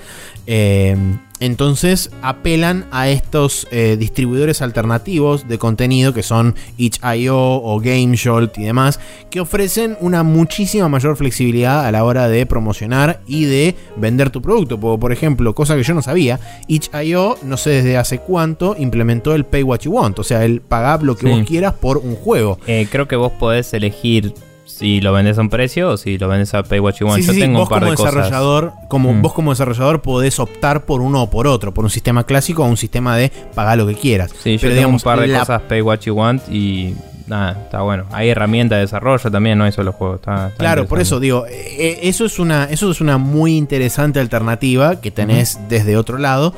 Eh, 0.47 0.97
entonces 1.43 2.09
apelan 2.21 2.85
a 2.91 3.09
estos 3.09 3.67
eh, 3.69 3.97
distribuidores 3.99 4.61
alternativos 4.61 5.45
de 5.45 5.57
contenido 5.57 6.13
que 6.13 6.23
son 6.23 6.55
itch.io 6.77 7.37
o 7.37 7.81
GameJolt 7.81 8.57
y 8.57 8.63
demás, 8.63 9.01
que 9.29 9.41
ofrecen 9.41 9.97
una 9.99 10.23
muchísima 10.23 10.87
mayor 10.87 11.17
flexibilidad 11.17 11.85
a 11.85 11.91
la 11.91 12.05
hora 12.05 12.29
de 12.29 12.45
promocionar 12.45 13.19
y 13.27 13.43
de 13.43 13.75
vender 13.97 14.29
tu 14.29 14.41
producto. 14.41 14.79
Por, 14.79 15.11
ejemplo, 15.11 15.53
cosa 15.53 15.75
que 15.75 15.83
yo 15.83 15.93
no 15.93 16.01
sabía, 16.01 16.39
itch.io, 16.67 17.37
no 17.43 17.57
sé 17.57 17.71
desde 17.71 17.97
hace 17.97 18.19
cuánto, 18.19 18.77
implementó 18.79 19.35
el 19.35 19.43
Pay 19.43 19.63
What 19.63 19.79
You 19.79 19.91
Want, 19.91 20.19
o 20.19 20.23
sea, 20.23 20.45
el 20.45 20.61
pagar 20.61 21.03
lo 21.03 21.17
que 21.17 21.27
vos 21.27 21.45
quieras 21.45 21.73
por 21.73 21.97
un 21.97 22.15
juego. 22.15 22.57
Eh, 22.67 22.87
creo 22.89 23.09
que 23.09 23.17
vos 23.17 23.33
podés 23.33 23.73
elegir 23.73 24.33
si 24.77 25.01
lo 25.01 25.13
vendes 25.13 25.37
a 25.37 25.41
un 25.41 25.49
precio 25.49 25.91
o 25.91 25.97
si 25.97 26.17
lo 26.17 26.27
vendes 26.27 26.53
a 26.53 26.63
Pay 26.63 26.79
What 26.79 26.95
You 26.95 27.07
Want. 27.07 27.23
Yo 27.23 27.33
tengo 27.33 27.63
un 27.63 27.67
par 27.67 27.81
como 27.81 27.91
de 27.91 27.97
desarrollador, 27.97 28.73
Como 28.87 29.13
mm. 29.13 29.21
vos 29.21 29.33
como 29.33 29.51
desarrollador 29.51 30.01
podés 30.01 30.39
optar 30.39 30.85
por 30.85 31.01
uno 31.01 31.23
o 31.23 31.29
por 31.29 31.47
otro, 31.47 31.73
por 31.73 31.83
un 31.83 31.91
sistema 31.91 32.25
clásico 32.25 32.63
o 32.63 32.67
un 32.67 32.77
sistema 32.77 33.15
de 33.15 33.31
pagar 33.53 33.77
lo 33.77 33.87
que 33.87 33.95
quieras. 33.95 34.31
Sí, 34.41 34.57
yo 34.57 34.69
tengo 34.69 34.89
un 34.89 34.99
par 34.99 35.19
de 35.19 35.37
cosas 35.37 35.61
Pay 35.63 35.81
What 35.81 35.99
You 36.01 36.15
Want 36.15 36.49
y 36.49 36.95
nada, 37.27 37.63
está 37.63 37.81
bueno. 37.81 38.05
Hay 38.11 38.29
herramientas 38.29 38.77
de 38.77 38.81
desarrollo 38.81 39.31
también, 39.31 39.57
no 39.57 39.63
hay 39.63 39.71
solo 39.71 39.91
juegos. 39.93 40.21
claro, 40.57 40.87
por 40.87 40.99
eso 40.99 41.19
digo, 41.19 41.45
e, 41.47 41.99
e, 42.03 42.09
eso 42.09 42.25
es 42.25 42.39
una, 42.39 42.65
eso 42.65 42.89
es 42.89 42.99
una 42.99 43.17
muy 43.17 43.55
interesante 43.55 44.19
alternativa 44.19 44.99
que 44.99 45.11
tenés 45.11 45.59
desde 45.69 45.97
otro 45.97 46.17
lado. 46.17 46.53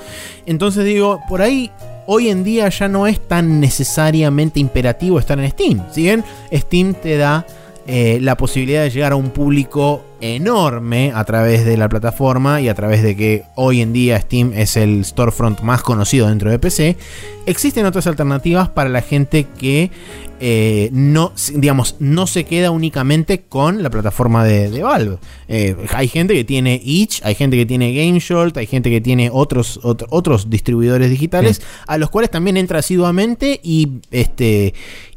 Entonces 0.45 0.85
digo, 0.85 1.19
por 1.27 1.41
ahí 1.41 1.71
hoy 2.07 2.29
en 2.29 2.43
día 2.43 2.69
ya 2.69 2.87
no 2.87 3.07
es 3.07 3.19
tan 3.27 3.59
necesariamente 3.59 4.59
imperativo 4.59 5.19
estar 5.19 5.39
en 5.39 5.49
Steam. 5.51 5.83
Si 5.91 6.03
bien 6.03 6.23
Steam 6.53 6.93
te 6.93 7.17
da 7.17 7.45
eh, 7.87 8.19
la 8.21 8.35
posibilidad 8.35 8.81
de 8.81 8.89
llegar 8.89 9.11
a 9.11 9.15
un 9.15 9.29
público 9.29 10.03
enorme 10.19 11.11
a 11.13 11.23
través 11.23 11.65
de 11.65 11.77
la 11.77 11.87
plataforma 11.87 12.59
y 12.59 12.67
a 12.67 12.73
través 12.73 13.03
de 13.03 13.15
que 13.15 13.43
hoy 13.55 13.81
en 13.81 13.93
día 13.93 14.19
Steam 14.19 14.53
es 14.53 14.75
el 14.75 15.05
storefront 15.05 15.61
más 15.61 15.83
conocido 15.83 16.27
dentro 16.27 16.49
de 16.49 16.57
PC, 16.57 16.97
existen 17.45 17.85
otras 17.85 18.07
alternativas 18.07 18.69
para 18.69 18.89
la 18.89 19.01
gente 19.01 19.45
que 19.59 19.91
eh, 20.39 20.89
no, 20.91 21.31
digamos, 21.53 21.95
no 21.99 22.27
se 22.27 22.43
queda 22.43 22.71
únicamente 22.71 23.43
con 23.43 23.83
la 23.83 23.89
plataforma 23.89 24.43
de, 24.43 24.81
Valve. 24.81 25.17
Eh, 25.47 25.75
hay 25.93 26.07
gente 26.07 26.33
que 26.33 26.43
tiene 26.43 26.81
Itch, 26.83 27.21
hay 27.23 27.35
gente 27.35 27.55
que 27.55 27.65
tiene 27.65 27.93
GameSholt, 27.93 28.57
hay 28.57 28.65
gente 28.65 28.89
que 28.89 28.99
tiene 28.99 29.29
otros, 29.31 29.79
otros 29.83 30.49
distribuidores 30.49 31.09
digitales 31.09 31.61
a 31.87 31.97
los 31.97 32.09
cuales 32.09 32.31
también 32.31 32.57
entra 32.57 32.79
asiduamente 32.79 33.59
y 33.63 33.99
este 34.11 34.73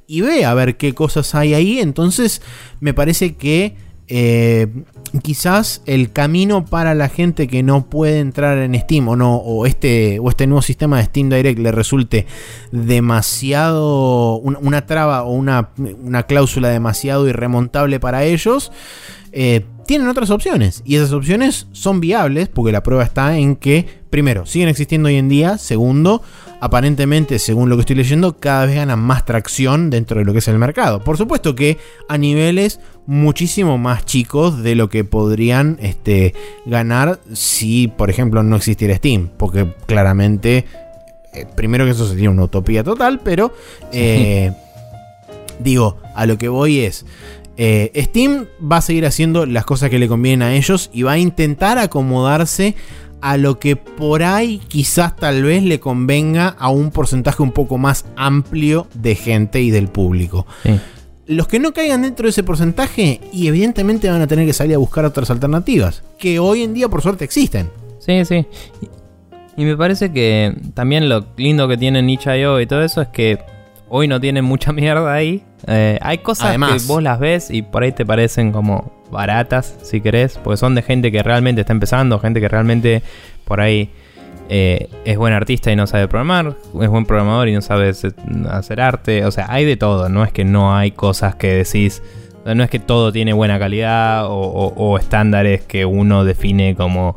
y 0.08 0.22
ve 0.22 0.44
a 0.44 0.54
ver 0.54 0.76
qué 0.76 0.94
cosas 0.94 1.36
hay 1.36 1.54
ahí. 1.54 1.78
Entonces 1.78 2.42
me 2.80 2.94
parece 2.94 3.36
que 3.36 3.76
eh, 4.08 4.66
quizás 5.22 5.82
el 5.84 6.12
camino 6.12 6.64
para 6.64 6.94
la 6.94 7.10
gente 7.10 7.46
que 7.46 7.62
no 7.62 7.90
puede 7.90 8.20
entrar 8.20 8.56
en 8.56 8.74
Steam 8.80 9.06
o 9.06 9.16
no 9.16 9.36
o 9.36 9.66
este 9.66 10.18
o 10.18 10.30
este 10.30 10.46
nuevo 10.46 10.62
sistema 10.62 10.96
de 10.96 11.04
Steam 11.04 11.28
Direct 11.28 11.58
le 11.58 11.72
resulte 11.72 12.26
demasiado 12.72 14.36
una, 14.38 14.86
traba 14.86 15.24
o 15.24 15.32
una, 15.32 15.70
una, 15.76 16.22
cláusula 16.22 16.70
demasiado 16.70 17.28
irremontable 17.28 18.00
para 18.00 18.24
ellos 18.24 18.72
eh, 19.32 19.66
tienen 19.86 20.08
otras 20.08 20.30
opciones 20.30 20.82
y 20.86 20.96
esas 20.96 21.12
opciones 21.12 21.66
son 21.72 22.00
viables 22.00 22.48
porque 22.48 22.72
la 22.72 22.82
prueba 22.82 23.04
está 23.04 23.36
en 23.36 23.56
que 23.56 23.86
primero 24.08 24.46
siguen 24.46 24.70
existiendo 24.70 25.08
hoy 25.08 25.16
en 25.16 25.28
día 25.28 25.58
segundo 25.58 26.22
aparentemente, 26.60 27.38
según 27.38 27.68
lo 27.68 27.76
que 27.76 27.80
estoy 27.80 27.96
leyendo, 27.96 28.36
cada 28.38 28.66
vez 28.66 28.76
ganan 28.76 28.98
más 28.98 29.24
tracción 29.24 29.90
dentro 29.90 30.18
de 30.18 30.24
lo 30.24 30.32
que 30.32 30.40
es 30.40 30.48
el 30.48 30.58
mercado. 30.58 31.02
Por 31.04 31.16
supuesto 31.16 31.54
que 31.54 31.78
a 32.08 32.18
niveles 32.18 32.80
muchísimo 33.06 33.78
más 33.78 34.04
chicos 34.04 34.62
de 34.62 34.74
lo 34.74 34.88
que 34.88 35.04
podrían 35.04 35.78
este, 35.80 36.34
ganar 36.66 37.20
si, 37.32 37.88
por 37.88 38.10
ejemplo, 38.10 38.42
no 38.42 38.56
existiera 38.56 38.96
Steam. 38.96 39.30
Porque 39.36 39.72
claramente, 39.86 40.64
eh, 41.32 41.46
primero 41.54 41.84
que 41.84 41.92
eso 41.92 42.08
sería 42.08 42.30
una 42.30 42.44
utopía 42.44 42.82
total, 42.84 43.20
pero 43.20 43.52
eh, 43.92 44.52
digo, 45.58 45.98
a 46.14 46.26
lo 46.26 46.38
que 46.38 46.48
voy 46.48 46.80
es... 46.80 47.04
Eh, 47.60 47.90
Steam 48.04 48.46
va 48.60 48.76
a 48.76 48.80
seguir 48.80 49.04
haciendo 49.04 49.44
las 49.44 49.64
cosas 49.64 49.90
que 49.90 49.98
le 49.98 50.06
convienen 50.06 50.42
a 50.42 50.54
ellos 50.54 50.90
y 50.92 51.02
va 51.02 51.12
a 51.12 51.18
intentar 51.18 51.76
acomodarse 51.78 52.76
a 53.20 53.36
lo 53.36 53.58
que 53.58 53.76
por 53.76 54.22
ahí 54.22 54.60
quizás 54.68 55.16
tal 55.16 55.42
vez 55.42 55.62
le 55.62 55.80
convenga 55.80 56.48
a 56.48 56.70
un 56.70 56.90
porcentaje 56.90 57.42
un 57.42 57.52
poco 57.52 57.78
más 57.78 58.04
amplio 58.16 58.86
de 58.94 59.14
gente 59.14 59.60
y 59.60 59.70
del 59.70 59.88
público. 59.88 60.46
Los 61.26 61.46
que 61.46 61.58
no 61.58 61.72
caigan 61.72 62.02
dentro 62.02 62.24
de 62.24 62.30
ese 62.30 62.42
porcentaje 62.42 63.20
y 63.32 63.48
evidentemente 63.48 64.08
van 64.08 64.22
a 64.22 64.26
tener 64.26 64.46
que 64.46 64.52
salir 64.52 64.74
a 64.74 64.78
buscar 64.78 65.04
otras 65.04 65.30
alternativas, 65.30 66.02
que 66.18 66.38
hoy 66.38 66.62
en 66.62 66.74
día 66.74 66.88
por 66.88 67.02
suerte 67.02 67.24
existen. 67.24 67.70
Sí, 67.98 68.24
sí. 68.24 68.46
Y 69.56 69.64
me 69.64 69.76
parece 69.76 70.12
que 70.12 70.56
también 70.74 71.08
lo 71.08 71.26
lindo 71.36 71.66
que 71.68 71.76
tiene 71.76 72.00
Niche.io 72.00 72.60
y 72.60 72.66
todo 72.66 72.82
eso 72.82 73.02
es 73.02 73.08
que 73.08 73.38
hoy 73.88 74.08
no 74.08 74.20
tienen 74.20 74.44
mucha 74.44 74.72
mierda 74.74 75.12
ahí. 75.12 75.44
Eh, 75.66 75.98
hay 76.02 76.18
cosas 76.18 76.56
que 76.56 76.86
vos 76.86 77.02
las 77.02 77.18
ves 77.18 77.50
y 77.50 77.62
por 77.62 77.82
ahí 77.82 77.92
te 77.92 78.06
parecen 78.06 78.52
como 78.52 78.92
baratas, 79.10 79.76
si 79.82 80.00
querés, 80.00 80.38
porque 80.42 80.56
son 80.56 80.74
de 80.74 80.82
gente 80.82 81.10
que 81.10 81.22
realmente 81.22 81.62
está 81.62 81.72
empezando, 81.72 82.18
gente 82.18 82.40
que 82.40 82.48
realmente 82.48 83.02
por 83.44 83.60
ahí 83.60 83.90
eh, 84.50 84.88
es 85.04 85.16
buen 85.18 85.32
artista 85.32 85.72
y 85.72 85.76
no 85.76 85.86
sabe 85.86 86.08
programar, 86.08 86.56
es 86.80 86.88
buen 86.88 87.04
programador 87.04 87.48
y 87.48 87.54
no 87.54 87.62
sabe 87.62 87.92
hacer 88.50 88.80
arte, 88.80 89.24
o 89.24 89.30
sea, 89.30 89.46
hay 89.48 89.64
de 89.64 89.76
todo, 89.76 90.08
no 90.08 90.24
es 90.24 90.32
que 90.32 90.44
no 90.44 90.74
hay 90.76 90.92
cosas 90.92 91.34
que 91.34 91.52
decís, 91.52 92.02
no 92.44 92.62
es 92.62 92.70
que 92.70 92.78
todo 92.78 93.12
tiene 93.12 93.32
buena 93.32 93.58
calidad 93.58 94.24
o, 94.26 94.98
estándares 94.98 95.62
que 95.62 95.84
uno 95.84 96.24
define 96.24 96.74
como 96.74 97.16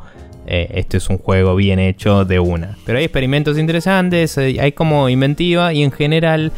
eh, 0.53 0.69
esto 0.73 0.97
es 0.97 1.09
un 1.09 1.17
juego 1.17 1.55
bien 1.55 1.79
hecho 1.79 2.25
de 2.25 2.41
una, 2.41 2.77
pero 2.85 2.97
hay 2.97 3.05
experimentos 3.05 3.57
interesantes, 3.57 4.37
hay 4.37 4.73
como 4.73 5.07
inventiva 5.07 5.71
y 5.71 5.81
en 5.81 5.93
general 5.93 6.51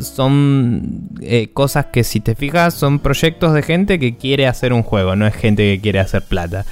son 0.00 1.08
eh, 1.20 1.48
cosas 1.52 1.86
que 1.86 2.04
si 2.04 2.20
te 2.20 2.36
fijas 2.36 2.74
son 2.74 3.00
proyectos 3.00 3.54
de 3.54 3.62
gente 3.62 3.98
que 3.98 4.16
quiere 4.16 4.46
hacer 4.46 4.72
un 4.72 4.84
juego, 4.84 5.16
no 5.16 5.26
es 5.26 5.34
gente 5.34 5.64
que 5.64 5.80
quiere 5.80 5.98
hacer 5.98 6.22
plata. 6.22 6.64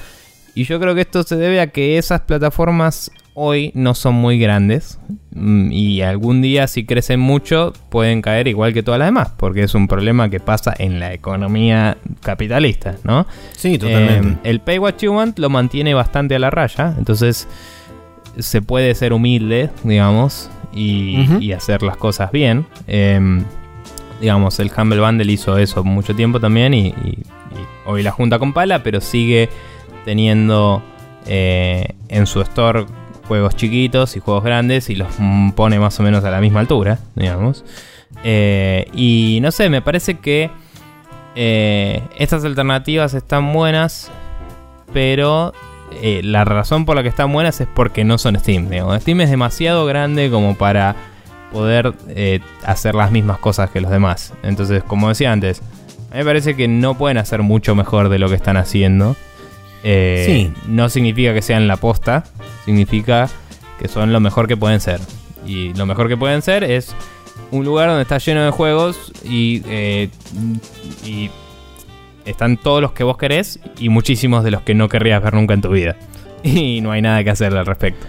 Y 0.55 0.63
yo 0.63 0.79
creo 0.79 0.95
que 0.95 1.01
esto 1.01 1.23
se 1.23 1.35
debe 1.35 1.59
a 1.59 1.67
que 1.67 1.97
esas 1.97 2.21
plataformas 2.21 3.11
hoy 3.39 3.71
no 3.75 3.93
son 3.93 4.15
muy 4.15 4.39
grandes 4.39 4.99
mm, 5.35 5.71
y 5.71 6.01
algún 6.01 6.41
día 6.41 6.65
si 6.65 6.87
crecen 6.87 7.19
mucho 7.19 7.71
pueden 7.89 8.23
caer 8.23 8.47
igual 8.47 8.73
que 8.73 8.81
todas 8.81 8.97
las 8.97 9.09
demás, 9.09 9.31
porque 9.37 9.61
es 9.61 9.75
un 9.75 9.87
problema 9.87 10.27
que 10.31 10.39
pasa 10.39 10.73
en 10.75 10.99
la 10.99 11.13
economía 11.13 11.97
capitalista, 12.23 12.95
¿no? 13.03 13.27
Sí, 13.55 13.77
totalmente. 13.77 14.29
Eh, 14.29 14.49
el 14.49 14.59
Pay 14.59 14.79
What 14.79 14.95
You 15.01 15.13
Want 15.13 15.37
lo 15.37 15.51
mantiene 15.51 15.93
bastante 15.93 16.33
a 16.33 16.39
la 16.39 16.49
raya, 16.49 16.95
entonces 16.97 17.47
se 18.39 18.63
puede 18.63 18.95
ser 18.95 19.13
humilde, 19.13 19.69
digamos, 19.83 20.49
y, 20.73 21.51
hacer 21.51 21.83
las 21.83 21.97
cosas 21.97 22.31
bien. 22.31 22.65
Em, 22.87 23.43
digamos, 24.19 24.59
el 24.59 24.71
Humble 24.75 24.99
Bundle 24.99 25.31
hizo 25.31 25.59
eso 25.59 25.83
mucho 25.83 26.15
tiempo 26.15 26.39
también 26.39 26.73
y, 26.73 26.91
hoy 27.85 28.01
la 28.01 28.11
junta 28.11 28.39
con 28.39 28.51
pala, 28.51 28.81
pero 28.81 28.99
sigue 28.99 29.49
teniendo 30.05 30.81
eh, 31.27 31.93
en 32.09 32.25
su 32.25 32.41
store 32.41 32.85
juegos 33.27 33.55
chiquitos 33.55 34.15
y 34.15 34.19
juegos 34.19 34.43
grandes 34.43 34.89
y 34.89 34.95
los 34.95 35.07
pone 35.55 35.79
más 35.79 35.99
o 35.99 36.03
menos 36.03 36.23
a 36.23 36.31
la 36.31 36.41
misma 36.41 36.61
altura, 36.61 36.99
digamos. 37.15 37.63
Eh, 38.23 38.87
y 38.93 39.39
no 39.41 39.51
sé, 39.51 39.69
me 39.69 39.81
parece 39.81 40.15
que 40.15 40.49
eh, 41.35 42.01
estas 42.17 42.43
alternativas 42.45 43.13
están 43.13 43.53
buenas, 43.53 44.09
pero 44.93 45.53
eh, 46.01 46.21
la 46.23 46.45
razón 46.45 46.85
por 46.85 46.95
la 46.95 47.03
que 47.03 47.09
están 47.09 47.31
buenas 47.31 47.61
es 47.61 47.67
porque 47.73 48.03
no 48.03 48.17
son 48.17 48.39
Steam. 48.39 48.69
Steam 48.99 49.21
es 49.21 49.29
demasiado 49.29 49.85
grande 49.85 50.29
como 50.29 50.55
para 50.55 50.95
poder 51.51 51.93
hacer 52.65 52.95
las 52.95 53.11
mismas 53.11 53.37
cosas 53.39 53.69
que 53.69 53.81
los 53.81 53.91
demás. 53.91 54.33
Entonces, 54.43 54.83
como 54.83 55.09
decía 55.09 55.31
antes, 55.31 55.61
a 56.11 56.13
mí 56.13 56.19
me 56.19 56.25
parece 56.25 56.55
que 56.55 56.67
no 56.67 56.97
pueden 56.97 57.17
hacer 57.17 57.41
mucho 57.41 57.75
mejor 57.75 58.09
de 58.09 58.19
lo 58.19 58.29
que 58.29 58.35
están 58.35 58.57
haciendo. 58.57 59.15
Eh, 59.83 60.51
no 60.67 60.89
significa 60.89 61.33
que 61.33 61.41
sean 61.41 61.67
la 61.67 61.77
posta, 61.77 62.23
significa 62.67 63.29
que 63.79 63.87
son 63.87 64.11
lo 64.11 64.19
mejor 64.19 64.45
que 64.49 64.57
pueden 64.57 64.81
ser. 64.81 64.99
Y 65.45 65.73
lo 65.75 65.85
mejor 65.85 66.09
que 66.09 66.17
pueden 66.17 66.41
ser 66.41 66.65
es 66.65 66.93
un 67.49 67.63
lugar 67.63 67.87
donde 67.87 68.01
está 68.01 68.17
lleno 68.17 68.43
de 68.43 68.51
juegos 68.51 69.13
y, 69.23 69.63
y 71.05 71.31
están 72.25 72.57
todos 72.57 72.81
los 72.81 72.91
que 72.91 73.05
vos 73.05 73.17
querés 73.17 73.61
y 73.79 73.87
muchísimos 73.87 74.43
de 74.43 74.51
los 74.51 74.63
que 74.63 74.73
no 74.73 74.89
querrías 74.89 75.23
ver 75.23 75.33
nunca 75.33 75.53
en 75.53 75.61
tu 75.61 75.69
vida. 75.69 75.95
Y 76.43 76.81
no 76.81 76.91
hay 76.91 77.01
nada 77.01 77.23
que 77.23 77.29
hacer 77.29 77.55
al 77.55 77.65
respecto. 77.65 78.05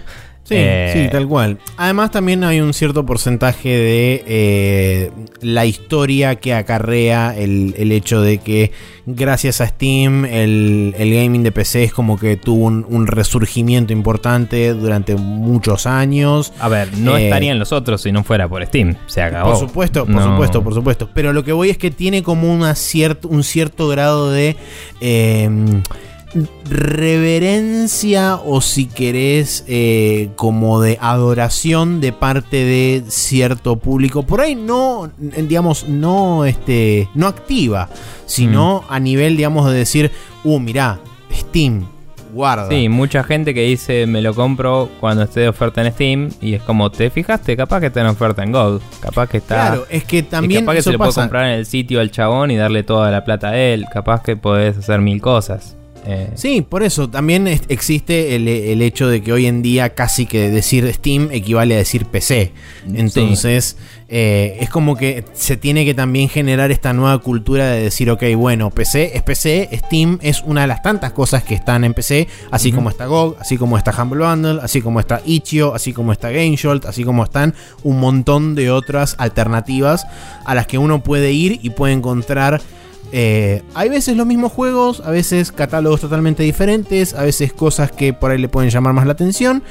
Sí, 0.49 0.55
eh, 0.57 0.91
sí, 0.95 1.11
tal 1.11 1.27
cual. 1.27 1.59
Además 1.77 2.09
también 2.09 2.43
hay 2.43 2.59
un 2.59 2.73
cierto 2.73 3.05
porcentaje 3.05 3.69
de 3.69 4.23
eh, 4.25 5.11
la 5.41 5.67
historia 5.67 6.37
que 6.37 6.55
acarrea 6.55 7.37
el, 7.37 7.91
hecho 7.91 8.19
de 8.19 8.39
que 8.39 8.71
gracias 9.05 9.61
a 9.61 9.67
Steam 9.67 10.25
el, 10.25 10.95
gaming 10.97 11.43
de 11.43 11.51
PC 11.51 11.83
es 11.83 11.93
como 11.93 12.17
que 12.17 12.35
tuvo 12.35 12.65
un, 12.65 13.05
resurgimiento 13.05 13.93
importante 13.93 14.73
durante 14.73 15.15
muchos 15.15 15.85
años. 15.85 16.51
A 16.59 16.67
ver, 16.67 16.97
no 16.97 17.15
eh, 17.15 17.25
estarían 17.25 17.59
los 17.59 17.71
otros 17.71 18.01
si 18.01 18.11
no 18.11 18.23
fuera 18.23 18.47
por 18.47 18.65
Steam. 18.65 18.95
Se 19.05 19.21
acabó. 19.21 19.51
Por 19.51 19.59
supuesto, 19.59 20.07
por 20.07 20.23
supuesto, 20.23 20.63
por 20.63 20.73
supuesto. 20.73 21.09
Pero 21.13 21.31
lo 21.31 21.43
que 21.43 21.51
voy 21.51 21.69
es 21.69 21.77
que 21.77 21.91
tiene 21.91 22.23
como 22.23 22.51
una 22.51 22.73
un 23.29 23.43
cierto 23.43 23.87
grado 23.87 24.31
de 24.31 24.55
reverencia 26.69 28.35
o 28.35 28.61
si 28.61 28.85
querés 28.85 29.63
eh, 29.67 30.29
como 30.35 30.81
de 30.81 30.97
adoración 31.01 32.01
de 32.01 32.13
parte 32.13 32.57
de 32.57 33.03
cierto 33.07 33.77
público. 33.77 34.23
Por 34.23 34.41
ahí 34.41 34.55
no, 34.55 35.11
digamos, 35.17 35.87
no, 35.87 36.45
este, 36.45 37.09
no 37.15 37.27
activa, 37.27 37.89
sino 38.25 38.83
a 38.89 38.99
nivel, 38.99 39.37
digamos, 39.37 39.69
de 39.71 39.77
decir, 39.77 40.11
uh, 40.43 40.59
mirá, 40.59 40.99
Steam, 41.33 41.87
guarda. 42.31 42.69
Sí, 42.69 42.89
mucha 42.89 43.23
gente 43.23 43.53
que 43.53 43.63
dice 43.63 44.05
me 44.05 44.21
lo 44.21 44.35
compro 44.35 44.89
cuando 44.99 45.23
esté 45.23 45.41
de 45.41 45.49
oferta 45.49 45.81
en 45.83 45.91
Steam 45.93 46.29
y 46.41 46.53
es 46.53 46.61
como, 46.61 46.91
¿te 46.91 47.09
fijaste? 47.09 47.57
Capaz 47.57 47.79
que 47.79 47.87
está 47.87 48.01
en 48.01 48.07
oferta 48.07 48.43
en 48.43 48.51
GOG, 48.51 48.81
capaz 48.99 49.27
que 49.27 49.37
está... 49.37 49.55
Claro, 49.55 49.85
es 49.89 50.03
que 50.03 50.21
también... 50.21 50.61
Capaz 50.61 50.75
que 50.75 50.81
se 50.83 50.91
lo 50.91 50.99
puede 50.99 51.13
comprar 51.13 51.45
en 51.45 51.53
el 51.53 51.65
sitio 51.65 51.99
al 51.99 52.11
chabón 52.11 52.51
y 52.51 52.57
darle 52.57 52.83
toda 52.83 53.09
la 53.09 53.25
plata 53.25 53.49
a 53.49 53.57
él, 53.57 53.85
capaz 53.91 54.21
que 54.21 54.35
podés 54.35 54.77
hacer 54.77 55.01
mil 55.01 55.21
cosas. 55.21 55.75
Eh, 56.05 56.31
sí, 56.35 56.61
por 56.61 56.83
eso 56.83 57.09
también 57.09 57.47
existe 57.47 58.35
el, 58.35 58.81
hecho 58.81 59.07
de 59.07 59.21
que 59.21 59.33
hoy 59.33 59.45
en 59.45 59.61
día 59.61 59.93
casi 59.93 60.25
que 60.25 60.49
decir 60.49 60.91
Steam 60.93 61.29
equivale 61.31 61.75
a 61.75 61.77
decir 61.77 62.05
PC. 62.05 62.51
Entonces 62.93 63.77
eh, 64.07 64.57
es 64.59 64.69
como 64.69 64.95
que 64.95 65.23
se 65.33 65.57
tiene 65.57 65.85
que 65.85 65.93
también 65.93 66.29
generar 66.29 66.71
esta 66.71 66.93
nueva 66.93 67.19
cultura 67.19 67.69
de 67.69 67.83
decir, 67.83 68.09
ok, 68.09 68.23
bueno, 68.35 68.71
PC 68.71 69.15
es 69.15 69.21
PC, 69.21 69.69
Steam 69.85 70.17
es 70.21 70.41
una 70.41 70.61
de 70.61 70.67
las 70.67 70.81
tantas 70.81 71.11
cosas 71.11 71.43
que 71.43 71.53
están 71.53 71.83
en 71.83 71.93
PC, 71.93 72.27
así 72.49 72.71
como 72.71 72.89
está 72.89 73.05
GOG, 73.05 73.37
así 73.39 73.57
como 73.57 73.77
está 73.77 73.93
Humble 74.01 74.25
Bundle, 74.25 74.59
así 74.63 74.81
como 74.81 74.99
está 74.99 75.21
Itch.io, 75.25 75.75
así 75.75 75.93
como 75.93 76.11
está 76.11 76.31
GameSholt, 76.31 76.85
así 76.85 77.03
como 77.03 77.23
están 77.23 77.53
un 77.83 77.99
montón 77.99 78.55
de 78.55 78.71
otras 78.71 79.15
alternativas 79.19 80.07
a 80.45 80.55
las 80.55 80.65
que 80.65 80.77
uno 80.77 81.03
puede 81.03 81.31
ir 81.31 81.59
y 81.61 81.69
puede 81.71 81.93
encontrar 81.93 82.61
eh, 83.11 83.63
hay 83.73 83.89
veces 83.89 84.15
los 84.15 84.27
mismos 84.27 84.51
juegos, 84.51 85.01
a 85.01 85.09
veces 85.09 85.51
catálogos 85.51 86.01
totalmente 86.01 86.43
diferentes, 86.43 87.13
a 87.13 87.23
veces 87.23 87.53
cosas 87.53 87.91
que 87.91 88.13
por 88.13 88.31
ahí 88.31 88.37
le 88.37 88.49
pueden 88.49 88.69
llamar 88.69 88.93
más 88.93 89.05
la 89.05 89.13
atención 89.13 89.63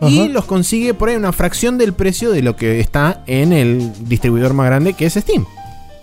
y 0.00 0.28
los 0.28 0.44
consigue 0.44 0.94
por 0.94 1.08
ahí 1.08 1.16
una 1.16 1.32
fracción 1.32 1.78
del 1.78 1.92
precio 1.92 2.30
de 2.30 2.42
lo 2.42 2.56
que 2.56 2.80
está 2.80 3.22
en 3.26 3.52
el 3.52 3.92
distribuidor 4.08 4.54
más 4.54 4.66
grande 4.66 4.94
que 4.94 5.06
es 5.06 5.14
Steam. 5.14 5.44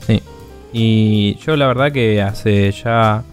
Sí. 0.06 0.22
Y 0.72 1.38
yo 1.46 1.56
la 1.56 1.68
verdad 1.68 1.92
que 1.92 2.22
hace 2.22 2.72
ya 2.72 3.24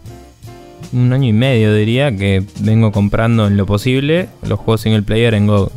un 0.93 1.13
año 1.13 1.29
y 1.29 1.33
medio 1.33 1.75
diría 1.75 2.15
que 2.17 2.43
vengo 2.61 2.93
comprando 2.93 3.47
en 3.47 3.57
lo 3.57 3.67
posible 3.67 4.29
los 4.43 4.59
juegos 4.59 4.83
single 4.83 5.03
player 5.03 5.35
en 5.35 5.47
Go. 5.47 5.71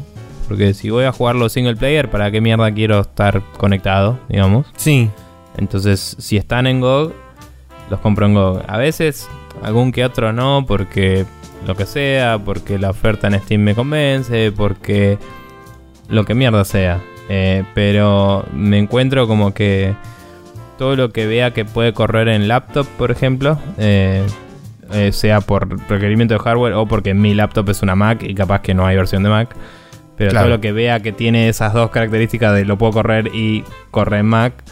Porque 0.47 0.73
si 0.73 0.89
voy 0.89 1.05
a 1.05 1.11
jugarlo 1.11 1.49
single 1.49 1.75
player, 1.75 2.09
¿para 2.09 2.29
qué 2.31 2.41
mierda 2.41 2.71
quiero 2.73 3.01
estar 3.01 3.41
conectado, 3.57 4.19
digamos? 4.29 4.67
Sí. 4.75 5.09
Entonces, 5.57 6.15
si 6.19 6.37
están 6.37 6.67
en 6.67 6.81
GOG, 6.81 7.13
los 7.93 8.01
compro 8.01 8.25
en 8.25 8.33
GOG. 8.33 8.63
A 8.67 8.77
veces 8.77 9.29
algún 9.61 9.91
que 9.91 10.03
otro 10.03 10.33
no, 10.33 10.65
porque 10.67 11.25
lo 11.67 11.75
que 11.75 11.85
sea, 11.85 12.39
porque 12.43 12.79
la 12.79 12.89
oferta 12.89 13.27
en 13.27 13.39
Steam 13.39 13.61
me 13.61 13.75
convence, 13.75 14.51
porque 14.51 15.19
lo 16.09 16.25
que 16.25 16.33
mierda 16.33 16.65
sea. 16.65 16.99
Eh, 17.29 17.63
pero 17.75 18.45
me 18.51 18.79
encuentro 18.79 19.27
como 19.27 19.53
que 19.53 19.93
todo 20.79 20.95
lo 20.95 21.11
que 21.11 21.27
vea 21.27 21.51
que 21.51 21.65
puede 21.65 21.93
correr 21.93 22.29
en 22.29 22.47
laptop, 22.47 22.87
por 22.97 23.11
ejemplo, 23.11 23.59
eh, 23.77 24.25
eh, 24.91 25.11
sea 25.11 25.39
por 25.39 25.69
requerimiento 25.87 26.33
de 26.33 26.39
hardware 26.39 26.73
o 26.73 26.87
porque 26.87 27.13
mi 27.13 27.35
laptop 27.35 27.69
es 27.69 27.83
una 27.83 27.95
Mac 27.95 28.23
y 28.23 28.33
capaz 28.33 28.61
que 28.61 28.73
no 28.73 28.87
hay 28.87 28.95
versión 28.95 29.21
de 29.21 29.29
Mac. 29.29 29.55
Pero 30.17 30.31
todo 30.31 30.49
lo 30.49 30.61
que 30.61 30.71
vea 30.71 30.99
que 30.99 31.11
tiene 31.11 31.47
esas 31.47 31.73
dos 31.73 31.91
características 31.91 32.55
de 32.55 32.65
lo 32.65 32.77
puedo 32.77 32.91
correr 32.91 33.29
y 33.33 33.63
corre 33.91 34.19
en 34.19 34.25
Mac, 34.25 34.63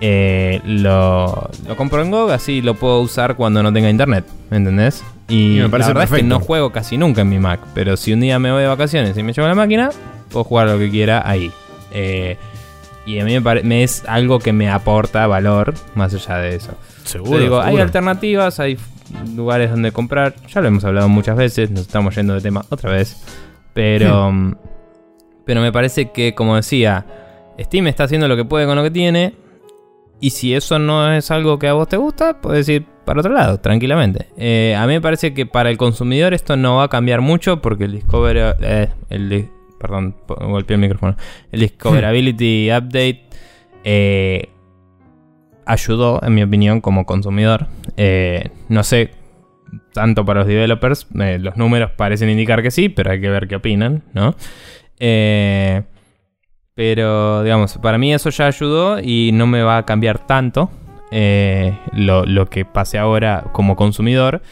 eh, 0.00 0.60
lo, 0.64 1.50
lo, 1.66 1.76
compro 1.76 2.02
en 2.02 2.10
GOG, 2.10 2.32
así 2.32 2.60
lo 2.60 2.74
puedo 2.74 3.00
usar 3.00 3.36
cuando 3.36 3.62
no 3.62 3.72
tenga 3.72 3.88
internet, 3.88 4.24
¿me 4.50 4.58
entendés? 4.58 5.04
Y, 5.28 5.58
me 5.60 5.68
parece 5.68 5.90
la 5.90 6.00
verdad 6.00 6.14
es 6.16 6.22
que 6.22 6.26
no 6.26 6.40
juego 6.40 6.72
casi 6.72 6.98
nunca 6.98 7.22
en 7.22 7.28
mi 7.28 7.38
Mac, 7.38 7.60
pero 7.74 7.96
si 7.96 8.12
un 8.12 8.20
día 8.20 8.38
me 8.38 8.52
voy 8.52 8.62
de 8.62 8.68
vacaciones 8.68 9.16
y 9.16 9.22
me 9.22 9.32
llevo 9.32 9.48
la 9.48 9.54
máquina, 9.54 9.90
puedo 10.30 10.44
jugar 10.44 10.68
lo 10.68 10.78
que 10.78 10.90
quiera 10.90 11.28
ahí. 11.28 11.50
Eh, 11.92 12.36
y 13.06 13.18
a 13.18 13.24
mí 13.24 13.38
me, 13.38 13.82
es 13.82 14.02
algo 14.06 14.38
que 14.38 14.52
me 14.52 14.70
aporta 14.70 15.26
valor 15.26 15.74
más 15.94 16.14
allá 16.14 16.38
de 16.38 16.56
eso. 16.56 16.72
Seguro. 17.04 17.38
digo, 17.38 17.60
hay 17.60 17.78
alternativas, 17.78 18.60
hay 18.60 18.78
lugares 19.34 19.70
donde 19.70 19.92
comprar. 19.92 20.34
Ya 20.48 20.60
lo 20.60 20.68
hemos 20.68 20.84
hablado 20.84 21.08
muchas 21.08 21.36
veces, 21.36 21.70
nos 21.70 21.82
estamos 21.82 22.14
yendo 22.14 22.34
de 22.34 22.40
tema 22.40 22.64
otra 22.70 22.90
vez. 22.90 23.22
Pero, 23.74 24.32
pero 25.44 25.60
me 25.60 25.72
parece 25.72 26.10
que, 26.12 26.34
como 26.34 26.56
decía, 26.56 27.04
Steam 27.60 27.86
está 27.88 28.04
haciendo 28.04 28.26
lo 28.28 28.36
que 28.36 28.44
puede 28.44 28.66
con 28.66 28.76
lo 28.76 28.82
que 28.82 28.90
tiene. 28.90 29.34
Y 30.24 30.30
si 30.30 30.54
eso 30.54 30.78
no 30.78 31.12
es 31.12 31.30
algo 31.30 31.58
que 31.58 31.68
a 31.68 31.74
vos 31.74 31.86
te 31.86 31.98
gusta, 31.98 32.40
puedes 32.40 32.66
ir 32.70 32.86
para 33.04 33.20
otro 33.20 33.34
lado, 33.34 33.60
tranquilamente. 33.60 34.28
Eh, 34.38 34.74
a 34.74 34.86
mí 34.86 34.94
me 34.94 35.02
parece 35.02 35.34
que 35.34 35.44
para 35.44 35.68
el 35.68 35.76
consumidor 35.76 36.32
esto 36.32 36.56
no 36.56 36.76
va 36.76 36.84
a 36.84 36.88
cambiar 36.88 37.20
mucho 37.20 37.60
porque 37.60 37.84
el 37.84 37.92
Discover... 37.92 38.56
Eh, 38.58 38.88
el, 39.10 39.50
perdón, 39.78 40.16
golpeé 40.26 40.76
el 40.76 40.80
micrófono. 40.80 41.14
El 41.52 41.60
Discoverability 41.60 42.70
Update 42.74 43.24
eh, 43.84 44.48
ayudó, 45.66 46.22
en 46.24 46.34
mi 46.34 46.42
opinión, 46.42 46.80
como 46.80 47.04
consumidor. 47.04 47.66
no 48.70 48.82
sé, 48.82 49.10
tanto 49.92 50.24
para 50.24 50.40
los 50.40 50.48
developers, 50.48 51.06
los 51.12 51.58
números 51.58 51.90
parecen 51.90 52.30
indicar 52.30 52.62
que 52.62 52.70
sí, 52.70 52.88
pero 52.88 53.10
hay 53.10 53.20
que 53.20 53.28
ver 53.28 53.46
qué 53.46 53.56
opinan, 53.56 54.04
¿no? 54.14 54.34
Eh, 54.98 55.82
pero, 56.74 57.42
digamos, 57.44 57.78
para 57.78 57.98
mí 57.98 58.12
eso 58.12 58.30
ya 58.30 58.46
ayudó 58.46 58.98
y 59.00 59.30
no 59.32 59.46
me 59.46 59.62
va 59.62 59.78
a 59.78 59.84
cambiar 59.84 60.18
tanto 60.18 60.70
eh, 61.12 61.78
lo, 61.92 62.46
que 62.46 62.64
pase 62.64 62.98
ahora 62.98 63.44
como 63.52 63.76
consumidor. 63.76 64.42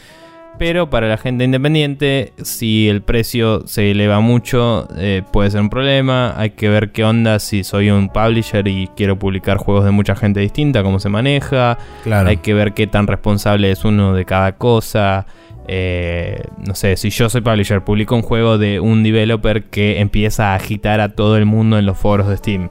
Pero 0.59 0.89
para 0.89 1.07
la 1.07 1.17
gente 1.17 1.43
independiente, 1.43 2.31
si 2.41 2.87
el 2.87 3.01
precio 3.01 3.67
se 3.67 3.91
eleva 3.91 4.19
mucho, 4.19 4.87
eh, 4.95 5.23
puede 5.33 5.49
ser 5.49 5.61
un 5.61 5.69
problema. 5.69 6.35
Hay 6.37 6.51
que 6.51 6.69
ver 6.69 6.91
qué 6.91 7.03
onda 7.03 7.39
si 7.39 7.63
soy 7.63 7.89
un 7.89 8.07
publisher 8.07 8.65
y 8.67 8.87
quiero 8.95 9.17
publicar 9.17 9.57
juegos 9.57 9.83
de 9.83 9.91
mucha 9.91 10.15
gente 10.15 10.39
distinta, 10.39 10.83
cómo 10.83 10.99
se 10.99 11.09
maneja. 11.09 11.79
Hay 12.05 12.37
que 12.37 12.53
ver 12.53 12.73
qué 12.73 12.87
tan 12.87 13.07
responsable 13.07 13.71
es 13.71 13.83
uno 13.83 14.13
de 14.13 14.25
cada 14.25 14.53
cosa. 14.53 15.25
Eh, 15.67 16.43
no 16.57 16.75
sé, 16.75 16.97
si 16.97 17.09
yo 17.09 17.29
soy 17.29 17.41
publisher, 17.41 17.83
publico 17.83 18.15
un 18.15 18.21
juego 18.21 18.57
de 18.57 18.79
un 18.79 19.03
developer 19.03 19.63
que 19.65 20.01
empieza 20.01 20.51
a 20.51 20.55
agitar 20.55 20.99
a 20.99 21.09
todo 21.09 21.37
el 21.37 21.45
mundo 21.45 21.77
en 21.77 21.85
los 21.85 21.97
foros 21.97 22.27
de 22.27 22.37
Steam 22.37 22.69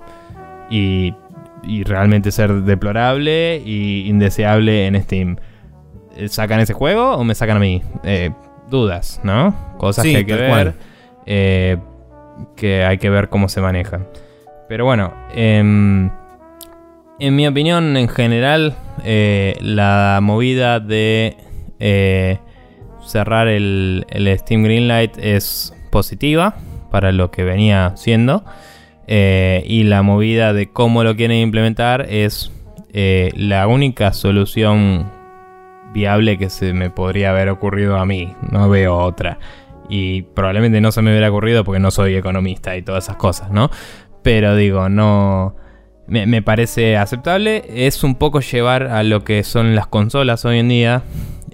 y, 0.70 1.14
realmente 1.84 2.32
ser 2.32 2.62
deplorable 2.62 3.62
y 3.64 4.08
indeseable 4.08 4.86
en 4.86 5.00
Steam. 5.00 5.36
Eh, 6.16 6.28
¿Sacan 6.28 6.60
ese 6.60 6.72
juego 6.72 7.12
o 7.12 7.24
me 7.24 7.34
sacan 7.34 7.56
a 7.56 7.60
mí? 7.60 7.82
Eh, 8.02 8.30
dudas, 8.68 9.20
¿no? 9.22 9.76
Cosas 9.78 10.04
que 10.04 10.16
hay 10.16 10.24
que 10.24 10.34
ver. 10.34 10.74
que 12.56 12.84
hay 12.84 12.98
que 12.98 13.10
ver 13.10 13.28
cómo 13.28 13.48
se 13.48 13.60
manejan. 13.60 14.08
Pero 14.68 14.84
bueno, 14.84 15.14
em, 15.34 16.10
en 17.20 17.36
mi 17.36 17.46
opinión, 17.46 17.96
en 17.96 18.08
general, 18.08 18.74
la 19.04 20.18
movida 20.20 20.80
de 20.80 21.36
cerrar 23.04 23.48
el, 23.48 24.06
Steam 24.38 24.62
Greenlight 24.62 25.18
es 25.18 25.74
positiva 25.90 26.56
para 26.90 27.12
lo 27.12 27.30
que 27.30 27.44
venía 27.44 27.92
siendo. 27.96 28.44
Eh, 29.06 29.64
y 29.66 29.82
la 29.84 30.02
movida 30.02 30.52
de 30.52 30.70
cómo 30.70 31.04
lo 31.04 31.16
quieren 31.16 31.38
implementar 31.38 32.06
es 32.08 32.52
eh, 32.92 33.32
la 33.34 33.66
única 33.66 34.12
solución 34.12 35.10
viable 35.92 36.38
que 36.38 36.50
se 36.50 36.72
me 36.72 36.90
podría 36.90 37.30
haber 37.30 37.48
ocurrido 37.48 37.96
a 37.96 38.06
mí. 38.06 38.32
No 38.50 38.68
veo 38.68 38.96
otra. 38.96 39.38
Y 39.88 40.22
probablemente 40.22 40.80
no 40.80 40.92
se 40.92 41.02
me 41.02 41.10
hubiera 41.10 41.28
ocurrido 41.30 41.64
porque 41.64 41.80
no 41.80 41.90
soy 41.90 42.14
economista 42.14 42.76
y 42.76 42.82
todas 42.82 43.04
esas 43.04 43.16
cosas, 43.16 43.50
¿no? 43.50 43.70
Pero 44.22 44.56
digo, 44.56 44.88
no... 44.88 45.56
Me, 46.06 46.26
me 46.26 46.42
parece 46.42 46.96
aceptable. 46.96 47.64
Es 47.68 48.02
un 48.04 48.16
poco 48.16 48.40
llevar 48.40 48.84
a 48.84 49.02
lo 49.02 49.24
que 49.24 49.42
son 49.44 49.74
las 49.74 49.86
consolas 49.86 50.44
hoy 50.44 50.58
en 50.58 50.68
día. 50.68 51.02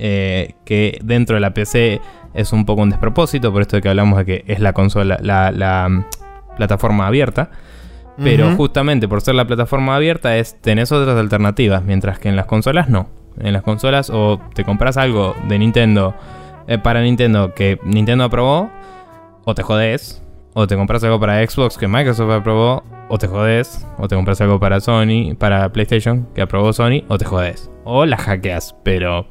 Eh, 0.01 0.55
que 0.65 1.01
dentro 1.03 1.35
de 1.35 1.41
la 1.41 1.53
PC 1.53 2.01
es 2.33 2.53
un 2.53 2.65
poco 2.65 2.83
un 2.83 2.91
despropósito, 2.91 3.53
por 3.53 3.63
esto 3.63 3.77
de 3.77 3.83
que 3.83 3.89
hablamos 3.89 4.19
de 4.19 4.25
que 4.25 4.45
es 4.47 4.61
la 4.61 4.73
consola, 4.73 5.19
la, 5.21 5.89
mm, 5.89 6.05
plataforma 6.57 7.07
abierta. 7.07 7.51
Pero 8.21 8.57
justamente 8.57 9.07
por 9.07 9.21
ser 9.21 9.37
la 9.37 9.47
plataforma 9.47 9.95
abierta 9.95 10.37
es 10.37 10.61
tenés 10.61 10.91
otras 10.91 11.17
alternativas, 11.17 11.85
mientras 11.85 12.19
que 12.19 12.29
en 12.29 12.35
las 12.35 12.47
consolas 12.47 12.89
no. 12.89 13.09
En 13.39 13.53
las 13.53 13.63
consolas 13.63 14.11
o 14.11 14.41
te 14.55 14.65
compras 14.65 14.97
algo 14.97 15.37
de 15.49 15.57
Nintendo 15.57 16.15
eh, 16.67 16.79
para 16.79 17.01
Nintendo 17.01 17.55
que 17.55 17.79
Nintendo 17.85 18.25
aprobó, 18.25 18.71
o 19.45 19.55
te 19.55 19.63
jodés, 19.63 20.21
o 20.55 20.67
te 20.67 20.77
compras 20.77 21.05
algo 21.05 21.21
para 21.21 21.47
Xbox 21.47 21.79
que 21.79 21.87
Microsoft 21.87 22.31
aprobó, 22.33 22.83
o 23.09 23.19
te 23.19 23.29
jodés, 23.29 23.87
o 23.99 24.09
te 24.09 24.17
compras 24.17 24.41
algo 24.41 24.59
para 24.59 24.81
Sony, 24.81 25.37
para 25.39 25.73
PlayStation 25.73 26.27
que 26.35 26.43
aprobó 26.43 26.73
Sony, 26.73 27.05
o 27.09 27.19
te 27.19 27.25
jodés. 27.25 27.71
O 27.85 28.05
la 28.05 28.17
hackeas, 28.17 28.75
pero 28.83 29.27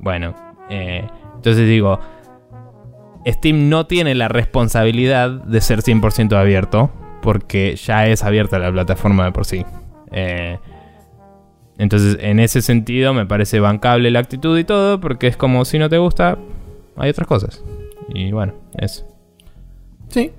bueno, 0.00 0.34
eh, 0.70 1.06
entonces 1.34 1.66
digo, 1.66 1.98
Steam 3.26 3.68
no 3.68 3.86
tiene 3.86 4.14
la 4.14 4.28
responsabilidad 4.28 5.30
de 5.30 5.60
ser 5.60 5.80
100% 5.80 6.36
abierto, 6.36 6.90
porque 7.22 7.76
ya 7.76 8.06
es 8.06 8.24
abierta 8.24 8.58
la 8.58 8.72
plataforma 8.72 9.24
de 9.26 9.32
por 9.32 9.44
sí. 9.44 9.64
Eh, 10.12 10.58
entonces, 11.78 12.18
en 12.20 12.40
ese 12.40 12.60
sentido, 12.60 13.14
me 13.14 13.26
parece 13.26 13.60
bancable 13.60 14.10
la 14.10 14.18
actitud 14.18 14.58
y 14.58 14.64
todo, 14.64 15.00
porque 15.00 15.28
es 15.28 15.36
como 15.36 15.64
si 15.64 15.78
no 15.78 15.88
te 15.88 15.98
gusta, 15.98 16.38
hay 16.96 17.10
otras 17.10 17.28
cosas. 17.28 17.62
Y 18.08 18.32
bueno, 18.32 18.54
eso. 18.76 19.06
Sí, 20.08 20.32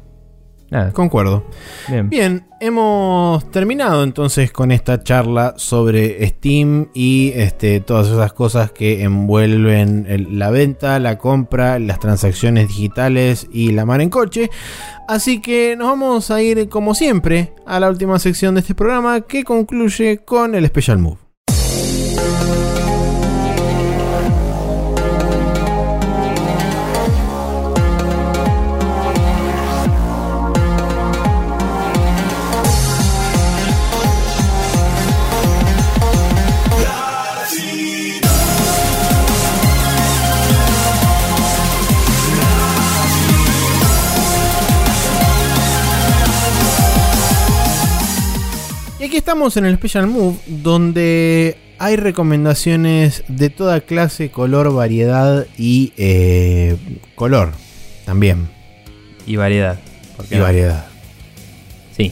Nada. 0.71 0.91
concuerdo. 0.93 1.43
Bien. 1.87 2.09
Bien, 2.09 2.45
hemos 2.59 3.49
terminado 3.51 4.03
entonces 4.03 4.51
con 4.51 4.71
esta 4.71 5.03
charla 5.03 5.53
sobre 5.57 6.25
Steam 6.27 6.89
y 6.93 7.31
este, 7.35 7.79
todas 7.79 8.07
esas 8.07 8.33
cosas 8.33 8.71
que 8.71 9.01
envuelven 9.03 10.05
el- 10.07 10.37
la 10.37 10.51
venta, 10.51 10.99
la 10.99 11.17
compra, 11.17 11.79
las 11.79 11.99
transacciones 11.99 12.67
digitales 12.67 13.47
y 13.51 13.71
la 13.71 13.85
mar 13.85 14.01
en 14.01 14.09
coche. 14.09 14.49
Así 15.07 15.41
que 15.41 15.75
nos 15.77 15.87
vamos 15.87 16.29
a 16.31 16.41
ir 16.41 16.69
como 16.69 16.93
siempre 16.93 17.53
a 17.65 17.79
la 17.79 17.89
última 17.89 18.19
sección 18.19 18.53
de 18.55 18.61
este 18.61 18.75
programa 18.75 19.21
que 19.21 19.43
concluye 19.43 20.19
con 20.19 20.53
el 20.55 20.67
Special 20.67 20.99
Move. 20.99 21.28
Estamos 49.29 49.57
en 49.57 49.65
el 49.65 49.75
Special 49.75 50.07
Move, 50.07 50.37
donde 50.47 51.55
hay 51.77 51.97
recomendaciones 51.97 53.23
de 53.27 53.51
toda 53.51 53.79
clase, 53.81 54.31
color, 54.31 54.73
variedad 54.73 55.45
y 55.55 55.93
eh, 55.97 56.77
color 57.13 57.51
también. 58.07 58.49
Y 59.27 59.35
variedad. 59.35 59.77
¿por 60.17 60.25
qué 60.25 60.33
Y 60.33 60.37
no? 60.39 60.45
variedad. 60.45 60.87
Sí. 61.95 62.11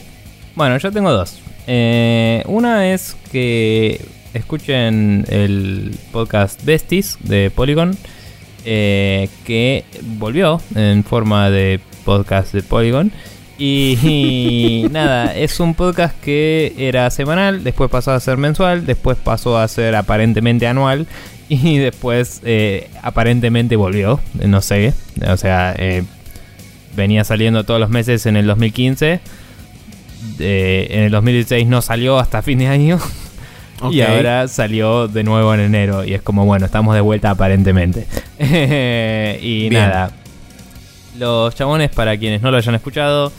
Bueno, 0.54 0.78
yo 0.78 0.92
tengo 0.92 1.10
dos. 1.10 1.40
Eh, 1.66 2.44
una 2.46 2.94
es 2.94 3.16
que 3.32 4.00
escuchen 4.32 5.24
el 5.28 5.98
podcast 6.12 6.64
Besties 6.64 7.18
de 7.24 7.50
Polygon, 7.50 7.96
eh, 8.64 9.28
que 9.44 9.84
volvió 10.20 10.62
en 10.76 11.02
forma 11.02 11.50
de 11.50 11.80
podcast 12.04 12.54
de 12.54 12.62
Polygon. 12.62 13.10
Y, 13.58 13.98
y 14.02 14.88
nada, 14.92 15.34
es 15.34 15.58
un 15.60 15.74
podcast 15.74 16.18
que 16.20 16.74
era 16.78 17.10
semanal, 17.10 17.64
después 17.64 17.90
pasó 17.90 18.12
a 18.12 18.20
ser 18.20 18.36
mensual, 18.36 18.86
después 18.86 19.18
pasó 19.22 19.58
a 19.58 19.66
ser 19.68 19.96
aparentemente 19.96 20.66
anual 20.66 21.06
y 21.48 21.78
después 21.78 22.40
eh, 22.44 22.88
aparentemente 23.02 23.76
volvió, 23.76 24.20
no 24.34 24.62
sé, 24.62 24.94
o 25.26 25.36
sea, 25.36 25.74
eh, 25.76 26.04
venía 26.94 27.24
saliendo 27.24 27.64
todos 27.64 27.80
los 27.80 27.90
meses 27.90 28.26
en 28.26 28.36
el 28.36 28.46
2015 28.46 29.20
eh, 30.38 30.88
en 30.90 31.04
el 31.04 31.10
2016 31.10 31.66
no 31.66 31.80
salió 31.80 32.18
hasta 32.18 32.42
fin 32.42 32.58
de 32.58 32.66
año 32.66 32.98
y 33.90 34.00
ahora 34.00 34.48
salió 34.48 35.08
de 35.08 35.22
nuevo 35.22 35.54
en 35.54 35.60
enero 35.60 36.04
y 36.04 36.14
es 36.14 36.22
como 36.22 36.44
bueno, 36.44 36.66
estamos 36.66 36.94
de 36.94 37.00
vuelta 37.00 37.30
aparentemente. 37.30 38.06
y 39.40 39.68
Bien. 39.68 39.74
nada, 39.74 40.10
los 41.16 41.54
chabones 41.54 41.90
para 41.90 42.16
quienes 42.16 42.42
no 42.42 42.50
lo 42.50 42.56
hayan 42.56 42.74
escuchado 42.74 43.32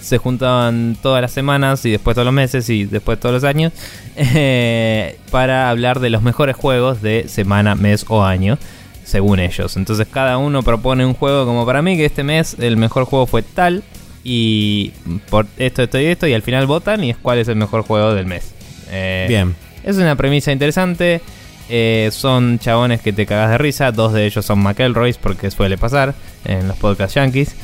se 0.00 0.18
juntaban 0.18 0.96
todas 1.02 1.20
las 1.22 1.32
semanas 1.32 1.84
y 1.84 1.90
después 1.90 2.14
todos 2.14 2.24
los 2.26 2.34
meses 2.34 2.68
y 2.70 2.84
después 2.84 3.18
todos 3.20 3.34
los 3.34 3.44
años 3.44 3.72
eh, 4.16 5.18
para 5.30 5.70
hablar 5.70 6.00
de 6.00 6.10
los 6.10 6.22
mejores 6.22 6.56
juegos 6.56 7.02
de 7.02 7.28
semana, 7.28 7.74
mes 7.74 8.04
o 8.08 8.24
año 8.24 8.58
según 9.04 9.40
ellos. 9.40 9.76
Entonces 9.76 10.06
cada 10.10 10.38
uno 10.38 10.62
propone 10.62 11.04
un 11.04 11.14
juego 11.14 11.44
como 11.44 11.66
para 11.66 11.82
mí 11.82 11.96
que 11.96 12.04
este 12.04 12.22
mes 12.22 12.56
el 12.58 12.76
mejor 12.76 13.04
juego 13.04 13.26
fue 13.26 13.42
tal 13.42 13.82
y 14.22 14.92
por 15.30 15.46
esto, 15.56 15.82
esto 15.82 15.98
y 15.98 16.04
esto 16.04 16.26
y 16.26 16.34
al 16.34 16.42
final 16.42 16.66
votan 16.66 17.02
y 17.02 17.10
es 17.10 17.16
cuál 17.16 17.38
es 17.38 17.48
el 17.48 17.56
mejor 17.56 17.82
juego 17.82 18.14
del 18.14 18.26
mes. 18.26 18.52
Eh, 18.90 19.26
Bien. 19.28 19.54
Es 19.82 19.96
una 19.96 20.14
premisa 20.16 20.52
interesante. 20.52 21.20
eh, 21.68 22.10
son 22.12 22.58
chabones 22.58 23.00
que 23.00 23.12
te 23.12 23.26
cagas 23.26 23.50
de 23.50 23.58
risa. 23.58 23.92
Dos 23.92 24.12
de 24.12 24.26
ellos 24.26 24.44
son 24.44 24.60
McElroys 24.62 25.16
porque 25.18 25.50
suele 25.50 25.78
pasar 25.78 26.14
en 26.44 26.68
los 26.68 26.76
podcasts 26.76 27.14
yankees. 27.14 27.54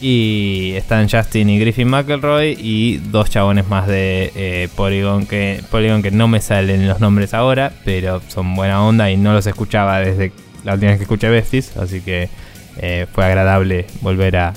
Y 0.00 0.72
están 0.74 1.08
Justin 1.08 1.48
y 1.48 1.58
Griffin 1.58 1.88
McElroy 1.88 2.56
y 2.58 2.98
dos 2.98 3.30
chabones 3.30 3.68
más 3.68 3.86
de 3.86 4.32
eh, 4.34 4.68
Polygon, 4.76 5.26
que, 5.26 5.62
Polygon 5.70 6.02
que 6.02 6.10
no 6.10 6.28
me 6.28 6.40
salen 6.40 6.86
los 6.86 7.00
nombres 7.00 7.32
ahora, 7.32 7.72
pero 7.84 8.20
son 8.28 8.54
buena 8.54 8.84
onda 8.84 9.10
y 9.10 9.16
no 9.16 9.32
los 9.32 9.46
escuchaba 9.46 10.00
desde 10.00 10.32
la 10.64 10.74
última 10.74 10.90
vez 10.90 10.98
que 10.98 11.04
escuché 11.04 11.28
Besties, 11.30 11.76
así 11.76 12.00
que 12.00 12.28
eh, 12.78 13.06
fue 13.12 13.24
agradable 13.24 13.86
volver 14.02 14.36
a, 14.36 14.52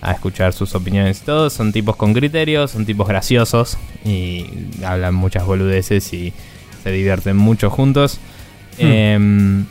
a 0.00 0.12
escuchar 0.12 0.52
sus 0.52 0.74
opiniones 0.74 1.20
y 1.20 1.24
todo. 1.24 1.50
Son 1.50 1.72
tipos 1.72 1.96
con 1.96 2.14
criterios, 2.14 2.70
son 2.70 2.86
tipos 2.86 3.08
graciosos 3.08 3.78
y 4.04 4.46
hablan 4.84 5.14
muchas 5.14 5.44
boludeces 5.44 6.12
y 6.12 6.32
se 6.82 6.90
divierten 6.92 7.36
mucho 7.36 7.70
juntos. 7.70 8.20
Em, 8.78 9.66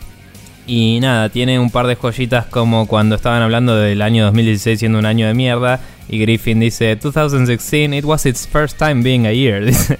y 0.67 0.99
nada, 0.99 1.29
tiene 1.29 1.59
un 1.59 1.71
par 1.71 1.87
de 1.87 1.95
joyitas 1.95 2.45
como 2.45 2.87
cuando 2.87 3.15
estaban 3.15 3.41
hablando 3.41 3.75
del 3.75 4.01
año 4.01 4.25
2016 4.25 4.79
siendo 4.79 4.99
un 4.99 5.05
año 5.05 5.25
de 5.25 5.33
mierda. 5.33 5.79
Y 6.09 6.19
Griffin 6.19 6.59
dice, 6.59 6.95
2016, 6.95 7.93
it 7.93 8.05
was 8.05 8.25
its 8.25 8.47
first 8.47 8.77
time 8.77 9.01
being 9.01 9.25
a 9.25 9.33
year. 9.33 9.65
Dice, 9.65 9.97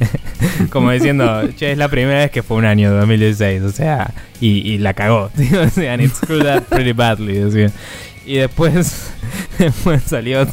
como 0.70 0.92
diciendo, 0.92 1.50
che, 1.58 1.74
es 1.74 1.78
la 1.78 1.90
primera 1.90 2.20
vez 2.20 2.32
que 2.32 2.44
fue 2.44 2.58
un 2.58 2.66
año 2.66 2.94
2016. 2.94 3.64
O 3.64 3.72
sea, 3.72 4.14
y, 4.40 4.72
y 4.72 4.78
la 4.78 4.94
cagó. 4.94 5.30
O 5.66 5.70
sea, 5.70 5.94
and 5.94 6.04
it 6.04 6.14
screwed 6.14 6.46
up 6.46 6.64
pretty 6.70 6.94
badly. 6.94 7.34
decía. 7.34 7.72
Y 8.26 8.36
después, 8.36 9.12
después 9.58 10.04
salió 10.04 10.48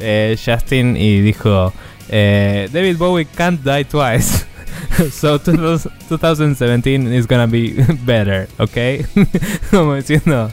eh, 0.00 0.36
Justin 0.44 0.96
y 0.96 1.20
dijo, 1.20 1.72
eh, 2.08 2.68
David 2.72 2.96
Bowie 2.96 3.26
can't 3.26 3.62
die 3.62 3.84
twice. 3.84 4.44
So 5.12 5.38
2017 5.38 7.12
is 7.14 7.26
gonna 7.26 7.46
be 7.46 7.74
better, 8.04 8.48
¿ok? 8.58 9.06
Como 9.70 9.94
diciendo, 9.94 10.50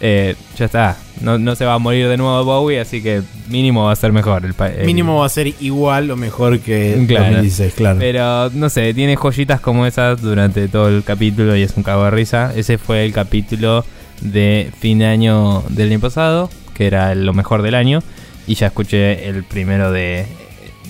eh, 0.00 0.34
ya 0.56 0.64
está, 0.66 0.96
no, 1.20 1.38
no 1.38 1.54
se 1.56 1.64
va 1.64 1.74
a 1.74 1.78
morir 1.78 2.08
de 2.08 2.16
nuevo 2.16 2.44
Bowie, 2.44 2.80
así 2.80 3.02
que 3.02 3.22
mínimo 3.48 3.84
va 3.84 3.92
a 3.92 3.96
ser 3.96 4.12
mejor. 4.12 4.44
El, 4.44 4.54
el- 4.78 4.86
Mínimo 4.86 5.18
va 5.18 5.26
a 5.26 5.28
ser 5.28 5.48
igual 5.60 6.10
o 6.10 6.16
mejor 6.16 6.58
que 6.60 7.04
Claro. 7.06 7.26
2016, 7.26 7.74
claro. 7.74 7.98
Pero 7.98 8.50
no 8.50 8.68
sé, 8.70 8.92
tiene 8.94 9.16
joyitas 9.16 9.60
como 9.60 9.86
esas 9.86 10.20
durante 10.20 10.68
todo 10.68 10.88
el 10.88 11.02
capítulo 11.04 11.56
y 11.56 11.62
es 11.62 11.76
un 11.76 11.82
cago 11.82 12.04
de 12.04 12.10
risa. 12.10 12.52
Ese 12.56 12.78
fue 12.78 13.04
el 13.04 13.12
capítulo 13.12 13.84
de 14.20 14.70
fin 14.80 14.98
de 14.98 15.06
año 15.06 15.62
del 15.68 15.90
año 15.90 16.00
pasado, 16.00 16.50
que 16.74 16.86
era 16.86 17.14
lo 17.14 17.32
mejor 17.34 17.62
del 17.62 17.74
año. 17.74 18.02
Y 18.46 18.54
ya 18.54 18.66
escuché 18.68 19.28
el 19.28 19.44
primero 19.44 19.92
de, 19.92 20.26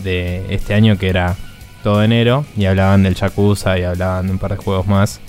de 0.03 0.43
este 0.55 0.73
año, 0.75 0.97
que 0.97 1.09
era 1.09 1.37
todo 1.83 2.03
enero. 2.03 2.45
Y 2.57 2.65
hablaban 2.67 3.03
del 3.03 3.15
Yakuza 3.15 3.79
y 3.79 3.83
hablaban 3.85 4.27
de 4.27 4.33
un 4.33 4.39
par 4.39 4.53
de 4.53 4.57
juegos 4.57 4.87
más. 4.87 5.21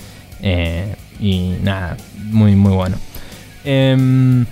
Eh, 0.41 0.95
y 1.19 1.55
nada, 1.63 1.97
muy, 2.17 2.55
muy 2.55 2.73
bueno. 2.73 2.97
Em, 3.63 4.45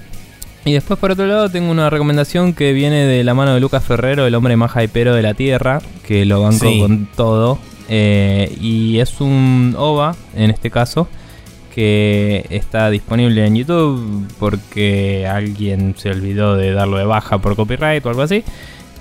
y 0.65 0.73
después 0.73 0.99
por 0.99 1.11
otro 1.11 1.25
lado 1.25 1.49
tengo 1.49 1.71
una 1.71 1.89
recomendación 1.89 2.53
que 2.53 2.73
viene 2.73 3.05
de 3.05 3.23
la 3.23 3.33
mano 3.33 3.53
de 3.53 3.59
Lucas 3.59 3.83
Ferrero, 3.83 4.27
el 4.27 4.35
hombre 4.35 4.55
más 4.55 4.71
hypero 4.75 5.15
de 5.15 5.21
la 5.23 5.33
Tierra, 5.33 5.81
que 6.05 6.25
lo 6.25 6.41
banco 6.41 6.65
Sí. 6.69 6.79
con 6.79 7.07
todo. 7.15 7.59
Eh, 7.89 8.55
y 8.61 8.99
es 8.99 9.19
un 9.19 9.73
OVA, 9.77 10.15
en 10.35 10.51
este 10.51 10.69
caso, 10.69 11.07
que 11.73 12.45
está 12.51 12.89
disponible 12.91 13.45
en 13.47 13.55
YouTube 13.55 14.27
porque 14.37 15.25
alguien 15.27 15.95
se 15.97 16.09
olvidó 16.11 16.55
de 16.55 16.71
darlo 16.71 16.97
de 16.97 17.05
baja 17.05 17.39
por 17.39 17.55
copyright 17.55 18.05
o 18.05 18.09
algo 18.09 18.21
así. 18.21 18.43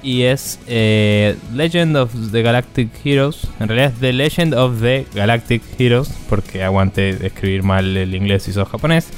Y 0.03 0.23
es 0.23 0.61
eh, 0.69 1.37
Legend 1.55 1.97
of 1.97 2.13
the 2.31 2.43
Galactic 2.43 2.89
Heroes. 3.05 3.49
En 3.59 3.69
realidad 3.69 3.93
es 3.95 4.01
The 4.01 4.13
Legend 4.13 4.55
of 4.55 4.81
the 4.81 5.07
Galactic 5.15 5.63
Heroes, 5.79 6.11
porque 6.29 6.63
aguante 6.63 7.27
escribir 7.27 7.63
mal 7.63 7.97
el 7.97 8.15
inglés 8.15 8.47
y 8.49 8.53
sos 8.53 8.69
japonés. 8.69 9.09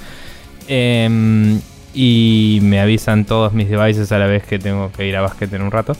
Em, 0.68 1.60
y 1.92 2.60
me 2.62 2.80
avisan 2.80 3.24
todos 3.24 3.52
mis 3.52 3.68
devices 3.68 4.12
a 4.12 4.18
la 4.18 4.26
vez 4.26 4.44
que 4.44 4.58
tengo 4.58 4.90
que 4.92 5.06
ir 5.06 5.16
a 5.16 5.20
básquet 5.20 5.52
en 5.52 5.62
un 5.62 5.70
rato. 5.70 5.96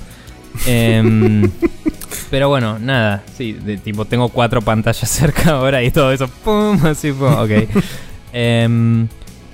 Em, 0.66 1.51
pero 2.31 2.48
bueno, 2.48 2.78
nada, 2.78 3.23
sí, 3.36 3.52
de, 3.52 3.77
tipo 3.77 4.05
tengo 4.05 4.28
cuatro 4.28 4.62
pantallas 4.62 5.09
cerca 5.11 5.51
ahora 5.51 5.82
y 5.82 5.90
todo 5.90 6.12
eso, 6.12 6.28
pum, 6.28 6.78
así 6.86 7.12
pum, 7.12 7.35
ok. 7.35 7.51
Em, 8.32 9.09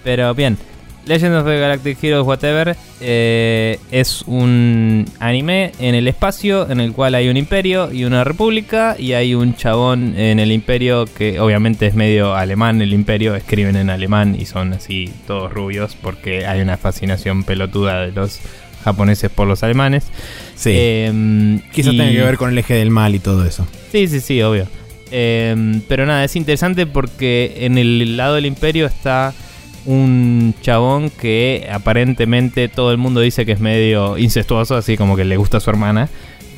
pero 0.04 0.34
bien, 0.34 0.58
Legend 1.06 1.36
of 1.36 1.46
the 1.46 1.58
Galactic 1.58 2.02
Heroes 2.02 2.26
Whatever 2.26 2.76
eh, 3.00 3.78
es 3.92 4.22
un 4.26 5.04
anime 5.20 5.72
en 5.78 5.94
el 5.94 6.08
espacio 6.08 6.68
en 6.68 6.80
el 6.80 6.92
cual 6.92 7.14
hay 7.14 7.28
un 7.28 7.36
imperio 7.36 7.92
y 7.92 8.04
una 8.04 8.24
república 8.24 8.96
y 8.98 9.12
hay 9.12 9.34
un 9.34 9.54
chabón 9.54 10.18
en 10.18 10.40
el 10.40 10.50
imperio 10.50 11.06
que 11.06 11.38
obviamente 11.38 11.86
es 11.86 11.94
medio 11.94 12.34
alemán 12.34 12.82
el 12.82 12.92
imperio, 12.92 13.36
escriben 13.36 13.76
en 13.76 13.88
alemán 13.88 14.36
y 14.38 14.46
son 14.46 14.72
así 14.72 15.12
todos 15.28 15.52
rubios 15.52 15.96
porque 16.00 16.44
hay 16.44 16.60
una 16.60 16.76
fascinación 16.76 17.44
pelotuda 17.44 18.02
de 18.06 18.12
los 18.12 18.40
japoneses 18.84 19.30
por 19.30 19.46
los 19.46 19.62
alemanes. 19.62 20.04
Sí. 20.56 20.72
Em, 20.74 21.60
Quizás 21.72 21.96
tenga 21.96 22.10
que 22.10 22.22
ver 22.22 22.36
con 22.36 22.50
el 22.50 22.58
eje 22.58 22.74
del 22.74 22.90
mal 22.90 23.14
y 23.14 23.20
todo 23.20 23.44
eso. 23.44 23.66
Sí, 23.92 24.08
sí, 24.08 24.20
sí, 24.20 24.42
obvio. 24.42 24.66
Em, 25.10 25.80
pero 25.88 26.04
nada, 26.04 26.24
es 26.24 26.34
interesante 26.34 26.86
porque 26.86 27.58
en 27.60 27.78
el 27.78 28.16
lado 28.16 28.34
del 28.34 28.46
imperio 28.46 28.86
está 28.86 29.34
un 29.86 30.54
chabón 30.62 31.10
que 31.10 31.68
aparentemente 31.72 32.68
todo 32.68 32.90
el 32.92 32.98
mundo 32.98 33.20
dice 33.20 33.46
que 33.46 33.52
es 33.52 33.60
medio 33.60 34.18
incestuoso, 34.18 34.76
así 34.76 34.96
como 34.96 35.16
que 35.16 35.24
le 35.24 35.36
gusta 35.36 35.56
a 35.58 35.60
su 35.60 35.70
hermana. 35.70 36.08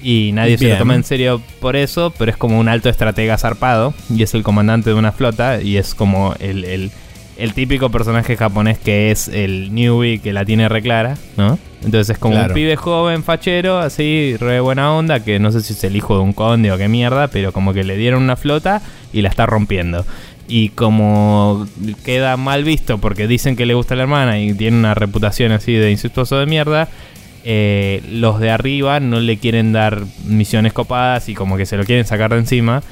Y 0.03 0.31
nadie 0.33 0.57
se 0.59 0.69
lo 0.69 0.77
toma 0.79 0.95
en 0.95 1.03
serio 1.05 1.43
por 1.61 1.75
eso, 1.77 2.13
pero 2.19 2.31
es 2.31 2.37
como 2.37 2.59
un 2.59 2.69
alto 2.69 2.89
estratega 2.89 3.37
zarpado. 3.37 3.95
Y 4.15 4.23
es 4.23 4.33
el 4.35 4.43
comandante 4.45 4.91
de 4.91 4.95
una 4.97 5.11
flota. 5.13 5.61
Y 5.61 5.77
es 5.77 5.95
como 5.95 6.35
el, 6.39 6.65
el- 6.65 6.91
el 7.37 7.53
típico 7.55 7.89
personaje 7.91 8.37
japonés 8.37 8.79
que 8.79 9.13
es 9.13 9.29
el 9.29 9.73
newbie 9.73 10.19
que 10.19 10.33
la 10.33 10.45
tiene 10.45 10.69
reclara, 10.69 11.17
¿no? 11.37 11.57
Entonces 11.85 12.11
es 12.11 12.19
como 12.19 12.35
Claro. 12.35 12.49
un 12.49 12.55
pibe 12.55 12.75
joven, 12.75 13.23
fachero, 13.23 13.79
así, 13.79 14.35
re 14.41 14.59
buena 14.59 14.93
onda, 14.93 15.21
que 15.23 15.39
no 15.39 15.53
sé 15.53 15.61
si 15.61 15.73
es 15.75 15.85
el 15.85 15.95
hijo 15.95 16.17
de 16.17 16.23
un 16.25 16.33
conde 16.33 16.73
o 16.73 16.77
qué 16.79 16.89
mierda, 16.89 17.29
pero 17.29 17.53
como 17.53 17.73
que 17.73 17.85
le 17.85 17.97
dieron 17.97 18.25
una 18.25 18.35
flota 18.35 18.83
y 19.13 19.23
la 19.23 19.29
está 19.29 19.47
rompiendo. 19.47 20.05
Y 20.49 20.71
como 20.71 21.69
queda 22.05 22.37
mal 22.39 22.65
visto 22.65 22.99
porque 22.99 23.27
dicen 23.27 23.55
que 23.55 23.67
le 23.67 23.75
gusta 23.75 23.95
a 23.95 23.99
la 23.99 24.05
hermana 24.05 24.41
y 24.41 24.55
tiene 24.55 24.79
una 24.79 24.95
reputación 24.95 25.53
así 25.53 25.75
de 25.75 25.91
incestuoso 25.91 26.39
de 26.39 26.47
mierda, 26.47 26.89
eh, 27.45 28.03
los 28.11 28.41
de 28.41 28.51
arriba 28.51 28.99
no 28.99 29.21
le 29.21 29.37
quieren 29.37 29.73
dar 29.73 30.03
misiones 30.25 30.73
copadas 30.73 31.29
y 31.29 31.35
como 31.35 31.57
que 31.57 31.67
se 31.67 31.77
lo 31.77 31.85
quieren 31.85 32.07
sacar 32.07 32.33
de 32.33 32.39
encima. 32.39 32.83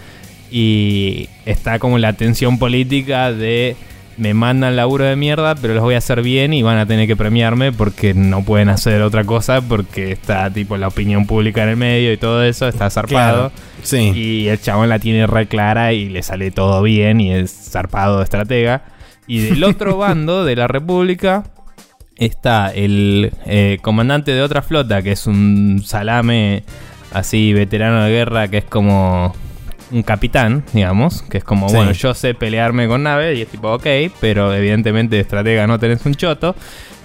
Y 0.51 1.29
está 1.47 1.79
como 1.79 1.99
la 1.99 2.13
tensión 2.13 2.59
política 2.59 3.33
de 3.33 3.75
me 4.17 4.35
mandan 4.35 4.77
laburo 4.77 5.05
de 5.05 5.17
mierda, 5.17 5.55
pero 5.55 5.75
los 5.75 5.83
voy 5.83 5.95
a 5.95 5.99
hacer 5.99 6.23
bien 6.23 6.55
y 6.55 6.63
van 6.63 6.79
a 6.79 6.87
tener 6.87 7.07
que 7.07 7.17
premiarme 7.17 7.73
porque 7.73 8.15
no 8.15 8.45
pueden 8.45 8.69
hacer 8.69 9.03
otra 9.03 9.25
cosa 9.25 9.61
porque 9.61 10.13
está 10.13 10.51
tipo 10.51 10.77
la 10.77 10.89
opinión 10.89 11.27
pública 11.27 11.63
en 11.63 11.71
el 11.71 11.77
medio 11.77 12.13
y 12.13 12.17
todo 12.17 12.43
eso, 12.43 12.67
está 12.69 12.89
zarpado. 12.91 13.51
Claro. 13.51 13.53
Sí. 13.83 14.13
Y 14.15 14.49
el 14.49 14.61
chabón 14.61 14.89
la 14.89 14.99
tiene 14.99 15.27
re 15.27 15.47
clara 15.47 15.93
y 15.93 16.09
le 16.09 16.23
sale 16.23 16.51
todo 16.51 16.83
bien 16.83 17.21
y 17.21 17.33
es 17.33 17.71
zarpado 17.71 18.19
de 18.19 18.25
estratega. 18.25 18.83
Y 19.27 19.41
del 19.41 19.65
otro 19.65 19.97
bando 19.99 20.45
de 20.45 20.57
la 20.57 20.69
República 20.69 21.45
está 22.17 22.71
el 22.71 23.33
eh, 23.45 23.79
comandante 23.83 24.33
de 24.33 24.41
otra 24.41 24.63
flota 24.63 25.03
que 25.03 25.13
es 25.13 25.27
un 25.27 25.83
salame 25.85 26.65
así 27.13 27.53
veterano 27.53 28.05
de 28.05 28.11
guerra 28.11 28.49
que 28.49 28.59
es 28.59 28.65
como 28.65 29.35
un 29.91 30.03
capitán, 30.03 30.65
digamos, 30.73 31.23
que 31.23 31.39
es 31.39 31.45
como, 31.45 31.69
Sí. 31.69 31.77
bueno, 31.77 31.93
yo 31.93 32.13
sé 32.15 32.35
pelearme 32.35 32.89
con 32.89 33.03
nave 33.05 33.35
y 33.35 33.43
es 33.43 33.49
tipo, 33.49 33.73
ok, 33.73 33.87
pero 34.21 34.53
evidentemente 34.53 35.17
de 35.17 35.23
estratega 35.23 35.67
no 35.67 35.79
tenés 35.79 36.05
un 36.07 36.15
choto. 36.15 36.57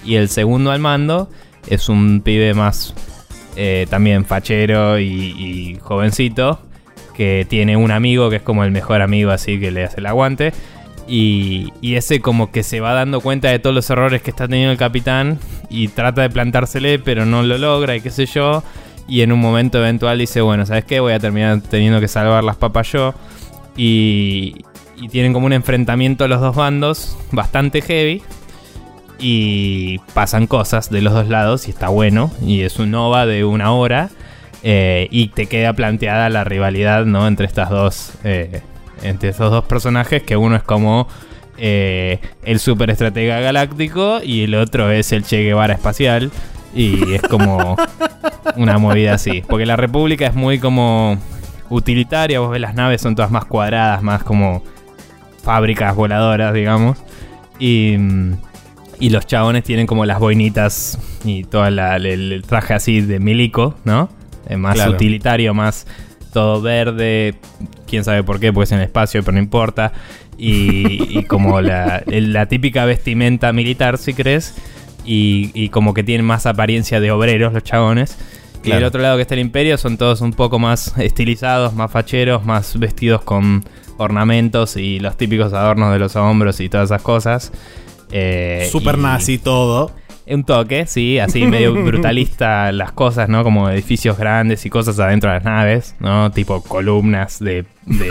Y 0.04 0.16
el 0.16 0.28
segundo 0.28 0.72
al 0.72 0.80
mando 0.80 1.28
es 1.68 1.88
un 1.88 2.22
pibe 2.22 2.54
más 2.54 2.92
eh, 3.56 3.86
también 3.88 4.24
fachero 4.24 4.98
y, 4.98 5.04
y 5.06 5.78
jovencito, 5.80 6.60
que 7.14 7.46
tiene 7.48 7.76
un 7.76 7.90
amigo 7.92 8.30
que 8.30 8.36
es 8.36 8.42
como 8.42 8.64
el 8.64 8.70
mejor 8.72 9.00
amigo 9.02 9.30
así 9.30 9.60
que 9.60 9.70
le 9.70 9.84
hace 9.84 10.00
el 10.00 10.06
aguante. 10.06 10.52
Y, 11.06 11.72
y 11.80 11.96
ese 11.96 12.20
como 12.20 12.50
que 12.52 12.62
se 12.62 12.80
va 12.80 12.94
dando 12.94 13.20
cuenta 13.20 13.48
de 13.50 13.58
todos 13.58 13.74
los 13.74 13.88
errores 13.90 14.22
que 14.22 14.30
está 14.30 14.46
teniendo 14.48 14.72
el 14.72 14.78
capitán 14.78 15.38
y 15.68 15.88
trata 15.88 16.22
de 16.22 16.30
plantársele 16.30 16.98
pero 17.00 17.26
no 17.26 17.42
lo 17.42 17.58
logra 17.58 17.94
y 17.96 18.00
qué 18.00 18.10
sé 18.10 18.26
yo. 18.26 18.62
Y 19.08 19.22
en 19.22 19.32
un 19.32 19.40
momento 19.40 19.78
eventual 19.78 20.18
dice, 20.18 20.40
bueno, 20.40 20.64
¿sabes 20.64 20.84
qué? 20.84 21.00
Voy 21.00 21.12
a 21.12 21.18
terminar 21.18 21.60
teniendo 21.60 22.00
que 22.00 22.08
salvar 22.08 22.44
las 22.44 22.56
papas 22.56 22.90
yo. 22.92 23.14
Y, 23.76 24.64
y 24.96 25.08
tienen 25.08 25.32
como 25.32 25.46
un 25.46 25.52
enfrentamiento 25.52 26.28
los 26.28 26.40
dos 26.40 26.54
bandos 26.56 27.16
bastante 27.32 27.82
heavy. 27.82 28.22
Y 29.18 29.98
pasan 30.14 30.46
cosas 30.46 30.90
de 30.90 31.00
los 31.00 31.12
dos 31.12 31.28
lados 31.28 31.68
y 31.68 31.70
está 31.70 31.88
bueno. 31.88 32.30
Y 32.44 32.62
es 32.62 32.78
un 32.78 32.94
OVA 32.94 33.26
de 33.26 33.44
una 33.44 33.72
hora. 33.72 34.10
eh, 34.64 35.08
y 35.10 35.28
te 35.28 35.46
queda 35.46 35.72
planteada 35.74 36.28
la 36.28 36.44
rivalidad, 36.44 37.04
¿no? 37.04 37.26
Entre 37.28 37.46
estas 37.46 37.70
dos. 37.70 38.12
eh, 38.24 38.62
entre 39.02 39.30
estos 39.30 39.50
dos 39.50 39.64
personajes. 39.64 40.22
Que 40.22 40.36
uno 40.36 40.56
es 40.56 40.62
como. 40.62 41.06
eh, 41.58 42.18
el 42.44 42.58
super 42.58 42.90
estratega 42.90 43.40
galáctico. 43.40 44.20
Y 44.24 44.44
el 44.44 44.54
otro 44.54 44.90
es 44.90 45.12
el 45.12 45.24
Che 45.24 45.42
Guevara 45.44 45.74
espacial. 45.74 46.30
Y 46.74 47.14
es 47.14 47.22
como. 47.22 47.76
una 48.56 48.78
movida 48.78 49.14
así. 49.14 49.42
Porque 49.48 49.66
la 49.66 49.76
República 49.76 50.26
es 50.26 50.34
muy 50.34 50.58
como. 50.58 51.18
utilitaria. 51.68 52.40
Vos 52.40 52.50
ves 52.50 52.60
las 52.60 52.74
naves 52.74 53.00
son 53.00 53.14
todas 53.14 53.30
más 53.30 53.44
cuadradas. 53.44 54.02
Más 54.02 54.22
como. 54.24 54.62
fábricas 55.42 55.94
voladoras, 55.94 56.54
digamos. 56.54 56.98
Y. 57.58 57.96
y 58.98 59.10
los 59.10 59.26
chabones 59.26 59.64
tienen 59.64 59.86
como 59.86 60.04
las 60.06 60.18
boinitas 60.18 60.98
y 61.24 61.44
todo 61.44 61.66
el, 61.66 61.78
el 61.78 62.42
traje 62.46 62.74
así 62.74 63.00
de 63.00 63.18
milico, 63.20 63.74
¿no? 63.84 64.08
Eh, 64.48 64.56
más 64.56 64.74
Claro. 64.74 64.92
utilitario, 64.92 65.54
más 65.54 65.86
todo 66.32 66.60
verde. 66.62 67.34
Quién 67.86 68.04
sabe 68.04 68.22
por 68.24 68.40
qué, 68.40 68.52
porque 68.52 68.64
es 68.64 68.72
en 68.72 68.78
el 68.78 68.84
espacio, 68.84 69.22
pero 69.22 69.32
no 69.34 69.38
importa. 69.38 69.92
Y, 70.38 71.18
y 71.18 71.24
como 71.24 71.60
la, 71.60 72.02
la 72.06 72.46
típica 72.46 72.84
vestimenta 72.86 73.52
militar, 73.52 73.98
si 73.98 74.14
crees. 74.14 74.54
Y, 75.04 75.50
y 75.54 75.68
como 75.70 75.94
que 75.94 76.02
tienen 76.04 76.24
más 76.26 76.46
apariencia 76.46 77.00
de 77.00 77.10
obreros 77.10 77.52
los 77.52 77.62
chabones. 77.64 78.16
Y 78.64 78.70
del 78.70 78.84
otro 78.84 79.02
lado 79.02 79.16
que 79.16 79.22
está 79.22 79.34
el 79.34 79.40
imperio 79.40 79.76
son 79.76 79.96
todos 79.98 80.20
un 80.20 80.32
poco 80.32 80.60
más 80.60 80.96
estilizados, 80.98 81.74
más 81.74 81.90
facheros, 81.90 82.44
más 82.44 82.78
vestidos 82.78 83.22
con 83.22 83.64
ornamentos 83.98 84.76
y 84.76 85.00
los 85.00 85.16
típicos 85.16 85.52
adornos 85.52 85.92
de 85.92 85.98
los 85.98 86.14
hombros 86.14 86.60
y 86.60 86.68
todas 86.68 86.90
esas 86.90 87.02
cosas. 87.02 87.52
Eh, 88.12 88.68
Super 88.70 88.96
y- 88.96 89.02
nazi 89.02 89.38
todo. 89.38 89.90
Un 90.24 90.44
toque, 90.44 90.86
sí, 90.86 91.18
así 91.18 91.44
medio 91.46 91.74
brutalista 91.84 92.70
las 92.70 92.92
cosas, 92.92 93.28
¿no? 93.28 93.42
Como 93.42 93.68
edificios 93.68 94.16
grandes 94.16 94.64
y 94.64 94.70
cosas 94.70 95.00
adentro 95.00 95.28
de 95.30 95.36
las 95.38 95.44
naves, 95.44 95.96
¿no? 95.98 96.30
Tipo 96.30 96.62
columnas 96.62 97.40
de, 97.40 97.64
de 97.86 98.10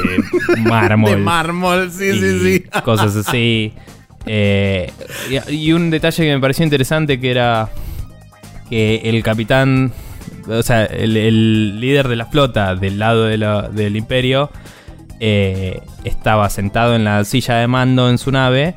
mármol. 0.60 1.12
De 1.12 1.18
mármol, 1.18 1.90
sí, 1.90 2.12
sí, 2.20 2.40
sí. 2.42 2.64
Cosas 2.84 3.16
así. 3.16 3.74
Eh, 4.26 4.92
y, 5.50 5.72
un 5.72 5.90
detalle 5.90 6.24
que 6.24 6.34
me 6.34 6.40
pareció 6.40 6.64
interesante 6.64 7.20
que 7.20 7.32
era 7.32 7.70
que 8.70 9.02
el 9.06 9.22
capitán, 9.24 9.92
o 10.48 10.62
sea, 10.64 10.86
el, 10.86 11.18
el 11.18 11.80
líder 11.80 12.08
de 12.08 12.16
la 12.16 12.26
flota 12.28 12.76
del 12.76 13.00
lado 13.00 13.26
de 13.26 13.38
la- 13.38 13.68
del 13.70 13.96
imperio 13.96 14.50
eh, 15.20 15.82
estaba 16.04 16.50
sentado 16.50 16.96
en 16.96 17.04
la 17.04 17.24
silla 17.26 17.56
de 17.56 17.68
mando 17.68 18.10
en 18.10 18.18
su 18.18 18.32
nave, 18.32 18.76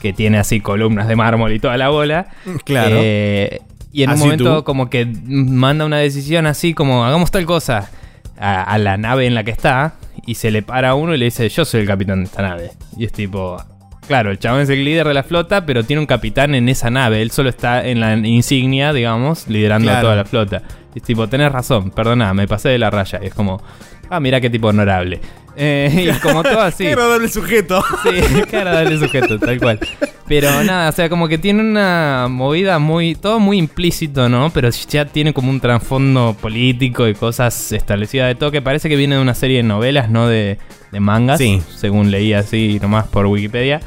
que 0.00 0.12
tiene 0.12 0.38
así 0.38 0.60
columnas 0.60 1.08
de 1.08 1.16
mármol 1.16 1.52
y 1.52 1.58
toda 1.58 1.76
la 1.76 1.88
bola. 1.88 2.28
Claro. 2.64 2.96
Eh, 2.98 3.60
y 3.92 4.02
en 4.04 4.10
un 4.10 4.14
Así 4.14 4.24
momento 4.24 4.56
tú. 4.58 4.64
como 4.64 4.88
que 4.88 5.04
manda 5.26 5.84
una 5.84 5.98
decisión 5.98 6.46
así 6.46 6.72
como 6.72 7.04
hagamos 7.04 7.30
tal 7.30 7.44
cosa 7.44 7.90
a, 8.38 8.62
a 8.62 8.78
la 8.78 8.96
nave 8.96 9.26
en 9.26 9.34
la 9.34 9.44
que 9.44 9.50
está 9.50 9.94
y 10.26 10.36
se 10.36 10.50
le 10.50 10.62
para 10.62 10.90
a 10.90 10.94
uno 10.94 11.14
y 11.14 11.18
le 11.18 11.26
dice 11.26 11.46
yo 11.50 11.66
soy 11.66 11.82
el 11.82 11.86
capitán 11.86 12.20
de 12.20 12.24
esta 12.24 12.40
nave. 12.42 12.70
Y 12.96 13.04
es 13.04 13.12
tipo, 13.12 13.62
claro, 14.06 14.30
el 14.30 14.38
chabón 14.38 14.60
es 14.60 14.68
el 14.68 14.84
líder 14.84 15.06
de 15.06 15.14
la 15.14 15.22
flota 15.22 15.64
pero 15.66 15.84
tiene 15.84 16.00
un 16.00 16.06
capitán 16.06 16.54
en 16.54 16.68
esa 16.68 16.90
nave. 16.90 17.22
Él 17.22 17.30
solo 17.30 17.48
está 17.48 17.86
en 17.86 18.00
la 18.00 18.16
insignia, 18.16 18.92
digamos, 18.92 19.48
liderando 19.48 19.90
a 19.90 20.00
toda 20.00 20.16
la 20.16 20.24
flota. 20.24 20.62
Es 20.94 21.02
tipo, 21.02 21.28
tenés 21.28 21.50
razón, 21.50 21.90
perdona, 21.90 22.34
me 22.34 22.46
pasé 22.46 22.68
de 22.68 22.78
la 22.78 22.90
raya. 22.90 23.18
Y 23.22 23.26
es 23.26 23.34
como, 23.34 23.62
ah, 24.10 24.20
mira 24.20 24.40
qué 24.40 24.50
tipo 24.50 24.68
honorable. 24.68 25.20
Eh, 25.56 26.12
y 26.16 26.20
como 26.20 26.42
todo 26.42 26.60
así. 26.60 26.84
Qué 26.84 26.90
agradable 26.90 27.28
sujeto. 27.28 27.84
Sí, 28.02 28.42
cara, 28.50 28.72
dale 28.72 28.98
sujeto, 28.98 29.38
tal 29.38 29.58
cual. 29.58 29.78
Pero 30.26 30.62
nada, 30.64 30.88
o 30.88 30.92
sea, 30.92 31.08
como 31.08 31.28
que 31.28 31.38
tiene 31.38 31.60
una 31.60 32.26
movida 32.30 32.78
muy. 32.78 33.14
Todo 33.14 33.38
muy 33.38 33.58
implícito, 33.58 34.28
¿no? 34.28 34.50
Pero 34.50 34.70
ya 34.70 35.04
tiene 35.04 35.34
como 35.34 35.50
un 35.50 35.60
trasfondo 35.60 36.36
político 36.40 37.06
y 37.08 37.14
cosas 37.14 37.72
establecidas 37.72 38.28
de 38.28 38.34
todo. 38.34 38.50
Que 38.50 38.62
parece 38.62 38.88
que 38.88 38.96
viene 38.96 39.16
de 39.16 39.22
una 39.22 39.34
serie 39.34 39.58
de 39.58 39.62
novelas, 39.62 40.08
no 40.10 40.26
de, 40.26 40.58
de 40.90 41.00
mangas. 41.00 41.38
Sí. 41.38 41.62
Según 41.76 42.10
leí 42.10 42.32
así 42.32 42.78
nomás 42.80 43.06
por 43.08 43.26
Wikipedia. 43.26 43.80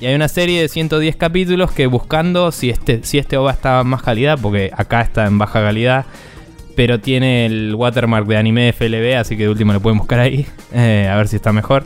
Y 0.00 0.06
hay 0.06 0.14
una 0.14 0.28
serie 0.28 0.60
de 0.60 0.68
110 0.68 1.16
capítulos 1.16 1.72
que 1.72 1.88
buscando 1.88 2.52
si 2.52 2.70
este, 2.70 3.02
si 3.02 3.18
este 3.18 3.36
OVA 3.36 3.52
está 3.52 3.80
en 3.80 3.88
más 3.88 4.02
calidad, 4.02 4.38
porque 4.40 4.70
acá 4.76 5.00
está 5.00 5.26
en 5.26 5.38
baja 5.38 5.60
calidad. 5.60 6.06
Pero 6.78 7.00
tiene 7.00 7.44
el 7.46 7.74
watermark 7.74 8.24
de 8.28 8.36
anime 8.36 8.72
FLB, 8.72 9.16
así 9.18 9.36
que 9.36 9.42
de 9.42 9.48
último 9.48 9.72
lo 9.72 9.80
pueden 9.80 9.98
buscar 9.98 10.20
ahí. 10.20 10.46
eh, 10.72 11.08
a 11.10 11.16
ver 11.16 11.26
si 11.26 11.34
está 11.34 11.52
mejor. 11.52 11.82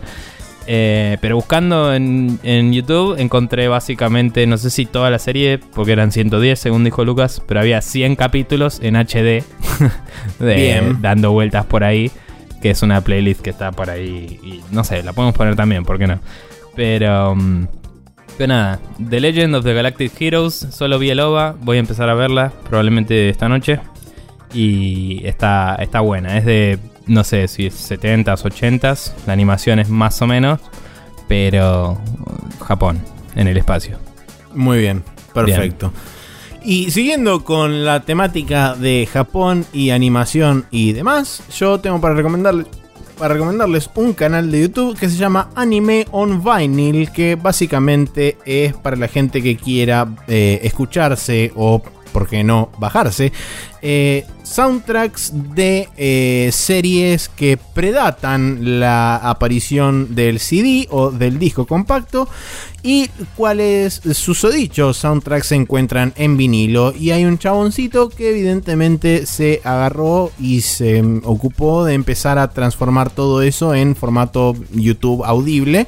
Eh, 0.66 1.16
pero 1.22 1.34
buscando 1.36 1.94
en, 1.94 2.38
en 2.42 2.74
YouTube 2.74 3.18
encontré 3.18 3.68
básicamente, 3.68 4.46
no 4.46 4.58
sé 4.58 4.68
si 4.68 4.84
toda 4.84 5.08
la 5.08 5.18
serie, 5.18 5.58
porque 5.58 5.92
eran 5.92 6.12
110 6.12 6.58
según 6.58 6.84
dijo 6.84 7.06
Lucas, 7.06 7.42
pero 7.48 7.60
había 7.60 7.80
100 7.80 8.16
capítulos 8.16 8.80
en 8.82 8.96
HD 8.96 9.42
de- 10.38 10.54
Bien. 10.54 10.98
dando 11.00 11.32
vueltas 11.32 11.64
por 11.64 11.84
ahí, 11.84 12.10
que 12.60 12.68
es 12.70 12.82
una 12.82 13.00
playlist 13.00 13.40
que 13.40 13.48
está 13.50 13.72
por 13.72 13.88
ahí 13.88 14.38
y 14.42 14.60
no 14.72 14.84
sé, 14.84 15.02
la 15.02 15.14
podemos 15.14 15.34
poner 15.34 15.56
también, 15.56 15.84
¿por 15.84 15.98
qué 15.98 16.06
no? 16.06 16.20
Pero... 16.76 17.34
mm, 17.34 17.66
pero 18.36 18.48
nada, 18.48 18.78
The 19.08 19.20
Legend 19.20 19.54
of 19.56 19.64
the 19.64 19.72
Galactic 19.74 20.12
Heroes, 20.20 20.54
solo 20.70 20.98
vi 20.98 21.08
el 21.10 21.20
OVA, 21.20 21.56
voy 21.62 21.78
a 21.78 21.80
empezar 21.80 22.08
a 22.10 22.14
verla 22.14 22.52
probablemente 22.68 23.28
esta 23.30 23.48
noche. 23.48 23.80
Y 24.52 25.26
está, 25.26 25.76
está 25.76 26.00
buena, 26.00 26.38
es 26.38 26.44
de, 26.44 26.78
no 27.06 27.24
sé 27.24 27.48
si 27.48 27.66
es 27.66 27.90
70s, 27.90 28.42
80s, 28.42 29.12
la 29.26 29.32
animación 29.32 29.78
es 29.78 29.88
más 29.88 30.20
o 30.22 30.26
menos, 30.26 30.60
pero 31.28 31.98
Japón, 32.60 33.00
en 33.34 33.48
el 33.48 33.56
espacio. 33.56 33.98
Muy 34.54 34.78
bien, 34.78 35.02
perfecto. 35.32 35.92
Y 36.64 36.90
siguiendo 36.90 37.44
con 37.44 37.84
la 37.84 38.00
temática 38.00 38.74
de 38.74 39.08
Japón 39.10 39.66
y 39.72 39.90
animación 39.90 40.66
y 40.70 40.92
demás, 40.92 41.42
yo 41.58 41.80
tengo 41.80 42.00
para 42.00 42.14
recomendarles 42.14 42.66
para 43.18 43.34
recomendarles 43.34 43.88
un 43.94 44.14
canal 44.14 44.50
de 44.50 44.62
YouTube 44.62 44.98
que 44.98 45.08
se 45.08 45.16
llama 45.16 45.50
Anime 45.54 46.06
on 46.10 46.42
Vinyl, 46.42 47.12
que 47.12 47.36
básicamente 47.36 48.36
es 48.44 48.74
para 48.74 48.96
la 48.96 49.06
gente 49.06 49.40
que 49.42 49.56
quiera 49.56 50.08
eh, 50.26 50.60
escucharse 50.64 51.52
o 51.54 51.80
por 52.12 52.28
qué 52.28 52.44
no 52.44 52.70
bajarse, 52.78 53.32
eh, 53.80 54.24
soundtracks 54.42 55.32
de 55.54 55.88
eh, 55.96 56.50
series 56.52 57.28
que 57.28 57.56
predatan 57.56 58.80
la 58.80 59.16
aparición 59.16 60.14
del 60.14 60.38
CD 60.38 60.86
o 60.90 61.10
del 61.10 61.38
disco 61.38 61.66
compacto 61.66 62.28
y 62.82 63.08
cuáles 63.36 64.00
susodichos 64.12 64.96
soundtracks 64.96 65.48
se 65.48 65.54
encuentran 65.54 66.12
en 66.16 66.36
vinilo. 66.36 66.92
Y 66.94 67.10
hay 67.10 67.24
un 67.24 67.38
chaboncito 67.38 68.08
que 68.08 68.30
evidentemente 68.30 69.26
se 69.26 69.60
agarró 69.64 70.30
y 70.38 70.62
se 70.62 71.02
ocupó 71.24 71.84
de 71.84 71.94
empezar 71.94 72.38
a 72.38 72.50
transformar 72.52 73.10
todo 73.10 73.42
eso 73.42 73.74
en 73.74 73.96
formato 73.96 74.54
YouTube 74.72 75.24
audible. 75.24 75.86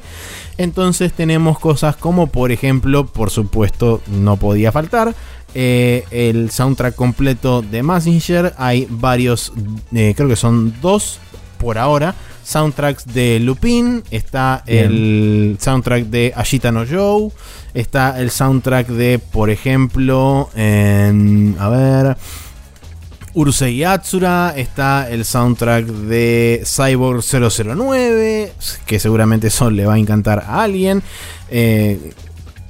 Entonces 0.57 1.11
tenemos 1.11 1.59
cosas 1.59 1.97
como 1.97 2.27
por 2.27 2.51
ejemplo, 2.51 3.05
por 3.05 3.29
supuesto, 3.29 4.01
no 4.07 4.37
podía 4.37 4.71
faltar, 4.71 5.13
eh, 5.55 6.03
el 6.11 6.51
soundtrack 6.51 6.93
completo 6.93 7.61
de 7.63 7.81
Massinger. 7.81 8.53
Hay 8.57 8.87
varios, 8.89 9.51
eh, 9.93 10.13
creo 10.15 10.29
que 10.29 10.35
son 10.35 10.75
dos 10.81 11.19
por 11.57 11.77
ahora. 11.77 12.13
Soundtracks 12.43 13.05
de 13.07 13.39
Lupin, 13.39 14.03
está 14.11 14.61
el 14.67 15.57
soundtrack 15.59 16.03
de 16.05 16.31
Ashita 16.35 16.71
no 16.71 16.85
Joe, 16.85 17.31
está 17.73 18.19
el 18.19 18.29
soundtrack 18.29 18.87
de, 18.89 19.17
por 19.17 19.49
ejemplo, 19.49 20.49
a 20.53 21.69
ver, 21.69 22.17
Urusei 23.35 23.75
Yatsura, 23.77 24.53
está 24.55 25.09
el 25.09 25.25
soundtrack 25.25 25.85
de 25.85 26.63
Cyborg 26.65 27.21
009, 27.21 28.53
que 28.85 28.97
seguramente 28.97 29.47
eso 29.47 29.69
le 29.69 29.85
va 29.85 29.95
a 29.95 29.97
encantar 29.97 30.39
a 30.47 30.63
alguien. 30.63 31.03
Eh, 31.49 32.13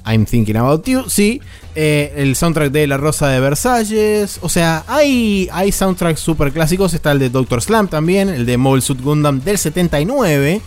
I'm 0.08 0.26
Thinking 0.26 0.58
About 0.58 0.88
You, 0.88 1.04
sí. 1.08 1.40
Eh, 1.78 2.14
el 2.16 2.38
soundtrack 2.38 2.72
de 2.72 2.88
La 2.88 2.98
Rosa 2.98 3.28
de 3.28 3.40
Versalles. 3.42 4.40
O 4.42 4.48
sea, 4.48 4.86
hay, 4.88 5.50
hay 5.52 5.72
soundtracks 5.74 6.22
super 6.22 6.54
clásicos. 6.54 6.94
Está 6.94 7.12
el 7.12 7.20
de 7.20 7.30
Doctor 7.30 7.62
Slam 7.62 7.90
también, 7.90 8.30
el 8.30 8.46
de 8.46 8.58
Mobile 8.58 8.82
Suit 8.82 9.02
Gundam 9.02 9.42
del 9.42 9.58
79. 9.58 10.62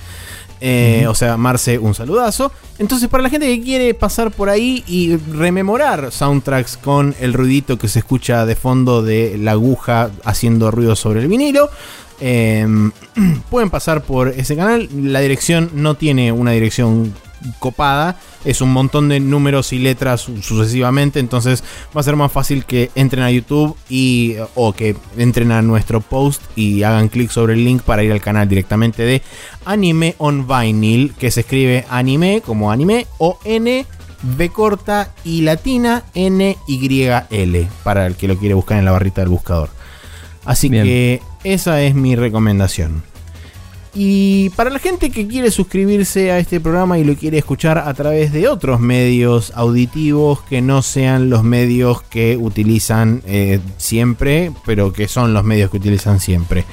Eh, 0.61 1.07
o 1.09 1.15
sea, 1.15 1.37
Marce, 1.37 1.79
un 1.79 1.95
saludazo. 1.95 2.53
Entonces, 2.79 3.09
para 3.09 3.23
la 3.23 3.31
gente 3.31 3.47
que 3.47 3.63
quiere 3.63 3.95
pasar 3.95 4.31
por 4.31 4.51
ahí 4.51 4.85
y 4.87 5.17
rememorar 5.17 6.13
soundtracks 6.13 6.77
con 6.77 7.15
el 7.21 7.33
ruidito 7.33 7.79
que 7.79 7.89
se 7.89 8.01
escucha 8.01 8.45
de 8.45 8.57
fondo 8.57 9.03
de 9.03 9.39
la 9.39 9.53
aguja 9.53 10.11
haciendo 10.25 10.71
ruido 10.71 10.95
sobre 10.95 11.21
el 11.21 11.29
vinilo, 11.29 11.71
em, 12.20 12.93
pueden 13.51 13.70
pasar 13.70 14.03
por 14.03 14.28
ese 14.28 14.57
canal. 14.57 14.89
La 14.95 15.20
dirección 15.20 15.70
no 15.74 15.95
tiene 15.95 16.32
una 16.32 16.53
dirección 16.53 17.15
copada. 17.59 18.16
Es 18.45 18.61
un 18.61 18.73
montón 18.73 19.09
de 19.09 19.20
números 19.20 19.73
y 19.73 19.78
letras 19.78 20.23
sucesivamente. 20.40 21.20
Entonces 21.20 21.62
va 21.97 22.01
a 22.01 22.05
ser 22.05 22.16
más 22.16 22.32
fácil 22.32 22.65
que 22.65 22.90
entren 22.95 23.23
a 23.24 23.31
YouTube 23.31 23.77
y, 23.89 24.36
o 24.55 24.73
que 24.73 24.97
entren 25.16 25.53
a 25.53 25.62
nuestro 25.62 26.01
post 26.01 26.43
y 26.57 26.82
hagan 26.82 27.09
clic 27.09 27.31
sobre 27.31 27.55
el 27.55 27.65
link 27.65 27.82
para 27.82 28.03
ir 28.03 28.12
al 28.12 28.20
canal 28.20 28.49
directamente 28.49 29.03
de 29.03 29.23
Anime 29.65 30.15
on 30.19 30.47
Vinyl. 30.47 31.15
Que 31.15 31.31
se 31.31 31.40
escribe 31.40 31.85
anime 31.90 32.43
como 32.45 32.70
anime 32.70 33.07
o 33.19 33.39
N. 33.45 33.86
B 34.20 34.49
corta 34.49 35.15
y 35.23 35.43
latina 35.43 36.03
N 36.12 36.57
Y 36.66 37.03
L 37.31 37.69
para 37.85 38.05
el 38.05 38.16
que 38.16 38.27
lo 38.27 38.36
quiere 38.36 38.55
buscar 38.55 38.78
en 38.78 38.85
la 38.85 38.90
barrita 38.90 39.20
del 39.20 39.31
buscador. 39.31 39.70
Así 40.49 40.70
que 40.70 41.20
esa 41.45 41.83
es 41.83 41.95
mi 41.95 42.16
recomendación. 42.16 43.03
Y 43.95 44.49
para 44.51 44.70
la 44.70 44.79
gente 44.79 45.11
que 45.11 45.29
quiere 45.29 45.51
suscribirse 45.51 46.33
a 46.33 46.39
este 46.39 46.59
programa 46.59 46.99
y 46.99 47.05
lo 47.05 47.16
quiere 47.16 47.37
escuchar 47.37 47.77
a 47.77 47.93
través 47.93 48.33
de 48.33 48.49
otros 48.49 48.81
medios 48.81 49.53
auditivos 49.55 50.41
que 50.41 50.62
no 50.62 50.81
sean 50.81 51.29
los 51.29 51.43
medios 51.43 52.01
que 52.01 52.39
utilizan 52.39 53.20
eh, 53.27 53.61
siempre, 53.77 54.51
pero 54.65 54.91
que 54.91 55.07
son 55.07 55.35
los 55.35 55.45
medios 55.45 55.70
que 55.70 55.77
utilizan 55.77 56.19
siempre. 56.19 56.65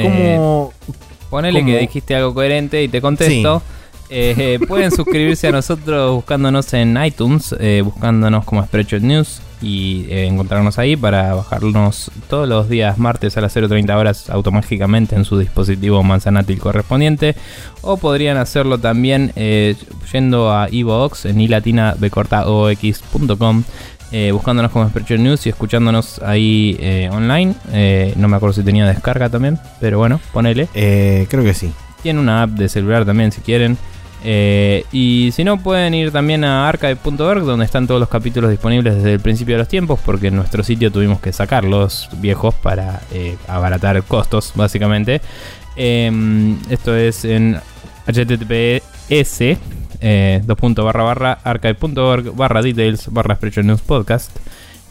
Como, 0.00 0.72
eh, 0.88 0.92
ponele 1.28 1.62
que 1.62 1.78
dijiste 1.78 2.14
algo 2.14 2.32
coherente 2.32 2.82
y 2.82 2.88
te 2.88 3.02
contesto. 3.02 3.62
Eh, 4.08 4.58
pueden 4.66 4.90
suscribirse 4.96 5.48
a 5.48 5.52
nosotros 5.52 6.14
buscándonos 6.14 6.72
en 6.72 6.96
iTunes, 7.04 7.54
buscándonos 7.84 8.46
como 8.46 8.64
Spreadshot 8.64 9.02
News 9.02 9.42
y 9.62 10.06
eh, 10.10 10.26
encontrarnos 10.26 10.78
ahí 10.78 10.96
para 10.96 11.32
bajarnos 11.34 12.10
todos 12.28 12.46
los 12.48 12.68
días 12.68 12.98
martes 12.98 13.36
a 13.36 13.40
las 13.40 13.56
0.30 13.56 13.96
horas 13.96 14.28
automáticamente 14.30 15.14
en 15.16 15.24
su 15.24 15.38
dispositivo 15.38 16.02
manzanátil 16.02 16.58
correspondiente 16.58 17.36
o 17.82 17.96
podrían 17.96 18.36
hacerlo 18.36 18.78
también 18.78 19.30
eh, 19.36 19.76
yendo 20.12 20.52
a 20.52 20.68
iVoox 20.70 21.26
en 21.26 21.40
ilatinabcortaox.com 21.40 23.62
eh, 24.12 24.30
buscándonos 24.30 24.70
como 24.70 24.88
Sprecher 24.88 25.18
News 25.18 25.46
y 25.46 25.48
escuchándonos 25.48 26.20
ahí 26.22 26.78
online. 27.10 27.56
no 28.16 28.28
me 28.28 28.36
acuerdo 28.36 28.52
si 28.52 28.62
tenía 28.62 28.86
descarga 28.86 29.28
también, 29.28 29.58
pero 29.80 29.98
bueno, 29.98 30.20
ponele. 30.32 30.68
creo 30.72 31.42
que 31.42 31.54
sí. 31.54 31.72
Tiene 32.02 32.20
una 32.20 32.42
app 32.42 32.50
de 32.50 32.68
celular 32.68 33.04
también 33.04 33.32
si 33.32 33.40
quieren. 33.40 33.76
Eh, 34.24 34.84
y 34.92 35.30
si 35.32 35.44
no, 35.44 35.58
pueden 35.62 35.94
ir 35.94 36.10
también 36.10 36.44
a 36.44 36.68
archive.org, 36.68 37.44
donde 37.44 37.64
están 37.64 37.86
todos 37.86 38.00
los 38.00 38.08
capítulos 38.08 38.50
disponibles 38.50 38.96
desde 38.96 39.14
el 39.14 39.20
principio 39.20 39.54
de 39.54 39.60
los 39.60 39.68
tiempos, 39.68 40.00
porque 40.04 40.28
en 40.28 40.36
nuestro 40.36 40.62
sitio 40.62 40.90
tuvimos 40.90 41.20
que 41.20 41.32
sacarlos 41.32 42.08
viejos 42.18 42.54
para 42.54 43.02
eh, 43.12 43.36
abaratar 43.46 44.02
costos, 44.02 44.52
básicamente. 44.54 45.20
Em, 45.76 46.58
esto 46.70 46.96
es 46.96 47.24
en 47.24 47.60
https 48.06 49.58
eh, 50.00 50.42
archive.org 51.44 52.34
barra 52.34 52.62
details 52.62 53.12
barra 53.12 53.38
News 53.62 53.80
Podcast. 53.82 54.30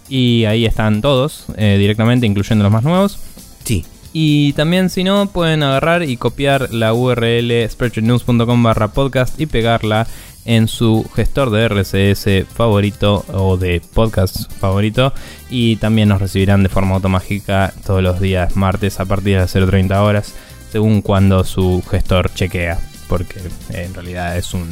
Y 0.07 0.45
ahí 0.45 0.65
están 0.65 1.01
todos 1.01 1.45
directamente, 1.57 2.27
incluyendo 2.27 2.63
los 2.63 2.71
más 2.71 2.83
nuevos. 2.83 3.19
Sí. 3.63 3.83
Y 4.17 4.53
también 4.53 4.89
si 4.89 5.03
no, 5.03 5.27
pueden 5.27 5.61
agarrar 5.61 6.03
y 6.03 6.15
copiar 6.15 6.73
la 6.73 6.93
URL 6.93 7.69
spreadshotnews.com 7.69 8.63
barra 8.63 8.87
podcast 8.87 9.37
y 9.41 9.45
pegarla 9.45 10.07
en 10.45 10.69
su 10.69 11.05
gestor 11.13 11.49
de 11.49 11.65
RCS 11.65 12.47
favorito 12.47 13.25
o 13.33 13.57
de 13.57 13.81
podcast 13.93 14.49
favorito. 14.53 15.11
Y 15.49 15.75
también 15.75 16.07
nos 16.07 16.21
recibirán 16.21 16.63
de 16.63 16.69
forma 16.69 16.95
automática 16.95 17.73
todos 17.85 18.01
los 18.01 18.21
días 18.21 18.55
martes 18.55 19.01
a 19.01 19.05
partir 19.05 19.33
de 19.33 19.41
las 19.41 19.53
0.30 19.53 20.01
horas 20.01 20.33
según 20.71 21.01
cuando 21.01 21.43
su 21.43 21.83
gestor 21.91 22.33
chequea 22.33 22.79
porque 23.07 23.39
en 23.69 23.93
realidad 23.93 24.37
es 24.37 24.53
un 24.53 24.67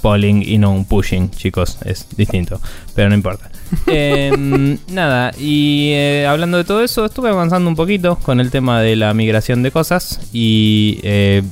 polling 0.00 0.42
y 0.42 0.58
no 0.58 0.72
un 0.72 0.84
pushing 0.84 1.30
chicos 1.30 1.78
es 1.84 2.06
distinto 2.16 2.60
pero 2.94 3.08
no 3.08 3.14
importa 3.14 3.50
Em, 3.86 4.78
nada, 4.90 5.32
y 5.38 5.90
eh, 5.92 6.26
hablando 6.26 6.56
de 6.58 6.64
todo 6.64 6.82
eso, 6.82 7.04
estuve 7.04 7.30
avanzando 7.30 7.68
un 7.68 7.76
poquito 7.76 8.16
con 8.16 8.40
el 8.40 8.50
tema 8.50 8.80
de 8.80 8.96
la 8.96 9.12
migración 9.14 9.62
de 9.62 9.70
cosas 9.70 10.20
y 10.32 11.00
eh, 11.02 11.42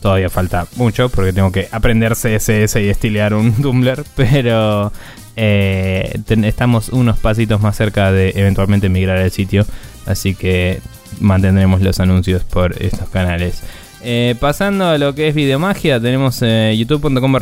todavía 0.00 0.30
falta 0.30 0.66
mucho 0.76 1.08
porque 1.08 1.32
tengo 1.32 1.52
que 1.52 1.68
aprender 1.70 2.14
CSS 2.14 2.76
y 2.76 2.88
estilear 2.88 3.34
un 3.34 3.52
Tumblr, 3.62 4.04
pero 4.16 4.92
eh, 5.36 6.18
estamos 6.44 6.88
unos 6.88 7.18
pasitos 7.18 7.60
más 7.60 7.76
cerca 7.76 8.12
de 8.12 8.32
eventualmente 8.36 8.88
migrar 8.88 9.18
el 9.18 9.30
sitio, 9.30 9.66
así 10.06 10.34
que 10.34 10.80
mantendremos 11.20 11.82
los 11.82 12.00
anuncios 12.00 12.44
por 12.44 12.80
estos 12.82 13.08
canales. 13.10 13.62
Eh, 14.04 14.34
pasando 14.40 14.86
a 14.86 14.98
lo 14.98 15.14
que 15.14 15.28
es 15.28 15.34
videomagia, 15.34 16.00
tenemos 16.00 16.40
eh, 16.42 16.74
youtube.com 16.76 17.36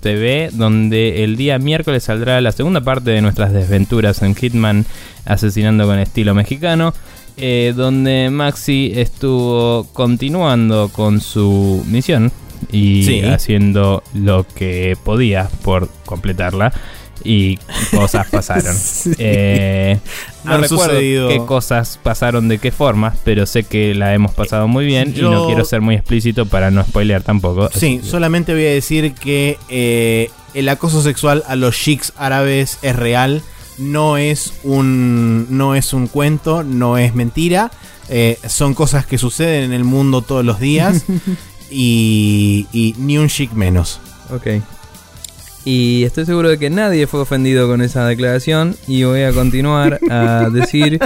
TV, 0.00 0.50
donde 0.52 1.22
el 1.22 1.36
día 1.36 1.58
miércoles 1.58 2.02
saldrá 2.04 2.40
la 2.40 2.50
segunda 2.50 2.80
parte 2.80 3.12
de 3.12 3.22
nuestras 3.22 3.52
desventuras 3.52 4.20
en 4.22 4.34
Hitman 4.34 4.84
asesinando 5.24 5.86
con 5.86 5.98
estilo 5.98 6.34
mexicano. 6.34 6.92
Eh, 7.38 7.72
donde 7.74 8.28
Maxi 8.30 8.92
estuvo 8.94 9.84
continuando 9.94 10.90
con 10.92 11.20
su 11.22 11.82
misión 11.88 12.30
y 12.70 13.24
haciendo 13.24 14.02
lo 14.12 14.44
que 14.54 14.98
podía 15.02 15.48
por 15.62 15.88
completarla 16.04 16.72
y 17.24 17.58
cosas 17.90 18.26
pasaron. 18.28 18.76
eh, 19.18 19.98
no 20.44 20.58
recuerdo 20.58 20.98
qué 20.98 21.42
cosas 21.46 21.98
pasaron 22.02 22.48
de 22.48 22.58
qué 22.58 22.72
formas, 22.72 23.16
pero 23.24 23.46
sé 23.46 23.64
que 23.64 23.94
la 23.94 24.14
hemos 24.14 24.32
pasado 24.32 24.68
muy 24.68 24.84
bien 24.86 25.12
y 25.16 25.20
no 25.20 25.46
quiero 25.46 25.64
ser 25.64 25.80
muy 25.80 25.94
explícito 25.94 26.46
para 26.46 26.70
no 26.70 26.84
spoilear 26.84 27.22
tampoco. 27.22 27.70
Sí, 27.74 28.00
solamente 28.02 28.52
voy 28.52 28.66
a 28.66 28.70
decir 28.70 29.14
que 29.14 29.58
eh, 29.68 30.30
el 30.54 30.68
acoso 30.68 31.02
sexual 31.02 31.42
a 31.46 31.56
los 31.56 31.74
sheiks 31.76 32.12
árabes 32.16 32.78
es 32.82 32.96
real. 32.96 33.42
No 33.78 34.18
es 34.18 34.52
un, 34.64 35.46
no 35.48 35.74
es 35.74 35.92
un 35.92 36.06
cuento, 36.06 36.62
no 36.62 36.98
es 36.98 37.14
mentira. 37.14 37.70
Eh, 38.08 38.38
son 38.46 38.74
cosas 38.74 39.06
que 39.06 39.16
suceden 39.16 39.64
en 39.64 39.72
el 39.72 39.84
mundo 39.84 40.20
todos 40.20 40.44
los 40.44 40.60
días. 40.60 41.04
y, 41.70 42.66
y 42.72 42.94
ni 42.98 43.16
un 43.18 43.28
chic 43.28 43.52
menos. 43.52 44.00
Ok. 44.30 44.62
Y 45.64 46.02
estoy 46.04 46.26
seguro 46.26 46.48
de 46.48 46.58
que 46.58 46.70
nadie 46.70 47.06
fue 47.06 47.20
ofendido 47.20 47.68
con 47.68 47.82
esa 47.82 48.06
declaración. 48.06 48.76
Y 48.86 49.04
voy 49.04 49.22
a 49.22 49.32
continuar 49.32 50.00
a 50.10 50.48
decir 50.52 50.98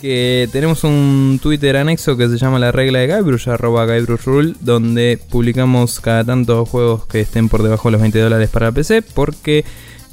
que 0.00 0.48
tenemos 0.50 0.82
un 0.84 1.38
Twitter 1.42 1.76
anexo 1.76 2.16
que 2.16 2.28
se 2.28 2.38
llama 2.38 2.58
La 2.58 2.72
Regla 2.72 3.00
de 3.00 3.06
Guybrush, 3.14 3.50
arroba 3.50 3.84
Guybrush 3.84 4.22
Rule, 4.24 4.54
donde 4.60 5.18
publicamos 5.28 6.00
cada 6.00 6.24
tanto 6.24 6.64
juegos 6.64 7.06
que 7.06 7.20
estén 7.20 7.50
por 7.50 7.62
debajo 7.62 7.88
de 7.88 7.92
los 7.92 8.00
20 8.00 8.18
dólares 8.18 8.48
para 8.48 8.72
PC, 8.72 9.02
porque 9.02 9.64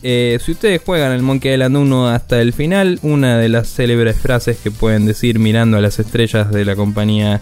eh, 0.04 0.38
si 0.44 0.52
ustedes 0.52 0.82
juegan 0.86 1.14
el 1.14 1.22
Monkey 1.22 1.54
Island 1.54 1.78
1 1.78 2.10
hasta 2.10 2.42
el 2.42 2.52
final, 2.52 3.00
una 3.02 3.38
de 3.38 3.48
las 3.48 3.70
célebres 3.70 4.18
frases 4.18 4.58
que 4.58 4.72
pueden 4.72 5.06
decir 5.06 5.40
mirando 5.40 5.78
a 5.78 5.82
las 5.82 6.00
estrellas 6.00 6.52
de 6.52 6.66
la 6.66 6.76
compañía, 6.76 7.40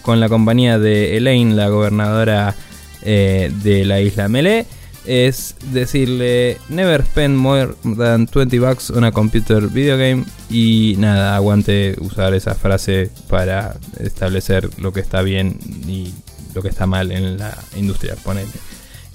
con 0.00 0.20
la 0.20 0.30
compañía 0.30 0.78
de 0.78 1.18
Elaine, 1.18 1.54
la 1.54 1.68
gobernadora 1.68 2.54
eh, 3.02 3.52
de 3.62 3.84
la 3.84 4.00
isla 4.00 4.28
Melee, 4.28 4.64
es 5.04 5.56
decirle 5.72 6.58
never 6.68 7.04
spend 7.04 7.36
more 7.36 7.74
than 7.96 8.26
20 8.26 8.58
bucks 8.58 8.90
on 8.90 9.04
a 9.04 9.12
computer 9.12 9.68
video 9.68 9.96
game 9.96 10.24
y 10.50 10.96
nada, 10.98 11.36
aguante 11.36 11.96
usar 12.00 12.34
esa 12.34 12.54
frase 12.54 13.10
para 13.28 13.76
establecer 14.00 14.68
lo 14.78 14.92
que 14.92 15.00
está 15.00 15.22
bien 15.22 15.58
y 15.86 16.12
lo 16.54 16.62
que 16.62 16.68
está 16.68 16.86
mal 16.86 17.10
en 17.12 17.38
la 17.38 17.56
industria, 17.76 18.14
ponele. 18.22 18.48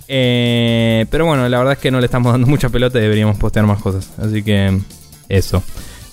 Eh, 0.08 1.06
pero 1.10 1.26
bueno, 1.26 1.48
la 1.48 1.58
verdad 1.58 1.74
es 1.74 1.80
que 1.80 1.92
no 1.92 2.00
le 2.00 2.06
estamos 2.06 2.32
dando 2.32 2.48
mucha 2.48 2.70
pelota 2.70 2.98
y 2.98 3.02
deberíamos 3.04 3.38
postear 3.38 3.66
más 3.66 3.82
cosas. 3.82 4.12
Así 4.18 4.44
que 4.44 4.78
eso. 5.30 5.64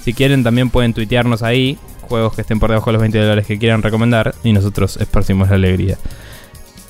Si 0.04 0.12
quieren 0.12 0.44
también 0.44 0.70
pueden 0.70 0.94
tuitearnos 0.94 1.42
ahí 1.42 1.78
juegos 2.02 2.34
que 2.34 2.42
estén 2.42 2.60
por 2.60 2.70
debajo 2.70 2.90
de 2.90 2.92
los 2.92 3.00
20 3.00 3.18
dólares 3.18 3.46
que 3.46 3.58
quieran 3.58 3.82
recomendar 3.82 4.34
y 4.44 4.52
nosotros 4.52 4.96
esparcimos 4.98 5.48
la 5.48 5.56
alegría. 5.56 5.98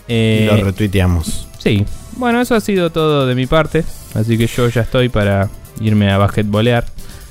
y 0.09 0.45
lo 0.45 0.57
eh, 0.57 0.63
retuiteamos. 0.63 1.49
Sí, 1.59 1.87
bueno, 2.17 2.41
eso 2.41 2.55
ha 2.55 2.61
sido 2.61 2.91
todo 2.91 3.27
de 3.27 3.35
mi 3.35 3.47
parte. 3.47 3.85
Así 4.15 4.37
que 4.37 4.47
yo 4.47 4.69
ya 4.69 4.83
estoy 4.83 5.09
para 5.09 5.49
irme 5.81 6.11
a 6.11 6.19
basquetbolear. 6.19 6.87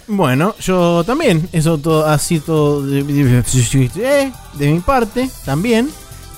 Bueno, 0.08 0.56
yo 0.60 1.04
también. 1.04 1.50
Eso 1.52 1.78
todo 1.78 2.06
ha 2.06 2.18
sido 2.20 2.86
de, 2.86 3.04
de, 3.04 4.72
mi 4.72 4.80
parte 4.80 5.30
también. 5.46 5.90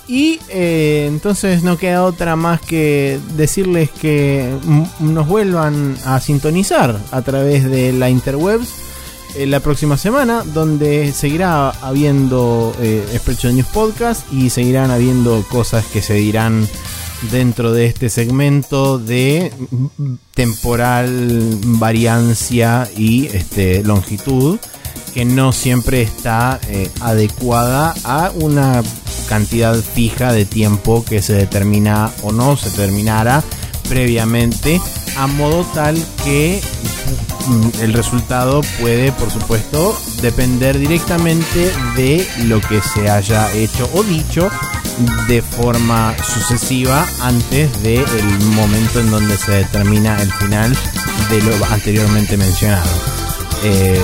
Y 0.08 0.40
eh, 0.50 1.06
entonces 1.10 1.64
no 1.64 1.78
queda 1.78 2.06
otra 2.06 2.38
más 2.38 2.62
que 2.62 3.20
decirles 3.36 3.90
que 3.90 4.50
nos 5.02 5.28
vuelvan 5.28 5.98
a 6.06 6.22
sintonizar 6.22 6.98
a 7.12 7.22
través 7.24 7.70
de 7.70 7.92
la 7.92 8.10
interwebs 8.10 8.70
eh, 9.36 9.46
la 9.46 9.60
próxima 9.60 9.98
semana, 9.98 10.44
donde 10.46 11.12
seguirá 11.12 11.70
habiendo 11.70 12.74
eh, 12.80 13.20
News 13.52 13.68
Podcast 13.68 14.32
y 14.32 14.50
seguirán 14.50 14.92
habiendo 14.92 15.44
cosas 15.50 15.86
que 15.88 16.02
se 16.02 16.14
dirán 16.14 16.66
dentro 17.32 17.72
de 17.72 17.86
este 17.86 18.10
segmento 18.10 19.00
de 19.00 19.52
temporal 20.34 21.60
variancia 21.64 22.90
y 22.96 23.28
este, 23.28 23.84
longitud 23.84 24.60
que 25.14 25.26
no 25.26 25.52
siempre 25.52 26.02
está 26.02 26.60
eh, 26.70 26.90
adecuada 27.02 27.96
a 28.04 28.32
una 28.36 28.84
cantidad 29.28 29.76
fija 29.76 30.32
de 30.32 30.46
tiempo 30.46 31.04
que 31.04 31.22
se 31.22 31.34
determina 31.34 32.12
o 32.24 32.32
no 32.32 32.56
se 32.56 32.70
terminara 32.70 33.44
previamente 33.90 34.80
a 35.18 35.28
modo 35.28 35.66
tal 35.74 35.96
que 36.24 36.62
mm, 37.48 37.82
el 37.82 37.94
resultado 37.94 38.62
puede 38.80 39.12
por 39.12 39.32
supuesto 39.32 39.98
depender 40.22 40.78
directamente 40.78 41.72
de 41.96 42.28
lo 42.46 42.62
que 42.62 42.82
se 42.82 43.10
haya 43.10 43.52
hecho 43.54 43.90
o 43.94 44.04
dicho 44.04 44.50
de 45.28 45.42
forma 45.42 46.16
sucesiva 46.24 47.06
antes 47.22 47.84
del 47.84 48.06
momento 48.56 49.00
en 49.00 49.12
donde 49.12 49.38
se 49.38 49.52
determina 49.52 50.22
el 50.22 50.32
final 50.34 50.76
de 51.30 51.42
lo 51.42 51.66
anteriormente 51.66 52.38
mencionado. 52.38 53.27
Eh, 53.64 54.02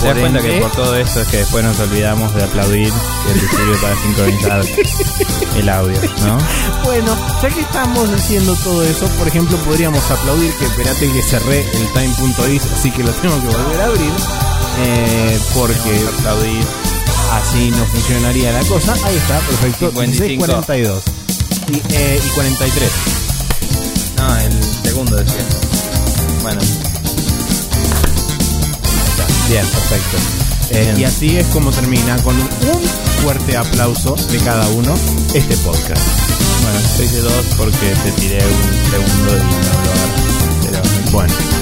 ¿Te 0.00 0.06
das 0.06 0.18
cuenta 0.18 0.40
que 0.40 0.60
por 0.60 0.70
todo 0.72 0.96
esto 0.96 1.20
es 1.20 1.28
que 1.28 1.36
después 1.38 1.62
nos 1.62 1.78
olvidamos 1.78 2.34
de 2.34 2.42
aplaudir 2.42 2.92
el 3.32 3.40
sirve 3.40 3.76
para 3.82 3.96
sincronizar 3.96 4.64
el 5.56 5.68
audio, 5.68 6.00
¿no? 6.24 6.38
Bueno, 6.84 7.16
ya 7.42 7.48
que 7.50 7.60
estamos 7.60 8.08
haciendo 8.10 8.54
todo 8.56 8.82
eso, 8.82 9.06
por 9.18 9.28
ejemplo, 9.28 9.56
podríamos 9.58 10.02
aplaudir 10.10 10.52
que 10.54 10.64
espérate 10.64 11.12
que 11.12 11.22
cerré 11.22 11.60
el 11.60 11.92
time.is, 11.92 12.62
así 12.72 12.90
que 12.90 13.04
lo 13.04 13.12
tengo 13.12 13.38
que 13.40 13.46
volver 13.46 13.80
a 13.80 13.84
abrir. 13.84 14.12
Eh, 14.82 15.38
porque 15.52 16.02
aplaudir 16.18 16.64
Así 17.30 17.70
no 17.70 17.84
funcionaría 17.86 18.52
la 18.52 18.60
cosa. 18.64 18.92
Ahí 19.04 19.16
está, 19.16 19.38
perfecto. 19.38 19.92
42. 19.92 21.02
Y, 21.68 21.94
eh, 21.94 22.20
y 22.24 22.28
43. 22.30 22.90
No, 24.16 24.36
el 24.36 24.64
segundo 24.82 25.16
decía. 25.16 25.44
Bueno. 26.42 26.60
Bien, 29.50 29.66
perfecto. 29.66 30.16
Eh, 30.70 30.94
y 30.96 31.02
así 31.02 31.36
es 31.36 31.46
como 31.48 31.72
termina 31.72 32.16
con 32.22 32.36
un 32.36 32.80
fuerte 33.20 33.56
aplauso 33.56 34.14
de 34.14 34.38
cada 34.38 34.68
uno 34.68 34.94
este 35.34 35.56
podcast. 35.56 36.00
Bueno, 36.62 36.78
6 36.96 37.12
de 37.14 37.20
2 37.20 37.32
porque 37.56 37.94
te 38.04 38.12
tiré 38.12 38.38
un 38.38 38.90
segundo 38.90 39.36
y 39.36 39.50
no 39.50 39.72
lo 39.82 40.82
Pero 41.02 41.10
bueno. 41.10 41.59